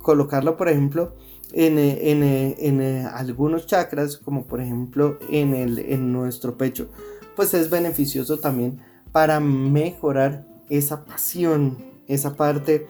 colocarlo, 0.00 0.56
por 0.56 0.68
ejemplo, 0.68 1.16
en, 1.52 1.76
en, 1.76 3.06
algunos 3.06 3.66
chakras, 3.66 4.16
como 4.16 4.46
por 4.46 4.60
ejemplo 4.60 5.18
en, 5.28 5.54
el, 5.54 5.78
en 5.80 6.12
nuestro 6.12 6.56
pecho 6.56 6.88
pues 7.36 7.54
es 7.54 7.70
beneficioso 7.70 8.38
también 8.38 8.80
para 9.10 9.40
mejorar 9.40 10.46
esa 10.68 11.04
pasión, 11.04 11.78
esa 12.06 12.36
parte 12.36 12.86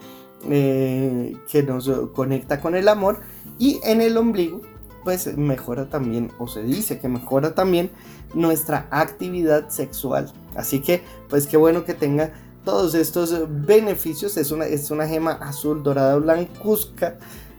eh, 0.49 1.35
que 1.51 1.63
nos 1.63 1.89
conecta 2.15 2.61
con 2.61 2.75
el 2.75 2.89
amor 2.89 3.21
y 3.59 3.81
en 3.85 4.01
el 4.01 4.17
ombligo 4.17 4.61
pues 5.05 5.37
mejora 5.37 5.89
también 5.89 6.31
o 6.39 6.49
se 6.49 6.63
dice 6.63 6.99
que 6.99 7.09
mejora 7.09 7.55
también 7.55 7.91
nuestra 8.35 8.87
actividad 8.91 9.69
sexual. 9.69 10.33
Así 10.55 10.81
que 10.81 11.03
pues 11.29 11.47
qué 11.47 11.57
bueno 11.57 11.85
que 11.85 11.95
tenga 11.95 12.33
todos 12.65 12.95
estos 12.95 13.35
beneficios. 13.67 14.37
Es 14.37 14.51
una, 14.51 14.67
es 14.67 14.91
una 14.91 15.07
gema 15.07 15.33
azul 15.33 15.83
dorada 15.83 16.17
blancuzca 16.17 17.19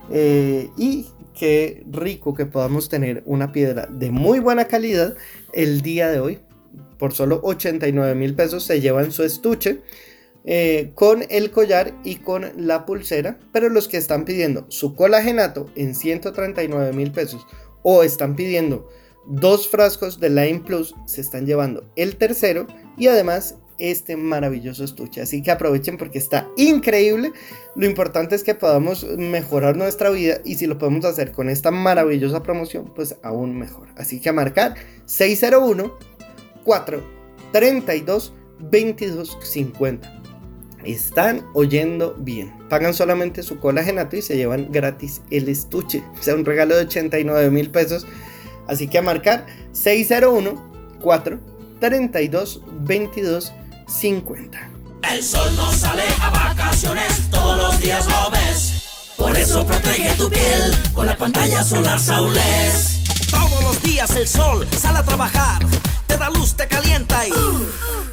eh, 0.10 0.70
y 0.78 1.08
qué 1.34 1.84
rico 1.92 2.34
que 2.34 2.46
podamos 2.46 2.90
tener 2.90 3.24
una 3.26 3.52
piedra 3.52 3.88
de 3.88 4.12
muy 4.12 4.40
buena 4.40 4.66
calidad 4.66 5.16
el 5.54 5.82
día 5.82 6.10
de 6.10 6.20
hoy. 6.20 6.40
Por 6.98 7.14
solo 7.14 7.42
89 7.44 8.16
mil 8.16 8.36
pesos 8.36 8.64
se 8.64 8.80
llevan 8.80 9.12
su 9.12 9.24
estuche 9.24 9.82
eh, 10.46 10.92
con 10.96 11.24
el 11.30 11.52
collar 11.52 11.94
y 12.04 12.18
con 12.18 12.52
la 12.58 12.86
pulsera, 12.86 13.40
pero 13.52 13.70
los 13.70 13.88
que 13.88 13.98
están 13.98 14.26
pidiendo 14.26 14.66
su 14.70 14.96
colagenato 14.96 15.70
en 15.76 15.96
139 15.96 16.94
mil 16.94 17.12
pesos 17.12 17.46
o 17.82 18.04
están 18.04 18.36
pidiendo 18.36 18.90
dos 19.26 19.68
frascos 19.68 20.20
de 20.20 20.30
Line 20.30 20.62
Plus 20.66 20.96
se 21.06 21.22
están 21.22 21.46
llevando 21.46 21.86
el 21.96 22.18
tercero 22.18 22.68
y 22.98 23.08
además 23.08 23.56
este 23.80 24.16
maravilloso 24.18 24.84
estuche. 24.84 25.22
Así 25.22 25.42
que 25.42 25.52
aprovechen 25.52 25.98
porque 25.98 26.18
está 26.18 26.48
increíble. 26.58 27.34
Lo 27.76 27.86
importante 27.86 28.36
es 28.36 28.44
que 28.44 28.56
podamos 28.56 29.04
mejorar 29.18 29.76
nuestra 29.76 30.10
vida 30.10 30.40
y 30.46 30.56
si 30.56 30.68
lo 30.68 30.78
podemos 30.78 31.06
hacer 31.06 31.32
con 31.32 31.50
esta 31.50 31.72
maravillosa 31.72 32.44
promoción, 32.44 32.94
pues 32.94 33.18
aún 33.24 33.58
mejor. 33.58 33.90
Así 33.98 34.20
que 34.20 34.30
a 34.30 34.34
marcar 34.34 34.76
601 35.06 35.98
4 36.64 37.04
32 37.52 38.34
22 38.60 39.38
50. 39.42 40.13
Están 40.86 41.46
oyendo 41.54 42.16
bien. 42.18 42.54
Pagan 42.70 42.94
solamente 42.94 43.44
su 43.44 43.60
colagenato 43.60 44.16
y 44.16 44.22
se 44.22 44.36
llevan 44.36 44.72
gratis 44.72 45.22
el 45.32 45.50
estuche. 45.50 46.04
O 46.20 46.24
sea, 46.24 46.36
un 46.36 46.46
regalo 46.46 46.76
de 46.76 46.84
89 46.84 47.50
mil 47.52 47.70
pesos. 47.70 48.06
Así 48.68 48.88
que 48.88 48.98
a 48.98 49.02
marcar 49.02 49.46
601 49.72 50.98
4 51.02 51.40
32 51.80 52.62
22 52.82 53.54
50. 53.88 54.70
El 55.12 55.24
sol 55.24 55.56
no 55.56 55.72
sale 55.72 56.04
a 56.22 56.30
vacaciones, 56.30 57.30
todos 57.30 57.58
los 57.58 57.82
días 57.82 58.08
lo 58.08 58.32
ves. 58.32 59.14
Por 59.18 59.38
eso 59.38 59.66
protege 59.66 60.14
tu 60.18 60.30
piel 60.30 60.74
con 60.94 61.06
la 61.06 61.18
pantalla 61.18 61.64
solar 61.64 62.00
Saules. 62.00 63.00
Todos 63.30 63.64
los 63.64 63.84
días 63.84 64.16
el 64.16 64.28
sol 64.28 64.66
sale 64.72 65.00
a 65.00 65.04
trabajar 65.04 65.62
la 66.24 66.30
luz 66.30 66.56
te 66.56 66.66
calienta 66.70 67.28
y 67.28 67.32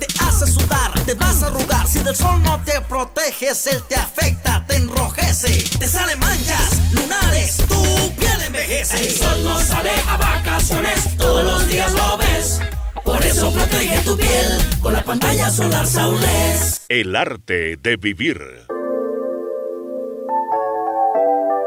te 0.00 0.06
hace 0.42 0.52
sudar, 0.52 0.92
te 1.04 1.14
vas 1.14 1.42
a 1.42 1.46
arrugar. 1.48 1.86
Si 1.86 1.98
del 2.00 2.16
sol 2.16 2.42
no 2.42 2.60
te 2.64 2.80
proteges, 2.82 3.66
él 3.66 3.82
te 3.88 3.96
afecta, 3.96 4.64
te 4.66 4.76
enrojece, 4.76 5.78
te 5.78 5.86
salen 5.86 6.18
manchas, 6.18 6.80
lunares, 6.92 7.56
tu 7.68 8.14
piel 8.16 8.40
envejece. 8.46 9.08
El 9.08 9.10
sol 9.10 9.44
no 9.44 9.58
sale 9.60 9.90
a 10.08 10.16
vacaciones, 10.16 11.16
todos 11.16 11.44
los 11.44 11.68
días 11.68 11.92
lo 11.92 12.16
ves. 12.18 12.60
Por 13.04 13.24
eso 13.24 13.52
protege 13.52 13.98
tu 14.00 14.16
piel 14.16 14.78
con 14.80 14.92
la 14.92 15.02
pantalla 15.02 15.50
solar 15.50 15.86
Saules. 15.86 16.82
El 16.88 17.16
arte 17.16 17.76
de 17.76 17.96
vivir. 17.96 18.40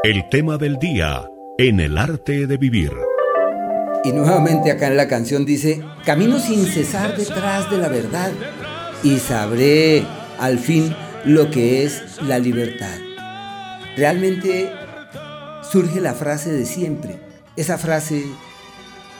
El 0.02 0.28
tema 0.30 0.58
del 0.58 0.78
día 0.78 1.24
en 1.58 1.80
el 1.80 1.98
arte 1.98 2.46
de 2.46 2.56
vivir. 2.56 2.92
Y 4.04 4.12
nuevamente 4.12 4.70
acá 4.70 4.88
en 4.88 4.98
la 4.98 5.08
canción 5.08 5.46
dice, 5.46 5.82
camino 6.04 6.38
sin 6.38 6.66
cesar 6.66 7.16
detrás 7.16 7.70
de 7.70 7.78
la 7.78 7.88
verdad 7.88 8.30
y 9.02 9.18
sabré 9.18 10.04
al 10.38 10.58
fin 10.58 10.94
lo 11.24 11.50
que 11.50 11.84
es 11.84 12.20
la 12.20 12.38
libertad. 12.38 12.98
Realmente 13.96 14.70
surge 15.70 16.02
la 16.02 16.12
frase 16.12 16.52
de 16.52 16.66
siempre, 16.66 17.18
esa 17.56 17.78
frase 17.78 18.24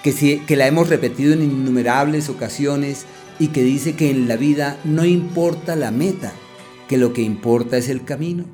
que, 0.02 0.42
que 0.46 0.56
la 0.56 0.66
hemos 0.66 0.90
repetido 0.90 1.32
en 1.32 1.42
innumerables 1.42 2.28
ocasiones 2.28 3.06
y 3.38 3.48
que 3.48 3.62
dice 3.62 3.94
que 3.94 4.10
en 4.10 4.28
la 4.28 4.36
vida 4.36 4.76
no 4.84 5.06
importa 5.06 5.76
la 5.76 5.92
meta, 5.92 6.32
que 6.88 6.98
lo 6.98 7.14
que 7.14 7.22
importa 7.22 7.78
es 7.78 7.88
el 7.88 8.04
camino. 8.04 8.44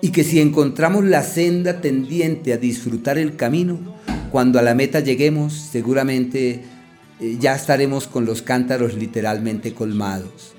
Y 0.00 0.10
que 0.10 0.22
si 0.22 0.40
encontramos 0.40 1.04
la 1.04 1.24
senda 1.24 1.80
tendiente 1.80 2.52
a 2.52 2.56
disfrutar 2.56 3.18
el 3.18 3.36
camino, 3.36 3.96
cuando 4.30 4.58
a 4.58 4.62
la 4.62 4.74
meta 4.74 5.00
lleguemos, 5.00 5.52
seguramente 5.52 6.62
eh, 7.20 7.36
ya 7.40 7.54
estaremos 7.54 8.06
con 8.06 8.24
los 8.24 8.42
cántaros 8.42 8.94
literalmente 8.94 9.74
colmados. 9.74 10.52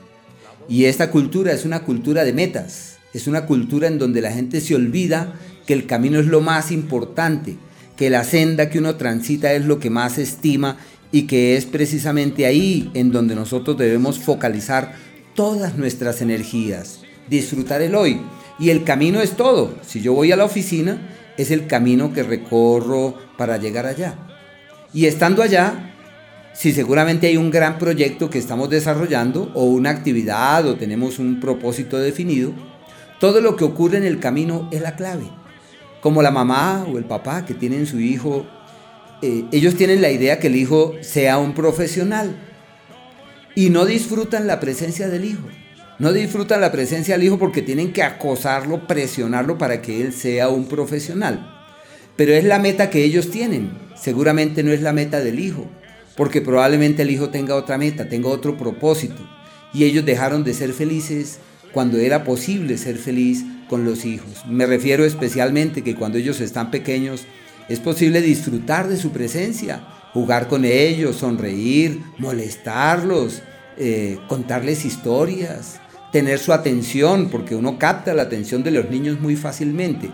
Y 0.68 0.86
esta 0.86 1.10
cultura 1.10 1.52
es 1.54 1.66
una 1.66 1.84
cultura 1.84 2.24
de 2.24 2.34
metas, 2.34 2.98
es 3.14 3.28
una 3.28 3.46
cultura 3.46 3.88
en 3.88 3.98
donde 3.98 4.22
la 4.22 4.32
gente 4.32 4.62
se 4.62 4.76
olvida 4.76 5.34
que 5.66 5.74
el 5.74 5.86
camino 5.86 6.20
es 6.20 6.28
lo 6.28 6.42
más 6.42 6.72
importante, 6.72 7.56
que 7.96 8.10
la 8.10 8.24
senda 8.24 8.70
que 8.70 8.80
uno 8.80 8.96
transita 8.96 9.54
es 9.54 9.66
lo 9.66 9.80
que 9.80 9.90
más 9.90 10.18
estima 10.18 10.78
y 11.12 11.24
que 11.24 11.58
es 11.58 11.66
precisamente 11.66 12.46
ahí 12.46 12.90
en 12.94 13.12
donde 13.12 13.36
nosotros 13.36 13.78
debemos 13.78 14.20
focalizar 14.20 14.96
todas 15.36 15.78
nuestras 15.78 16.22
energías, 16.22 17.02
disfrutar 17.30 17.82
el 17.82 17.96
hoy. 17.96 18.22
Y 18.60 18.70
el 18.70 18.84
camino 18.84 19.22
es 19.22 19.32
todo. 19.32 19.76
Si 19.86 20.02
yo 20.02 20.14
voy 20.14 20.32
a 20.32 20.36
la 20.36 20.46
oficina, 20.46 21.00
es 21.42 21.52
el 21.52 21.68
camino 21.68 22.14
que 22.14 22.24
recorro 22.24 23.16
para 23.38 23.58
llegar 23.58 23.86
allá. 23.86 24.16
Y 24.94 25.06
estando 25.06 25.42
allá, 25.42 25.94
si 26.54 26.74
seguramente 26.74 27.28
hay 27.28 27.38
un 27.38 27.50
gran 27.50 27.78
proyecto 27.78 28.30
que 28.30 28.40
estamos 28.40 28.70
desarrollando 28.70 29.52
o 29.54 29.66
una 29.66 29.90
actividad 29.90 30.68
o 30.68 30.76
tenemos 30.76 31.20
un 31.20 31.40
propósito 31.40 31.98
definido, 31.98 32.54
todo 33.20 33.40
lo 33.42 33.56
que 33.56 33.64
ocurre 33.64 33.98
en 33.98 34.06
el 34.06 34.20
camino 34.20 34.68
es 34.72 34.82
la 34.82 34.96
clave. 34.96 35.26
Como 36.02 36.22
la 36.22 36.32
mamá 36.32 36.86
o 36.92 36.98
el 36.98 37.06
papá 37.06 37.46
que 37.46 37.54
tienen 37.54 37.86
su 37.86 38.00
hijo, 38.00 38.46
eh, 39.22 39.46
ellos 39.52 39.76
tienen 39.76 40.02
la 40.02 40.10
idea 40.10 40.40
que 40.40 40.48
el 40.48 40.56
hijo 40.56 40.96
sea 41.02 41.38
un 41.38 41.54
profesional 41.54 42.36
y 43.56 43.70
no 43.70 43.86
disfrutan 43.86 44.48
la 44.48 44.60
presencia 44.60 45.08
del 45.08 45.26
hijo. 45.26 45.48
No 46.02 46.14
disfrutan 46.14 46.62
la 46.62 46.72
presencia 46.72 47.16
del 47.16 47.28
hijo 47.28 47.38
porque 47.38 47.62
tienen 47.62 47.94
que 47.94 48.02
acosarlo, 48.02 48.88
presionarlo 48.88 49.60
para 49.60 49.84
que 49.84 50.02
él 50.02 50.14
sea 50.14 50.50
un 50.50 50.66
profesional. 50.66 51.64
Pero 52.16 52.34
es 52.34 52.44
la 52.44 52.58
meta 52.58 52.90
que 52.90 53.04
ellos 53.04 53.30
tienen. 53.30 53.78
Seguramente 53.96 54.64
no 54.64 54.72
es 54.72 54.82
la 54.82 54.94
meta 54.94 55.20
del 55.20 55.40
hijo, 55.40 55.68
porque 56.18 56.42
probablemente 56.42 57.04
el 57.04 57.12
hijo 57.12 57.30
tenga 57.30 57.54
otra 57.54 57.78
meta, 57.78 58.10
tenga 58.10 58.30
otro 58.30 58.58
propósito. 58.58 59.30
Y 59.76 59.84
ellos 59.84 60.04
dejaron 60.04 60.44
de 60.44 60.56
ser 60.56 60.74
felices 60.74 61.38
cuando 61.72 62.00
era 62.00 62.24
posible 62.24 62.80
ser 62.80 62.98
feliz 62.98 63.46
con 63.70 63.86
los 63.86 64.04
hijos. 64.04 64.44
Me 64.48 64.66
refiero 64.66 65.06
especialmente 65.06 65.84
que 65.84 65.96
cuando 65.96 66.18
ellos 66.18 66.42
están 66.42 66.72
pequeños 66.72 67.26
es 67.70 67.80
posible 67.80 68.24
disfrutar 68.24 68.88
de 68.88 68.98
su 68.98 69.12
presencia, 69.12 69.84
jugar 70.14 70.48
con 70.48 70.66
ellos, 70.66 71.18
sonreír, 71.18 72.02
molestarlos, 72.18 73.44
eh, 73.78 74.18
contarles 74.28 74.84
historias, 74.84 75.80
tener 76.12 76.40
su 76.40 76.54
atención, 76.54 77.30
porque 77.30 77.56
uno 77.56 77.78
capta 77.80 78.14
la 78.14 78.24
atención 78.24 78.64
de 78.64 78.72
los 78.72 78.90
niños 78.90 79.20
muy 79.20 79.36
fácilmente. 79.36 80.12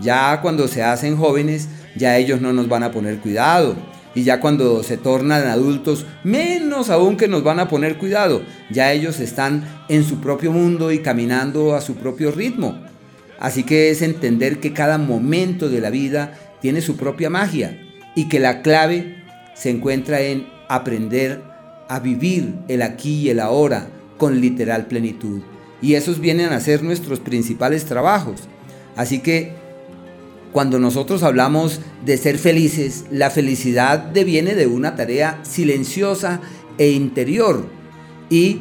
Ya 0.00 0.40
cuando 0.40 0.66
se 0.66 0.82
hacen 0.82 1.16
jóvenes, 1.16 1.68
ya 1.96 2.16
ellos 2.16 2.40
no 2.40 2.52
nos 2.52 2.68
van 2.68 2.82
a 2.82 2.90
poner 2.90 3.18
cuidado. 3.18 3.76
Y 4.14 4.22
ya 4.22 4.40
cuando 4.40 4.82
se 4.82 4.96
tornan 4.96 5.46
adultos, 5.46 6.06
menos 6.22 6.88
aún 6.88 7.16
que 7.16 7.28
nos 7.28 7.42
van 7.42 7.60
a 7.60 7.68
poner 7.68 7.98
cuidado. 7.98 8.42
Ya 8.70 8.92
ellos 8.92 9.20
están 9.20 9.64
en 9.88 10.04
su 10.04 10.20
propio 10.20 10.52
mundo 10.52 10.92
y 10.92 11.00
caminando 11.00 11.74
a 11.74 11.80
su 11.80 11.96
propio 11.96 12.30
ritmo. 12.30 12.80
Así 13.38 13.64
que 13.64 13.90
es 13.90 14.02
entender 14.02 14.60
que 14.60 14.72
cada 14.72 14.98
momento 14.98 15.68
de 15.68 15.80
la 15.80 15.90
vida 15.90 16.38
tiene 16.60 16.80
su 16.80 16.96
propia 16.96 17.28
magia 17.28 17.80
y 18.14 18.28
que 18.28 18.38
la 18.38 18.62
clave 18.62 19.16
se 19.54 19.70
encuentra 19.70 20.20
en 20.20 20.46
aprender 20.68 21.42
a 21.88 21.98
vivir 21.98 22.54
el 22.68 22.82
aquí 22.82 23.22
y 23.22 23.30
el 23.30 23.40
ahora 23.40 23.88
con 24.18 24.40
literal 24.40 24.86
plenitud. 24.86 25.42
Y 25.82 25.94
esos 25.94 26.20
vienen 26.20 26.52
a 26.52 26.60
ser 26.60 26.82
nuestros 26.82 27.20
principales 27.20 27.84
trabajos. 27.84 28.42
Así 28.96 29.20
que 29.20 29.52
cuando 30.52 30.78
nosotros 30.78 31.22
hablamos 31.24 31.80
de 32.04 32.16
ser 32.16 32.38
felices, 32.38 33.06
la 33.10 33.30
felicidad 33.30 33.98
deviene 33.98 34.54
de 34.54 34.68
una 34.68 34.94
tarea 34.94 35.40
silenciosa 35.42 36.40
e 36.78 36.90
interior. 36.90 37.66
Y 38.30 38.60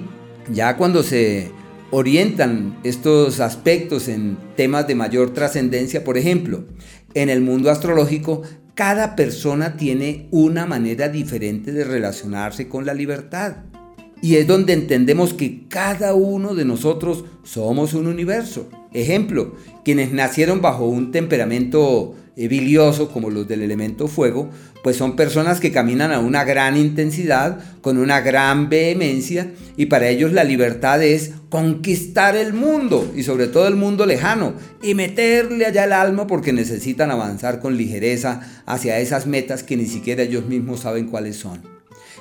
ya 0.51 0.75
cuando 0.75 1.03
se 1.03 1.51
orientan 1.91 2.79
estos 2.83 3.39
aspectos 3.39 4.07
en 4.07 4.37
temas 4.57 4.87
de 4.87 4.95
mayor 4.95 5.35
trascendencia, 5.35 6.03
por 6.03 6.17
ejemplo, 6.17 6.65
en 7.13 7.29
el 7.29 7.41
mundo 7.41 7.69
astrológico, 7.69 8.41
cada 8.73 9.15
persona 9.15 9.77
tiene 9.77 10.27
una 10.31 10.65
manera 10.65 11.09
diferente 11.09 11.71
de 11.71 11.83
relacionarse 11.83 12.67
con 12.67 12.87
la 12.87 12.95
libertad. 12.95 13.57
Y 14.23 14.37
es 14.37 14.47
donde 14.47 14.71
entendemos 14.71 15.33
que 15.33 15.67
cada 15.67 16.13
uno 16.13 16.55
de 16.55 16.63
nosotros 16.63 17.25
somos 17.43 17.93
un 17.93 18.07
universo. 18.07 18.69
Ejemplo, 18.93 19.53
quienes 19.83 20.13
nacieron 20.13 20.61
bajo 20.61 20.85
un 20.85 21.11
temperamento 21.11 22.15
eh, 22.37 22.47
bilioso 22.47 23.09
como 23.09 23.29
los 23.29 23.49
del 23.49 23.63
elemento 23.63 24.07
fuego, 24.07 24.49
pues 24.81 24.95
son 24.95 25.17
personas 25.17 25.59
que 25.59 25.73
caminan 25.73 26.13
a 26.13 26.19
una 26.19 26.45
gran 26.45 26.77
intensidad, 26.77 27.59
con 27.81 27.97
una 27.97 28.21
gran 28.21 28.69
vehemencia, 28.69 29.51
y 29.75 29.87
para 29.87 30.07
ellos 30.07 30.31
la 30.31 30.45
libertad 30.45 31.03
es 31.03 31.31
conquistar 31.49 32.37
el 32.37 32.53
mundo, 32.53 33.11
y 33.13 33.23
sobre 33.23 33.47
todo 33.47 33.67
el 33.67 33.75
mundo 33.75 34.05
lejano, 34.05 34.53
y 34.81 34.95
meterle 34.95 35.65
allá 35.65 35.83
el 35.83 35.91
alma 35.91 36.27
porque 36.27 36.53
necesitan 36.53 37.11
avanzar 37.11 37.59
con 37.59 37.75
ligereza 37.75 38.39
hacia 38.65 38.99
esas 38.99 39.27
metas 39.27 39.63
que 39.63 39.75
ni 39.75 39.85
siquiera 39.85 40.23
ellos 40.23 40.45
mismos 40.45 40.79
saben 40.79 41.07
cuáles 41.07 41.35
son. 41.35 41.72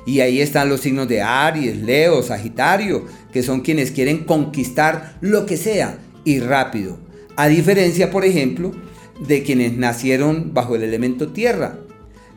Y 0.04 0.20
ahí 0.20 0.40
están 0.40 0.68
los 0.68 0.80
signos 0.80 1.08
de 1.08 1.22
Aries, 1.22 1.78
Leo, 1.78 2.22
Sagitario, 2.22 3.06
que 3.32 3.42
son 3.42 3.60
quienes 3.60 3.90
quieren 3.90 4.24
conquistar 4.24 5.16
lo 5.20 5.46
que 5.46 5.56
sea 5.56 5.98
y 6.24 6.40
rápido. 6.40 6.98
A 7.36 7.48
diferencia, 7.48 8.10
por 8.10 8.24
ejemplo, 8.24 8.72
de 9.26 9.42
quienes 9.42 9.76
nacieron 9.76 10.52
bajo 10.52 10.74
el 10.76 10.82
elemento 10.82 11.32
tierra. 11.32 11.78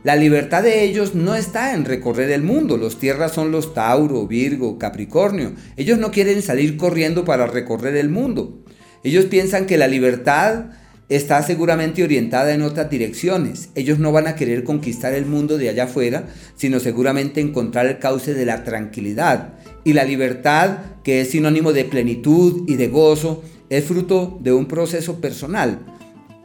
La 0.04 0.16
libertad 0.16 0.62
de 0.62 0.84
ellos 0.84 1.16
no 1.16 1.36
está 1.36 1.74
en 1.74 1.84
recorrer 1.84 2.30
el 2.30 2.44
mundo. 2.44 2.78
Los 2.78 3.00
tierras 3.00 3.32
son 3.32 3.52
los 3.52 3.74
Tauro, 3.74 4.28
Virgo, 4.28 4.78
Capricornio. 4.78 5.54
Ellos 5.78 5.98
no 5.98 6.12
quieren 6.12 6.44
salir 6.44 6.78
corriendo 6.78 7.26
para 7.26 7.48
recorrer 7.48 7.96
el 7.96 8.10
mundo. 8.10 8.64
Ellos 9.04 9.26
piensan 9.26 9.66
que 9.66 9.80
la 9.80 9.88
libertad 9.88 10.66
está 11.10 11.42
seguramente 11.44 12.04
orientada 12.04 12.54
en 12.54 12.62
otras 12.62 12.90
direcciones. 12.90 13.70
Ellos 13.76 14.00
no 14.00 14.12
van 14.12 14.28
a 14.28 14.36
querer 14.36 14.64
conquistar 14.64 15.14
el 15.14 15.26
mundo 15.26 15.58
de 15.58 15.70
allá 15.70 15.86
afuera, 15.86 16.28
sino 16.56 16.80
seguramente 16.80 17.42
encontrar 17.42 17.86
el 17.86 18.00
cauce 18.00 18.34
de 18.34 18.46
la 18.46 18.64
tranquilidad. 18.64 19.54
Y 19.84 19.94
la 19.94 20.04
libertad, 20.04 20.80
que 21.04 21.22
es 21.22 21.32
sinónimo 21.32 21.74
de 21.74 21.86
plenitud 21.86 22.64
y 22.68 22.76
de 22.76 22.88
gozo, 22.88 23.44
es 23.70 23.84
fruto 23.86 24.40
de 24.42 24.54
un 24.54 24.66
proceso 24.66 25.22
personal. 25.22 25.80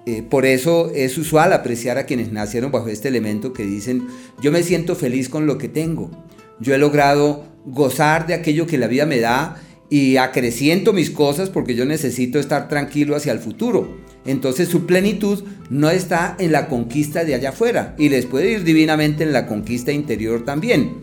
Eh, 0.07 0.23
por 0.23 0.47
eso 0.47 0.91
es 0.95 1.16
usual 1.19 1.53
apreciar 1.53 1.99
a 1.99 2.05
quienes 2.05 2.32
nacieron 2.32 2.73
bajo 2.73 2.89
este 2.89 3.09
elemento 3.09 3.53
que 3.53 3.65
dicen, 3.65 4.07
yo 4.43 4.51
me 4.51 4.62
siento 4.62 4.97
feliz 4.97 5.28
con 5.28 5.47
lo 5.47 5.59
que 5.59 5.69
tengo, 5.69 6.11
yo 6.59 6.74
he 6.74 6.78
logrado 6.78 7.45
gozar 7.66 8.27
de 8.27 8.35
aquello 8.35 8.66
que 8.66 8.78
la 8.78 8.87
vida 8.87 9.05
me 9.05 9.20
da 9.20 9.61
y 9.91 10.16
acreciento 10.16 10.93
mis 10.93 11.11
cosas 11.11 11.51
porque 11.51 11.74
yo 11.74 11.85
necesito 11.85 12.39
estar 12.39 12.69
tranquilo 12.69 13.15
hacia 13.15 13.32
el 13.32 13.41
futuro. 13.41 13.99
Entonces 14.27 14.69
su 14.69 14.87
plenitud 14.87 15.43
no 15.71 15.89
está 15.91 16.37
en 16.39 16.53
la 16.53 16.69
conquista 16.69 17.25
de 17.25 17.35
allá 17.35 17.51
afuera 17.51 17.95
y 17.99 18.09
les 18.09 18.27
puede 18.27 18.53
ir 18.53 18.65
divinamente 18.65 19.25
en 19.25 19.33
la 19.33 19.47
conquista 19.47 19.93
interior 19.93 20.45
también. 20.45 20.99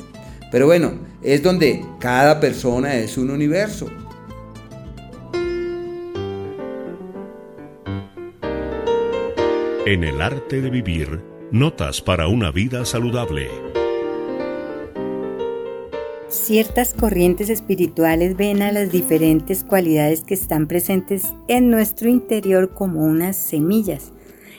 Pero 0.51 0.65
bueno, 0.65 0.93
es 1.23 1.43
donde 1.43 1.83
cada 1.99 2.39
persona 2.39 2.95
es 2.95 3.17
un 3.17 3.31
universo. 3.31 3.89
En 9.85 10.03
el 10.03 10.21
arte 10.21 10.61
de 10.61 10.69
vivir, 10.69 11.21
notas 11.51 12.01
para 12.01 12.27
una 12.27 12.51
vida 12.51 12.83
saludable. 12.85 13.47
Ciertas 16.29 16.93
corrientes 16.93 17.49
espirituales 17.49 18.35
ven 18.35 18.61
a 18.61 18.73
las 18.73 18.91
diferentes 18.91 19.63
cualidades 19.63 20.25
que 20.25 20.33
están 20.33 20.67
presentes 20.67 21.33
en 21.47 21.69
nuestro 21.69 22.09
interior 22.09 22.73
como 22.73 23.05
unas 23.05 23.37
semillas. 23.37 24.11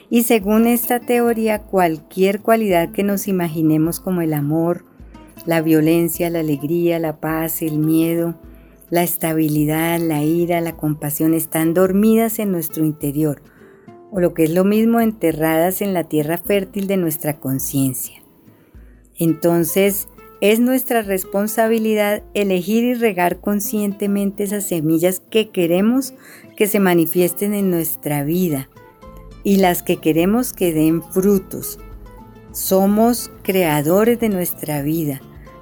Y 0.08 0.22
según 0.22 0.66
esta 0.66 0.98
teoría, 0.98 1.58
cualquier 1.58 2.40
cualidad 2.40 2.90
que 2.92 3.02
nos 3.02 3.28
imaginemos 3.28 4.00
como 4.00 4.22
el 4.22 4.32
amor, 4.32 4.86
la 5.44 5.60
violencia, 5.60 6.30
la 6.30 6.40
alegría, 6.40 6.98
la 6.98 7.20
paz, 7.20 7.60
el 7.60 7.78
miedo, 7.78 8.40
la 8.88 9.02
estabilidad, 9.02 10.00
la 10.00 10.22
ira, 10.22 10.62
la 10.62 10.74
compasión 10.74 11.34
están 11.34 11.74
dormidas 11.74 12.38
en 12.38 12.50
nuestro 12.50 12.82
interior, 12.82 13.42
o 14.10 14.20
lo 14.20 14.32
que 14.32 14.44
es 14.44 14.50
lo 14.54 14.64
mismo 14.64 15.00
enterradas 15.00 15.82
en 15.82 15.92
la 15.92 16.04
tierra 16.04 16.38
fértil 16.38 16.86
de 16.86 16.96
nuestra 16.96 17.38
conciencia. 17.38 18.22
Entonces, 19.18 20.08
es 20.40 20.60
nuestra 20.60 21.02
responsabilidad 21.02 22.22
elegir 22.34 22.84
y 22.84 22.94
regar 22.94 23.40
conscientemente 23.40 24.44
esas 24.44 24.64
semillas 24.64 25.20
que 25.30 25.50
queremos 25.50 26.14
que 26.56 26.68
se 26.68 26.78
manifiesten 26.78 27.54
en 27.54 27.70
nuestra 27.70 28.22
vida 28.22 28.68
y 29.42 29.56
las 29.56 29.82
que 29.82 29.96
queremos 29.96 30.52
que 30.52 30.72
den 30.72 31.02
frutos. 31.02 31.80
Somos 32.52 33.30
creadores 33.42 34.20
de 34.20 34.28
nuestra 34.28 34.82
vida. 34.82 35.20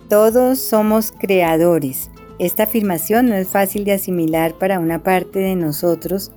Todos 0.08 0.58
somos 0.58 1.12
creadores. 1.12 2.10
Esta 2.38 2.64
afirmación 2.64 3.28
no 3.28 3.34
es 3.34 3.48
fácil 3.48 3.84
de 3.84 3.92
asimilar 3.92 4.54
para 4.54 4.78
una 4.78 5.02
parte 5.02 5.38
de 5.38 5.56
nosotros 5.56 6.32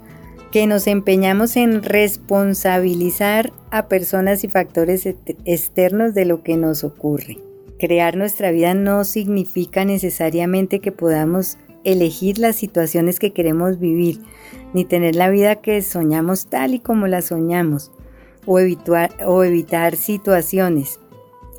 que 0.52 0.66
nos 0.66 0.88
empeñamos 0.88 1.58
en 1.58 1.84
responsabilizar 1.84 3.52
a 3.70 3.88
personas 3.88 4.44
y 4.44 4.48
factores 4.48 5.06
externos 5.06 6.14
de 6.14 6.26
lo 6.26 6.42
que 6.42 6.58
nos 6.58 6.84
ocurre. 6.84 7.49
Crear 7.80 8.18
nuestra 8.18 8.52
vida 8.52 8.74
no 8.74 9.06
significa 9.06 9.86
necesariamente 9.86 10.82
que 10.82 10.92
podamos 10.92 11.58
elegir 11.86 12.38
las 12.38 12.58
situaciones 12.58 13.20
que 13.20 13.32
queremos 13.32 13.80
vivir, 13.80 14.20
ni 14.74 14.84
tener 14.84 15.16
la 15.16 15.30
vida 15.30 15.56
que 15.56 15.82
soñamos 15.82 16.48
tal 16.48 16.74
y 16.74 16.80
como 16.80 17.08
la 17.08 17.22
soñamos, 17.22 17.92
o 18.46 18.60
evitar, 18.60 19.96
situaciones. 19.96 21.00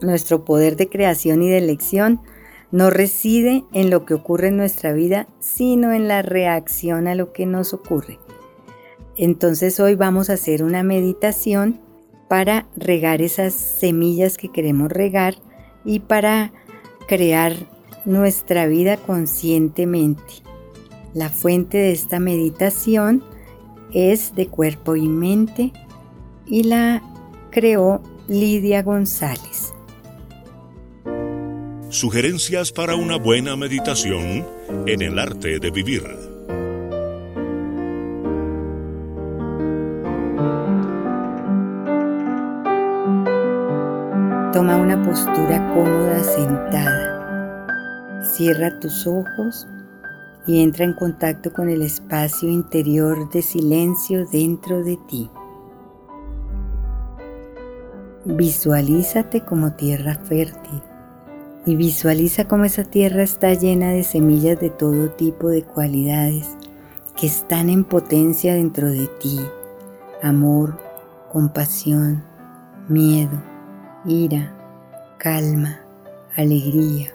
Nuestro 0.02 0.44
poder 0.44 0.76
de 0.76 0.90
creación 0.90 1.42
y 1.42 1.48
de 1.48 1.56
elección 1.56 2.20
no 2.70 2.90
reside 2.90 3.64
en 3.72 3.88
lo 3.88 4.04
que 4.04 4.12
ocurre 4.12 4.48
en 4.48 4.58
nuestra 4.58 4.92
vida, 4.92 5.26
sino 5.38 5.94
en 5.94 6.06
la 6.06 6.20
reacción 6.20 7.08
a 7.08 7.14
lo 7.14 7.32
que 7.32 7.46
nos 7.46 7.72
ocurre. 7.72 8.18
Entonces 9.16 9.80
hoy 9.80 9.94
vamos 9.94 10.28
a 10.28 10.34
hacer 10.34 10.62
una 10.62 10.82
meditación 10.82 11.80
para 12.28 12.68
regar 12.76 13.22
esas 13.22 13.54
semillas 13.54 14.36
que 14.36 14.50
queremos 14.50 14.92
regar 14.92 15.36
y 15.84 16.00
para 16.00 16.52
crear 17.06 17.54
nuestra 18.04 18.66
vida 18.66 18.96
conscientemente. 18.96 20.22
La 21.14 21.28
fuente 21.28 21.78
de 21.78 21.92
esta 21.92 22.20
meditación 22.20 23.24
es 23.92 24.34
de 24.34 24.46
cuerpo 24.46 24.96
y 24.96 25.08
mente 25.08 25.72
y 26.46 26.64
la 26.64 27.02
creó 27.50 28.02
Lidia 28.28 28.82
González. 28.82 29.72
Sugerencias 31.88 32.70
para 32.70 32.94
una 32.94 33.16
buena 33.16 33.56
meditación 33.56 34.46
en 34.86 35.02
el 35.02 35.18
arte 35.18 35.58
de 35.58 35.70
vivir. 35.72 36.29
Toma 44.52 44.76
una 44.76 45.00
postura 45.00 45.72
cómoda 45.72 46.24
sentada. 46.24 48.20
Cierra 48.24 48.80
tus 48.80 49.06
ojos 49.06 49.68
y 50.44 50.60
entra 50.64 50.84
en 50.84 50.94
contacto 50.94 51.52
con 51.52 51.68
el 51.68 51.82
espacio 51.82 52.48
interior 52.48 53.30
de 53.30 53.42
silencio 53.42 54.26
dentro 54.26 54.82
de 54.82 54.96
ti. 55.08 55.30
Visualízate 58.24 59.44
como 59.44 59.74
tierra 59.74 60.16
fértil 60.16 60.82
y 61.64 61.76
visualiza 61.76 62.48
cómo 62.48 62.64
esa 62.64 62.82
tierra 62.82 63.22
está 63.22 63.54
llena 63.54 63.90
de 63.90 64.02
semillas 64.02 64.58
de 64.58 64.70
todo 64.70 65.10
tipo 65.10 65.48
de 65.48 65.62
cualidades 65.62 66.56
que 67.16 67.28
están 67.28 67.70
en 67.70 67.84
potencia 67.84 68.54
dentro 68.54 68.90
de 68.90 69.06
ti. 69.20 69.38
Amor, 70.24 70.76
compasión, 71.30 72.24
miedo, 72.88 73.49
ira, 74.04 74.52
calma, 75.18 75.80
alegría. 76.36 77.08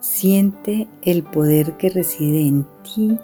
Siente 0.00 0.88
el 1.02 1.22
poder 1.22 1.76
que 1.76 1.90
reside 1.90 2.46
en 2.46 2.66
ti 2.82 3.18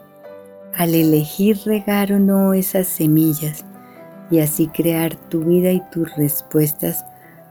al 0.75 0.95
elegir 0.95 1.59
regar 1.65 2.13
o 2.13 2.19
no 2.19 2.55
esas 2.55 2.87
semillas 2.87 3.65
y 4.31 4.39
así 4.39 4.69
crear 4.69 5.17
tu 5.17 5.41
vida 5.45 5.73
y 5.73 5.83
tus 5.91 6.15
respuestas 6.17 7.05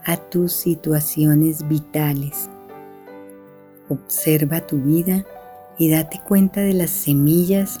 a 0.04 0.16
tus 0.16 0.52
situaciones 0.52 1.66
vitales. 1.68 2.48
Observa 3.88 4.66
tu 4.66 4.78
vida 4.78 5.24
y 5.78 5.90
date 5.90 6.20
cuenta 6.26 6.60
de 6.60 6.74
las 6.74 6.90
semillas 6.90 7.80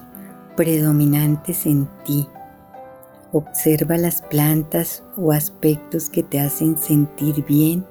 predominantes 0.56 1.66
en 1.66 1.88
ti. 2.04 2.26
Observa 3.32 3.96
las 3.96 4.22
plantas 4.22 5.04
o 5.16 5.30
aspectos 5.32 6.10
que 6.10 6.22
te 6.22 6.40
hacen 6.40 6.76
sentir 6.76 7.44
bien 7.44 7.84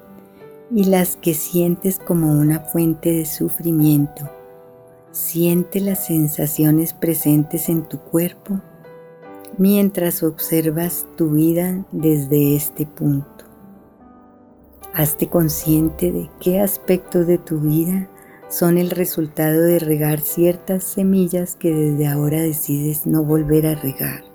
y 0.72 0.84
las 0.84 1.16
que 1.16 1.34
sientes 1.34 1.98
como 1.98 2.32
una 2.34 2.60
fuente 2.60 3.12
de 3.12 3.26
sufrimiento. 3.26 4.30
Siente 5.12 5.80
las 5.80 6.06
sensaciones 6.06 6.94
presentes 6.94 7.70
en 7.70 7.88
tu 7.88 8.00
cuerpo 8.00 8.62
mientras 9.58 10.24
observas 10.24 11.08
tu 11.16 11.32
vida 11.32 11.86
desde 11.92 12.56
este 12.56 12.86
punto. 12.86 13.46
Hazte 14.94 15.28
consciente 15.28 16.12
de 16.12 16.30
qué 16.40 16.60
aspectos 16.60 17.28
de 17.28 17.38
tu 17.38 17.60
vida 17.60 18.10
son 18.50 18.78
el 18.78 18.90
resultado 18.90 19.62
de 19.62 19.80
regar 19.80 20.20
ciertas 20.20 20.84
semillas 20.84 21.56
que 21.56 21.74
desde 21.74 22.08
ahora 22.08 22.42
decides 22.42 23.06
no 23.06 23.24
volver 23.24 23.68
a 23.68 23.76
regar. 23.76 24.29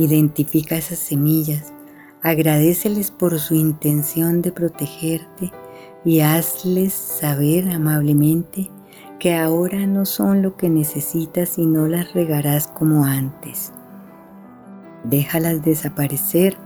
Identifica 0.00 0.76
esas 0.76 0.98
semillas, 0.98 1.74
agradeceles 2.22 3.10
por 3.10 3.38
su 3.38 3.54
intención 3.54 4.40
de 4.40 4.50
protegerte 4.50 5.52
y 6.06 6.20
hazles 6.20 6.94
saber 6.94 7.68
amablemente 7.68 8.70
que 9.18 9.36
ahora 9.36 9.86
no 9.86 10.06
son 10.06 10.40
lo 10.40 10.56
que 10.56 10.70
necesitas 10.70 11.58
y 11.58 11.66
no 11.66 11.86
las 11.86 12.14
regarás 12.14 12.66
como 12.66 13.04
antes. 13.04 13.72
Déjalas 15.04 15.62
desaparecer 15.62 16.56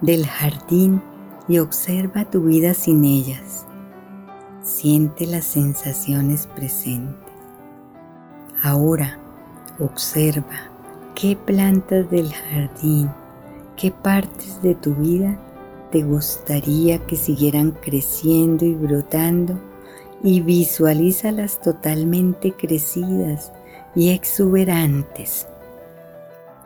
del 0.00 0.26
jardín 0.26 1.00
y 1.46 1.60
observa 1.60 2.28
tu 2.28 2.42
vida 2.42 2.74
sin 2.74 3.04
ellas. 3.04 3.66
Siente 4.62 5.28
las 5.28 5.44
sensaciones 5.44 6.48
presentes. 6.48 7.14
Ahora 8.64 9.20
observa 9.78 10.73
qué 11.14 11.36
plantas 11.36 12.10
del 12.10 12.32
jardín, 12.32 13.10
qué 13.76 13.90
partes 13.90 14.60
de 14.62 14.74
tu 14.74 14.94
vida 14.94 15.38
te 15.92 16.02
gustaría 16.02 16.98
que 16.98 17.16
siguieran 17.16 17.70
creciendo 17.70 18.64
y 18.64 18.74
brotando 18.74 19.58
y 20.22 20.40
visualízalas 20.40 21.60
totalmente 21.60 22.52
crecidas 22.52 23.52
y 23.94 24.10
exuberantes. 24.10 25.46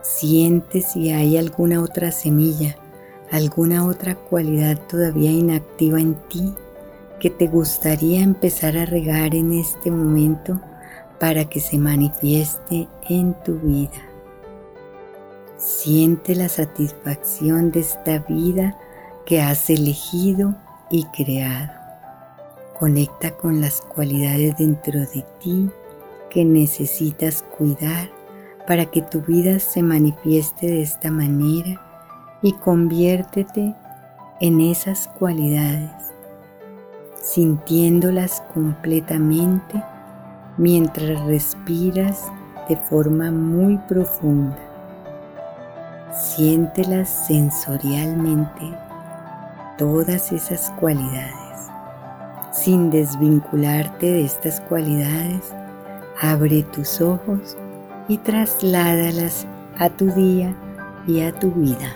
Siente 0.01 0.81
si 0.81 1.11
hay 1.11 1.37
alguna 1.37 1.81
otra 1.81 2.11
semilla, 2.11 2.75
alguna 3.31 3.85
otra 3.85 4.15
cualidad 4.15 4.79
todavía 4.87 5.29
inactiva 5.29 5.99
en 5.99 6.15
ti 6.29 6.55
que 7.19 7.29
te 7.29 7.47
gustaría 7.47 8.21
empezar 8.21 8.77
a 8.77 8.85
regar 8.85 9.35
en 9.35 9.51
este 9.51 9.91
momento 9.91 10.59
para 11.19 11.45
que 11.45 11.59
se 11.59 11.77
manifieste 11.77 12.87
en 13.09 13.35
tu 13.43 13.59
vida. 13.59 14.08
Siente 15.59 16.35
la 16.35 16.47
satisfacción 16.47 17.71
de 17.71 17.81
esta 17.81 18.19
vida 18.19 18.77
que 19.25 19.41
has 19.41 19.69
elegido 19.69 20.55
y 20.89 21.03
creado. 21.07 21.73
Conecta 22.79 23.31
con 23.31 23.59
las 23.59 23.81
cualidades 23.81 24.57
dentro 24.57 25.01
de 25.01 25.25
ti 25.41 25.69
que 26.29 26.45
necesitas 26.45 27.43
cuidar 27.57 28.09
para 28.67 28.85
que 28.85 29.01
tu 29.01 29.19
vida 29.19 29.59
se 29.59 29.83
manifieste 29.83 30.67
de 30.67 30.81
esta 30.81 31.11
manera 31.11 31.81
y 32.41 32.53
conviértete 32.53 33.75
en 34.39 34.61
esas 34.61 35.09
cualidades, 35.09 35.91
sintiéndolas 37.21 38.41
completamente 38.53 39.83
mientras 40.55 41.21
respiras 41.25 42.31
de 42.69 42.77
forma 42.77 43.29
muy 43.29 43.77
profunda. 43.89 44.68
Siéntelas 46.11 47.07
sensorialmente, 47.27 48.75
todas 49.77 50.31
esas 50.31 50.71
cualidades. 50.79 51.69
Sin 52.51 52.89
desvincularte 52.89 54.07
de 54.07 54.25
estas 54.25 54.59
cualidades, 54.61 55.53
abre 56.19 56.63
tus 56.63 56.99
ojos 56.99 57.55
y 58.07 58.17
trasládalas 58.17 59.45
a 59.77 59.89
tu 59.91 60.11
día 60.11 60.55
y 61.05 61.21
a 61.21 61.31
tu 61.31 61.51
vida. 61.51 61.95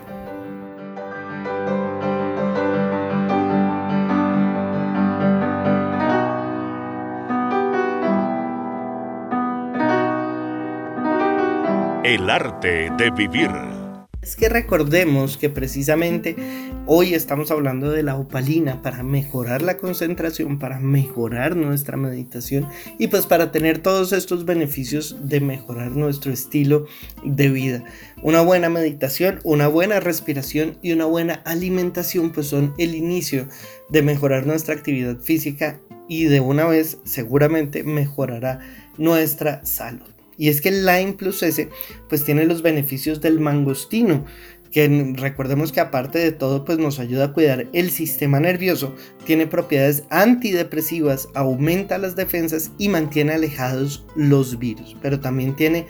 El 12.03 12.30
arte 12.30 12.91
de 12.91 13.10
vivir. 13.10 13.82
Es 14.24 14.38
que 14.38 14.48
recordemos 14.48 15.36
que 15.36 15.50
precisamente 15.50 16.38
hoy 16.86 17.14
estamos 17.14 17.52
hablando 17.52 17.91
de 17.91 18.04
la 18.04 18.16
opalina 18.16 18.82
para 18.82 19.04
mejorar 19.04 19.62
la 19.62 19.76
concentración, 19.76 20.60
para 20.60 20.80
mejorar 20.80 21.58
nuestra 21.58 21.98
meditación 21.98 22.66
y 22.98 23.08
pues 23.08 23.26
para 23.26 23.52
tener 23.52 23.80
todos 23.80 24.14
estos 24.14 24.45
beneficios 24.45 25.18
de 25.28 25.41
mejorar 25.41 25.91
nuestro 25.91 26.32
estilo 26.32 26.86
de 27.26 27.50
vida. 27.50 27.84
Una 28.22 28.40
buena 28.40 28.70
meditación, 28.70 29.41
una 29.44 29.68
buena 29.68 30.00
respiración 30.00 30.78
y 30.82 30.94
una 30.94 31.04
buena 31.04 31.41
alimentación 31.44 32.32
pues 32.32 32.48
son 32.48 32.74
el 32.78 32.95
inicio 32.95 33.50
de 33.90 34.04
mejorar 34.04 34.48
nuestra 34.48 34.74
actividad 34.74 35.20
física 35.20 35.82
y 36.08 36.24
de 36.26 36.40
una 36.40 36.64
vez 36.64 36.98
seguramente 37.04 37.84
mejorará 37.84 38.62
nuestra 38.98 39.66
salud. 39.66 40.12
Y 40.38 40.49
es 40.49 40.61
que 40.61 40.69
el 40.69 40.85
Lime 40.85 41.14
Plus 41.14 41.43
S 41.43 41.69
pues 42.10 42.23
tiene 42.23 42.45
los 42.45 42.61
beneficios 42.61 43.22
del 43.22 43.39
mangostino, 43.39 44.26
que 44.72 45.14
recordemos 45.15 45.72
que 45.72 45.80
aparte 45.80 46.18
de 46.18 46.31
todo 46.31 46.65
pues 46.65 46.80
nos 46.80 46.99
ayuda 46.99 47.26
a 47.26 47.34
cuidar 47.34 47.68
el 47.73 47.91
sistema 47.91 48.39
nervioso, 48.39 48.95
tiene 49.23 49.45
propiedades 49.45 50.03
antidepresivas, 50.10 51.30
aumenta 51.35 51.99
las 51.99 52.15
defensas 52.15 52.72
y 52.80 52.89
mantiene 52.89 53.34
alejados 53.34 54.05
los 54.15 54.57
virus, 54.57 54.97
pero 55.01 55.19
también 55.19 55.55
tiene 55.55 55.85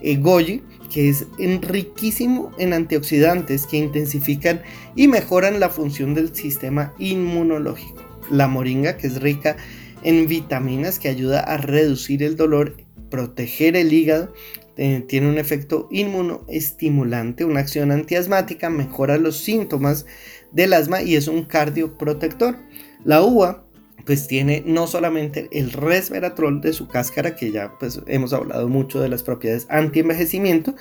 eh, 0.00 0.16
goji 0.16 0.62
que 0.90 1.08
es 1.08 1.26
riquísimo 1.62 2.52
en 2.58 2.72
antioxidantes 2.72 3.66
que 3.66 3.78
intensifican 3.78 4.62
y 4.96 5.08
mejoran 5.08 5.60
la 5.60 5.68
función 5.68 6.14
del 6.14 6.34
sistema 6.34 6.94
inmunológico. 6.98 8.02
La 8.30 8.48
moringa 8.48 8.96
que 8.96 9.06
es 9.06 9.20
rica 9.20 9.56
en 10.02 10.26
vitaminas 10.26 10.98
que 10.98 11.08
ayuda 11.08 11.40
a 11.40 11.56
reducir 11.56 12.22
el 12.22 12.36
dolor 12.36 12.76
proteger 13.10 13.76
el 13.76 13.92
hígado, 13.92 14.32
eh, 14.76 15.04
tiene 15.06 15.28
un 15.28 15.38
efecto 15.38 15.88
inmunoestimulante, 15.90 17.44
una 17.44 17.60
acción 17.60 17.90
antiasmática, 17.90 18.70
mejora 18.70 19.18
los 19.18 19.36
síntomas 19.38 20.06
del 20.52 20.72
asma 20.72 21.02
y 21.02 21.16
es 21.16 21.28
un 21.28 21.44
cardioprotector. 21.44 22.56
La 23.04 23.22
uva 23.22 23.64
pues 24.06 24.26
tiene 24.26 24.62
no 24.66 24.86
solamente 24.86 25.48
el 25.52 25.72
resveratrol 25.72 26.60
de 26.60 26.72
su 26.72 26.88
cáscara, 26.88 27.36
que 27.36 27.52
ya 27.52 27.76
pues 27.78 28.00
hemos 28.06 28.32
hablado 28.32 28.68
mucho 28.68 29.00
de 29.00 29.08
las 29.08 29.22
propiedades 29.22 29.66
anti-envejecimiento, 29.68 30.74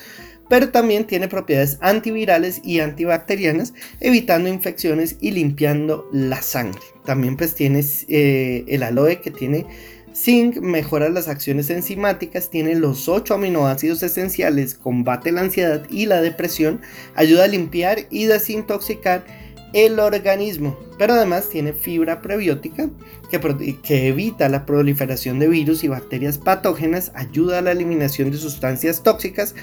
pero 0.49 0.69
también 0.69 1.05
tiene 1.05 1.27
propiedades 1.27 1.77
antivirales 1.81 2.61
y 2.63 2.79
antibacterianas, 2.79 3.73
evitando 3.99 4.49
infecciones 4.49 5.17
y 5.21 5.31
limpiando 5.31 6.09
la 6.11 6.41
sangre. 6.41 6.81
También 7.05 7.37
pues 7.37 7.53
tiene 7.53 7.83
eh, 8.07 8.65
el 8.67 8.83
aloe 8.83 9.21
que 9.21 9.31
tiene 9.31 9.67
Zinc 10.19 10.57
mejora 10.57 11.07
las 11.07 11.29
acciones 11.29 11.69
enzimáticas, 11.69 12.49
tiene 12.49 12.75
los 12.75 13.07
8 13.07 13.35
aminoácidos 13.35 14.03
esenciales, 14.03 14.75
combate 14.75 15.31
la 15.31 15.41
ansiedad 15.41 15.85
y 15.89 16.07
la 16.07 16.21
depresión, 16.21 16.81
ayuda 17.15 17.45
a 17.45 17.47
limpiar 17.47 17.99
y 18.09 18.25
desintoxicar 18.25 19.23
el 19.71 19.99
organismo, 19.99 20.77
pero 20.97 21.13
además 21.13 21.47
tiene 21.47 21.71
fibra 21.71 22.21
prebiótica 22.21 22.89
que, 23.31 23.77
que, 23.81 24.07
evita 24.07 24.49
la 24.49 24.65
proliferación 24.65 25.39
de 25.39 25.47
virus 25.47 25.85
y 25.85 25.87
bacterias 25.87 26.37
patógenas, 26.37 27.11
ayuda 27.15 27.59
a 27.59 27.61
la 27.61 27.71
eliminación 27.71 28.29
de 28.31 28.37
sustancias 28.37 29.03
tóxicas 29.03 29.55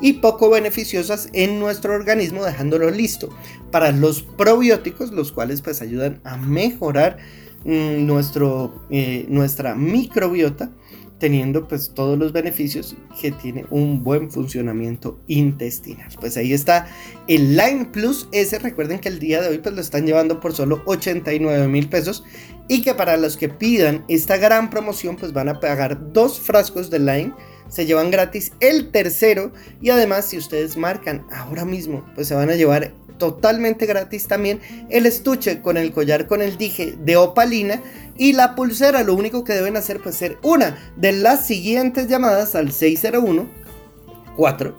y 0.00 0.14
poco 0.14 0.48
beneficiosas 0.48 1.28
en 1.34 1.58
nuestro 1.58 1.92
organismo, 1.92 2.44
dejándolo 2.44 2.90
listo 2.90 3.28
para 3.70 3.92
los 3.92 4.22
probióticos, 4.22 5.12
los 5.12 5.32
cuales 5.32 5.60
pues 5.60 5.82
ayudan 5.82 6.20
a 6.24 6.36
mejorar 6.38 7.18
nuestro, 7.64 8.84
eh, 8.90 9.26
nuestra 9.28 9.74
microbiota 9.74 10.70
teniendo 11.18 11.66
pues 11.66 11.92
todos 11.94 12.18
los 12.18 12.32
beneficios 12.32 12.96
que 13.20 13.32
tiene 13.32 13.66
un 13.70 14.02
buen 14.04 14.30
funcionamiento 14.30 15.18
intestinal. 15.26 16.08
Pues 16.20 16.36
ahí 16.36 16.52
está 16.52 16.86
el 17.26 17.56
Line 17.56 17.86
Plus 17.86 18.28
S. 18.32 18.58
Recuerden 18.58 18.98
que 18.98 19.08
el 19.08 19.18
día 19.18 19.42
de 19.42 19.48
hoy 19.48 19.58
pues 19.58 19.74
lo 19.74 19.80
están 19.80 20.06
llevando 20.06 20.40
por 20.40 20.54
solo 20.54 20.82
89 20.86 21.68
mil 21.68 21.88
pesos 21.88 22.24
y 22.68 22.82
que 22.82 22.94
para 22.94 23.16
los 23.16 23.36
que 23.36 23.48
pidan 23.48 24.04
esta 24.08 24.36
gran 24.36 24.70
promoción 24.70 25.16
pues 25.16 25.32
van 25.32 25.48
a 25.48 25.60
pagar 25.60 26.12
dos 26.12 26.38
frascos 26.38 26.90
de 26.90 27.00
Line. 27.00 27.32
Se 27.68 27.84
llevan 27.84 28.10
gratis 28.10 28.52
el 28.60 28.90
tercero 28.90 29.52
y 29.82 29.90
además 29.90 30.26
si 30.26 30.38
ustedes 30.38 30.76
marcan 30.76 31.26
ahora 31.30 31.64
mismo 31.64 32.04
pues 32.14 32.28
se 32.28 32.34
van 32.34 32.48
a 32.50 32.54
llevar 32.54 32.94
totalmente 33.18 33.86
gratis 33.86 34.26
también 34.26 34.60
el 34.90 35.06
estuche 35.06 35.60
con 35.60 35.76
el 35.76 35.92
collar 35.92 36.26
con 36.26 36.40
el 36.40 36.56
dije 36.56 36.94
de 36.98 37.16
opalina 37.16 37.82
y 38.16 38.32
la 38.32 38.54
pulsera. 38.54 39.02
Lo 39.02 39.14
único 39.14 39.44
que 39.44 39.54
deben 39.54 39.76
hacer 39.76 40.00
pues 40.00 40.16
ser 40.16 40.38
una 40.42 40.78
de 40.96 41.12
las 41.12 41.46
siguientes 41.46 42.08
llamadas 42.08 42.54
al 42.54 42.72
601 42.72 43.46
4 44.36 44.74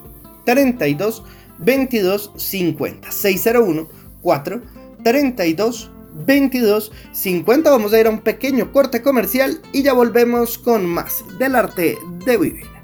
32 0.46 1.24
22 1.60 2.32
50 2.36 3.12
601 3.12 3.88
4 4.22 4.62
32 5.04 5.92
22 6.26 6.92
50 7.12 7.70
vamos 7.70 7.94
a 7.94 8.00
ir 8.00 8.08
a 8.08 8.10
un 8.10 8.20
pequeño 8.20 8.72
corte 8.72 9.02
comercial 9.02 9.62
y 9.72 9.84
ya 9.84 9.94
volvemos 9.94 10.58
con 10.58 10.86
más 10.86 11.24
del 11.38 11.56
arte 11.56 11.98
de 12.26 12.38
vivir 12.38 12.79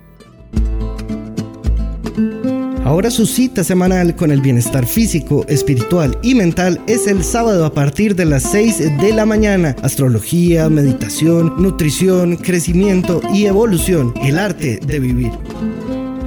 Ahora 2.86 3.10
su 3.10 3.26
cita 3.26 3.64
semanal 3.64 4.16
con 4.16 4.30
el 4.30 4.42
bienestar 4.42 4.86
físico, 4.86 5.44
espiritual 5.48 6.20
y 6.22 6.36
mental 6.36 6.80
es 6.86 7.08
el 7.08 7.24
sábado 7.24 7.66
a 7.66 7.74
partir 7.74 8.16
de 8.16 8.26
las 8.26 8.44
6 8.44 9.02
de 9.02 9.12
la 9.12 9.26
mañana. 9.26 9.76
Astrología, 9.82 10.70
meditación, 10.70 11.56
nutrición, 11.58 12.38
crecimiento 12.38 13.22
y 13.34 13.48
evolución. 13.48 14.14
El 14.22 14.38
arte 14.38 14.80
de 14.86 15.00
vivir. 15.00 15.32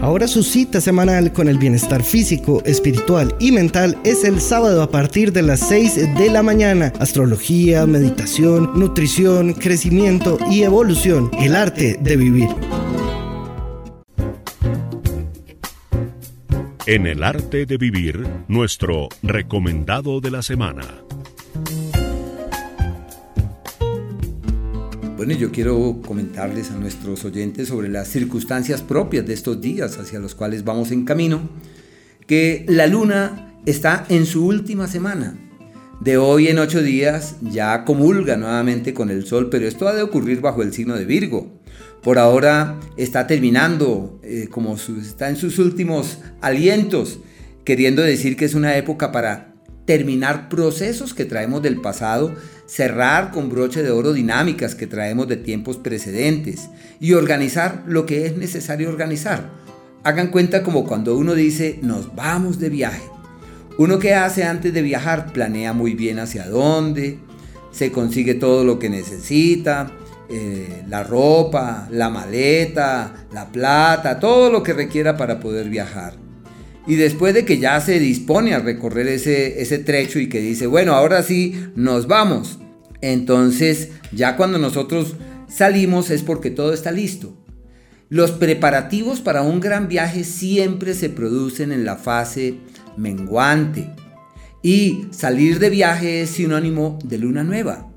Ahora 0.03 0.27
su 0.27 0.43
cita 0.43 0.81
semanal 0.81 1.33
con 1.33 1.47
el 1.47 1.59
bienestar 1.59 2.03
físico, 2.03 2.61
espiritual 2.65 3.37
y 3.39 3.53
mental 3.53 3.97
es 4.03 4.25
el 4.25 4.41
sábado 4.41 4.83
a 4.83 4.91
partir 4.91 5.33
de 5.33 5.43
las 5.43 5.61
6 5.61 6.17
de 6.19 6.29
la 6.29 6.43
mañana. 6.43 6.93
Astrología, 6.99 7.87
meditación, 7.87 8.73
nutrición, 8.75 9.55
crecimiento 9.55 10.39
y 10.51 10.65
evolución. 10.65 11.31
El 11.39 11.55
arte 11.55 12.01
de 12.03 12.17
vivir. 12.17 12.49
En 16.91 17.07
el 17.07 17.23
arte 17.23 17.67
de 17.67 17.77
vivir, 17.77 18.27
nuestro 18.49 19.11
recomendado 19.23 20.23
de 20.23 20.31
la 20.31 20.41
semana. 20.41 21.05
Bueno, 25.19 25.35
yo 25.35 25.53
quiero 25.53 26.01
comentarles 26.07 26.71
a 26.71 26.79
nuestros 26.79 27.27
oyentes 27.27 27.69
sobre 27.69 27.91
las 27.91 28.09
circunstancias 28.09 28.81
propias 28.81 29.27
de 29.27 29.35
estos 29.35 29.61
días 29.61 29.99
hacia 29.99 30.19
los 30.19 30.35
cuales 30.35 30.65
vamos 30.65 30.91
en 30.91 31.05
camino, 31.05 31.51
que 32.27 32.65
la 32.67 32.87
luna 32.87 33.53
está 33.67 34.07
en 34.09 34.25
su 34.25 34.47
última 34.47 34.87
semana. 34.87 35.37
De 36.01 36.17
hoy 36.17 36.49
en 36.49 36.59
ocho 36.59 36.83
días 36.83 37.37
ya 37.43 37.85
comulga 37.85 38.39
nuevamente 38.39 38.95
con 38.95 39.11
el 39.11 39.27
sol, 39.27 39.51
pero 39.51 39.69
esto 39.69 39.89
ha 39.89 39.95
de 39.95 40.01
ocurrir 40.01 40.41
bajo 40.41 40.63
el 40.63 40.73
signo 40.73 40.97
de 40.97 41.05
Virgo 41.05 41.58
por 42.03 42.19
ahora 42.19 42.79
está 42.97 43.27
terminando, 43.27 44.21
eh, 44.23 44.49
como 44.51 44.77
está 44.77 45.29
en 45.29 45.37
sus 45.37 45.59
últimos 45.59 46.19
alientos, 46.41 47.21
queriendo 47.65 48.03
decir 48.03 48.37
que 48.37 48.45
es 48.45 48.55
una 48.55 48.77
época 48.77 49.13
para 49.13 49.55
terminar 49.85 50.49
procesos 50.49 51.15
que 51.15 51.25
traemos 51.25 51.63
del 51.63 51.81
pasado, 51.81 52.35
cerrar 52.67 53.31
con 53.31 53.49
broche 53.49 53.83
de 53.83 53.91
oro 53.91 54.13
dinámicas 54.13 54.75
que 54.75 54.87
traemos 54.87 55.29
de 55.29 55.39
tiempos 55.39 55.79
precedentes 55.79 56.69
y 57.01 57.15
organizar 57.15 57.85
lo 57.87 58.05
que 58.05 58.27
es 58.27 58.37
necesario 58.37 58.91
organizar. 58.91 59.51
Hagan 60.05 60.29
cuenta 60.29 60.63
como 60.63 60.85
cuando 60.85 61.17
uno 61.17 61.35
dice 61.35 61.79
nos 61.83 62.15
vamos 62.15 62.59
de 62.59 62.69
viaje. 62.69 63.03
Uno 63.79 63.99
que 63.99 64.15
hace 64.15 64.45
antes 64.45 64.75
de 64.75 64.83
viajar 64.83 65.33
planea 65.33 65.73
muy 65.73 65.95
bien 65.95 66.19
hacia 66.19 66.49
dónde, 66.49 67.19
se 67.71 67.91
consigue 67.91 68.35
todo 68.35 68.65
lo 68.65 68.79
que 68.79 68.91
necesita, 68.91 69.91
eh, 70.31 70.85
la 70.89 71.03
ropa, 71.05 71.89
la 71.91 72.11
maleta, 72.11 73.27
la 73.33 73.51
plata, 73.51 74.21
todo 74.21 74.51
lo 74.51 74.63
que 74.63 74.75
requiera 74.75 75.17
para 75.17 75.41
poder 75.41 75.71
viajar. 75.71 76.17
Y 76.87 76.97
después 76.97 77.33
de 77.33 77.47
que 77.47 77.59
ya 77.59 77.81
se 77.81 77.99
dispone 77.99 78.53
a 78.53 78.59
recorrer 78.59 79.09
ese, 79.09 79.63
ese 79.63 79.79
trecho 79.79 80.19
y 80.19 80.29
que 80.29 80.41
dice, 80.41 80.67
bueno, 80.67 80.93
ahora 80.93 81.23
sí, 81.23 81.71
nos 81.77 82.09
vamos. 82.09 82.59
Entonces, 83.01 83.91
ya 84.13 84.37
cuando 84.37 84.59
nosotros 84.59 85.17
salimos 85.49 86.11
es 86.11 86.23
porque 86.23 86.51
todo 86.51 86.75
está 86.75 86.93
listo. 86.93 87.35
Los 88.11 88.31
preparativos 88.33 89.21
para 89.21 89.41
un 89.41 89.61
gran 89.61 89.89
viaje 89.89 90.25
siempre 90.25 90.93
se 90.93 91.09
producen 91.09 91.73
en 91.73 91.87
la 91.87 91.97
fase 91.97 92.57
menguante. 92.99 93.95
Y 94.63 95.07
salir 95.11 95.59
de 95.59 95.71
viaje 95.71 96.21
es 96.21 96.31
sinónimo 96.31 96.99
de 97.03 97.17
luna 97.17 97.45
nueva 97.45 97.89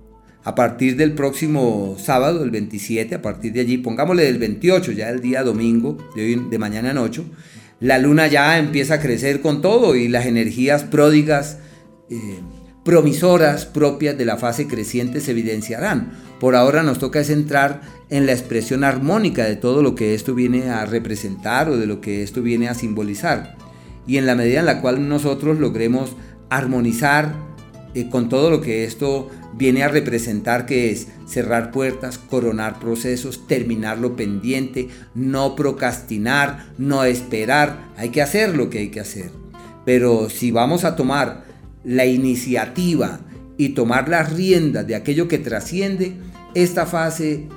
a 0.44 0.56
partir 0.56 0.96
del 0.96 1.14
próximo 1.14 1.96
sábado, 2.00 2.44
el 2.44 2.50
27, 2.50 3.16
a 3.16 3.22
partir 3.22 3.54
de 3.54 3.62
allí, 3.62 3.78
pongámosle 3.78 4.24
del 4.24 4.40
28, 4.40 4.92
ya 4.92 5.10
el 5.10 5.22
día 5.22 5.44
domingo, 5.44 5.98
de, 6.16 6.58
mañana 6.58 6.92
en 6.92 6.98
8, 6.98 7.24
la 7.80 8.00
luna 8.00 8.28
ya 8.28 8.58
empieza 8.58 8.96
a 8.96 9.00
crecer 9.00 9.42
con 9.42 9.62
todo 9.62 9.96
y 9.96 10.08
las 10.08 10.26
energías 10.26 10.84
pródigas, 10.84 11.60
eh, 12.10 12.40
promisoras 12.84 13.66
propias 13.68 14.18
de 14.18 14.26
la 14.26 14.38
fase 14.38 14.68
creciente 14.68 15.22
se 15.22 15.32
evidenciarán. 15.32 16.12
Por 16.40 16.56
ahora 16.56 16.82
nos 16.82 16.98
toca 16.98 17.24
centrar 17.24 17.82
en 18.10 18.26
la 18.26 18.32
expresión 18.32 18.84
armónica 18.84 19.46
de 19.46 19.56
todo 19.56 19.84
lo 19.84 19.94
que 19.94 20.16
esto 20.16 20.34
viene 20.34 20.70
a 20.70 20.86
representar 20.86 21.70
o 21.70 21.78
de 21.78 21.86
lo 21.86 22.02
que 22.02 22.24
esto 22.24 22.42
viene 22.42 22.68
a 22.68 22.74
simbolizar. 22.74 23.56
Y 24.08 24.18
en 24.18 24.26
la 24.26 24.34
medida 24.34 24.60
en 24.60 24.66
la 24.66 24.82
cual 24.82 25.08
nosotros 25.08 25.60
logremos 25.60 26.16
armonizar 26.50 27.36
eh, 27.94 28.10
con 28.10 28.30
todo 28.30 28.50
lo 28.50 28.62
que 28.62 28.86
esto 28.86 29.30
viene 29.54 29.84
a 29.84 29.88
representar 29.88 30.66
que 30.66 30.92
es 30.92 31.08
cerrar 31.28 31.72
puertas, 31.72 32.18
coronar 32.18 32.80
procesos, 32.80 33.48
terminar 33.48 33.98
lo 33.98 34.16
pendiente, 34.16 34.90
no 35.16 35.56
procrastinar, 35.56 36.72
no 36.78 37.04
esperar, 37.04 37.92
hay 37.98 38.10
que 38.10 38.22
hacer 38.22 38.56
lo 38.56 38.70
que 38.70 38.80
hay 38.80 38.90
que 38.90 39.00
hacer. 39.00 39.32
Pero 39.86 40.30
si 40.30 40.52
vamos 40.52 40.84
a 40.84 40.96
tomar 40.96 41.46
la 41.84 42.06
iniciativa 42.06 43.20
y 43.58 43.70
tomar 43.70 44.10
las 44.10 44.34
riendas 44.34 44.88
de 44.88 44.96
aquello 44.96 45.28
que 45.28 45.38
trasciende, 45.38 46.14
esta 46.54 46.86
fase 46.86 47.48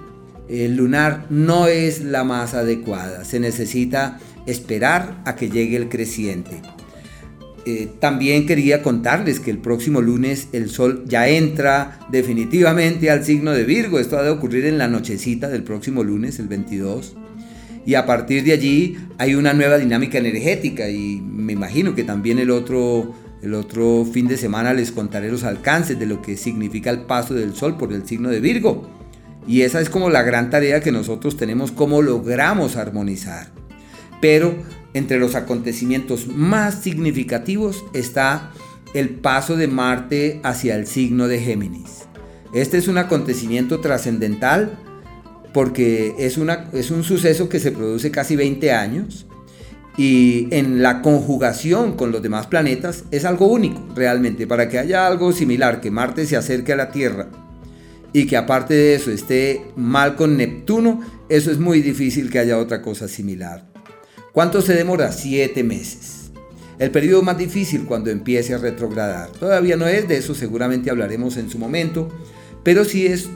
eh, 0.48 0.68
lunar 0.68 1.26
no 1.30 1.68
es 1.68 2.02
la 2.04 2.24
más 2.24 2.54
adecuada. 2.54 3.24
Se 3.24 3.40
necesita 3.40 4.18
esperar 4.46 5.22
a 5.24 5.36
que 5.36 5.50
llegue 5.50 5.76
el 5.76 5.88
creciente. 5.88 6.60
Eh, 7.66 7.88
también 7.98 8.46
quería 8.46 8.82
contarles 8.82 9.40
que 9.40 9.50
el 9.50 9.58
próximo 9.58 10.02
lunes 10.02 10.48
el 10.52 10.68
sol 10.68 11.04
ya 11.06 11.28
entra 11.28 11.98
definitivamente 12.10 13.10
al 13.10 13.24
signo 13.24 13.52
de 13.52 13.64
Virgo. 13.64 13.98
Esto 13.98 14.18
ha 14.18 14.22
de 14.22 14.30
ocurrir 14.30 14.66
en 14.66 14.76
la 14.76 14.86
nochecita 14.86 15.48
del 15.48 15.62
próximo 15.62 16.04
lunes, 16.04 16.38
el 16.38 16.48
22. 16.48 17.16
Y 17.86 17.94
a 17.94 18.04
partir 18.04 18.44
de 18.44 18.52
allí 18.52 18.96
hay 19.18 19.34
una 19.34 19.54
nueva 19.54 19.78
dinámica 19.78 20.18
energética 20.18 20.88
y 20.90 21.20
me 21.20 21.54
imagino 21.54 21.94
que 21.94 22.04
también 22.04 22.38
el 22.38 22.50
otro, 22.50 23.14
el 23.42 23.54
otro 23.54 24.06
fin 24.10 24.28
de 24.28 24.36
semana 24.36 24.74
les 24.74 24.92
contaré 24.92 25.30
los 25.30 25.44
alcances 25.44 25.98
de 25.98 26.06
lo 26.06 26.20
que 26.20 26.36
significa 26.36 26.90
el 26.90 27.00
paso 27.00 27.34
del 27.34 27.54
sol 27.54 27.78
por 27.78 27.92
el 27.92 28.06
signo 28.06 28.28
de 28.28 28.40
Virgo. 28.40 28.90
Y 29.46 29.62
esa 29.62 29.80
es 29.80 29.90
como 29.90 30.10
la 30.10 30.22
gran 30.22 30.50
tarea 30.50 30.80
que 30.80 30.92
nosotros 30.92 31.36
tenemos, 31.36 31.72
cómo 31.72 32.02
logramos 32.02 32.76
armonizar. 32.76 33.48
Pero 34.20 34.54
entre 34.94 35.18
los 35.18 35.34
acontecimientos 35.34 36.28
más 36.28 36.82
significativos 36.82 37.84
está 37.92 38.52
el 38.94 39.10
paso 39.10 39.56
de 39.56 39.66
Marte 39.66 40.40
hacia 40.44 40.76
el 40.76 40.86
signo 40.86 41.28
de 41.28 41.40
Géminis. 41.40 42.04
Este 42.54 42.78
es 42.78 42.86
un 42.86 42.96
acontecimiento 42.96 43.80
trascendental 43.80 44.78
porque 45.52 46.14
es, 46.18 46.38
una, 46.38 46.70
es 46.72 46.90
un 46.90 47.02
suceso 47.02 47.48
que 47.48 47.60
se 47.60 47.72
produce 47.72 48.10
casi 48.10 48.36
20 48.36 48.72
años 48.72 49.26
y 49.96 50.48
en 50.50 50.82
la 50.82 51.02
conjugación 51.02 51.96
con 51.96 52.12
los 52.12 52.22
demás 52.22 52.46
planetas 52.46 53.04
es 53.10 53.24
algo 53.24 53.46
único 53.46 53.84
realmente. 53.94 54.46
Para 54.46 54.68
que 54.68 54.78
haya 54.78 55.06
algo 55.06 55.32
similar, 55.32 55.80
que 55.80 55.90
Marte 55.90 56.26
se 56.26 56.36
acerque 56.36 56.72
a 56.72 56.76
la 56.76 56.90
Tierra 56.90 57.28
y 58.12 58.26
que 58.26 58.36
aparte 58.36 58.74
de 58.74 58.94
eso 58.94 59.10
esté 59.10 59.66
mal 59.74 60.14
con 60.14 60.36
Neptuno, 60.36 61.00
eso 61.28 61.50
es 61.50 61.58
muy 61.58 61.82
difícil 61.82 62.30
que 62.30 62.38
haya 62.38 62.58
otra 62.58 62.80
cosa 62.80 63.08
similar. 63.08 63.73
¿Cuánto 64.34 64.62
se 64.62 64.74
demora? 64.74 65.12
Siete 65.12 65.62
meses. 65.62 66.32
El 66.80 66.90
periodo 66.90 67.22
más 67.22 67.38
difícil 67.38 67.84
cuando 67.84 68.10
empiece 68.10 68.52
a 68.52 68.58
retrogradar. 68.58 69.30
Todavía 69.30 69.76
no 69.76 69.86
es, 69.86 70.08
de 70.08 70.16
eso 70.16 70.34
seguramente 70.34 70.90
hablaremos 70.90 71.36
en 71.36 71.48
su 71.48 71.56
momento, 71.56 72.08
pero 72.64 72.84
sí 72.84 73.06
es, 73.06 73.28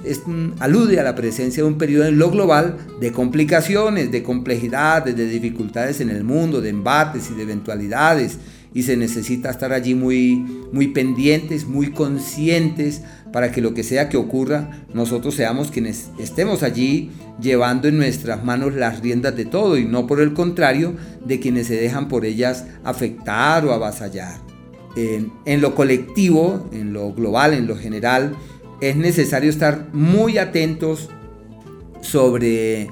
alude 0.59 0.99
a 0.99 1.05
la 1.05 1.15
presencia 1.15 1.63
de 1.63 1.69
un 1.69 1.79
periodo 1.79 2.07
en 2.07 2.19
lo 2.19 2.33
global 2.33 2.79
de 2.99 3.13
complicaciones, 3.13 4.11
de 4.11 4.25
complejidades, 4.25 5.17
de 5.17 5.29
dificultades 5.29 6.01
en 6.01 6.11
el 6.11 6.25
mundo, 6.25 6.61
de 6.61 6.71
embates 6.71 7.31
y 7.31 7.37
de 7.37 7.45
eventualidades, 7.45 8.39
y 8.75 8.83
se 8.83 8.97
necesita 8.97 9.51
estar 9.51 9.73
allí 9.73 9.95
muy, 9.95 10.45
muy 10.73 10.89
pendientes, 10.89 11.65
muy 11.65 11.93
conscientes 11.93 13.03
para 13.33 13.53
que 13.53 13.61
lo 13.61 13.75
que 13.75 13.83
sea 13.83 14.09
que 14.09 14.17
ocurra, 14.17 14.85
nosotros 14.95 15.35
seamos 15.35 15.71
quienes 15.71 16.11
estemos 16.19 16.63
allí 16.63 17.11
llevando 17.41 17.89
en 17.89 17.99
nuestras 17.99 18.45
manos 18.45 18.75
las 18.75 19.01
riendas 19.01 19.37
de 19.37 19.45
todo 19.45 19.77
y 19.77 19.85
no 19.85 20.07
por 20.07 20.21
el 20.21 20.33
contrario 20.33 20.95
de 21.25 21.39
quienes 21.41 21.67
se 21.67 21.77
dejan 21.77 22.09
por 22.09 22.25
ellas 22.25 22.65
afectar 22.85 23.65
o 23.65 23.73
avasallar. 23.73 24.39
En, 24.97 25.61
lo 25.61 25.77
colectivo, 25.77 26.69
en 26.73 26.93
lo 26.93 27.13
global, 27.13 27.55
en 27.55 27.69
lo 27.69 27.77
general, 27.77 28.35
es 28.81 28.97
necesario 28.97 29.49
estar 29.49 29.89
muy 29.93 30.39
atentos 30.39 31.09
sobre 32.01 32.91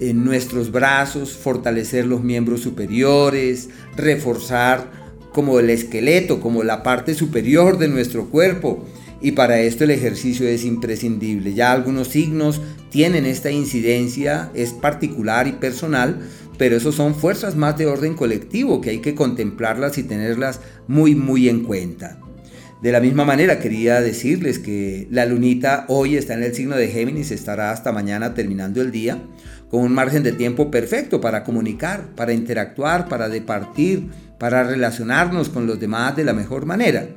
nuestros 0.00 0.72
brazos, 0.72 1.32
fortalecer 1.32 2.06
los 2.06 2.24
miembros 2.24 2.60
superiores, 2.60 3.68
reforzar 3.96 4.90
como 5.32 5.60
el 5.60 5.70
esqueleto, 5.70 6.40
como 6.40 6.64
la 6.64 6.82
parte 6.82 7.14
superior 7.14 7.78
de 7.78 7.86
nuestro 7.86 8.26
cuerpo. 8.26 8.84
Y 9.20 9.32
para 9.32 9.60
esto 9.60 9.84
el 9.84 9.90
ejercicio 9.90 10.46
es 10.46 10.64
imprescindible. 10.64 11.54
Ya 11.54 11.72
algunos 11.72 12.08
signos 12.08 12.60
tienen 12.90 13.26
esta 13.26 13.50
incidencia, 13.50 14.50
es 14.54 14.72
particular 14.72 15.48
y 15.48 15.52
personal, 15.52 16.20
pero 16.56 16.76
esos 16.76 16.94
son 16.94 17.14
fuerzas 17.14 17.56
más 17.56 17.76
de 17.78 17.86
orden 17.86 18.14
colectivo 18.14 18.80
que 18.80 18.90
hay 18.90 18.98
que 18.98 19.14
contemplarlas 19.14 19.98
y 19.98 20.02
tenerlas 20.02 20.60
muy 20.86 21.14
muy 21.14 21.48
en 21.48 21.64
cuenta. 21.64 22.18
De 22.82 22.92
la 22.92 23.00
misma 23.00 23.24
manera 23.24 23.58
quería 23.58 24.00
decirles 24.00 24.60
que 24.60 25.08
la 25.10 25.26
lunita 25.26 25.84
hoy 25.88 26.16
está 26.16 26.34
en 26.34 26.44
el 26.44 26.54
signo 26.54 26.76
de 26.76 26.86
Géminis, 26.86 27.32
estará 27.32 27.72
hasta 27.72 27.90
mañana 27.90 28.34
terminando 28.34 28.80
el 28.80 28.92
día, 28.92 29.20
con 29.68 29.82
un 29.82 29.92
margen 29.92 30.22
de 30.22 30.30
tiempo 30.30 30.70
perfecto 30.70 31.20
para 31.20 31.42
comunicar, 31.42 32.14
para 32.14 32.32
interactuar, 32.32 33.08
para 33.08 33.28
departir, 33.28 34.08
para 34.38 34.62
relacionarnos 34.62 35.48
con 35.48 35.66
los 35.66 35.80
demás 35.80 36.14
de 36.14 36.24
la 36.24 36.32
mejor 36.32 36.66
manera. 36.66 37.08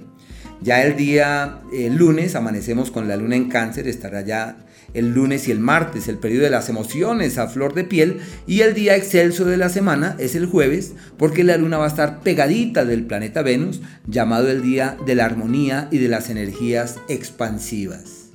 Ya 0.61 0.83
el 0.83 0.95
día 0.95 1.59
el 1.73 1.95
lunes 1.95 2.35
amanecemos 2.35 2.91
con 2.91 3.07
la 3.07 3.17
luna 3.17 3.35
en 3.35 3.49
cáncer, 3.49 3.87
estará 3.87 4.21
ya 4.21 4.57
el 4.93 5.13
lunes 5.13 5.47
y 5.47 5.51
el 5.51 5.59
martes, 5.59 6.07
el 6.07 6.17
periodo 6.17 6.43
de 6.43 6.49
las 6.51 6.69
emociones 6.69 7.37
a 7.37 7.47
flor 7.47 7.73
de 7.73 7.83
piel, 7.83 8.21
y 8.45 8.61
el 8.61 8.75
día 8.75 8.95
excelso 8.95 9.45
de 9.45 9.57
la 9.57 9.69
semana 9.69 10.15
es 10.19 10.35
el 10.35 10.45
jueves, 10.45 10.93
porque 11.17 11.43
la 11.43 11.57
luna 11.57 11.77
va 11.77 11.85
a 11.85 11.87
estar 11.89 12.19
pegadita 12.21 12.85
del 12.85 13.05
planeta 13.05 13.41
Venus, 13.41 13.81
llamado 14.05 14.51
el 14.51 14.61
día 14.61 14.97
de 15.05 15.15
la 15.15 15.25
armonía 15.25 15.87
y 15.91 15.97
de 15.97 16.09
las 16.09 16.29
energías 16.29 16.99
expansivas. 17.07 18.29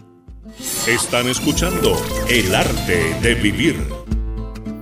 Están 0.89 1.29
escuchando 1.29 1.97
El 2.29 2.55
arte 2.55 3.01
de 3.23 3.35
vivir. 3.35 3.77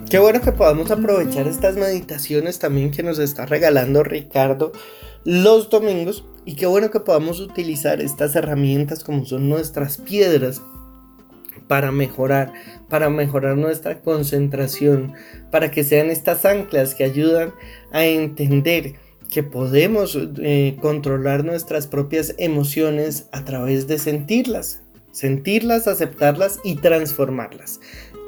Qué 0.08 0.18
bueno 0.18 0.40
que 0.40 0.52
podamos 0.52 0.90
aprovechar 0.90 1.48
estas 1.48 1.74
meditaciones 1.74 2.58
también 2.58 2.90
que 2.90 3.02
nos 3.02 3.18
está 3.18 3.46
regalando 3.46 4.02
Ricardo 4.02 4.72
los 5.24 5.70
domingos 5.70 6.24
y 6.44 6.54
qué 6.56 6.66
bueno 6.66 6.90
que 6.90 7.00
podamos 7.00 7.40
utilizar 7.40 8.00
estas 8.00 8.36
herramientas 8.36 9.04
como 9.04 9.24
son 9.24 9.48
nuestras 9.48 9.98
piedras 9.98 10.62
para 11.68 11.90
mejorar, 11.90 12.52
para 12.88 13.08
mejorar 13.08 13.56
nuestra 13.56 14.00
concentración, 14.00 15.14
para 15.50 15.70
que 15.70 15.84
sean 15.84 16.10
estas 16.10 16.44
anclas 16.44 16.94
que 16.94 17.04
ayudan 17.04 17.54
a 17.92 18.04
entender 18.04 18.96
que 19.32 19.42
podemos 19.42 20.18
eh, 20.42 20.76
controlar 20.80 21.44
nuestras 21.44 21.86
propias 21.86 22.34
emociones 22.38 23.28
a 23.32 23.44
través 23.44 23.86
de 23.86 23.98
sentirlas, 23.98 24.82
sentirlas, 25.12 25.88
aceptarlas 25.88 26.60
y 26.62 26.76
transformarlas. 26.76 27.80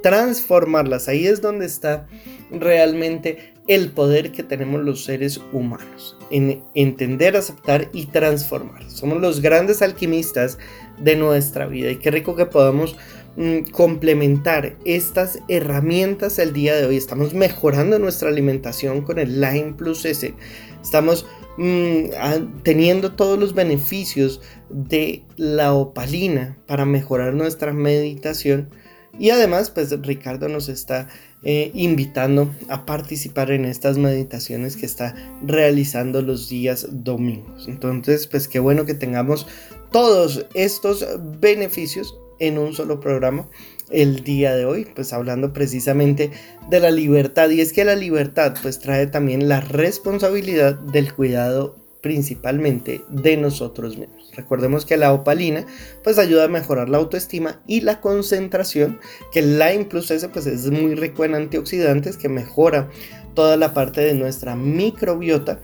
Transformarlas, 0.03 1.09
ahí 1.09 1.27
es 1.27 1.41
donde 1.41 1.67
está 1.67 2.07
realmente 2.51 3.55
el 3.67 3.91
poder 3.91 4.33
que 4.33 4.43
tenemos 4.43 4.83
los 4.83 5.05
seres 5.05 5.41
humanos, 5.53 6.16
en 6.31 6.63
entender, 6.75 7.37
aceptar 7.37 7.89
y 7.93 8.07
transformar. 8.07 8.89
Somos 8.91 9.21
los 9.21 9.41
grandes 9.41 9.83
alquimistas 9.83 10.59
de 10.99 11.17
nuestra 11.17 11.67
vida 11.67 11.91
y 11.91 11.97
qué 11.97 12.11
rico 12.11 12.37
que 12.37 12.47
podamos 12.47 12.97
Mm, 13.37 13.71
complementar 13.71 14.77
estas 14.87 15.41
herramientas 15.49 16.39
el 16.39 16.55
día 16.55 16.75
de 16.75 16.87
hoy. 16.87 16.97
Estamos 16.97 17.35
mejorando 17.35 17.99
nuestra 17.99 18.31
alimentación 18.31 19.03
con 19.03 19.19
el 19.19 19.43
Line 19.43 19.75
Plus 19.77 20.07
S. 20.07 20.35
Estamos 20.83 21.27
mm, 21.59 22.63
teniendo 22.63 23.13
todos 23.13 23.39
los 23.39 23.53
beneficios 23.53 24.41
de 24.71 25.23
la 25.37 25.75
opalina 25.75 26.57
para 26.67 26.87
mejorar 26.87 27.35
nuestra 27.35 27.75
meditación. 27.75 28.71
Y 29.19 29.29
además, 29.29 29.69
pues 29.69 29.91
Ricardo 30.01 30.49
nos 30.49 30.71
está 30.71 31.09
eh, 31.49 31.71
invitando 31.75 32.53
a 32.69 32.85
participar 32.87 33.53
en 33.53 33.67
estas 33.67 33.99
meditaciones 33.99 34.77
que 34.77 34.85
está 34.85 35.15
realizando 35.45 36.21
los 36.21 36.49
días 36.49 36.89
domingos. 36.91 37.69
Entonces, 37.69 38.27
pues 38.27 38.49
qué 38.49 38.59
bueno 38.59 38.85
que 38.85 38.95
tengamos 38.95 39.47
todos 39.93 40.45
estos 40.55 41.07
beneficios 41.41 42.19
en 42.41 42.59
un 42.59 42.75
solo 42.75 42.99
programa 42.99 43.49
el 43.91 44.25
día 44.25 44.57
de 44.57 44.65
hoy, 44.65 44.89
pues 44.93 45.13
hablando 45.13 45.53
precisamente 45.53 46.33
de 46.69 46.81
la 46.81 46.91
libertad. 46.91 47.49
Y 47.51 47.61
es 47.61 47.73
que 47.73 47.85
la 47.85 47.95
libertad 47.95 48.57
pues 48.61 48.81
trae 48.81 49.07
también 49.07 49.49
la 49.49 49.61
responsabilidad 49.61 50.75
del 50.75 51.15
cuidado 51.15 51.77
principalmente 52.01 53.03
de 53.09 53.37
nosotros 53.37 53.97
mismos. 53.97 54.16
Recordemos 54.37 54.87
que 54.87 54.97
la 54.97 55.13
opalina 55.13 55.65
pues 56.05 56.19
ayuda 56.19 56.45
a 56.45 56.49
mejorar 56.49 56.89
la 56.89 56.99
autoestima 56.99 57.61
y 57.67 57.81
la 57.81 58.01
concentración, 58.01 59.01
que 59.33 59.41
el 59.41 59.59
Lime 59.59 59.87
Plus 59.87 60.11
S 60.11 60.29
pues 60.29 60.47
es 60.47 60.71
muy 60.71 60.95
rico 60.95 61.25
en 61.25 61.35
antioxidantes 61.35 62.17
que 62.17 62.29
mejora 62.29 62.89
toda 63.35 63.57
la 63.57 63.75
parte 63.75 64.01
de 64.01 64.15
nuestra 64.15 64.57
microbiota 64.57 65.61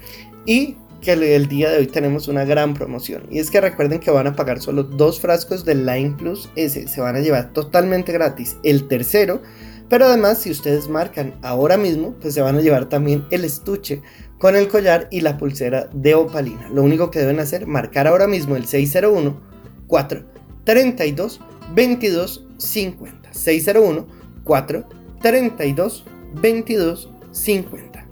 y 0.47 0.77
que 1.03 1.12
el 1.12 1.49
día 1.49 1.70
de 1.70 1.78
hoy 1.78 1.86
tenemos 1.89 2.28
una 2.28 2.44
gran 2.44 2.74
promoción. 2.74 3.24
Y 3.28 3.40
es 3.40 3.51
que 3.51 3.61
recuerden 3.61 3.99
que 3.99 4.11
van 4.11 4.28
a 4.28 4.36
pagar 4.36 4.61
solo 4.61 4.85
dos 4.85 5.20
frascos 5.20 5.65
de 5.65 5.74
Line 5.74 6.15
Plus 6.16 6.49
S. 6.55 6.86
Se 6.86 7.01
van 7.01 7.16
a 7.16 7.20
llevar 7.20 7.53
totalmente 7.53 8.12
gratis 8.12 8.57
el 8.62 8.86
tercero. 8.86 9.43
Pero 9.89 10.07
además, 10.07 10.39
si 10.39 10.51
ustedes 10.51 10.89
marcan 10.89 11.35
ahora 11.43 11.77
mismo, 11.77 12.15
pues 12.20 12.32
se 12.32 12.40
van 12.40 12.57
a 12.57 12.61
llevar 12.61 12.89
también 12.89 13.27
el 13.31 13.44
estuche 13.44 14.01
con 14.43 14.56
el 14.56 14.66
collar 14.66 15.06
y 15.12 15.20
la 15.20 15.39
pulsera 15.39 15.89
de 15.93 16.16
opalina. 16.16 16.69
Lo 16.69 16.82
único 16.82 17.12
que 17.12 17.20
deben 17.20 17.39
hacer, 17.39 17.69
marcar 17.69 18.09
ahora 18.09 18.27
mismo 18.27 18.56
el 18.56 18.66
601 18.66 19.40
432 19.86 21.40
22 21.73 22.44
50. 22.59 23.32
601 23.32 24.09
432 24.43 26.05
22 26.35 27.10
50. 27.31 28.05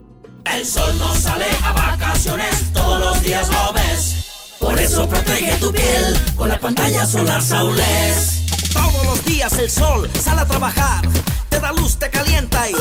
El 0.54 0.64
sol 0.64 0.96
no 1.00 1.12
sale 1.16 1.46
a 1.64 1.72
vacaciones, 1.72 2.72
todos 2.72 3.00
los 3.00 3.22
días 3.24 3.48
lo 3.48 3.72
ves. 3.72 4.54
Por 4.60 4.78
eso 4.78 5.08
protege 5.08 5.56
tu 5.56 5.72
piel 5.72 6.14
con 6.36 6.48
la 6.48 6.60
pantalla 6.60 7.06
solar 7.06 7.42
Saules. 7.42 8.44
Todos 8.72 9.04
los 9.04 9.24
días 9.24 9.58
el 9.58 9.68
sol 9.68 10.08
sale 10.16 10.42
a 10.42 10.46
trabajar, 10.46 11.02
te 11.48 11.58
da 11.58 11.72
luz, 11.72 11.96
te 11.96 12.08
calienta 12.08 12.70
y 12.70 12.74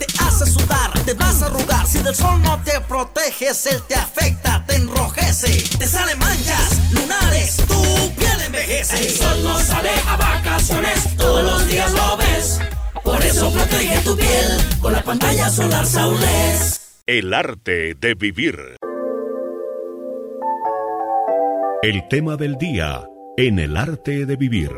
te 0.00 0.03
hace 0.34 0.50
sudar, 0.50 0.90
te 1.04 1.14
vas 1.14 1.42
a 1.42 1.46
arrugar. 1.46 1.86
Si 1.86 1.98
del 1.98 2.14
sol 2.14 2.42
no 2.42 2.60
te 2.64 2.80
proteges, 2.88 3.66
él 3.66 3.80
te 3.86 3.94
afecta, 3.94 4.64
te 4.66 4.76
enrojece, 4.76 5.48
te 5.78 5.86
salen 5.86 6.18
manchas, 6.18 6.92
lunares, 6.92 7.56
tu 7.68 8.14
piel 8.16 8.40
envejece. 8.46 9.06
El 9.06 9.10
sol 9.10 9.42
no 9.44 9.58
sale 9.60 9.90
a 10.08 10.16
vacaciones, 10.16 11.16
todos 11.16 11.44
los 11.44 11.66
días 11.68 11.92
lo 11.92 12.16
ves. 12.16 12.60
Por 13.02 13.22
eso 13.22 13.52
protege 13.52 14.00
tu 14.00 14.16
piel 14.16 14.58
con 14.80 14.92
la 14.92 15.02
pantalla 15.02 15.48
solar 15.50 15.86
Saules. 15.86 16.80
El 17.06 17.32
arte 17.32 17.94
de 17.94 18.14
vivir. 18.14 18.76
El 21.82 22.08
tema 22.08 22.36
del 22.36 22.56
día 22.56 23.04
en 23.36 23.58
el 23.58 23.76
arte 23.76 24.26
de 24.26 24.36
vivir. 24.36 24.70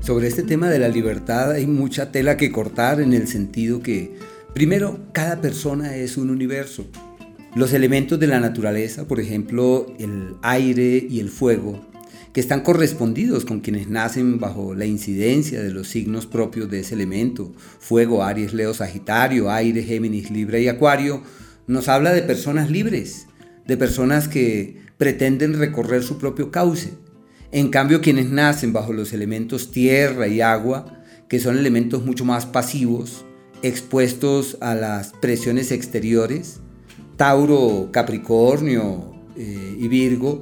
Sobre 0.00 0.28
este 0.28 0.42
tema 0.42 0.70
de 0.70 0.78
la 0.78 0.88
libertad 0.88 1.52
hay 1.52 1.66
mucha 1.66 2.10
tela 2.10 2.38
que 2.38 2.50
cortar 2.50 3.02
en 3.02 3.12
el 3.12 3.28
sentido 3.28 3.82
que, 3.82 4.14
primero, 4.54 4.98
cada 5.12 5.42
persona 5.42 5.94
es 5.94 6.16
un 6.16 6.30
universo. 6.30 6.86
Los 7.54 7.74
elementos 7.74 8.18
de 8.18 8.26
la 8.26 8.40
naturaleza, 8.40 9.06
por 9.06 9.20
ejemplo, 9.20 9.86
el 9.98 10.36
aire 10.40 11.06
y 11.08 11.20
el 11.20 11.28
fuego, 11.28 11.86
que 12.32 12.40
están 12.40 12.62
correspondidos 12.62 13.44
con 13.44 13.60
quienes 13.60 13.88
nacen 13.88 14.40
bajo 14.40 14.74
la 14.74 14.86
incidencia 14.86 15.62
de 15.62 15.70
los 15.70 15.88
signos 15.88 16.26
propios 16.26 16.70
de 16.70 16.80
ese 16.80 16.94
elemento, 16.94 17.52
fuego, 17.78 18.24
Aries, 18.24 18.54
Leo, 18.54 18.72
Sagitario, 18.72 19.50
aire, 19.50 19.82
Géminis, 19.82 20.30
Libra 20.30 20.58
y 20.58 20.68
Acuario, 20.68 21.22
nos 21.66 21.88
habla 21.88 22.14
de 22.14 22.22
personas 22.22 22.70
libres, 22.70 23.26
de 23.66 23.76
personas 23.76 24.28
que 24.28 24.78
pretenden 24.96 25.58
recorrer 25.58 26.02
su 26.02 26.16
propio 26.16 26.50
cauce. 26.50 26.94
En 27.52 27.68
cambio, 27.68 28.00
quienes 28.00 28.30
nacen 28.30 28.72
bajo 28.72 28.92
los 28.92 29.12
elementos 29.12 29.72
tierra 29.72 30.28
y 30.28 30.40
agua, 30.40 31.02
que 31.28 31.40
son 31.40 31.58
elementos 31.58 32.04
mucho 32.04 32.24
más 32.24 32.46
pasivos, 32.46 33.24
expuestos 33.62 34.56
a 34.60 34.74
las 34.74 35.12
presiones 35.20 35.72
exteriores, 35.72 36.60
Tauro, 37.16 37.90
Capricornio 37.92 39.12
eh, 39.36 39.76
y 39.78 39.88
Virgo, 39.88 40.40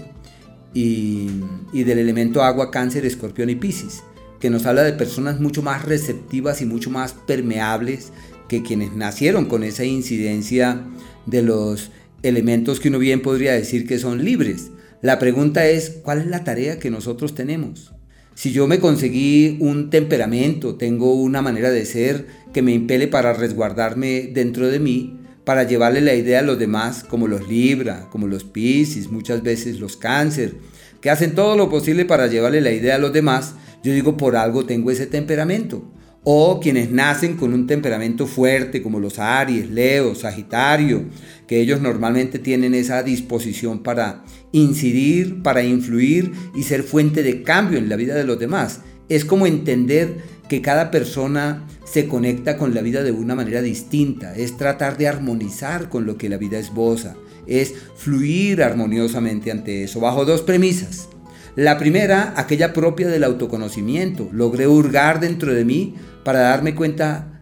y, 0.75 1.27
del 1.73 1.99
elemento 1.99 2.43
agua, 2.43 2.71
cáncer, 2.71 3.07
escorpión 3.07 3.51
y 3.51 3.57
piscis, 3.57 4.03
que 4.39 4.51
nos 4.51 4.67
habla 4.67 4.83
de 4.83 4.93
personas 4.93 5.41
mucho 5.41 5.63
más 5.63 5.85
receptivas 5.85 6.61
y 6.63 6.67
mucho 6.67 6.91
más 6.91 7.13
permeables 7.13 8.13
que 8.49 8.63
quienes 8.63 8.95
nacieron 8.95 9.47
con 9.47 9.65
esa 9.65 9.85
incidencia 9.85 10.83
de 11.27 11.43
los 11.43 11.91
elementos 12.23 12.81
que 12.81 12.89
uno 12.89 12.99
bien 12.99 13.23
podría 13.23 13.53
decir 13.53 13.87
que 13.87 13.99
son 13.99 14.25
libres. 14.25 14.71
La 15.01 15.21
pregunta 15.21 15.65
es, 15.69 15.91
¿cuál 16.03 16.19
es 16.19 16.27
la 16.27 16.43
tarea 16.43 16.81
que 16.81 16.91
nosotros 16.91 17.37
tenemos? 17.37 17.93
Si 18.35 18.51
yo 18.51 18.67
me 18.67 18.81
conseguí 18.81 19.57
un 19.61 19.91
temperamento, 19.91 20.75
tengo 20.75 21.15
una 21.15 21.41
manera 21.41 21.71
de 21.71 21.87
ser 21.87 22.27
que 22.53 22.63
me 22.63 22.73
impele 22.73 23.07
para 23.07 23.33
resguardarme 23.33 24.31
dentro 24.33 24.67
de 24.67 24.81
mí, 24.81 25.17
para 25.45 25.63
llevarle 25.63 26.01
la 26.01 26.15
idea 26.15 26.41
a 26.41 26.43
los 26.43 26.59
demás, 26.59 27.05
como 27.05 27.29
los 27.29 27.49
Libra, 27.49 28.09
como 28.11 28.27
los 28.27 28.43
Piscis, 28.43 29.09
muchas 29.11 29.45
veces 29.45 29.79
los 29.79 29.97
Cáncer, 29.97 30.57
que 31.01 31.11
hacen 31.11 31.37
todo 31.37 31.57
lo 31.57 31.71
posible 31.71 32.05
para 32.05 32.27
llevarle 32.27 32.61
la 32.61 32.73
idea 32.73 32.97
a 32.97 32.99
los 32.99 33.13
demás, 33.13 33.55
yo 33.85 33.93
digo 33.93 34.17
por 34.17 34.35
algo 34.35 34.67
tengo 34.67 34.91
ese 34.91 35.07
temperamento. 35.07 35.93
O 36.25 36.59
quienes 36.61 36.91
nacen 36.91 37.37
con 37.37 37.55
un 37.55 37.67
temperamento 37.67 38.27
fuerte 38.27 38.83
como 38.83 38.99
los 38.99 39.19
Aries, 39.19 39.71
Leo, 39.71 40.15
Sagitario, 40.15 41.05
que 41.47 41.61
ellos 41.61 41.81
normalmente 41.81 42.39
tienen 42.39 42.75
esa 42.75 43.03
disposición 43.03 43.83
para 43.83 44.25
incidir, 44.53 45.43
para 45.43 45.63
influir 45.63 46.33
y 46.55 46.63
ser 46.63 46.83
fuente 46.83 47.23
de 47.23 47.43
cambio 47.43 47.79
en 47.79 47.89
la 47.89 47.97
vida 47.97 48.15
de 48.15 48.25
los 48.25 48.39
demás. 48.39 48.81
Es 49.09 49.25
como 49.25 49.47
entender 49.47 50.19
que 50.49 50.63
cada 50.63 50.91
persona 50.91 51.67
se 51.85 52.07
conecta 52.07 52.57
con 52.57 52.75
la 52.75 52.83
vida 52.83 53.03
de 53.03 53.13
una 53.13 53.35
manera 53.35 53.63
distinta, 53.63 54.35
es 54.35 54.57
tratar 54.57 54.97
de 54.97 55.09
armonizar 55.09 55.89
con 55.89 56.07
lo 56.07 56.17
que 56.17 56.29
la 56.29 56.39
vida 56.39 56.59
esboza, 56.59 57.17
es 57.47 57.75
fluir 57.97 58.63
armoniosamente 58.63 59.51
ante 59.51 59.85
eso, 59.85 60.01
bajo 60.01 60.25
dos 60.25 60.43
premisas. 60.43 61.09
La 61.57 61.77
primera, 61.77 62.35
aquella 62.37 62.73
propia 62.73 63.09
del 63.09 63.25
autoconocimiento. 63.25 64.29
Logré 64.33 64.69
hurgar 64.69 65.19
dentro 65.19 65.53
de 65.53 65.65
mí 65.65 65.97
para 66.23 66.41
darme 66.41 66.77
cuenta 66.77 67.41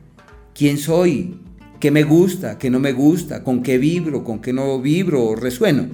quién 0.55 0.79
soy, 0.79 1.39
qué 1.81 1.91
me 1.91 2.05
gusta, 2.05 2.59
qué 2.59 2.71
no 2.71 2.81
me 2.81 2.93
gusta, 2.93 3.43
con 3.45 3.63
qué 3.63 3.79
vibro, 3.79 4.25
con 4.25 4.41
qué 4.41 4.53
no 4.53 4.81
vibro 4.81 5.25
o 5.25 5.37
resueno. 5.37 5.87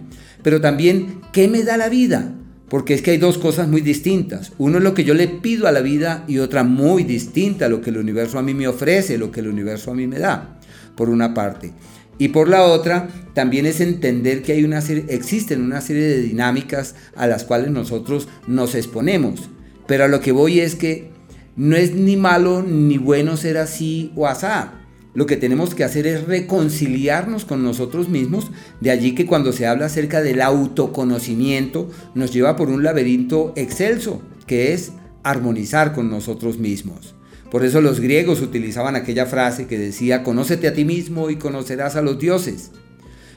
Pero 0.43 0.61
también, 0.61 1.21
¿qué 1.33 1.49
me 1.49 1.63
da 1.63 1.77
la 1.77 1.89
vida? 1.89 2.35
Porque 2.69 2.95
es 2.95 3.03
que 3.03 3.13
hay 3.13 3.19
dos 3.19 3.39
cosas 3.39 3.69
muy 3.69 3.81
distintas. 3.81 4.53
Uno 4.59 4.79
es 4.79 4.85
lo 4.85 4.95
que 4.95 5.05
yo 5.05 5.15
le 5.15 5.29
pido 5.29 5.69
a 5.69 5.73
la 5.73 5.81
vida 5.81 6.25
y 6.27 6.39
otra 6.39 6.65
muy 6.65 7.05
distinta, 7.05 7.69
lo 7.69 7.81
que 7.81 7.91
el 7.91 7.99
universo 7.99 8.39
a 8.39 8.43
mí 8.43 8.55
me 8.55 8.67
ofrece, 8.67 9.19
lo 9.19 9.31
que 9.31 9.41
el 9.41 9.49
universo 9.49 9.91
a 9.91 9.95
mí 9.95 10.07
me 10.07 10.19
da, 10.19 10.59
por 10.97 11.11
una 11.11 11.35
parte. 11.35 11.73
Y 12.19 12.29
por 12.29 12.49
la 12.49 12.63
otra, 12.63 13.09
también 13.35 13.67
es 13.67 13.81
entender 13.81 14.43
que 14.43 14.53
hay 14.53 14.65
una 14.65 14.81
serie, 14.81 15.07
existen 15.09 15.61
una 15.61 15.81
serie 15.81 16.05
de 16.05 16.23
dinámicas 16.23 16.95
a 17.17 17.27
las 17.27 17.45
cuales 17.45 17.71
nosotros 17.71 18.29
nos 18.47 18.75
exponemos. 18.75 19.51
Pero 19.87 20.05
a 20.05 20.09
lo 20.09 20.21
que 20.21 20.33
voy 20.33 20.61
es 20.61 20.75
que 20.75 21.11
no 21.57 21.77
es 21.77 21.95
ni 21.95 22.17
malo 22.17 22.63
ni 22.63 22.97
bueno 22.97 23.37
ser 23.37 23.59
así 23.59 24.13
o 24.17 24.27
asá. 24.27 24.82
Lo 25.15 25.27
que 25.27 25.37
tenemos 25.37 25.75
que 25.75 25.85
hacer 25.85 26.07
es 26.07 26.27
reconciliarnos 26.27 27.45
con 27.45 27.63
nosotros 27.63 28.09
mismos. 28.09 28.51
De 28.81 28.91
allí 28.91 29.15
que 29.15 29.27
cuando 29.27 29.53
se 29.53 29.67
habla 29.67 29.87
acerca 29.87 30.23
del 30.23 30.41
autoconocimiento 30.41 31.91
nos 32.15 32.33
lleva 32.33 32.57
por 32.57 32.71
un 32.71 32.83
laberinto 32.83 33.53
excelso, 33.57 34.23
que 34.47 34.73
es 34.73 34.93
armonizar 35.23 35.93
con 35.93 36.11
nosotros 36.11 36.59
mismos. 36.59 37.15
Por 37.51 37.65
eso 37.65 37.83
los 37.83 38.01
griegos 38.01 38.41
utilizaban 38.41 38.97
aquella 38.97 39.27
frase 39.27 39.67
que 39.67 39.79
decía, 39.79 40.23
conócete 40.23 40.69
a 40.69 40.73
ti 40.73 40.87
mismo 40.87 41.29
y 41.29 41.37
conocerás 41.37 41.97
a 41.97 42.03
los 42.03 42.19
dioses. 42.19 42.71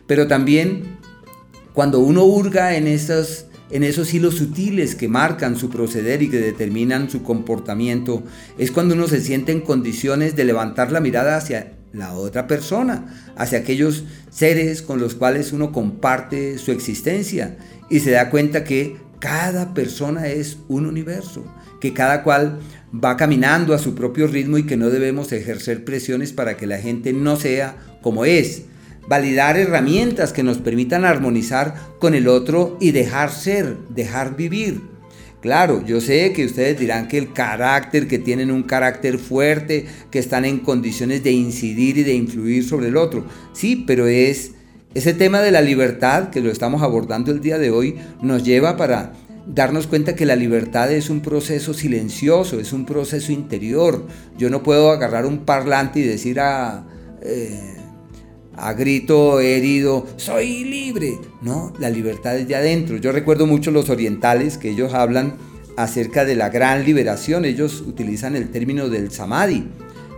Pero 0.07 0.27
también 0.27 0.97
cuando 1.73 1.99
uno 1.99 2.23
hurga 2.23 2.77
en 2.77 2.87
esos, 2.87 3.47
en 3.69 3.83
esos 3.83 4.13
hilos 4.13 4.35
sutiles 4.35 4.95
que 4.95 5.07
marcan 5.07 5.55
su 5.55 5.69
proceder 5.69 6.21
y 6.21 6.29
que 6.29 6.39
determinan 6.39 7.09
su 7.09 7.23
comportamiento, 7.23 8.23
es 8.57 8.71
cuando 8.71 8.95
uno 8.95 9.07
se 9.07 9.21
siente 9.21 9.51
en 9.51 9.61
condiciones 9.61 10.35
de 10.35 10.45
levantar 10.45 10.91
la 10.91 10.99
mirada 10.99 11.37
hacia 11.37 11.73
la 11.93 12.13
otra 12.13 12.45
persona, 12.45 13.33
hacia 13.37 13.59
aquellos 13.59 14.03
seres 14.29 14.81
con 14.81 14.99
los 14.99 15.15
cuales 15.15 15.53
uno 15.53 15.71
comparte 15.71 16.57
su 16.57 16.71
existencia 16.71 17.57
y 17.89 18.01
se 18.01 18.11
da 18.11 18.29
cuenta 18.29 18.63
que 18.63 18.97
cada 19.19 19.73
persona 19.73 20.27
es 20.27 20.57
un 20.67 20.85
universo, 20.85 21.45
que 21.79 21.93
cada 21.93 22.21
cual 22.23 22.59
va 22.93 23.17
caminando 23.17 23.73
a 23.73 23.79
su 23.79 23.95
propio 23.95 24.27
ritmo 24.27 24.57
y 24.57 24.65
que 24.65 24.77
no 24.77 24.89
debemos 24.89 25.31
ejercer 25.31 25.85
presiones 25.85 26.33
para 26.33 26.57
que 26.57 26.67
la 26.67 26.79
gente 26.79 27.13
no 27.13 27.37
sea 27.37 27.77
como 28.01 28.25
es. 28.25 28.63
Validar 29.07 29.57
herramientas 29.57 30.33
que 30.33 30.43
nos 30.43 30.57
permitan 30.57 31.05
armonizar 31.05 31.75
con 31.99 32.15
el 32.15 32.27
otro 32.27 32.77
y 32.79 32.91
dejar 32.91 33.31
ser, 33.31 33.77
dejar 33.89 34.35
vivir. 34.35 34.81
Claro, 35.41 35.85
yo 35.85 36.01
sé 36.01 36.33
que 36.33 36.43
ustedes 36.43 36.79
dirán 36.79 37.07
que 37.07 37.19
el 37.19 37.31
carácter, 37.31 38.07
que 38.07 38.17
tienen 38.17 38.49
un 38.49 38.63
carácter 38.63 39.19
fuerte, 39.19 39.85
que 40.09 40.17
están 40.17 40.43
en 40.43 40.57
condiciones 40.57 41.23
de 41.23 41.33
incidir 41.33 41.99
y 41.99 42.03
de 42.03 42.15
influir 42.15 42.67
sobre 42.67 42.87
el 42.87 42.97
otro. 42.97 43.25
Sí, 43.53 43.83
pero 43.85 44.07
es 44.07 44.53
ese 44.95 45.13
tema 45.13 45.41
de 45.41 45.51
la 45.51 45.61
libertad 45.61 46.29
que 46.29 46.41
lo 46.41 46.49
estamos 46.49 46.81
abordando 46.81 47.31
el 47.31 47.41
día 47.41 47.59
de 47.59 47.69
hoy 47.69 47.95
nos 48.21 48.43
lleva 48.43 48.75
para 48.75 49.13
darnos 49.45 49.87
cuenta 49.87 50.15
que 50.15 50.25
la 50.25 50.35
libertad 50.35 50.91
es 50.91 51.09
un 51.09 51.21
proceso 51.21 51.73
silencioso, 51.73 52.59
es 52.59 52.73
un 52.73 52.85
proceso 52.85 53.31
interior. 53.31 54.07
Yo 54.37 54.49
no 54.49 54.63
puedo 54.63 54.89
agarrar 54.89 55.25
un 55.25 55.39
parlante 55.39 55.99
y 55.99 56.03
decir 56.03 56.39
a, 56.39 56.85
eh, 57.21 57.75
a 58.57 58.73
grito 58.73 59.39
herido, 59.39 60.07
soy 60.17 60.63
libre. 60.63 61.19
No, 61.41 61.73
la 61.79 61.89
libertad 61.89 62.37
es 62.37 62.47
de 62.47 62.55
adentro. 62.55 62.97
Yo 62.97 63.11
recuerdo 63.11 63.47
mucho 63.47 63.71
los 63.71 63.89
orientales 63.89 64.57
que 64.57 64.69
ellos 64.69 64.93
hablan 64.93 65.35
acerca 65.77 66.25
de 66.25 66.35
la 66.35 66.49
gran 66.49 66.85
liberación. 66.85 67.45
Ellos 67.45 67.81
utilizan 67.81 68.35
el 68.35 68.49
término 68.49 68.89
del 68.89 69.11
samadhi 69.11 69.67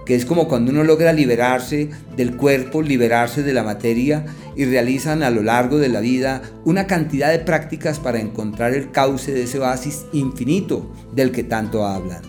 que 0.07 0.15
es 0.15 0.25
como 0.25 0.47
cuando 0.47 0.71
uno 0.71 0.85
logra 0.85 1.11
liberarse 1.11 1.89
del 2.15 2.37
cuerpo, 2.37 2.81
liberarse 2.81 3.43
de 3.43 3.51
la 3.51 3.63
materia 3.63 4.25
y 4.55 4.63
realizan 4.63 5.21
a 5.21 5.29
lo 5.29 5.43
largo 5.43 5.79
de 5.79 5.89
la 5.89 5.99
vida 5.99 6.41
una 6.63 6.87
cantidad 6.87 7.29
de 7.29 7.39
prácticas 7.39 7.99
para 7.99 8.21
encontrar 8.21 8.73
el 8.73 8.91
cauce 8.91 9.33
de 9.33 9.43
ese 9.43 9.59
oasis 9.59 10.05
infinito 10.13 10.89
del 11.13 11.33
que 11.33 11.43
tanto 11.43 11.85
hablan. 11.85 12.21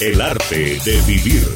El 0.00 0.20
arte 0.20 0.76
de 0.84 1.00
vivir. 1.06 1.46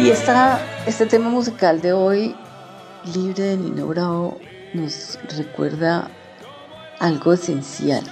Y 0.00 0.08
esta, 0.08 0.58
este 0.86 1.04
tema 1.04 1.28
musical 1.28 1.82
de 1.82 1.92
hoy, 1.92 2.34
Libre 3.14 3.42
de 3.42 3.56
Nino 3.58 3.86
Bravo, 3.86 4.38
nos 4.72 5.18
recuerda 5.36 6.10
algo 7.00 7.34
esencial. 7.34 8.02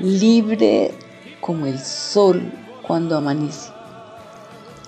Libre 0.00 0.92
como 1.40 1.66
el 1.66 1.78
sol 1.78 2.42
cuando 2.84 3.16
amanece. 3.16 3.70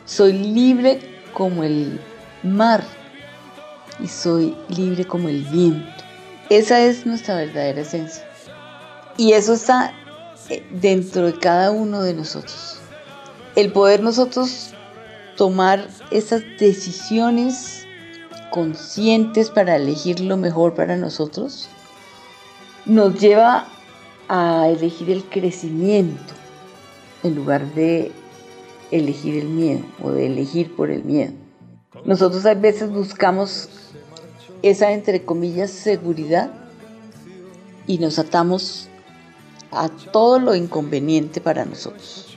Soy 0.06 0.32
libre 0.32 1.02
como 1.34 1.62
el 1.62 2.00
mar 2.42 2.82
y 4.00 4.08
soy 4.08 4.56
libre 4.70 5.04
como 5.04 5.28
el 5.28 5.44
viento. 5.44 6.02
Esa 6.48 6.80
es 6.80 7.06
nuestra 7.06 7.36
verdadera 7.36 7.82
esencia. 7.82 8.28
Y 9.16 9.34
eso 9.34 9.52
está 9.52 9.94
eh, 10.48 10.66
dentro 10.72 11.26
de 11.26 11.38
cada 11.38 11.70
uno 11.70 12.02
de 12.02 12.14
nosotros. 12.14 12.80
El 13.54 13.70
poder 13.70 14.02
nosotros 14.02 14.74
tomar 15.40 15.88
esas 16.10 16.42
decisiones 16.58 17.86
conscientes 18.50 19.48
para 19.48 19.76
elegir 19.76 20.20
lo 20.20 20.36
mejor 20.36 20.74
para 20.74 20.98
nosotros, 20.98 21.66
nos 22.84 23.18
lleva 23.18 23.66
a 24.28 24.68
elegir 24.68 25.08
el 25.08 25.24
crecimiento 25.24 26.34
en 27.22 27.36
lugar 27.36 27.64
de 27.72 28.12
elegir 28.90 29.36
el 29.36 29.48
miedo 29.48 29.82
o 30.02 30.10
de 30.10 30.26
elegir 30.26 30.76
por 30.76 30.90
el 30.90 31.04
miedo. 31.04 31.32
Nosotros 32.04 32.44
a 32.44 32.52
veces 32.52 32.90
buscamos 32.90 33.70
esa, 34.60 34.92
entre 34.92 35.24
comillas, 35.24 35.70
seguridad 35.70 36.52
y 37.86 37.96
nos 37.96 38.18
atamos 38.18 38.90
a 39.70 39.88
todo 39.88 40.38
lo 40.38 40.54
inconveniente 40.54 41.40
para 41.40 41.64
nosotros. 41.64 42.29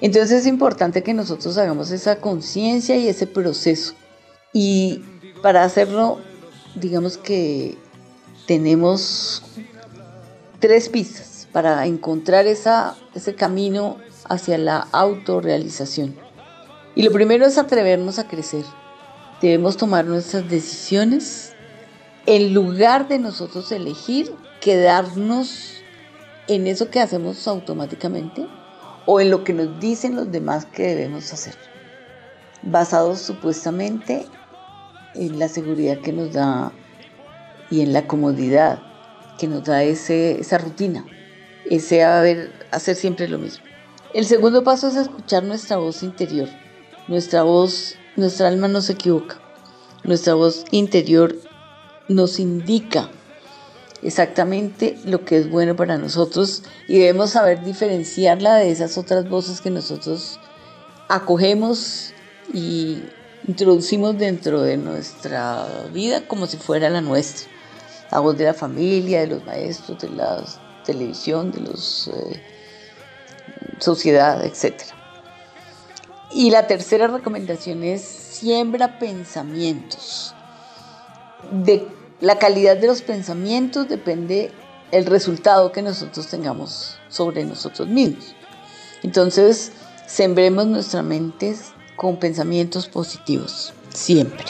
Entonces 0.00 0.40
es 0.40 0.46
importante 0.46 1.02
que 1.02 1.14
nosotros 1.14 1.58
hagamos 1.58 1.90
esa 1.90 2.16
conciencia 2.20 2.96
y 2.96 3.08
ese 3.08 3.26
proceso. 3.26 3.94
Y 4.52 5.02
para 5.42 5.64
hacerlo, 5.64 6.18
digamos 6.74 7.18
que 7.18 7.76
tenemos 8.46 9.42
tres 10.58 10.88
pistas 10.88 11.48
para 11.52 11.86
encontrar 11.86 12.46
ese 12.46 13.34
camino 13.36 13.98
hacia 14.28 14.58
la 14.58 14.88
autorrealización. 14.92 16.16
Y 16.94 17.02
lo 17.02 17.12
primero 17.12 17.46
es 17.46 17.58
atrevernos 17.58 18.18
a 18.18 18.26
crecer. 18.26 18.64
Debemos 19.42 19.76
tomar 19.76 20.04
nuestras 20.04 20.48
decisiones 20.48 21.52
en 22.26 22.54
lugar 22.54 23.08
de 23.08 23.18
nosotros 23.18 23.72
elegir 23.72 24.32
quedarnos 24.60 25.74
en 26.48 26.66
eso 26.66 26.90
que 26.90 27.00
hacemos 27.00 27.46
automáticamente 27.48 28.46
o 29.12 29.20
en 29.20 29.28
lo 29.28 29.42
que 29.42 29.52
nos 29.52 29.80
dicen 29.80 30.14
los 30.14 30.30
demás 30.30 30.66
que 30.66 30.94
debemos 30.94 31.32
hacer, 31.32 31.56
basados 32.62 33.18
supuestamente 33.18 34.24
en 35.16 35.36
la 35.40 35.48
seguridad 35.48 35.98
que 35.98 36.12
nos 36.12 36.32
da 36.32 36.70
y 37.72 37.80
en 37.80 37.92
la 37.92 38.06
comodidad 38.06 38.80
que 39.36 39.48
nos 39.48 39.64
da 39.64 39.82
ese, 39.82 40.38
esa 40.38 40.58
rutina, 40.58 41.04
ese 41.68 42.04
haber, 42.04 42.52
hacer 42.70 42.94
siempre 42.94 43.26
lo 43.26 43.38
mismo. 43.38 43.64
El 44.14 44.26
segundo 44.26 44.62
paso 44.62 44.86
es 44.86 44.94
escuchar 44.94 45.42
nuestra 45.42 45.78
voz 45.78 46.04
interior. 46.04 46.48
Nuestra 47.08 47.42
voz, 47.42 47.96
nuestra 48.14 48.46
alma 48.46 48.68
no 48.68 48.80
se 48.80 48.92
equivoca. 48.92 49.40
Nuestra 50.04 50.34
voz 50.34 50.64
interior 50.70 51.34
nos 52.06 52.38
indica 52.38 53.10
exactamente 54.02 54.98
lo 55.04 55.24
que 55.24 55.38
es 55.38 55.50
bueno 55.50 55.76
para 55.76 55.98
nosotros 55.98 56.62
y 56.88 56.98
debemos 56.98 57.30
saber 57.30 57.64
diferenciarla 57.64 58.56
de 58.56 58.70
esas 58.70 58.96
otras 58.98 59.28
voces 59.28 59.60
que 59.60 59.70
nosotros 59.70 60.38
acogemos 61.08 62.12
y 62.52 63.02
introducimos 63.46 64.16
dentro 64.18 64.62
de 64.62 64.76
nuestra 64.76 65.66
vida 65.92 66.26
como 66.26 66.46
si 66.46 66.56
fuera 66.56 66.88
la 66.90 67.00
nuestra. 67.00 67.50
La 68.10 68.18
voz 68.18 68.36
de 68.36 68.44
la 68.44 68.54
familia, 68.54 69.20
de 69.20 69.28
los 69.28 69.44
maestros, 69.44 70.00
de 70.00 70.08
la 70.08 70.44
televisión, 70.84 71.52
de 71.52 71.60
los 71.60 72.08
eh, 72.08 72.42
sociedad, 73.78 74.44
etc. 74.44 74.82
Y 76.32 76.50
la 76.50 76.66
tercera 76.66 77.06
recomendación 77.06 77.84
es 77.84 78.02
siembra 78.02 78.98
pensamientos. 78.98 80.34
De 81.52 81.86
la 82.20 82.38
calidad 82.38 82.76
de 82.76 82.86
los 82.86 83.02
pensamientos 83.02 83.88
depende 83.88 84.50
el 84.92 85.06
resultado 85.06 85.72
que 85.72 85.82
nosotros 85.82 86.26
tengamos 86.26 86.98
sobre 87.08 87.44
nosotros 87.44 87.88
mismos. 87.88 88.34
Entonces, 89.02 89.72
sembremos 90.06 90.66
nuestra 90.66 91.02
mente 91.02 91.54
con 91.96 92.18
pensamientos 92.18 92.88
positivos, 92.88 93.72
siempre. 93.94 94.44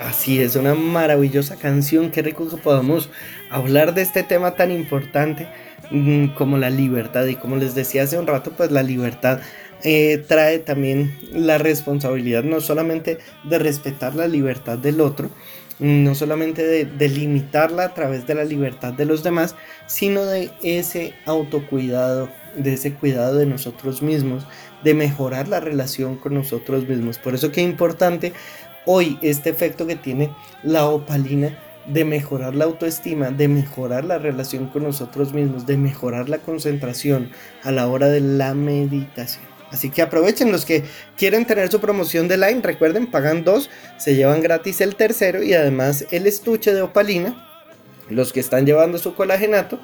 Así 0.00 0.40
es, 0.40 0.56
una 0.56 0.74
maravillosa 0.74 1.56
canción. 1.56 2.10
Qué 2.10 2.22
rico 2.22 2.48
que 2.48 2.58
podamos 2.58 3.08
hablar 3.50 3.94
de 3.94 4.02
este 4.02 4.22
tema 4.22 4.54
tan 4.54 4.70
importante 4.70 5.48
mm, 5.90 6.34
como 6.34 6.58
la 6.58 6.70
libertad. 6.70 7.24
Y 7.26 7.36
como 7.36 7.56
les 7.56 7.74
decía 7.74 8.02
hace 8.02 8.18
un 8.18 8.26
rato, 8.26 8.52
pues 8.52 8.70
la 8.70 8.82
libertad 8.82 9.40
eh, 9.82 10.24
trae 10.28 10.58
también 10.58 11.18
la 11.32 11.58
responsabilidad 11.58 12.42
no 12.42 12.60
solamente 12.60 13.18
de 13.44 13.58
respetar 13.58 14.14
la 14.14 14.28
libertad 14.28 14.78
del 14.78 15.00
otro, 15.00 15.30
no 15.78 16.14
solamente 16.14 16.62
de, 16.62 17.08
limitarla 17.08 17.84
a 17.84 17.94
través 17.94 18.26
de 18.26 18.34
la 18.34 18.44
libertad 18.44 18.92
de 18.92 19.04
los 19.04 19.22
demás, 19.22 19.54
sino 19.86 20.24
de 20.24 20.50
ese 20.62 21.14
autocuidado, 21.26 22.28
de 22.56 22.74
ese 22.74 22.94
cuidado 22.94 23.36
de 23.36 23.46
nosotros 23.46 24.02
mismos, 24.02 24.46
de 24.82 24.94
mejorar 24.94 25.48
la 25.48 25.60
relación 25.60 26.16
con 26.16 26.34
nosotros 26.34 26.88
mismos. 26.88 27.18
Por 27.18 27.34
eso 27.34 27.52
que 27.52 27.62
es 27.62 27.68
importante 27.68 28.32
hoy 28.84 29.18
este 29.22 29.50
efecto 29.50 29.86
que 29.86 29.96
tiene 29.96 30.30
la 30.62 30.86
opalina 30.86 31.58
de 31.86 32.04
mejorar 32.04 32.54
la 32.54 32.64
autoestima, 32.64 33.30
de 33.30 33.48
mejorar 33.48 34.04
la 34.04 34.18
relación 34.18 34.66
con 34.66 34.82
nosotros 34.82 35.32
mismos, 35.32 35.66
de 35.66 35.76
mejorar 35.76 36.28
la 36.28 36.38
concentración 36.38 37.30
a 37.62 37.70
la 37.70 37.86
hora 37.86 38.08
de 38.08 38.20
la 38.20 38.54
meditación. 38.54 39.55
Así 39.70 39.90
que 39.90 40.02
aprovechen 40.02 40.52
los 40.52 40.64
que 40.64 40.84
quieren 41.16 41.44
tener 41.44 41.70
su 41.70 41.80
promoción 41.80 42.28
de 42.28 42.36
Line. 42.36 42.60
Recuerden, 42.62 43.10
pagan 43.10 43.44
dos, 43.44 43.70
se 43.98 44.14
llevan 44.14 44.42
gratis 44.42 44.80
el 44.80 44.96
tercero 44.96 45.42
y 45.42 45.54
además 45.54 46.06
el 46.10 46.26
estuche 46.26 46.72
de 46.72 46.82
opalina. 46.82 47.42
Los 48.08 48.32
que 48.32 48.40
están 48.40 48.66
llevando 48.66 48.98
su 48.98 49.14
colagenato. 49.14 49.80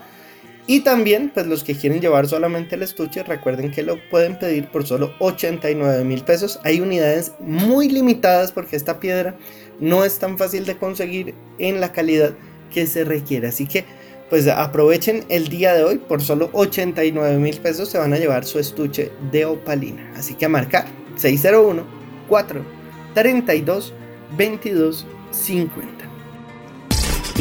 Y 0.69 0.81
también, 0.81 1.33
pues 1.35 1.47
los 1.49 1.65
que 1.65 1.75
quieren 1.75 2.01
llevar 2.01 2.29
solamente 2.29 2.77
el 2.77 2.83
estuche, 2.83 3.25
recuerden 3.25 3.73
que 3.73 3.83
lo 3.83 3.99
pueden 4.11 4.39
pedir 4.39 4.69
por 4.69 4.87
solo 4.87 5.13
89 5.19 6.05
mil 6.05 6.23
pesos. 6.23 6.61
Hay 6.63 6.81
unidades 6.81 7.33
muy 7.41 7.89
limitadas 7.89 8.53
porque 8.53 8.77
esta 8.77 9.01
piedra 9.01 9.35
no 9.81 10.05
es 10.05 10.21
tan 10.21 10.39
fácil 10.39 10.65
de 10.65 10.77
conseguir 10.77 11.35
en 11.59 11.81
la 11.81 11.91
calidad 11.91 12.35
que 12.73 12.87
se 12.87 13.03
requiere. 13.03 13.49
Así 13.49 13.67
que 13.67 13.85
pues 14.33 14.49
aprovechen 14.49 15.27
el 15.29 15.49
día 15.49 15.75
de 15.75 15.85
hoy, 15.85 15.99
por 15.99 16.23
solo 16.23 16.49
89 16.55 17.37
mil 17.37 17.59
pesos 17.59 17.91
se 17.91 17.99
van 17.99 18.15
a 18.15 18.17
llevar 18.17 18.47
su 18.47 18.59
estuche 18.59 19.13
de 19.31 19.45
opalina. 19.45 20.11
Así 20.17 20.33
que 20.33 20.47
a 20.47 20.49
marcar 20.49 20.87
601 21.17 21.85
4 22.31 22.65
32 23.13 23.93
22 24.39 25.07
50. 25.33 26.02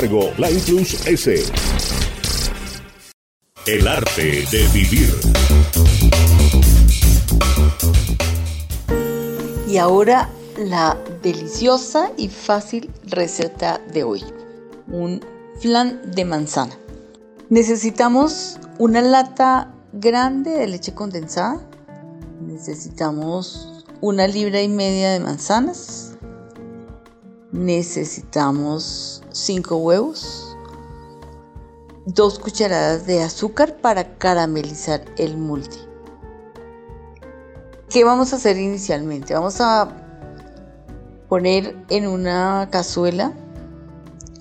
cargo, 0.00 0.30
la 0.38 0.46
Plus 0.64 1.06
S. 1.08 1.42
El 3.66 3.88
arte 3.88 4.44
de 4.48 4.68
vivir. 4.72 5.12
Y 9.68 9.76
ahora 9.78 10.30
la 10.56 10.96
deliciosa 11.20 12.12
y 12.16 12.28
fácil 12.28 12.88
receta 13.06 13.80
de 13.92 14.04
hoy. 14.04 14.22
Un 14.86 15.20
flan 15.60 16.00
de 16.14 16.24
manzana. 16.24 16.78
Necesitamos 17.48 18.60
una 18.78 19.02
lata 19.02 19.74
grande 19.94 20.52
de 20.52 20.68
leche 20.68 20.94
condensada. 20.94 21.60
Necesitamos 22.40 23.84
una 24.00 24.28
libra 24.28 24.62
y 24.62 24.68
media 24.68 25.10
de 25.10 25.18
manzanas. 25.18 26.12
Necesitamos 27.50 29.17
5 29.30 29.76
huevos, 29.76 30.56
2 32.06 32.38
cucharadas 32.38 33.06
de 33.06 33.22
azúcar 33.22 33.76
para 33.76 34.16
caramelizar 34.16 35.04
el 35.16 35.36
multi. 35.36 35.78
¿Qué 37.90 38.04
vamos 38.04 38.32
a 38.32 38.36
hacer 38.36 38.56
inicialmente? 38.56 39.34
Vamos 39.34 39.60
a 39.60 39.88
poner 41.28 41.76
en 41.88 42.06
una 42.06 42.68
cazuela 42.70 43.32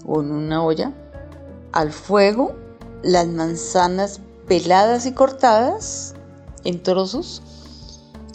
o 0.05 0.21
en 0.21 0.31
una 0.31 0.63
olla 0.63 0.93
al 1.71 1.91
fuego 1.91 2.55
las 3.03 3.27
manzanas 3.27 4.21
peladas 4.47 5.05
y 5.05 5.13
cortadas 5.13 6.13
en 6.63 6.81
trozos 6.81 7.41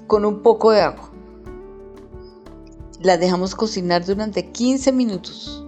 con 0.06 0.24
un 0.24 0.42
poco 0.42 0.70
de 0.70 0.82
agua. 0.82 1.10
Las 3.00 3.18
dejamos 3.18 3.54
cocinar 3.54 4.04
durante 4.04 4.52
15 4.52 4.92
minutos 4.92 5.64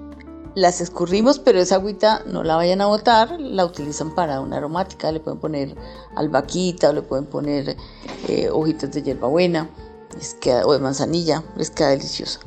las 0.55 0.81
escurrimos, 0.81 1.39
pero 1.39 1.59
esa 1.59 1.77
agüita 1.77 2.23
no 2.27 2.45
la 2.45 2.57
vayan 2.57 2.81
a 2.81 2.87
botar, 2.87 3.41
la 3.41 3.65
utilizan 3.65 4.15
para 4.15 4.41
una 4.41 4.59
aromática, 4.59 5.11
le 5.11 5.21
pueden 5.21 5.41
poner 5.41 5.77
albaquita 6.15 6.91
o 6.91 6.93
le 6.93 7.03
pueden 7.03 7.27
poner 7.27 7.77
eh, 8.29 8.49
hojitas 8.51 8.93
de 8.93 9.03
hierbabuena 9.03 9.69
o 10.65 10.73
de 10.73 10.79
manzanilla, 10.79 11.43
les 11.57 11.71
queda 11.71 11.89
deliciosa. 11.89 12.39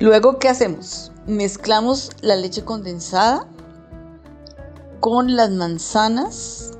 Luego, 0.00 0.40
¿qué 0.40 0.48
hacemos? 0.48 1.12
Mezclamos 1.26 2.10
la 2.20 2.34
leche 2.34 2.64
condensada 2.64 3.46
con 4.98 5.36
las 5.36 5.50
manzanas 5.50 6.72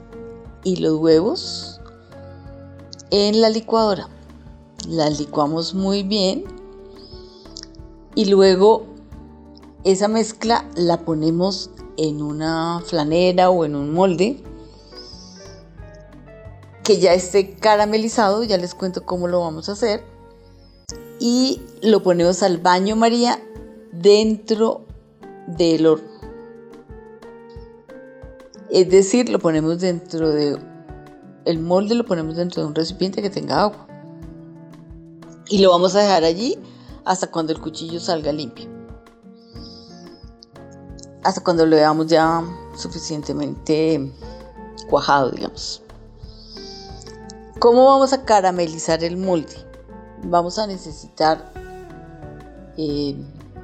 y 0.65 0.77
los 0.77 0.95
huevos 0.95 1.81
en 3.11 3.41
la 3.41 3.51
licuadora. 3.51 4.09
Las 4.89 5.21
licuamos 5.21 5.75
muy 5.75 6.03
bien 6.03 6.45
y 8.17 8.25
luego 8.25 8.92
esa 9.85 10.09
mezcla 10.09 10.65
la 10.77 11.05
ponemos 11.05 11.71
en 11.97 12.23
una 12.23 12.81
flanera 12.85 13.51
o 13.51 13.65
en 13.65 13.75
un 13.75 13.93
molde 13.93 14.43
que 16.85 16.99
ya 16.99 17.15
esté 17.15 17.55
caramelizado, 17.55 18.43
ya 18.45 18.59
les 18.59 18.75
cuento 18.75 19.05
cómo 19.05 19.29
lo 19.29 19.41
vamos 19.41 19.69
a 19.69 19.73
hacer. 19.73 20.05
Y 21.21 21.63
lo 21.81 22.03
ponemos 22.03 22.43
al 22.43 22.59
baño 22.59 22.97
María 22.97 23.41
dentro 23.93 24.87
del 25.47 25.87
horno. 25.87 26.09
Es 28.71 28.89
decir, 28.89 29.29
lo 29.29 29.39
ponemos 29.39 29.81
dentro 29.81 30.31
de 30.31 30.59
el 31.45 31.59
molde 31.59 31.97
lo 31.97 32.07
ponemos 32.07 32.37
dentro 32.37 32.63
de 32.63 32.69
un 32.69 32.75
recipiente 32.75 33.21
que 33.21 33.31
tenga 33.31 33.63
agua. 33.63 33.87
Y 35.49 35.59
lo 35.59 35.71
vamos 35.71 35.95
a 35.95 36.01
dejar 36.01 36.25
allí 36.25 36.57
hasta 37.05 37.31
cuando 37.31 37.53
el 37.53 37.61
cuchillo 37.61 38.01
salga 38.01 38.33
limpio 38.33 38.82
hasta 41.23 41.43
cuando 41.43 41.67
lo 41.67 41.77
veamos 41.77 42.07
ya 42.07 42.43
suficientemente 42.77 44.13
cuajado, 44.89 45.31
digamos. 45.31 45.83
¿Cómo 47.59 47.87
vamos 47.87 48.13
a 48.13 48.25
caramelizar 48.25 49.05
el 49.05 49.17
molde? 49.17 49.55
Vamos 50.25 50.59
a 50.59 50.67
necesitar, 50.67 51.53
eh, 52.77 53.17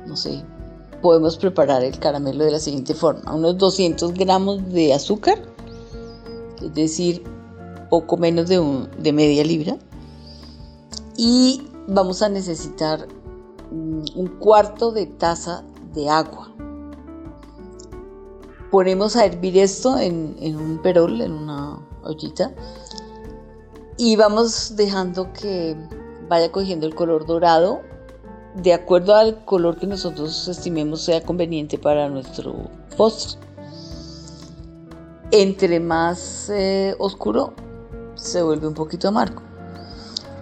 no 0.06 0.16
sé, 0.16 0.44
podemos 1.02 1.36
preparar 1.36 1.82
el 1.82 1.98
caramelo 1.98 2.44
de 2.44 2.52
la 2.52 2.60
siguiente 2.60 2.94
forma. 2.94 3.34
Unos 3.34 3.58
200 3.58 4.14
gramos 4.14 4.68
de 4.72 4.94
azúcar, 4.94 5.38
es 6.62 6.74
decir, 6.74 7.24
poco 7.90 8.16
menos 8.16 8.48
de, 8.48 8.88
de 8.98 9.12
media 9.12 9.44
libra. 9.44 9.76
Y 11.16 11.68
vamos 11.88 12.22
a 12.22 12.28
necesitar 12.28 13.08
mm, 13.72 14.02
un 14.14 14.26
cuarto 14.38 14.92
de 14.92 15.06
taza 15.06 15.64
de 15.92 16.08
agua 16.08 16.52
ponemos 18.70 19.16
a 19.16 19.24
hervir 19.24 19.58
esto 19.58 19.98
en, 19.98 20.36
un 20.56 20.80
perol, 20.82 21.20
en 21.20 21.32
una 21.32 21.78
ollita, 22.02 22.52
y 23.96 24.16
vamos 24.16 24.76
dejando 24.76 25.32
que 25.32 25.76
vaya 26.28 26.52
cogiendo 26.52 26.86
el 26.86 26.94
color 26.94 27.26
dorado 27.26 27.80
de 28.54 28.72
acuerdo 28.72 29.14
al 29.14 29.44
color 29.44 29.78
que 29.78 29.86
nosotros 29.86 30.48
estimemos 30.48 31.02
sea 31.02 31.22
conveniente 31.22 31.78
para 31.78 32.08
nuestro 32.08 32.70
postre. 32.96 33.40
Entre 35.30 35.78
más 35.78 36.48
eh, 36.50 36.94
oscuro 36.98 37.52
se 38.14 38.42
vuelve 38.42 38.66
un 38.66 38.74
poquito 38.74 39.08
amargo. 39.08 39.42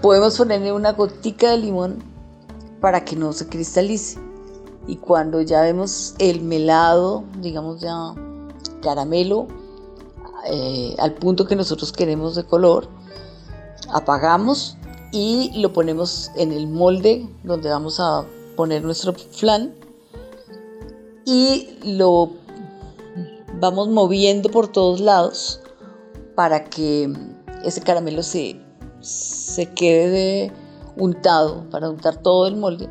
Podemos 0.01 0.37
ponerle 0.37 0.73
una 0.73 0.93
gotica 0.93 1.51
de 1.51 1.59
limón 1.59 2.03
para 2.81 3.05
que 3.05 3.17
no 3.17 3.33
se 3.33 3.49
cristalice. 3.49 4.26
Y 4.87 4.97
cuando 4.97 5.43
ya 5.43 5.63
vemos 5.63 6.15
el 6.19 6.43
melado, 6.43 7.25
digamos 7.41 7.81
ya 7.81 8.15
caramelo, 8.83 9.49
eh, 10.49 10.95
al 10.99 11.15
punto 11.15 11.47
que 11.47 11.57
nosotros 11.57 11.93
queremos 11.93 12.37
de 12.37 12.45
color, 12.45 12.89
apagamos 13.93 14.77
y 15.13 15.51
lo 15.61 15.73
ponemos 15.73 16.31
en 16.37 16.53
el 16.53 16.69
molde 16.69 17.29
donde 17.43 17.69
vamos 17.69 17.99
a 18.01 18.25
poner 18.57 18.85
nuestro 18.85 19.13
flan 19.13 19.75
y 21.25 21.69
lo 21.83 22.31
vamos 23.59 23.89
moviendo 23.89 24.51
por 24.51 24.69
todos 24.69 25.01
lados 25.01 25.61
para 26.35 26.65
que 26.65 27.13
ese 27.65 27.81
caramelo 27.81 28.23
se, 28.23 28.61
se 29.01 29.73
quede 29.73 30.53
untado, 30.97 31.69
para 31.71 31.91
untar 31.91 32.23
todo 32.23 32.47
el 32.47 32.57
molde, 32.57 32.89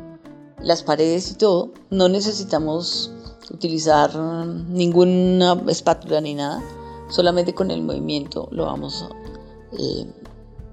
las 0.60 0.82
paredes 0.82 1.30
y 1.30 1.34
todo. 1.34 1.72
No 1.90 2.08
necesitamos 2.08 3.10
utilizar 3.50 4.14
ninguna 4.16 5.62
espátula 5.68 6.20
ni 6.20 6.34
nada, 6.34 6.62
solamente 7.08 7.54
con 7.54 7.70
el 7.70 7.82
movimiento 7.82 8.48
lo 8.50 8.64
vamos 8.64 9.06
eh, 9.78 10.06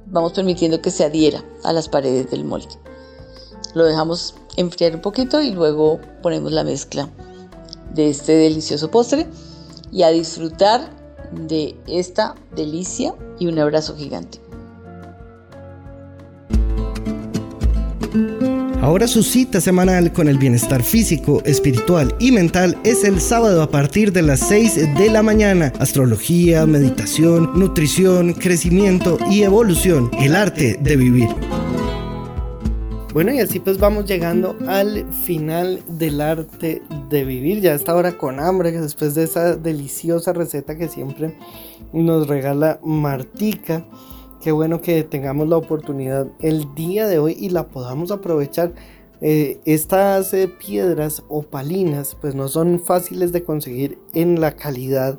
vamos 0.07 0.34
permitiendo 0.34 0.81
que 0.81 0.91
se 0.91 1.03
adhiera 1.03 1.43
a 1.64 1.73
las 1.73 1.89
paredes 1.89 2.30
del 2.31 2.45
molde. 2.45 2.69
Lo 3.73 3.85
dejamos 3.85 4.35
enfriar 4.55 4.95
un 4.95 5.01
poquito 5.01 5.41
y 5.41 5.51
luego 5.51 5.99
ponemos 6.22 6.51
la 6.51 6.64
mezcla 6.64 7.10
de 7.93 8.10
este 8.10 8.34
delicioso 8.34 8.91
postre 8.91 9.27
y 9.91 10.03
a 10.03 10.10
disfrutar 10.10 10.89
de 11.31 11.76
esta 11.88 12.35
delicia 12.55 13.15
y 13.39 13.47
un 13.47 13.57
abrazo 13.60 13.95
gigante. 13.95 14.43
Ahora 18.84 19.07
su 19.07 19.23
cita 19.23 19.61
semanal 19.61 20.11
con 20.11 20.27
el 20.27 20.38
bienestar 20.38 20.84
físico, 20.84 21.41
espiritual 21.45 22.14
y 22.19 22.34
mental 22.34 22.77
es 22.84 23.05
el 23.05 23.22
sábado 23.22 23.61
a 23.61 23.72
partir 23.72 24.11
de 24.11 24.23
las 24.23 24.41
6 24.41 24.95
de 24.97 25.10
la 25.10 25.23
mañana. 25.23 25.72
Astrología, 25.80 26.65
meditación, 26.65 27.57
nutrición, 27.57 28.34
crecimiento 28.34 29.18
y 29.31 29.43
evolución. 29.43 30.11
El 30.19 30.35
arte 30.35 30.77
de 30.81 30.97
vivir. 30.97 31.30
Bueno, 33.14 33.34
y 33.34 33.39
así 33.39 33.61
pues 33.61 33.77
vamos 33.77 34.05
llegando 34.05 34.57
al 34.68 35.05
final 35.14 35.81
del 35.88 36.19
arte 36.19 36.81
de 37.10 37.23
vivir. 37.23 37.61
Ya 37.61 37.76
está 37.76 37.93
ahora 37.93 38.18
con 38.18 38.41
hambre, 38.41 38.73
después 38.73 39.15
de 39.15 39.23
esa 39.23 39.55
deliciosa 39.55 40.34
receta 40.34 40.77
que 40.77 40.89
siempre 40.89 41.38
nos 41.93 42.27
regala 42.27 42.81
Martica. 42.84 43.85
Qué 44.44 44.52
bueno 44.52 44.82
que 44.82 45.06
tengamos 45.06 45.48
la 45.48 45.56
oportunidad 45.56 46.28
el 46.41 46.76
día 46.76 47.07
de 47.07 47.18
hoy 47.18 47.34
y 47.40 47.48
la 47.48 47.70
podamos 47.70 48.11
aprovechar. 48.11 48.74
Eh, 49.22 49.61
estas 49.64 50.34
eh, 50.34 50.49
piedras 50.49 51.24
opalinas 51.30 52.18
pues 52.20 52.36
no 52.36 52.49
son 52.49 52.82
fáciles 52.82 53.32
de 53.32 53.45
conseguir 53.45 53.99
en 54.14 54.41
la 54.41 54.57
calidad 54.57 55.18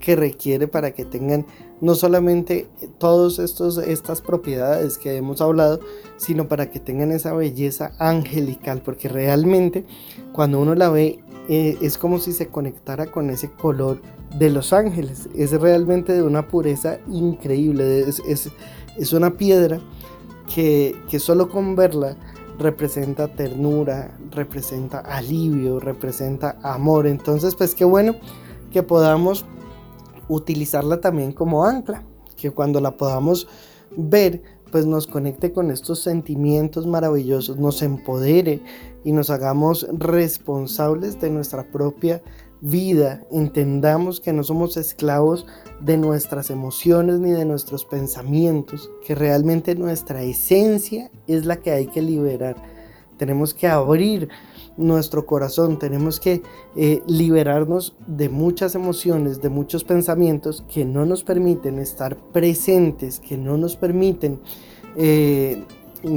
que 0.00 0.16
requiere 0.16 0.66
para 0.66 0.90
que 0.90 1.04
tengan 1.04 1.46
no 1.80 1.94
solamente 1.94 2.66
todas 2.98 3.38
estas 3.38 4.20
propiedades 4.20 4.98
que 4.98 5.18
hemos 5.18 5.40
hablado, 5.40 5.78
sino 6.16 6.48
para 6.48 6.72
que 6.72 6.80
tengan 6.80 7.12
esa 7.12 7.32
belleza 7.32 7.92
angelical, 8.00 8.82
porque 8.82 9.08
realmente 9.08 9.84
cuando 10.32 10.58
uno 10.58 10.74
la 10.74 10.88
ve 10.88 11.20
eh, 11.48 11.76
es 11.80 11.98
como 11.98 12.18
si 12.18 12.32
se 12.32 12.48
conectara 12.48 13.06
con 13.06 13.30
ese 13.30 13.50
color 13.50 14.00
de 14.38 14.50
los 14.50 14.72
ángeles. 14.72 15.28
Es 15.34 15.52
realmente 15.52 16.12
de 16.12 16.22
una 16.22 16.48
pureza 16.48 16.98
increíble. 17.08 18.00
Es, 18.00 18.50
es, 18.96 19.12
una 19.12 19.36
piedra 19.36 19.80
que, 20.52 20.96
que 21.08 21.18
solo 21.18 21.48
con 21.48 21.76
verla 21.76 22.16
representa 22.58 23.28
ternura, 23.28 24.16
representa 24.30 25.00
alivio, 25.00 25.80
representa 25.80 26.56
amor. 26.62 27.06
Entonces, 27.06 27.54
pues 27.54 27.74
qué 27.74 27.84
bueno 27.84 28.16
que 28.72 28.82
podamos 28.82 29.44
utilizarla 30.28 31.00
también 31.00 31.32
como 31.32 31.64
ancla, 31.64 32.02
que 32.36 32.50
cuando 32.50 32.80
la 32.80 32.96
podamos 32.96 33.46
ver, 33.96 34.42
pues 34.74 34.86
nos 34.86 35.06
conecte 35.06 35.52
con 35.52 35.70
estos 35.70 36.00
sentimientos 36.00 36.84
maravillosos, 36.84 37.58
nos 37.58 37.80
empodere 37.80 38.60
y 39.04 39.12
nos 39.12 39.30
hagamos 39.30 39.86
responsables 39.92 41.20
de 41.20 41.30
nuestra 41.30 41.70
propia 41.70 42.24
vida, 42.60 43.22
entendamos 43.30 44.20
que 44.20 44.32
no 44.32 44.42
somos 44.42 44.76
esclavos 44.76 45.46
de 45.80 45.96
nuestras 45.96 46.50
emociones 46.50 47.20
ni 47.20 47.30
de 47.30 47.44
nuestros 47.44 47.84
pensamientos, 47.84 48.90
que 49.06 49.14
realmente 49.14 49.76
nuestra 49.76 50.24
esencia 50.24 51.08
es 51.28 51.46
la 51.46 51.58
que 51.58 51.70
hay 51.70 51.86
que 51.86 52.02
liberar. 52.02 52.56
Tenemos 53.16 53.54
que 53.54 53.68
abrir 53.68 54.28
nuestro 54.76 55.26
corazón, 55.26 55.78
tenemos 55.78 56.20
que 56.20 56.42
eh, 56.76 57.02
liberarnos 57.06 57.94
de 58.06 58.28
muchas 58.28 58.74
emociones, 58.74 59.40
de 59.40 59.48
muchos 59.48 59.84
pensamientos 59.84 60.64
que 60.72 60.84
no 60.84 61.06
nos 61.06 61.24
permiten 61.24 61.78
estar 61.78 62.16
presentes, 62.32 63.20
que 63.20 63.36
no 63.36 63.56
nos 63.56 63.76
permiten 63.76 64.40
eh, 64.96 65.64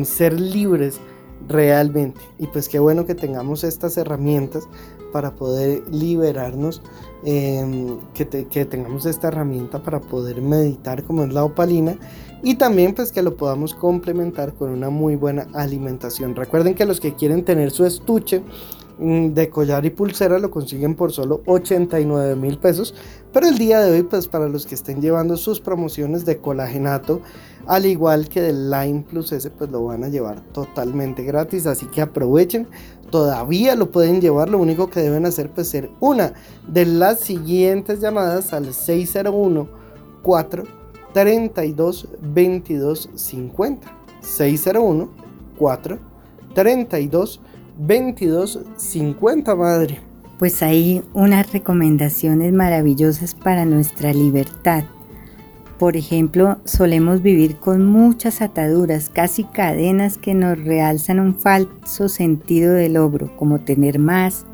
ser 0.04 0.40
libres 0.40 1.00
realmente. 1.48 2.20
Y 2.40 2.48
pues 2.48 2.70
qué 2.70 2.80
bueno 2.80 3.06
que 3.06 3.16
tengamos 3.16 3.64
estas 3.64 3.98
herramientas 3.98 4.68
para 5.12 5.36
poder 5.36 5.88
liberarnos, 5.90 6.82
em, 7.24 7.98
que, 8.14 8.28
que, 8.28 8.66
tengamos 8.66 9.06
esta 9.06 9.30
herramienta 9.30 9.82
para 9.82 10.02
poder 10.02 10.42
meditar 10.42 11.04
como 11.04 11.24
es 11.24 11.34
la 11.34 11.44
opalina 11.44 11.98
y 12.44 12.56
también 12.56 12.94
pues 12.94 13.12
que 13.12 13.22
lo 13.22 13.36
podamos 13.36 13.74
complementar 13.74 14.54
con 14.54 14.70
una 14.70 14.90
muy 14.90 15.16
buena 15.16 15.48
alimentación. 15.54 16.36
Recuerden 16.36 16.76
que 16.76 16.86
los 16.86 17.00
que 17.00 17.16
quieren 17.16 17.44
tener 17.44 17.72
su 17.72 17.86
estuche 17.86 18.44
mm, 19.00 19.30
de 19.30 19.50
collar 19.50 19.86
y 19.86 19.90
pulsera 19.90 20.38
lo 20.40 20.52
consiguen 20.52 20.96
por 20.96 21.12
solo 21.12 21.42
89 21.46 22.36
mil 22.36 22.58
pesos. 22.60 22.94
Pero 23.34 23.48
el 23.48 23.58
día 23.58 23.80
de 23.82 23.92
hoy, 23.92 24.04
pues 24.04 24.28
para 24.28 24.48
los 24.48 24.66
que 24.66 24.76
estén 24.76 25.02
llevando 25.02 25.36
sus 25.38 25.60
promociones 25.60 26.26
de 26.26 26.38
colagenato, 26.38 27.22
al 27.66 27.86
igual 27.86 28.30
que 28.30 28.42
del 28.42 28.70
Line 28.70 29.06
Plus 29.10 29.32
S, 29.32 29.50
pues 29.50 29.70
lo 29.72 29.86
van 29.86 30.04
a 30.04 30.10
llevar 30.10 30.42
totalmente 30.54 31.24
gratis. 31.24 31.66
Así 31.66 31.88
que 31.88 32.02
aprovechen, 32.02 32.68
todavía 33.10 33.76
lo 33.76 33.92
pueden 33.92 34.22
llevar. 34.22 34.50
Lo 34.50 34.60
único 34.60 34.90
que 34.90 35.02
deben 35.02 35.26
hacer, 35.26 35.50
pues 35.50 35.70
ser 35.70 35.90
una 36.00 36.34
de 36.68 36.86
las 36.86 37.20
siguientes 37.20 38.00
llamadas 38.00 38.54
al 38.54 38.74
601 38.74 39.68
4 40.24 40.87
32 41.18 42.10
22 42.22 43.10
50 43.15 43.91
601 44.22 45.10
4 45.57 45.99
32 46.53 47.41
22 47.80 48.60
50 48.77 49.56
madre. 49.56 49.99
Pues 50.38 50.61
hay 50.61 51.02
unas 51.15 51.52
recomendaciones 51.52 52.53
maravillosas 52.53 53.34
para 53.34 53.65
nuestra 53.65 54.14
libertad. 54.14 54.84
Por 55.80 55.98
ejemplo, 55.98 56.60
solemos 56.65 57.23
vivir 57.23 57.57
con 57.57 57.84
muchas 57.84 58.44
ataduras, 58.44 59.10
casi 59.10 59.44
cadenas 59.44 60.19
que 60.19 60.35
nos 60.35 60.64
realzan 60.64 61.19
un 61.19 61.34
falso 61.34 62.10
sentido 62.10 62.73
de 62.73 62.89
logro, 62.89 63.35
como 63.38 63.57
tener 63.57 63.98
más, 63.98 64.45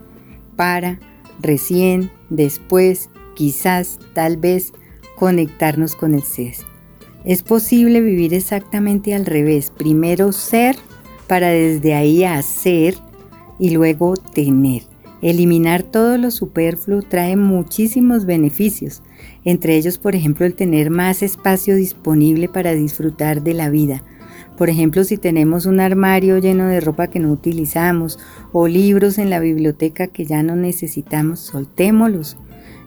para, 0.56 0.98
recién, 1.42 2.10
después, 2.30 3.10
quizás, 3.36 4.00
tal 4.14 4.38
vez, 4.38 4.72
conectarnos 5.24 5.96
con 5.96 6.16
el 6.16 6.24
ser. 6.24 6.54
Es 7.24 7.44
posible 7.44 8.02
vivir 8.02 8.34
exactamente 8.34 9.16
al 9.16 9.26
revés. 9.26 9.72
Primero 9.72 10.34
ser 10.34 10.76
para 11.28 11.48
desde 11.48 11.94
ahí 11.94 12.26
hacer 12.26 12.96
y 13.58 13.70
luego 13.70 14.18
tener. 14.18 14.82
Eliminar 15.22 15.82
todo 15.82 16.18
lo 16.18 16.30
superfluo 16.30 17.04
trae 17.04 17.38
muchísimos 17.38 18.26
beneficios, 18.26 19.02
entre 19.46 19.78
ellos 19.78 19.98
por 19.98 20.14
ejemplo 20.14 20.46
el 20.46 20.56
tener 20.56 20.90
más 20.90 21.24
espacio 21.24 21.78
disponible 21.78 22.50
para 22.50 22.74
disfrutar 22.74 23.44
de 23.44 23.54
la 23.54 23.70
vida. 23.70 24.04
Por 24.58 24.70
ejemplo, 24.70 25.06
si 25.06 25.16
tenemos 25.16 25.66
un 25.66 25.80
armario 25.80 26.38
lleno 26.40 26.68
de 26.68 26.82
ropa 26.82 27.08
que 27.08 27.22
no 27.22 27.32
utilizamos 27.32 28.20
o 28.52 28.68
libros 28.68 29.18
en 29.20 29.30
la 29.30 29.40
biblioteca 29.40 30.08
que 30.08 30.26
ya 30.26 30.44
no 30.44 30.58
necesitamos, 30.58 31.40
soltémoslos 31.40 32.36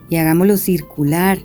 y 0.07 0.17
hagámoslos 0.17 0.61
circular 0.61 1.39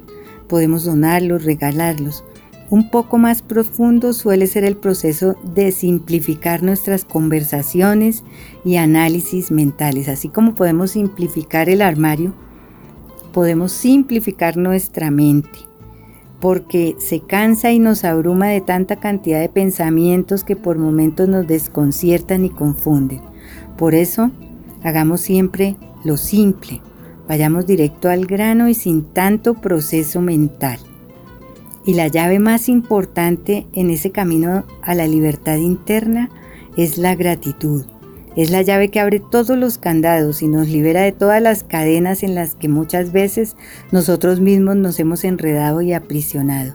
podemos 0.52 0.84
donarlos, 0.84 1.44
regalarlos. 1.44 2.24
Un 2.68 2.90
poco 2.90 3.16
más 3.16 3.40
profundo 3.40 4.12
suele 4.12 4.46
ser 4.46 4.64
el 4.64 4.76
proceso 4.76 5.34
de 5.42 5.72
simplificar 5.72 6.62
nuestras 6.62 7.06
conversaciones 7.06 8.22
y 8.62 8.76
análisis 8.76 9.50
mentales. 9.50 10.10
Así 10.10 10.28
como 10.28 10.54
podemos 10.54 10.90
simplificar 10.90 11.70
el 11.70 11.80
armario, 11.80 12.34
podemos 13.32 13.72
simplificar 13.72 14.58
nuestra 14.58 15.10
mente. 15.10 15.58
porque 16.38 16.96
se 16.98 17.20
cansa 17.20 17.70
y 17.70 17.78
nos 17.78 18.04
abruma 18.04 18.48
de 18.48 18.60
tanta 18.60 18.96
cantidad 18.96 19.40
de 19.40 19.48
pensamientos 19.48 20.42
que 20.42 20.56
por 20.56 20.76
momentos 20.76 21.28
nos 21.28 21.46
desconciertan 21.46 22.44
y 22.44 22.50
confunden. 22.50 23.20
Por 23.78 23.94
eso, 23.94 24.32
hagamos 24.82 25.20
siempre 25.20 25.76
lo 26.04 26.16
simple, 26.16 26.82
vayamos 27.28 27.66
directo 27.66 28.08
al 28.08 28.26
grano 28.26 28.68
y 28.68 28.74
sin 28.74 29.04
tanto 29.04 29.54
proceso 29.54 30.20
mental. 30.20 30.78
Y 31.84 31.94
la 31.94 32.08
llave 32.08 32.38
más 32.38 32.68
importante 32.68 33.66
en 33.72 33.90
ese 33.90 34.10
camino 34.12 34.64
a 34.82 34.94
la 34.94 35.06
libertad 35.06 35.56
interna 35.56 36.30
es 36.76 36.98
la 36.98 37.14
gratitud. 37.14 37.84
Es 38.34 38.50
la 38.50 38.62
llave 38.62 38.88
que 38.88 39.00
abre 39.00 39.20
todos 39.20 39.58
los 39.58 39.76
candados 39.76 40.42
y 40.42 40.48
nos 40.48 40.68
libera 40.68 41.02
de 41.02 41.12
todas 41.12 41.42
las 41.42 41.64
cadenas 41.64 42.22
en 42.22 42.34
las 42.34 42.54
que 42.54 42.68
muchas 42.68 43.12
veces 43.12 43.56
nosotros 43.90 44.40
mismos 44.40 44.76
nos 44.76 44.98
hemos 45.00 45.24
enredado 45.24 45.82
y 45.82 45.92
aprisionado. 45.92 46.74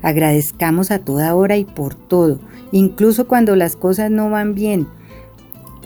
Agradezcamos 0.00 0.90
a 0.90 1.00
toda 1.00 1.34
hora 1.34 1.56
y 1.56 1.64
por 1.64 1.94
todo, 1.94 2.40
incluso 2.72 3.26
cuando 3.26 3.56
las 3.56 3.76
cosas 3.76 4.10
no 4.10 4.30
van 4.30 4.54
bien. 4.54 4.86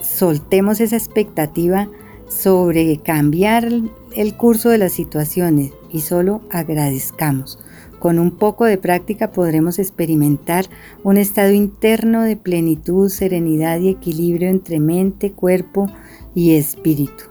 Soltemos 0.01 0.79
esa 0.79 0.95
expectativa 0.95 1.89
sobre 2.31 2.97
cambiar 2.97 3.67
el 4.15 4.35
curso 4.35 4.69
de 4.69 4.77
las 4.77 4.93
situaciones 4.93 5.71
y 5.91 6.01
solo 6.01 6.41
agradezcamos. 6.49 7.59
Con 7.99 8.17
un 8.17 8.31
poco 8.31 8.65
de 8.65 8.77
práctica 8.77 9.31
podremos 9.31 9.77
experimentar 9.77 10.65
un 11.03 11.17
estado 11.17 11.51
interno 11.51 12.23
de 12.23 12.37
plenitud, 12.37 13.09
serenidad 13.09 13.79
y 13.79 13.89
equilibrio 13.89 14.49
entre 14.49 14.79
mente, 14.79 15.33
cuerpo 15.33 15.87
y 16.33 16.55
espíritu. 16.55 17.25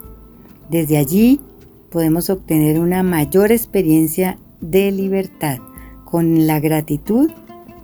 Desde 0.69 0.99
allí 0.99 1.41
podemos 1.91 2.31
obtener 2.31 2.79
una 2.79 3.03
mayor 3.03 3.51
experiencia 3.51 4.39
de 4.61 4.93
libertad. 4.93 5.59
Con 6.05 6.47
la 6.47 6.61
gratitud 6.61 7.31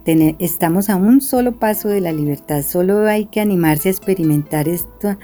estamos 0.05 0.89
a 0.89 0.97
un 0.97 1.21
solo 1.21 1.53
paso 1.53 1.89
de 1.89 2.01
la 2.01 2.13
libertad. 2.13 2.63
Solo 2.63 3.07
hay 3.09 3.27
que 3.27 3.41
animarse 3.41 3.89
a 3.89 3.93
experimentar 3.93 4.69
esto, 4.69 5.17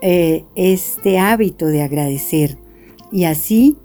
eh, 0.00 0.44
este 0.54 1.18
hábito 1.18 1.66
de 1.66 1.82
agradecer 1.82 2.58
y 3.10 3.24
así 3.24 3.76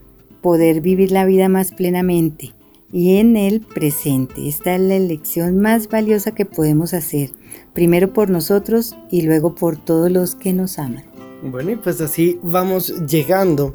poder 0.41 0.81
vivir 0.81 1.11
la 1.11 1.25
vida 1.25 1.49
más 1.49 1.71
plenamente 1.71 2.53
y 2.91 3.17
en 3.17 3.37
el 3.37 3.61
presente. 3.61 4.47
Esta 4.47 4.75
es 4.75 4.81
la 4.81 4.95
elección 4.95 5.59
más 5.59 5.87
valiosa 5.87 6.31
que 6.31 6.45
podemos 6.45 6.93
hacer, 6.93 7.31
primero 7.73 8.13
por 8.13 8.29
nosotros 8.29 8.95
y 9.09 9.21
luego 9.21 9.55
por 9.55 9.77
todos 9.77 10.11
los 10.11 10.35
que 10.35 10.53
nos 10.53 10.79
aman. 10.79 11.03
Bueno, 11.43 11.71
y 11.71 11.75
pues 11.75 12.01
así 12.01 12.37
vamos 12.43 12.93
llegando 13.07 13.73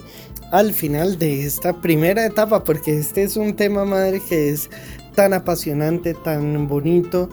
al 0.53 0.73
final 0.73 1.19
de 1.19 1.45
esta 1.45 1.81
primera 1.81 2.25
etapa, 2.25 2.63
porque 2.63 2.99
este 2.99 3.25
es 3.25 3.37
un 3.37 3.57
tema, 3.57 3.85
madre, 3.85 4.21
que 4.21 4.51
es 4.51 4.71
tan 5.15 5.33
apasionante, 5.35 6.15
tan 6.15 6.69
bonito 6.69 7.29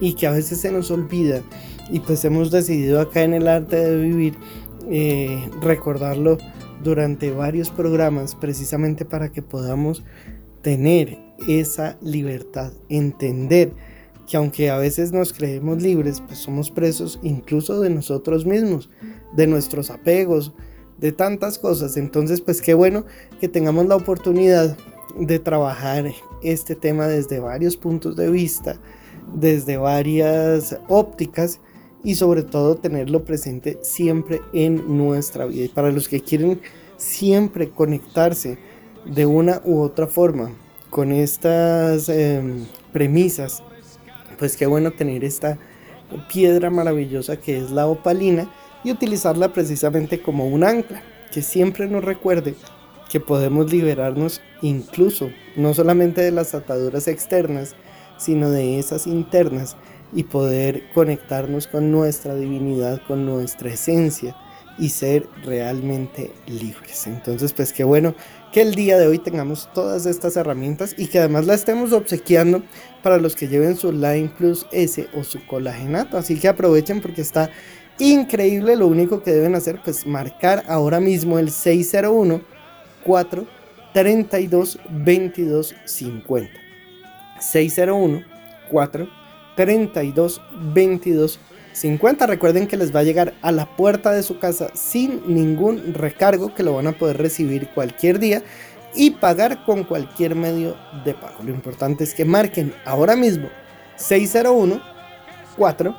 y 0.00 0.14
que 0.14 0.26
a 0.26 0.32
veces 0.32 0.60
se 0.60 0.70
nos 0.70 0.90
olvida. 0.90 1.42
Y 1.90 2.00
pues 2.00 2.24
hemos 2.24 2.50
decidido 2.50 3.00
acá 3.00 3.22
en 3.22 3.34
el 3.34 3.48
arte 3.48 3.76
de 3.76 3.96
vivir 3.96 4.34
eh, 4.90 5.48
recordarlo 5.60 6.38
durante 6.82 7.30
varios 7.30 7.70
programas, 7.70 8.34
precisamente 8.34 9.04
para 9.04 9.30
que 9.30 9.42
podamos 9.42 10.04
tener 10.62 11.18
esa 11.48 11.96
libertad, 12.00 12.72
entender 12.88 13.72
que 14.28 14.36
aunque 14.36 14.70
a 14.70 14.76
veces 14.76 15.12
nos 15.12 15.32
creemos 15.32 15.82
libres, 15.82 16.20
pues 16.20 16.38
somos 16.38 16.70
presos 16.70 17.18
incluso 17.22 17.80
de 17.80 17.90
nosotros 17.90 18.44
mismos, 18.44 18.90
de 19.34 19.46
nuestros 19.46 19.90
apegos, 19.90 20.52
de 20.98 21.12
tantas 21.12 21.58
cosas. 21.58 21.96
Entonces, 21.96 22.40
pues 22.40 22.60
qué 22.60 22.74
bueno 22.74 23.06
que 23.40 23.48
tengamos 23.48 23.86
la 23.86 23.96
oportunidad 23.96 24.76
de 25.18 25.38
trabajar 25.38 26.12
este 26.42 26.74
tema 26.74 27.06
desde 27.08 27.40
varios 27.40 27.76
puntos 27.76 28.16
de 28.16 28.30
vista, 28.30 28.78
desde 29.34 29.78
varias 29.78 30.78
ópticas 30.88 31.60
y 32.04 32.14
sobre 32.14 32.42
todo 32.42 32.76
tenerlo 32.76 33.24
presente 33.24 33.78
siempre 33.82 34.40
en 34.52 34.96
nuestra 34.96 35.46
vida. 35.46 35.64
Y 35.64 35.68
para 35.68 35.90
los 35.90 36.08
que 36.08 36.20
quieren 36.20 36.60
siempre 36.96 37.70
conectarse 37.70 38.58
de 39.04 39.26
una 39.26 39.60
u 39.64 39.80
otra 39.80 40.06
forma 40.06 40.50
con 40.90 41.12
estas 41.12 42.08
em, 42.08 42.66
premisas, 42.92 43.62
pues 44.38 44.56
qué 44.56 44.66
bueno 44.66 44.92
tener 44.92 45.24
esta 45.24 45.58
piedra 46.32 46.70
maravillosa 46.70 47.36
que 47.36 47.58
es 47.58 47.70
la 47.70 47.86
opalina 47.86 48.50
y 48.84 48.92
utilizarla 48.92 49.52
precisamente 49.52 50.22
como 50.22 50.46
un 50.46 50.64
ancla, 50.64 51.02
que 51.32 51.42
siempre 51.42 51.88
nos 51.88 52.04
recuerde 52.04 52.54
que 53.10 53.20
podemos 53.20 53.72
liberarnos 53.72 54.40
incluso 54.62 55.30
no 55.56 55.74
solamente 55.74 56.20
de 56.20 56.30
las 56.30 56.54
ataduras 56.54 57.08
externas, 57.08 57.74
sino 58.18 58.50
de 58.50 58.78
esas 58.78 59.06
internas 59.06 59.76
y 60.12 60.24
poder 60.24 60.90
conectarnos 60.94 61.66
con 61.66 61.92
nuestra 61.92 62.34
divinidad, 62.34 63.00
con 63.06 63.26
nuestra 63.26 63.70
esencia 63.70 64.36
y 64.78 64.90
ser 64.90 65.26
realmente 65.44 66.32
libres. 66.46 67.06
Entonces, 67.06 67.52
pues 67.52 67.72
qué 67.72 67.84
bueno 67.84 68.14
que 68.52 68.62
el 68.62 68.74
día 68.74 68.98
de 68.98 69.06
hoy 69.06 69.18
tengamos 69.18 69.68
todas 69.74 70.06
estas 70.06 70.36
herramientas 70.36 70.94
y 70.96 71.08
que 71.08 71.18
además 71.18 71.46
la 71.46 71.54
estemos 71.54 71.92
obsequiando 71.92 72.62
para 73.02 73.18
los 73.18 73.34
que 73.34 73.48
lleven 73.48 73.76
su 73.76 73.92
Line 73.92 74.30
Plus 74.38 74.66
S 74.72 75.08
o 75.14 75.24
su 75.24 75.44
colagenato. 75.46 76.16
Así 76.16 76.38
que 76.38 76.48
aprovechen 76.48 77.00
porque 77.00 77.22
está 77.22 77.50
increíble. 77.98 78.76
Lo 78.76 78.86
único 78.86 79.22
que 79.22 79.32
deben 79.32 79.54
hacer 79.54 79.80
pues 79.84 80.06
marcar 80.06 80.64
ahora 80.68 81.00
mismo 81.00 81.38
el 81.38 81.50
601 81.50 82.40
4 83.04 83.46
32 83.92 84.78
22 84.90 85.74
50. 85.84 86.52
601 87.40 88.22
4 88.70 89.17
32 89.58 90.40
22 90.72 91.40
50. 91.72 92.26
Recuerden 92.28 92.68
que 92.68 92.76
les 92.76 92.94
va 92.94 93.00
a 93.00 93.02
llegar 93.02 93.34
a 93.42 93.50
la 93.50 93.66
puerta 93.76 94.12
de 94.12 94.22
su 94.22 94.38
casa 94.38 94.68
sin 94.74 95.20
ningún 95.26 95.94
recargo, 95.94 96.54
que 96.54 96.62
lo 96.62 96.74
van 96.74 96.86
a 96.86 96.92
poder 96.92 97.18
recibir 97.18 97.68
cualquier 97.74 98.20
día 98.20 98.44
y 98.94 99.10
pagar 99.10 99.64
con 99.64 99.82
cualquier 99.82 100.36
medio 100.36 100.76
de 101.04 101.14
pago. 101.14 101.42
Lo 101.42 101.50
importante 101.50 102.04
es 102.04 102.14
que 102.14 102.24
marquen 102.24 102.72
ahora 102.84 103.16
mismo 103.16 103.48
601 103.96 104.80
4 105.56 105.96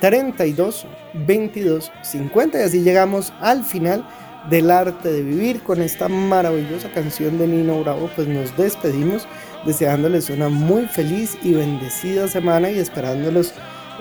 32 0.00 0.86
22 1.14 1.92
50 2.02 2.58
y 2.58 2.62
así 2.62 2.80
llegamos 2.82 3.32
al 3.40 3.62
final 3.62 4.04
del 4.50 4.72
arte 4.72 5.12
de 5.12 5.22
vivir 5.22 5.62
con 5.62 5.82
esta 5.82 6.08
maravillosa 6.08 6.90
canción 6.90 7.38
de 7.38 7.46
Nino 7.46 7.80
Bravo 7.80 8.10
pues 8.16 8.26
nos 8.26 8.56
despedimos 8.56 9.28
deseándoles 9.64 10.30
una 10.30 10.48
muy 10.48 10.86
feliz 10.86 11.36
y 11.42 11.52
bendecida 11.52 12.28
semana 12.28 12.70
y 12.70 12.78
esperándolos 12.78 13.52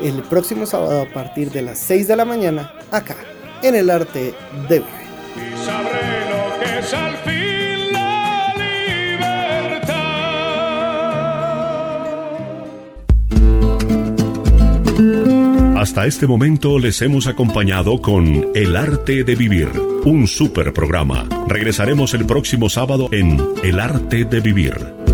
el 0.01 0.21
próximo 0.23 0.65
sábado 0.65 1.01
a 1.01 1.13
partir 1.13 1.51
de 1.51 1.61
las 1.61 1.79
6 1.79 2.07
de 2.07 2.15
la 2.15 2.25
mañana 2.25 2.73
acá 2.91 3.15
en 3.63 3.75
el 3.75 3.89
arte 3.89 4.33
de 4.69 4.79
vivir. 4.79 5.07
Hasta 15.77 16.05
este 16.05 16.27
momento 16.27 16.79
les 16.79 17.01
hemos 17.01 17.27
acompañado 17.27 18.01
con 18.01 18.47
El 18.53 18.75
arte 18.75 19.23
de 19.23 19.35
vivir, 19.35 19.69
un 20.05 20.27
super 20.27 20.73
programa. 20.73 21.29
Regresaremos 21.47 22.13
el 22.13 22.25
próximo 22.25 22.69
sábado 22.69 23.09
en 23.11 23.39
El 23.63 23.79
arte 23.79 24.25
de 24.25 24.41
vivir. 24.41 25.06